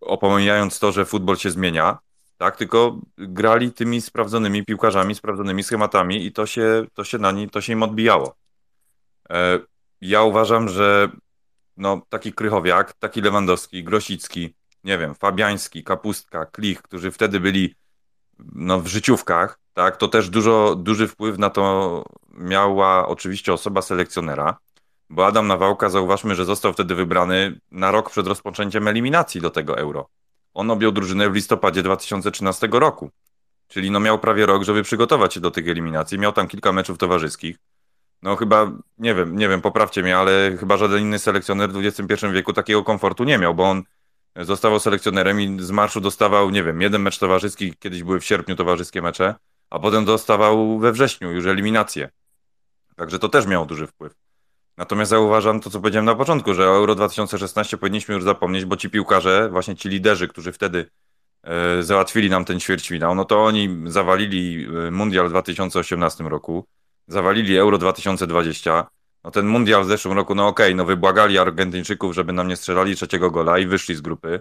opomijając 0.00 0.78
to, 0.78 0.92
że 0.92 1.04
futbol 1.04 1.36
się 1.36 1.50
zmienia, 1.50 1.98
tak? 2.38 2.56
Tylko 2.56 2.98
grali 3.18 3.72
tymi 3.72 4.00
sprawdzonymi 4.00 4.64
piłkarzami, 4.64 5.14
sprawdzonymi 5.14 5.62
schematami 5.62 6.26
i 6.26 6.32
to 6.32 6.46
się, 6.46 6.86
to 6.94 7.04
się 7.04 7.18
na 7.18 7.32
nim, 7.32 7.50
to 7.50 7.60
się 7.60 7.72
im 7.72 7.82
odbijało. 7.82 8.36
E, 9.30 9.58
ja 10.00 10.22
uważam, 10.22 10.68
że 10.68 11.08
no, 11.76 12.00
taki 12.08 12.32
Krychowiak, 12.32 12.92
taki 12.92 13.20
Lewandowski, 13.20 13.84
Grosicki, 13.84 14.54
nie 14.84 14.98
wiem, 14.98 15.14
Fabiański, 15.14 15.84
Kapustka, 15.84 16.46
Klich, 16.46 16.82
którzy 16.82 17.10
wtedy 17.10 17.40
byli 17.40 17.74
no, 18.38 18.80
w 18.80 18.86
życiówkach, 18.86 19.58
tak, 19.74 19.96
to 19.96 20.08
też 20.08 20.30
dużo, 20.30 20.74
duży 20.74 21.08
wpływ 21.08 21.38
na 21.38 21.50
to 21.50 22.04
miała 22.28 23.08
oczywiście 23.08 23.52
osoba 23.52 23.82
selekcjonera. 23.82 24.58
Bo 25.10 25.26
Adam 25.26 25.46
Nawałka, 25.46 25.88
zauważmy, 25.88 26.34
że 26.34 26.44
został 26.44 26.72
wtedy 26.72 26.94
wybrany 26.94 27.60
na 27.70 27.90
rok 27.90 28.10
przed 28.10 28.26
rozpoczęciem 28.26 28.88
eliminacji 28.88 29.40
do 29.40 29.50
tego 29.50 29.78
euro. 29.78 30.08
On 30.56 30.70
objął 30.70 30.92
drużynę 30.92 31.30
w 31.30 31.34
listopadzie 31.34 31.82
2013 31.82 32.68
roku. 32.72 33.10
Czyli 33.68 33.90
no 33.90 34.00
miał 34.00 34.18
prawie 34.18 34.46
rok, 34.46 34.62
żeby 34.62 34.82
przygotować 34.82 35.34
się 35.34 35.40
do 35.40 35.50
tych 35.50 35.68
eliminacji. 35.68 36.18
Miał 36.18 36.32
tam 36.32 36.48
kilka 36.48 36.72
meczów 36.72 36.98
towarzyskich. 36.98 37.56
No 38.22 38.36
chyba, 38.36 38.72
nie 38.98 39.14
wiem, 39.14 39.36
nie 39.36 39.48
wiem, 39.48 39.60
poprawcie 39.60 40.02
mnie, 40.02 40.16
ale 40.16 40.56
chyba 40.60 40.76
żaden 40.76 41.02
inny 41.02 41.18
selekcjoner 41.18 41.70
w 41.70 41.76
XXI 41.76 42.26
wieku 42.32 42.52
takiego 42.52 42.84
komfortu 42.84 43.24
nie 43.24 43.38
miał, 43.38 43.54
bo 43.54 43.70
on 43.70 43.82
zostawał 44.36 44.80
selekcjonerem 44.80 45.40
i 45.40 45.56
z 45.60 45.70
marszu 45.70 46.00
dostawał, 46.00 46.50
nie 46.50 46.62
wiem, 46.62 46.80
jeden 46.80 47.02
mecz 47.02 47.18
towarzyski, 47.18 47.74
kiedyś 47.78 48.02
były 48.02 48.20
w 48.20 48.24
sierpniu 48.24 48.56
towarzyskie 48.56 49.02
mecze, 49.02 49.34
a 49.70 49.78
potem 49.78 50.04
dostawał 50.04 50.78
we 50.78 50.92
wrześniu 50.92 51.32
już 51.32 51.46
eliminację. 51.46 52.10
Także 52.96 53.18
to 53.18 53.28
też 53.28 53.46
miało 53.46 53.66
duży 53.66 53.86
wpływ. 53.86 54.25
Natomiast 54.76 55.10
zauważam 55.10 55.60
to, 55.60 55.70
co 55.70 55.80
powiedziałem 55.80 56.04
na 56.04 56.14
początku, 56.14 56.54
że 56.54 56.70
o 56.70 56.76
Euro 56.76 56.94
2016 56.94 57.78
powinniśmy 57.78 58.14
już 58.14 58.24
zapomnieć, 58.24 58.64
bo 58.64 58.76
ci 58.76 58.90
piłkarze, 58.90 59.48
właśnie 59.50 59.76
ci 59.76 59.88
liderzy, 59.88 60.28
którzy 60.28 60.52
wtedy 60.52 60.90
e, 61.42 61.82
załatwili 61.82 62.30
nam 62.30 62.44
ten 62.44 62.60
ćwierćfinał, 62.60 63.14
no 63.14 63.24
to 63.24 63.44
oni 63.44 63.76
zawalili 63.86 64.68
e, 64.86 64.90
Mundial 64.90 65.26
w 65.26 65.30
2018 65.30 66.24
roku, 66.24 66.66
zawalili 67.08 67.56
Euro 67.56 67.78
2020, 67.78 68.86
no 69.24 69.30
ten 69.30 69.46
mundial 69.46 69.84
w 69.84 69.88
zeszłym 69.88 70.14
roku, 70.14 70.34
no 70.34 70.46
okej, 70.48 70.66
okay, 70.66 70.74
no 70.74 70.84
wybłagali 70.84 71.38
Argentyńczyków, 71.38 72.14
żeby 72.14 72.32
nam 72.32 72.48
nie 72.48 72.56
strzelali 72.56 72.96
trzeciego 72.96 73.30
gola 73.30 73.58
i 73.58 73.66
wyszli 73.66 73.94
z 73.94 74.00
grupy. 74.00 74.40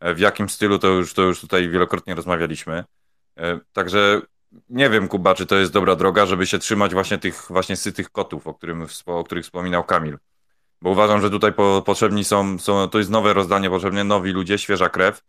E, 0.00 0.14
w 0.14 0.18
jakim 0.18 0.48
stylu 0.48 0.78
to 0.78 0.88
już, 0.88 1.14
to 1.14 1.22
już 1.22 1.40
tutaj 1.40 1.68
wielokrotnie 1.68 2.14
rozmawialiśmy. 2.14 2.84
Także 3.72 4.20
nie 4.68 4.90
wiem, 4.90 5.08
Kuba, 5.08 5.34
czy 5.34 5.46
to 5.46 5.56
jest 5.56 5.72
dobra 5.72 5.96
droga, 5.96 6.26
żeby 6.26 6.46
się 6.46 6.58
trzymać 6.58 6.92
właśnie 6.92 7.18
tych 7.18 7.46
właśnie 7.50 7.76
sytych 7.76 8.10
kotów, 8.10 8.46
o, 8.46 8.54
którym, 8.54 8.86
o 9.06 9.24
których 9.24 9.44
wspominał 9.44 9.84
Kamil. 9.84 10.18
Bo 10.82 10.90
uważam, 10.90 11.20
że 11.20 11.30
tutaj 11.30 11.52
po, 11.52 11.82
potrzebni 11.86 12.24
są, 12.24 12.58
są, 12.58 12.88
to 12.88 12.98
jest 12.98 13.10
nowe 13.10 13.32
rozdanie, 13.32 13.70
potrzebne 13.70 14.04
nowi 14.04 14.32
ludzie, 14.32 14.58
świeża 14.58 14.88
krew, 14.88 15.22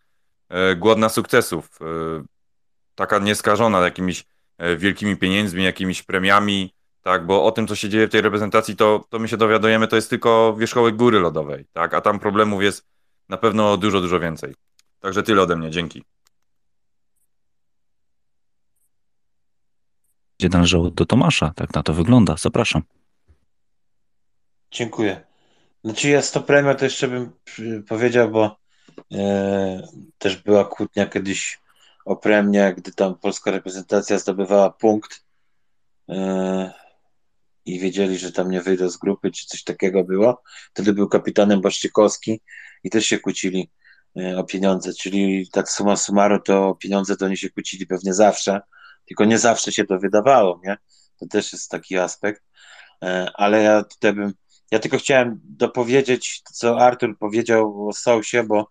e, 0.50 0.76
głodna 0.76 1.10
sukcesów, 1.10 1.80
taka 2.96 3.20
nieskażona 3.20 3.80
jakimiś 3.80 4.24
wielkimi 4.78 5.18
pieniędzmi, 5.18 5.64
jakimiś 5.64 6.04
premiami, 6.04 6.74
tak, 7.02 7.26
bo 7.26 7.46
o 7.46 7.52
tym, 7.52 7.68
co 7.68 7.76
się 7.76 7.90
dzieje 7.90 8.08
w 8.08 8.12
tej 8.12 8.22
reprezentacji, 8.22 8.76
to, 8.76 9.06
to 9.10 9.20
my 9.20 9.28
się 9.28 9.38
dowiadujemy, 9.38 9.88
to 9.88 9.96
jest 9.96 10.10
tylko 10.10 10.56
wierzchołek 10.60 10.96
góry 10.96 11.20
lodowej, 11.20 11.66
tak, 11.74 11.94
a 11.94 12.02
tam 12.02 12.20
problemów 12.20 12.64
jest 12.64 12.86
na 13.30 13.38
pewno 13.38 13.78
dużo, 13.78 14.02
dużo 14.02 14.20
więcej. 14.20 14.56
Także 15.00 15.24
tyle 15.24 15.42
ode 15.42 15.56
mnie, 15.56 15.72
dzięki. 15.72 16.04
Gdzie 20.40 20.50
należało 20.50 20.90
do 20.90 21.06
Tomasza, 21.06 21.54
tak 21.56 21.74
na 21.74 21.84
to 21.84 21.94
wygląda, 21.94 22.36
zapraszam. 22.38 22.84
Dziękuję. 24.72 25.22
Znaczy 25.84 26.10
ja 26.10 26.22
to 26.22 26.42
premia 26.42 26.76
to 26.76 26.86
jeszcze 26.86 27.08
bym 27.08 27.32
powiedział, 27.88 28.32
bo 28.32 28.58
e, 29.14 29.88
też 30.18 30.38
była 30.38 30.66
kłótnia 30.66 31.06
kiedyś 31.06 31.60
o 32.06 32.16
premię, 32.16 32.74
gdy 32.78 32.92
tam 32.94 33.16
polska 33.16 33.52
reprezentacja 33.52 34.20
zdobywała 34.20 34.70
punkt. 34.70 35.24
E, 36.10 36.74
i 37.66 37.80
wiedzieli, 37.80 38.18
że 38.18 38.32
tam 38.32 38.52
nie 38.52 38.62
wyjdą 38.62 38.90
z 38.90 38.98
grupy, 38.98 39.32
czy 39.32 39.48
coś 39.48 39.64
takiego 39.64 40.04
było. 40.04 40.44
Wtedy 40.74 40.94
był 40.94 41.10
kapitanem 41.10 41.62
Błaszczykowski 41.62 42.42
i 42.84 42.90
też 42.90 43.06
się 43.06 43.20
kłócili 43.20 43.70
o 44.38 44.44
pieniądze, 44.44 44.94
czyli 44.94 45.50
tak 45.52 45.70
suma 45.70 45.96
summarum 45.96 46.42
to 46.46 46.68
o 46.68 46.76
pieniądze 46.76 47.18
to 47.18 47.26
oni 47.26 47.38
się 47.38 47.50
kłócili 47.50 47.88
pewnie 47.88 48.14
zawsze, 48.14 48.62
tylko 49.08 49.26
nie 49.26 49.40
zawsze 49.40 49.72
się 49.72 49.86
to 49.86 50.00
wydawało, 50.00 50.62
nie? 50.64 50.78
To 51.20 51.26
też 51.28 51.54
jest 51.54 51.72
taki 51.72 51.98
aspekt, 51.98 52.44
e, 53.04 53.32
ale 53.34 53.64
ja 53.64 53.84
tutaj 53.84 54.14
bym, 54.14 54.34
ja 54.72 54.80
tylko 54.80 54.98
chciałem 54.98 55.40
dopowiedzieć, 55.44 56.42
co 56.54 56.80
Artur 56.80 57.18
powiedział 57.18 57.88
o 57.88 57.94
Sousie, 57.94 58.44
bo 58.44 58.70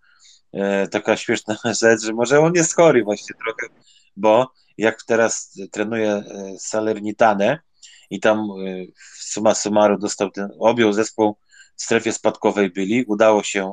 e, 0.53 0.89
taka 0.89 1.17
śmieszna 1.17 1.57
rzecz, 1.83 2.03
że 2.03 2.13
może 2.13 2.41
on 2.41 2.53
jest 2.55 2.77
chory 2.77 3.05
właśnie 3.05 3.37
trochę, 3.45 3.75
bo 4.17 4.51
jak 4.79 5.03
teraz 5.03 5.59
trenuje 5.73 6.25
Salernitane, 6.59 7.59
i 8.11 8.21
tam 8.21 8.49
suma 9.19 9.55
summarum 9.55 9.99
dostał 9.99 10.31
ten, 10.31 10.49
objął 10.59 10.93
zespół 10.93 11.37
w 11.77 11.83
strefie 11.83 12.13
spadkowej 12.13 12.71
byli, 12.71 13.05
udało 13.05 13.43
się, 13.43 13.73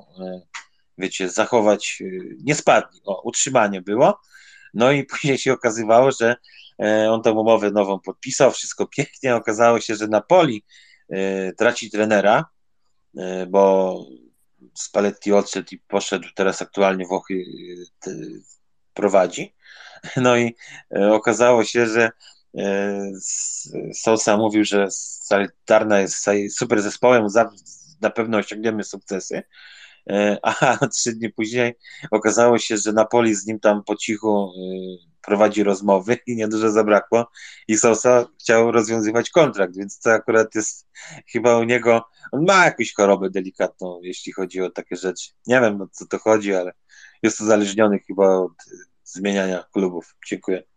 wiecie, 0.97 1.29
zachować, 1.29 2.03
nie 2.43 2.55
spadli, 2.55 3.01
o, 3.05 3.21
utrzymanie 3.21 3.81
było, 3.81 4.19
no 4.73 4.91
i 4.91 5.03
później 5.11 5.37
się 5.37 5.53
okazywało, 5.53 6.11
że 6.11 6.35
on 7.09 7.21
tą 7.21 7.31
umowę 7.31 7.71
nową 7.71 7.99
podpisał, 7.99 8.51
wszystko 8.51 8.87
pięknie, 8.87 9.35
okazało 9.35 9.79
się, 9.79 9.95
że 9.95 10.07
Napoli 10.07 10.63
traci 11.57 11.91
trenera, 11.91 12.45
bo 13.47 13.97
Spalletti 14.73 15.33
odszedł 15.33 15.67
i 15.71 15.77
poszedł, 15.77 16.27
teraz 16.35 16.61
aktualnie 16.61 17.05
Włochy 17.05 17.43
prowadzi, 18.93 19.55
no 20.17 20.37
i 20.37 20.55
okazało 21.11 21.63
się, 21.63 21.87
że 21.87 22.11
E, 22.57 23.11
Sosa 23.93 24.37
mówił, 24.37 24.63
że 24.65 24.87
Salernitana 24.91 25.99
jest 25.99 26.27
super 26.57 26.81
zespołem, 26.81 27.27
na 28.01 28.09
pewno 28.09 28.37
osiągniemy 28.37 28.83
sukcesy. 28.83 29.43
E, 30.09 30.37
a 30.41 30.77
trzy 30.93 31.13
dni 31.13 31.29
później 31.29 31.73
okazało 32.11 32.57
się, 32.57 32.77
że 32.77 32.93
Napoli 32.93 33.35
z 33.35 33.45
nim 33.45 33.59
tam 33.59 33.83
po 33.83 33.95
cichu 33.95 34.53
e, 34.57 35.13
prowadzi 35.21 35.63
rozmowy 35.63 36.17
i 36.27 36.35
niedużo 36.35 36.71
zabrakło 36.71 37.27
i 37.67 37.77
Sosa 37.77 38.25
chciał 38.39 38.71
rozwiązywać 38.71 39.29
kontrakt, 39.29 39.77
więc 39.77 39.99
to 39.99 40.11
akurat 40.11 40.55
jest 40.55 40.87
chyba 41.31 41.57
u 41.57 41.63
niego, 41.63 42.05
on 42.31 42.45
ma 42.45 42.65
jakąś 42.65 42.93
chorobę 42.93 43.29
delikatną, 43.29 43.99
jeśli 44.03 44.33
chodzi 44.33 44.61
o 44.61 44.69
takie 44.69 44.95
rzeczy. 44.95 45.29
Nie 45.47 45.61
wiem, 45.61 45.81
o 45.81 45.87
co 45.91 46.05
to 46.05 46.19
chodzi, 46.19 46.55
ale 46.55 46.71
jest 47.23 47.41
uzależniony 47.41 47.99
chyba 47.99 48.37
od 48.37 48.51
zmieniania 49.03 49.63
klubów. 49.73 50.15
Dziękuję. 50.27 50.72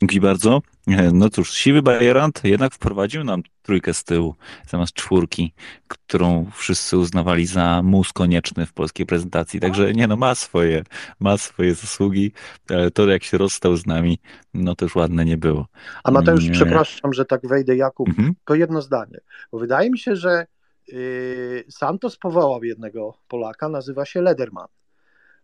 Dzięki 0.00 0.20
bardzo. 0.20 0.62
E, 0.88 1.10
no 1.12 1.30
cóż, 1.30 1.54
siwy 1.54 1.82
Bajerant 1.82 2.44
jednak 2.44 2.74
wprowadził 2.74 3.24
nam 3.24 3.42
trójkę 3.62 3.94
z 3.94 4.04
tyłu 4.04 4.34
zamiast 4.68 4.92
czwórki, 4.92 5.52
którą 5.88 6.50
wszyscy 6.54 6.98
uznawali 6.98 7.46
za 7.46 7.82
mus 7.82 8.12
konieczny 8.12 8.66
w 8.66 8.72
polskiej 8.72 9.06
prezentacji. 9.06 9.60
Także 9.60 9.92
nie 9.92 10.06
no, 10.06 10.16
ma 10.16 10.34
swoje, 10.34 10.84
ma 11.20 11.36
swoje 11.36 11.74
zasługi, 11.74 12.32
ale 12.70 12.90
to 12.90 13.08
jak 13.08 13.24
się 13.24 13.38
rozstał 13.38 13.76
z 13.76 13.86
nami, 13.86 14.18
no 14.54 14.74
też 14.74 14.94
ładne 14.94 15.24
nie 15.24 15.36
było. 15.36 15.66
A 16.04 16.10
Mateusz, 16.10 16.44
nie. 16.44 16.50
przepraszam, 16.50 17.12
że 17.12 17.24
tak 17.24 17.46
wejdę, 17.46 17.76
Jakub, 17.76 18.08
mhm. 18.08 18.34
to 18.44 18.54
jedno 18.54 18.82
zdanie. 18.82 19.20
Bo 19.52 19.58
wydaje 19.58 19.90
mi 19.90 19.98
się, 19.98 20.16
że 20.16 20.46
yy, 20.88 21.64
Santos 21.70 22.16
powołał 22.16 22.64
jednego 22.64 23.14
Polaka, 23.28 23.68
nazywa 23.68 24.04
się 24.04 24.22
Lederman. 24.22 24.66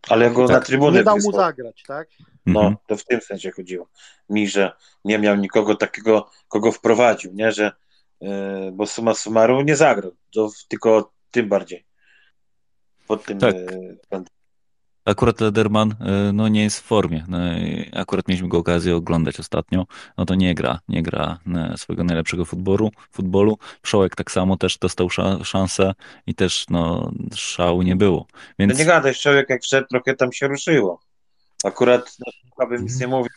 Ale 0.08 0.30
go 0.30 0.46
tak, 0.46 0.56
na 0.56 0.60
trybunę 0.60 0.98
Nie 0.98 1.04
dał 1.04 1.16
mu 1.16 1.32
zagrać, 1.32 1.82
tak? 1.86 2.08
No, 2.46 2.60
mhm. 2.60 2.76
to 2.86 2.96
w 2.96 3.04
tym 3.04 3.20
sensie 3.20 3.50
chodziło 3.50 3.88
mi, 4.28 4.48
że 4.48 4.72
nie 5.04 5.18
miał 5.18 5.36
nikogo 5.36 5.74
takiego, 5.74 6.30
kogo 6.48 6.72
wprowadził, 6.72 7.32
nie, 7.34 7.52
że 7.52 7.72
yy, 8.20 8.30
bo 8.72 8.86
suma 8.86 9.14
summarum 9.14 9.66
nie 9.66 9.76
zagrał, 9.76 10.12
to 10.34 10.50
tylko 10.68 11.12
tym 11.30 11.48
bardziej. 11.48 11.84
Pod 13.06 13.24
tym 13.24 13.38
tak. 13.38 13.54
Yy, 13.54 14.24
Akurat 15.04 15.40
Lederman 15.40 15.90
y, 15.90 16.32
no, 16.32 16.48
nie 16.48 16.62
jest 16.62 16.80
w 16.80 16.82
formie. 16.82 17.24
No, 17.28 17.38
akurat 17.92 18.28
mieliśmy 18.28 18.48
go 18.48 18.58
okazję 18.58 18.96
oglądać 18.96 19.40
ostatnio. 19.40 19.86
No 20.18 20.24
to 20.24 20.34
nie 20.34 20.54
gra, 20.54 20.80
nie 20.88 21.02
gra 21.02 21.38
swojego 21.76 22.04
najlepszego 22.04 22.44
futbolu. 22.44 22.90
futbolu. 23.12 23.58
Szołek 23.82 24.16
tak 24.16 24.30
samo 24.30 24.56
też 24.56 24.78
dostał 24.78 25.08
szansę 25.44 25.94
i 26.26 26.34
też 26.34 26.66
no, 26.70 27.12
szału 27.34 27.82
nie 27.82 27.96
było. 27.96 28.26
Więc... 28.58 28.72
No 28.72 28.78
nie 28.78 28.84
gadaj, 28.84 29.14
Szołek 29.14 29.50
jak 29.50 29.62
wszedł, 29.62 29.86
trochę 29.86 30.14
tam 30.14 30.32
się 30.32 30.48
ruszyło. 30.48 31.00
Akurat 31.64 32.16
no, 32.58 32.66
bym 32.66 32.82
nic 32.82 33.00
nie 33.00 33.06
mówił. 33.06 33.30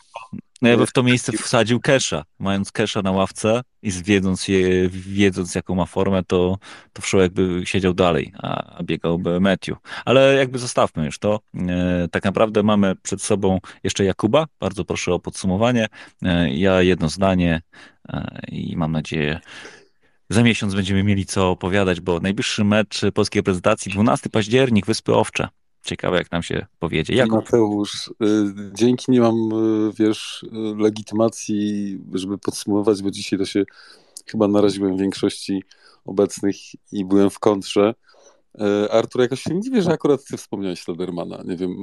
No 0.62 0.68
ja 0.68 0.76
bym 0.76 0.86
w 0.86 0.92
to 0.92 1.02
miejsce 1.02 1.32
wsadził 1.32 1.80
Kesha. 1.80 2.24
Mając 2.38 2.72
Kesha 2.72 3.02
na 3.02 3.10
ławce 3.10 3.62
i 3.82 3.90
wiedząc, 3.90 4.48
je, 4.48 4.88
wiedząc 4.88 5.54
jaką 5.54 5.74
ma 5.74 5.86
formę, 5.86 6.22
to, 6.24 6.58
to 6.92 7.02
Wszoł 7.02 7.20
jakby 7.20 7.62
siedział 7.64 7.94
dalej, 7.94 8.32
a, 8.42 8.82
biegałby 8.82 9.40
Matthew. 9.40 9.78
Ale 10.04 10.34
jakby 10.34 10.58
zostawmy 10.58 11.04
już 11.04 11.18
to. 11.18 11.40
E, 11.54 12.08
tak 12.10 12.24
naprawdę 12.24 12.62
mamy 12.62 12.96
przed 13.02 13.22
sobą 13.22 13.58
jeszcze 13.82 14.04
Jakuba. 14.04 14.46
Bardzo 14.60 14.84
proszę 14.84 15.14
o 15.14 15.18
podsumowanie. 15.18 15.86
E, 16.22 16.50
ja 16.50 16.82
jedno 16.82 17.08
zdanie 17.08 17.62
e, 18.08 18.40
i 18.48 18.76
mam 18.76 18.92
nadzieję, 18.92 19.40
za 20.30 20.42
miesiąc 20.42 20.74
będziemy 20.74 21.04
mieli 21.04 21.26
co 21.26 21.50
opowiadać, 21.50 22.00
bo 22.00 22.20
najbliższy 22.20 22.64
mecz 22.64 23.00
polskiej 23.14 23.42
prezentacji 23.42 23.92
12 23.92 24.30
październik, 24.30 24.86
Wyspy 24.86 25.14
Owcze. 25.14 25.48
Ciekawe, 25.82 26.16
jak 26.16 26.32
nam 26.32 26.42
się 26.42 26.66
powiedzie. 26.78 27.14
Jakub. 27.14 27.34
Mateusz, 27.34 28.08
y, 28.08 28.12
dzięki 28.74 29.10
nie 29.10 29.20
mam, 29.20 29.34
y, 29.34 29.92
wiesz, 29.98 30.42
y, 30.42 30.82
legitymacji, 30.82 31.98
żeby 32.14 32.38
podsumować, 32.38 33.02
bo 33.02 33.10
dzisiaj 33.10 33.38
to 33.38 33.44
się 33.44 33.64
chyba 34.26 34.48
naraziłem 34.48 34.96
większości 34.96 35.62
obecnych 36.04 36.56
i 36.92 37.04
byłem 37.04 37.30
w 37.30 37.38
kontrze. 37.38 37.94
Artur, 38.90 39.20
jakoś 39.20 39.42
się 39.42 39.54
nie 39.54 39.60
dziwię, 39.60 39.82
że 39.82 39.92
akurat 39.92 40.24
ty 40.24 40.36
wspomniałeś 40.36 40.88
Ledermana. 40.88 41.42
Nie 41.44 41.56
wiem, 41.56 41.76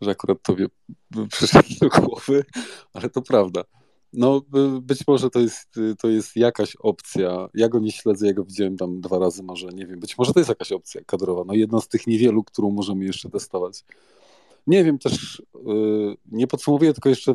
że 0.00 0.10
akurat 0.10 0.42
tobie 0.42 0.66
przyszedł 1.32 1.68
do 1.80 1.88
głowy, 1.88 2.44
ale 2.92 3.10
to 3.10 3.22
prawda. 3.22 3.64
No, 4.16 4.40
by- 4.48 4.80
być 4.80 5.06
może 5.06 5.30
to 5.30 5.40
jest, 5.40 5.74
to 5.98 6.08
jest 6.08 6.36
jakaś 6.36 6.76
opcja. 6.76 7.48
Ja 7.54 7.68
go 7.68 7.78
nie 7.78 7.92
śledzę, 7.92 8.26
ja 8.26 8.32
go 8.32 8.44
widziałem 8.44 8.76
tam 8.76 9.00
dwa 9.00 9.18
razy, 9.18 9.42
może 9.42 9.68
nie 9.68 9.86
wiem. 9.86 10.00
Być 10.00 10.18
może 10.18 10.32
to 10.32 10.40
jest 10.40 10.48
jakaś 10.48 10.72
opcja 10.72 11.00
kadrowa. 11.06 11.42
No, 11.46 11.54
jedna 11.54 11.80
z 11.80 11.88
tych 11.88 12.06
niewielu, 12.06 12.44
którą 12.44 12.70
możemy 12.70 13.04
jeszcze 13.04 13.30
testować. 13.30 13.84
Nie 14.66 14.84
wiem 14.84 14.98
też, 14.98 15.42
yy, 15.64 16.16
nie 16.26 16.46
podsumowuję, 16.46 16.92
tylko 16.92 17.08
jeszcze 17.08 17.34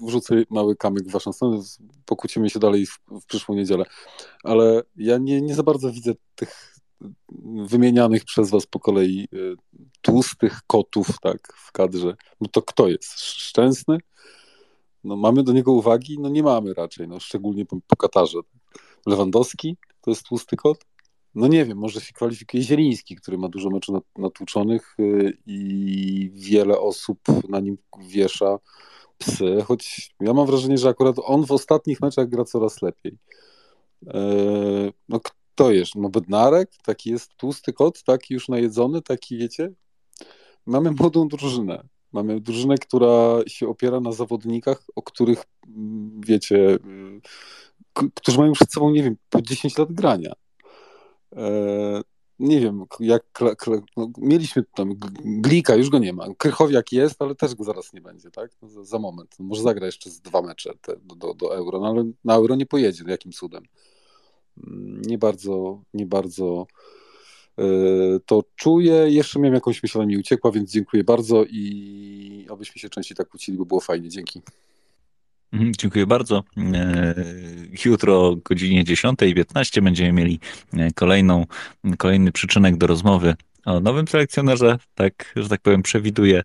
wrzucę 0.00 0.42
mały 0.50 0.76
kamyk 0.76 1.08
w 1.08 1.10
waszą 1.10 1.32
stronę. 1.32 1.62
Pokłócimy 2.04 2.50
się 2.50 2.58
dalej 2.58 2.86
w, 2.86 2.98
w 3.10 3.26
przyszłą 3.26 3.54
niedzielę. 3.54 3.84
Ale 4.44 4.82
ja 4.96 5.18
nie, 5.18 5.40
nie 5.40 5.54
za 5.54 5.62
bardzo 5.62 5.92
widzę 5.92 6.12
tych 6.34 6.76
wymienianych 7.66 8.24
przez 8.24 8.50
was 8.50 8.66
po 8.66 8.80
kolei 8.80 9.28
yy, 9.32 9.56
tłustych 10.02 10.60
kotów 10.66 11.08
tak, 11.22 11.52
w 11.56 11.72
kadrze. 11.72 12.16
No 12.40 12.48
to 12.52 12.62
kto 12.62 12.88
jest? 12.88 13.20
Szczęsny? 13.20 13.98
No, 15.04 15.16
mamy 15.16 15.42
do 15.42 15.52
niego 15.52 15.72
uwagi? 15.72 16.18
No 16.20 16.28
nie 16.28 16.42
mamy 16.42 16.74
raczej, 16.74 17.08
no, 17.08 17.20
szczególnie 17.20 17.66
po, 17.66 17.76
po 17.86 17.96
Katarze. 17.96 18.38
Lewandowski 19.06 19.76
to 20.00 20.10
jest 20.10 20.22
tłusty 20.22 20.56
kot? 20.56 20.78
No 21.34 21.46
nie 21.46 21.64
wiem, 21.64 21.78
może 21.78 22.00
się 22.00 22.12
kwalifikuje 22.12 22.62
Zieliński, 22.62 23.16
który 23.16 23.38
ma 23.38 23.48
dużo 23.48 23.70
meczów 23.70 23.94
nat- 23.94 24.18
natłuczonych 24.18 24.96
y, 25.00 25.38
i 25.46 26.30
wiele 26.34 26.80
osób 26.80 27.18
na 27.48 27.60
nim 27.60 27.78
wiesza 27.98 28.58
psy, 29.18 29.62
choć 29.66 30.14
ja 30.20 30.34
mam 30.34 30.46
wrażenie, 30.46 30.78
że 30.78 30.88
akurat 30.88 31.16
on 31.24 31.46
w 31.46 31.52
ostatnich 31.52 32.00
meczach 32.00 32.28
gra 32.28 32.44
coraz 32.44 32.82
lepiej. 32.82 33.18
E, 34.06 34.20
No 35.08 35.20
kto 35.20 35.70
jest? 35.72 35.94
No 35.94 36.08
Bednarek? 36.08 36.70
Taki 36.84 37.10
jest 37.10 37.36
tłusty 37.36 37.72
kot, 37.72 38.02
taki 38.02 38.34
już 38.34 38.48
najedzony, 38.48 39.02
taki 39.02 39.38
wiecie? 39.38 39.72
Mamy 40.66 40.90
młodą 40.90 41.28
drużynę. 41.28 41.88
Mamy 42.12 42.40
drużynę, 42.40 42.78
która 42.78 43.38
się 43.46 43.68
opiera 43.68 44.00
na 44.00 44.12
zawodnikach, 44.12 44.82
o 44.96 45.02
których 45.02 45.44
mm, 45.68 46.20
wiecie, 46.26 46.56
y, 46.56 48.10
którzy 48.14 48.38
mają 48.38 48.52
przed 48.52 48.72
sobą, 48.72 48.90
nie 48.90 49.02
wiem, 49.02 49.16
po 49.30 49.42
10 49.42 49.78
lat 49.78 49.92
grania. 49.92 50.32
E, 51.36 52.02
nie 52.38 52.60
wiem, 52.60 52.84
jak 53.00 53.24
no, 53.96 54.08
mieliśmy 54.18 54.64
tam 54.74 54.94
Glika, 55.24 55.74
już 55.74 55.90
go 55.90 55.98
nie 55.98 56.12
ma. 56.12 56.26
Krychowiak 56.38 56.92
jest, 56.92 57.22
ale 57.22 57.34
też 57.34 57.54
go 57.54 57.64
zaraz 57.64 57.92
nie 57.92 58.00
będzie, 58.00 58.30
tak? 58.30 58.50
No, 58.62 58.68
Za, 58.68 58.84
za 58.84 58.98
moment. 58.98 59.36
Może 59.38 59.62
zagra 59.62 59.86
jeszcze 59.86 60.10
z 60.10 60.20
dwa 60.20 60.42
mecze 60.42 60.72
te, 60.80 60.96
do, 61.02 61.14
do, 61.14 61.34
do 61.34 61.56
euro, 61.56 61.80
no 61.80 61.86
ale 61.86 62.04
na 62.24 62.34
euro 62.34 62.54
nie 62.54 62.66
pojedzie, 62.66 63.04
no 63.04 63.10
jakim 63.10 63.32
cudem. 63.32 63.62
Mm, 64.66 65.02
Nie 65.02 65.18
bardzo, 65.18 65.82
nie 65.94 66.06
bardzo 66.06 66.66
to 68.26 68.44
czuję. 68.56 69.10
Jeszcze 69.10 69.38
miałem 69.38 69.54
jakąś 69.54 69.82
myśl, 69.82 69.98
ale 69.98 70.06
mi 70.06 70.18
uciekła, 70.18 70.52
więc 70.52 70.70
dziękuję 70.72 71.04
bardzo 71.04 71.44
i 71.44 72.46
abyśmy 72.50 72.80
się 72.80 72.88
częściej 72.88 73.16
tak 73.16 73.28
kłócili, 73.28 73.58
bo 73.58 73.64
było 73.64 73.80
fajnie. 73.80 74.08
Dzięki. 74.08 74.42
Mhm, 75.52 75.72
Dziękuję 75.78 76.06
bardzo. 76.06 76.44
E, 76.74 77.14
Jutro 77.84 78.26
o 78.28 78.36
godzinie 78.36 78.84
10.15 78.84 79.80
będziemy 79.80 80.12
mieli 80.12 80.40
e, 80.72 80.90
kolejną, 80.90 81.46
kolejny 81.98 82.32
przyczynek 82.32 82.76
do 82.76 82.86
rozmowy 82.86 83.34
o 83.64 83.80
nowym 83.80 84.08
selekcjonerze. 84.08 84.78
Tak, 84.94 85.32
że 85.36 85.48
tak 85.48 85.60
powiem, 85.60 85.82
przewiduję. 85.82 86.42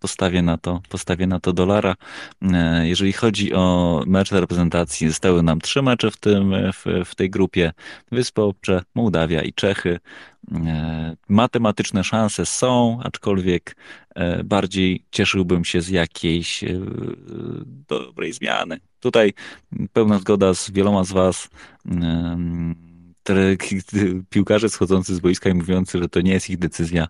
Postawię 0.00 0.42
na 0.42 0.58
to, 0.58 0.80
postawię 0.88 1.26
na 1.26 1.40
to 1.40 1.52
dolara. 1.52 1.94
E, 2.42 2.88
Jeżeli 2.88 3.12
chodzi 3.12 3.54
o 3.54 4.02
mecz 4.06 4.32
reprezentacji, 4.32 5.08
zostały 5.08 5.42
nam 5.42 5.60
trzy 5.60 5.82
mecze 5.82 6.10
w, 6.10 6.16
tym, 6.16 6.54
w, 6.72 7.04
w 7.04 7.14
tej 7.14 7.30
grupie. 7.30 7.72
Wyspy 8.12 8.42
Obcze, 8.42 8.82
Mołdawia 8.94 9.42
i 9.42 9.52
Czechy. 9.52 9.98
E, 10.54 11.16
Matematyczne 11.28 12.04
szanse 12.04 12.46
są, 12.46 12.98
aczkolwiek 13.04 13.76
e, 14.14 14.44
bardziej 14.44 15.04
cieszyłbym 15.10 15.64
się 15.64 15.80
z 15.80 15.88
jakiejś 15.88 16.64
dobrej 17.88 18.32
zmiany. 18.32 18.80
Tutaj 19.00 19.32
pełna 19.92 20.18
zgoda 20.18 20.54
z 20.54 20.70
wieloma 20.70 21.04
z 21.04 21.12
Was. 21.12 21.48
Piłkarze 24.30 24.68
schodzący 24.68 25.14
z 25.14 25.20
boiska 25.20 25.50
i 25.50 25.54
mówiący, 25.54 25.98
że 25.98 26.08
to 26.08 26.20
nie 26.20 26.32
jest 26.32 26.50
ich 26.50 26.58
decyzja, 26.58 27.08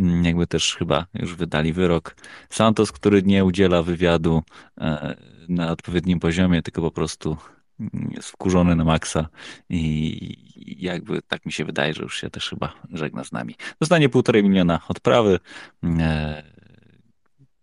mm, 0.00 0.24
jakby 0.24 0.46
też 0.46 0.76
chyba 0.76 1.06
już 1.14 1.34
wydali 1.34 1.72
wyrok. 1.72 2.16
Santos, 2.50 2.92
który 2.92 3.22
nie 3.22 3.44
udziela 3.44 3.82
wywiadu 3.82 4.42
e, 4.80 5.16
na 5.48 5.70
odpowiednim 5.70 6.20
poziomie, 6.20 6.62
tylko 6.62 6.82
po 6.82 6.90
prostu 6.90 7.36
mm, 7.80 8.10
jest 8.16 8.28
wkurzony 8.28 8.76
na 8.76 8.84
maksa 8.84 9.28
i 9.70 10.48
jakby 10.78 11.22
tak 11.22 11.46
mi 11.46 11.52
się 11.52 11.64
wydaje, 11.64 11.94
że 11.94 12.02
już 12.02 12.20
się 12.20 12.30
też 12.30 12.50
chyba 12.50 12.72
żegna 12.92 13.24
z 13.24 13.32
nami. 13.32 13.54
Dostanie 13.80 14.08
półtorej 14.08 14.42
miliona 14.44 14.80
odprawy, 14.88 15.38
e, 15.84 16.42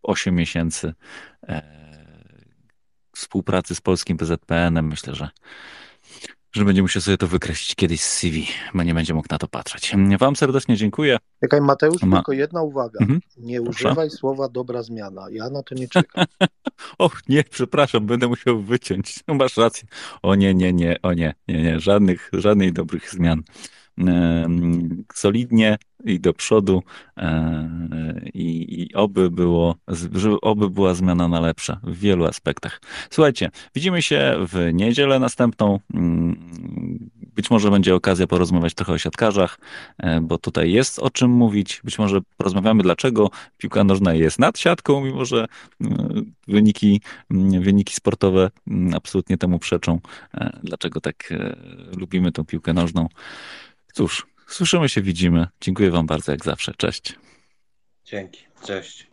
8 0.04 0.36
miesięcy 0.36 0.94
e, 1.48 1.86
współpracy 3.16 3.76
z 3.76 3.82
polskim 3.82 4.18
PZPN-em. 4.18 4.88
Myślę, 4.88 5.16
że, 5.16 5.30
że 6.56 6.66
będzie 6.66 6.82
musiał 6.82 7.02
sobie 7.02 7.18
to 7.18 7.28
wykreślić 7.28 7.76
kiedyś 7.76 8.02
z 8.02 8.14
CV, 8.14 8.48
bo 8.74 8.84
nie 8.84 8.94
będzie 8.94 9.14
mógł 9.14 9.28
na 9.32 9.38
to 9.38 9.48
patrzeć. 9.48 9.94
Wam 10.20 10.36
serdecznie 10.36 10.76
dziękuję. 10.78 11.18
Czekaj, 11.42 11.62
Mateusz, 11.62 12.04
Ma- 12.04 12.18
tylko 12.18 12.32
jedna 12.32 12.62
uwaga. 12.62 13.00
Mhm. 13.02 13.20
Nie 13.38 13.62
Proszę. 13.62 13.88
używaj 13.88 14.10
słowa 14.10 14.50
dobra 14.50 14.84
zmiana. 14.84 15.28
Ja 15.32 15.50
na 15.50 15.64
to 15.64 15.76
nie 15.76 15.88
czekam. 15.88 16.26
Och, 16.98 17.22
nie, 17.30 17.44
przepraszam, 17.44 18.06
będę 18.06 18.28
musiał 18.28 18.62
wyciąć. 18.62 19.20
No, 19.28 19.34
Masz 19.34 19.58
rację. 19.58 19.88
O 20.22 20.36
nie, 20.36 20.54
nie, 20.54 20.74
nie, 20.74 21.02
o 21.02 21.14
nie, 21.14 21.34
nie, 21.48 21.62
nie, 21.64 21.80
żadnych, 21.80 22.30
żadnych 22.34 22.74
dobrych 22.74 23.12
zmian. 23.12 23.44
Solidnie 25.14 25.78
i 26.06 26.20
do 26.20 26.34
przodu 26.34 26.84
e, 27.18 28.22
i, 28.34 28.82
i 28.82 28.94
oby 28.94 29.32
było, 29.32 29.76
żeby 29.88 30.42
oby 30.42 30.70
była 30.70 30.94
zmiana 30.94 31.28
na 31.28 31.40
lepsze 31.40 31.78
w 31.84 32.00
wielu 32.00 32.26
aspektach. 32.26 32.82
Słuchajcie, 33.10 33.52
widzimy 33.76 34.02
się 34.02 34.36
w 34.40 34.70
niedzielę 34.74 35.20
następną. 35.20 35.80
Mm, 35.94 37.10
Być 37.36 37.52
może 37.52 37.72
będzie 37.72 37.96
okazja 37.96 38.28
porozmawiać 38.28 38.74
trochę 38.74 38.94
o 38.94 38.98
siatkarzach, 38.98 39.60
e, 39.98 40.22
bo 40.22 40.38
tutaj 40.38 40.72
jest 40.72 41.00
o 41.00 41.10
czym 41.10 41.32
mówić. 41.32 41.82
Być 41.84 42.00
może 42.00 42.20
porozmawiamy, 42.38 42.84
dlaczego 42.84 43.30
piłka 43.58 43.84
nożna 43.84 44.14
jest 44.14 44.40
nad 44.40 44.60
siatką, 44.60 45.06
mimo 45.06 45.26
że 45.26 45.46
mm, 45.82 46.34
wyniki, 46.48 47.02
mm, 47.32 47.62
wyniki 47.62 47.94
sportowe 47.94 48.52
absolutnie 48.94 49.38
temu 49.38 49.60
przeczą. 49.60 50.00
E, 50.34 50.60
Dlaczego 50.64 51.02
tak 51.02 51.34
lubimy 51.98 52.32
tą 52.32 52.46
piłkę 52.46 52.74
nożną? 52.74 53.08
Cóż, 53.94 54.26
słyszymy 54.48 54.90
się, 54.90 55.02
widzimy. 55.02 55.48
Dziękuję 55.62 55.92
Wam 55.92 56.06
bardzo, 56.06 56.32
jak 56.32 56.46
zawsze. 56.46 56.74
Cześć. 56.78 57.16
Dzięki. 58.06 58.46
Cześć. 58.66 59.08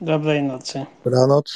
Dobrej 0.00 0.42
nocy. 0.42 0.86
Dobranoc. 1.04 1.54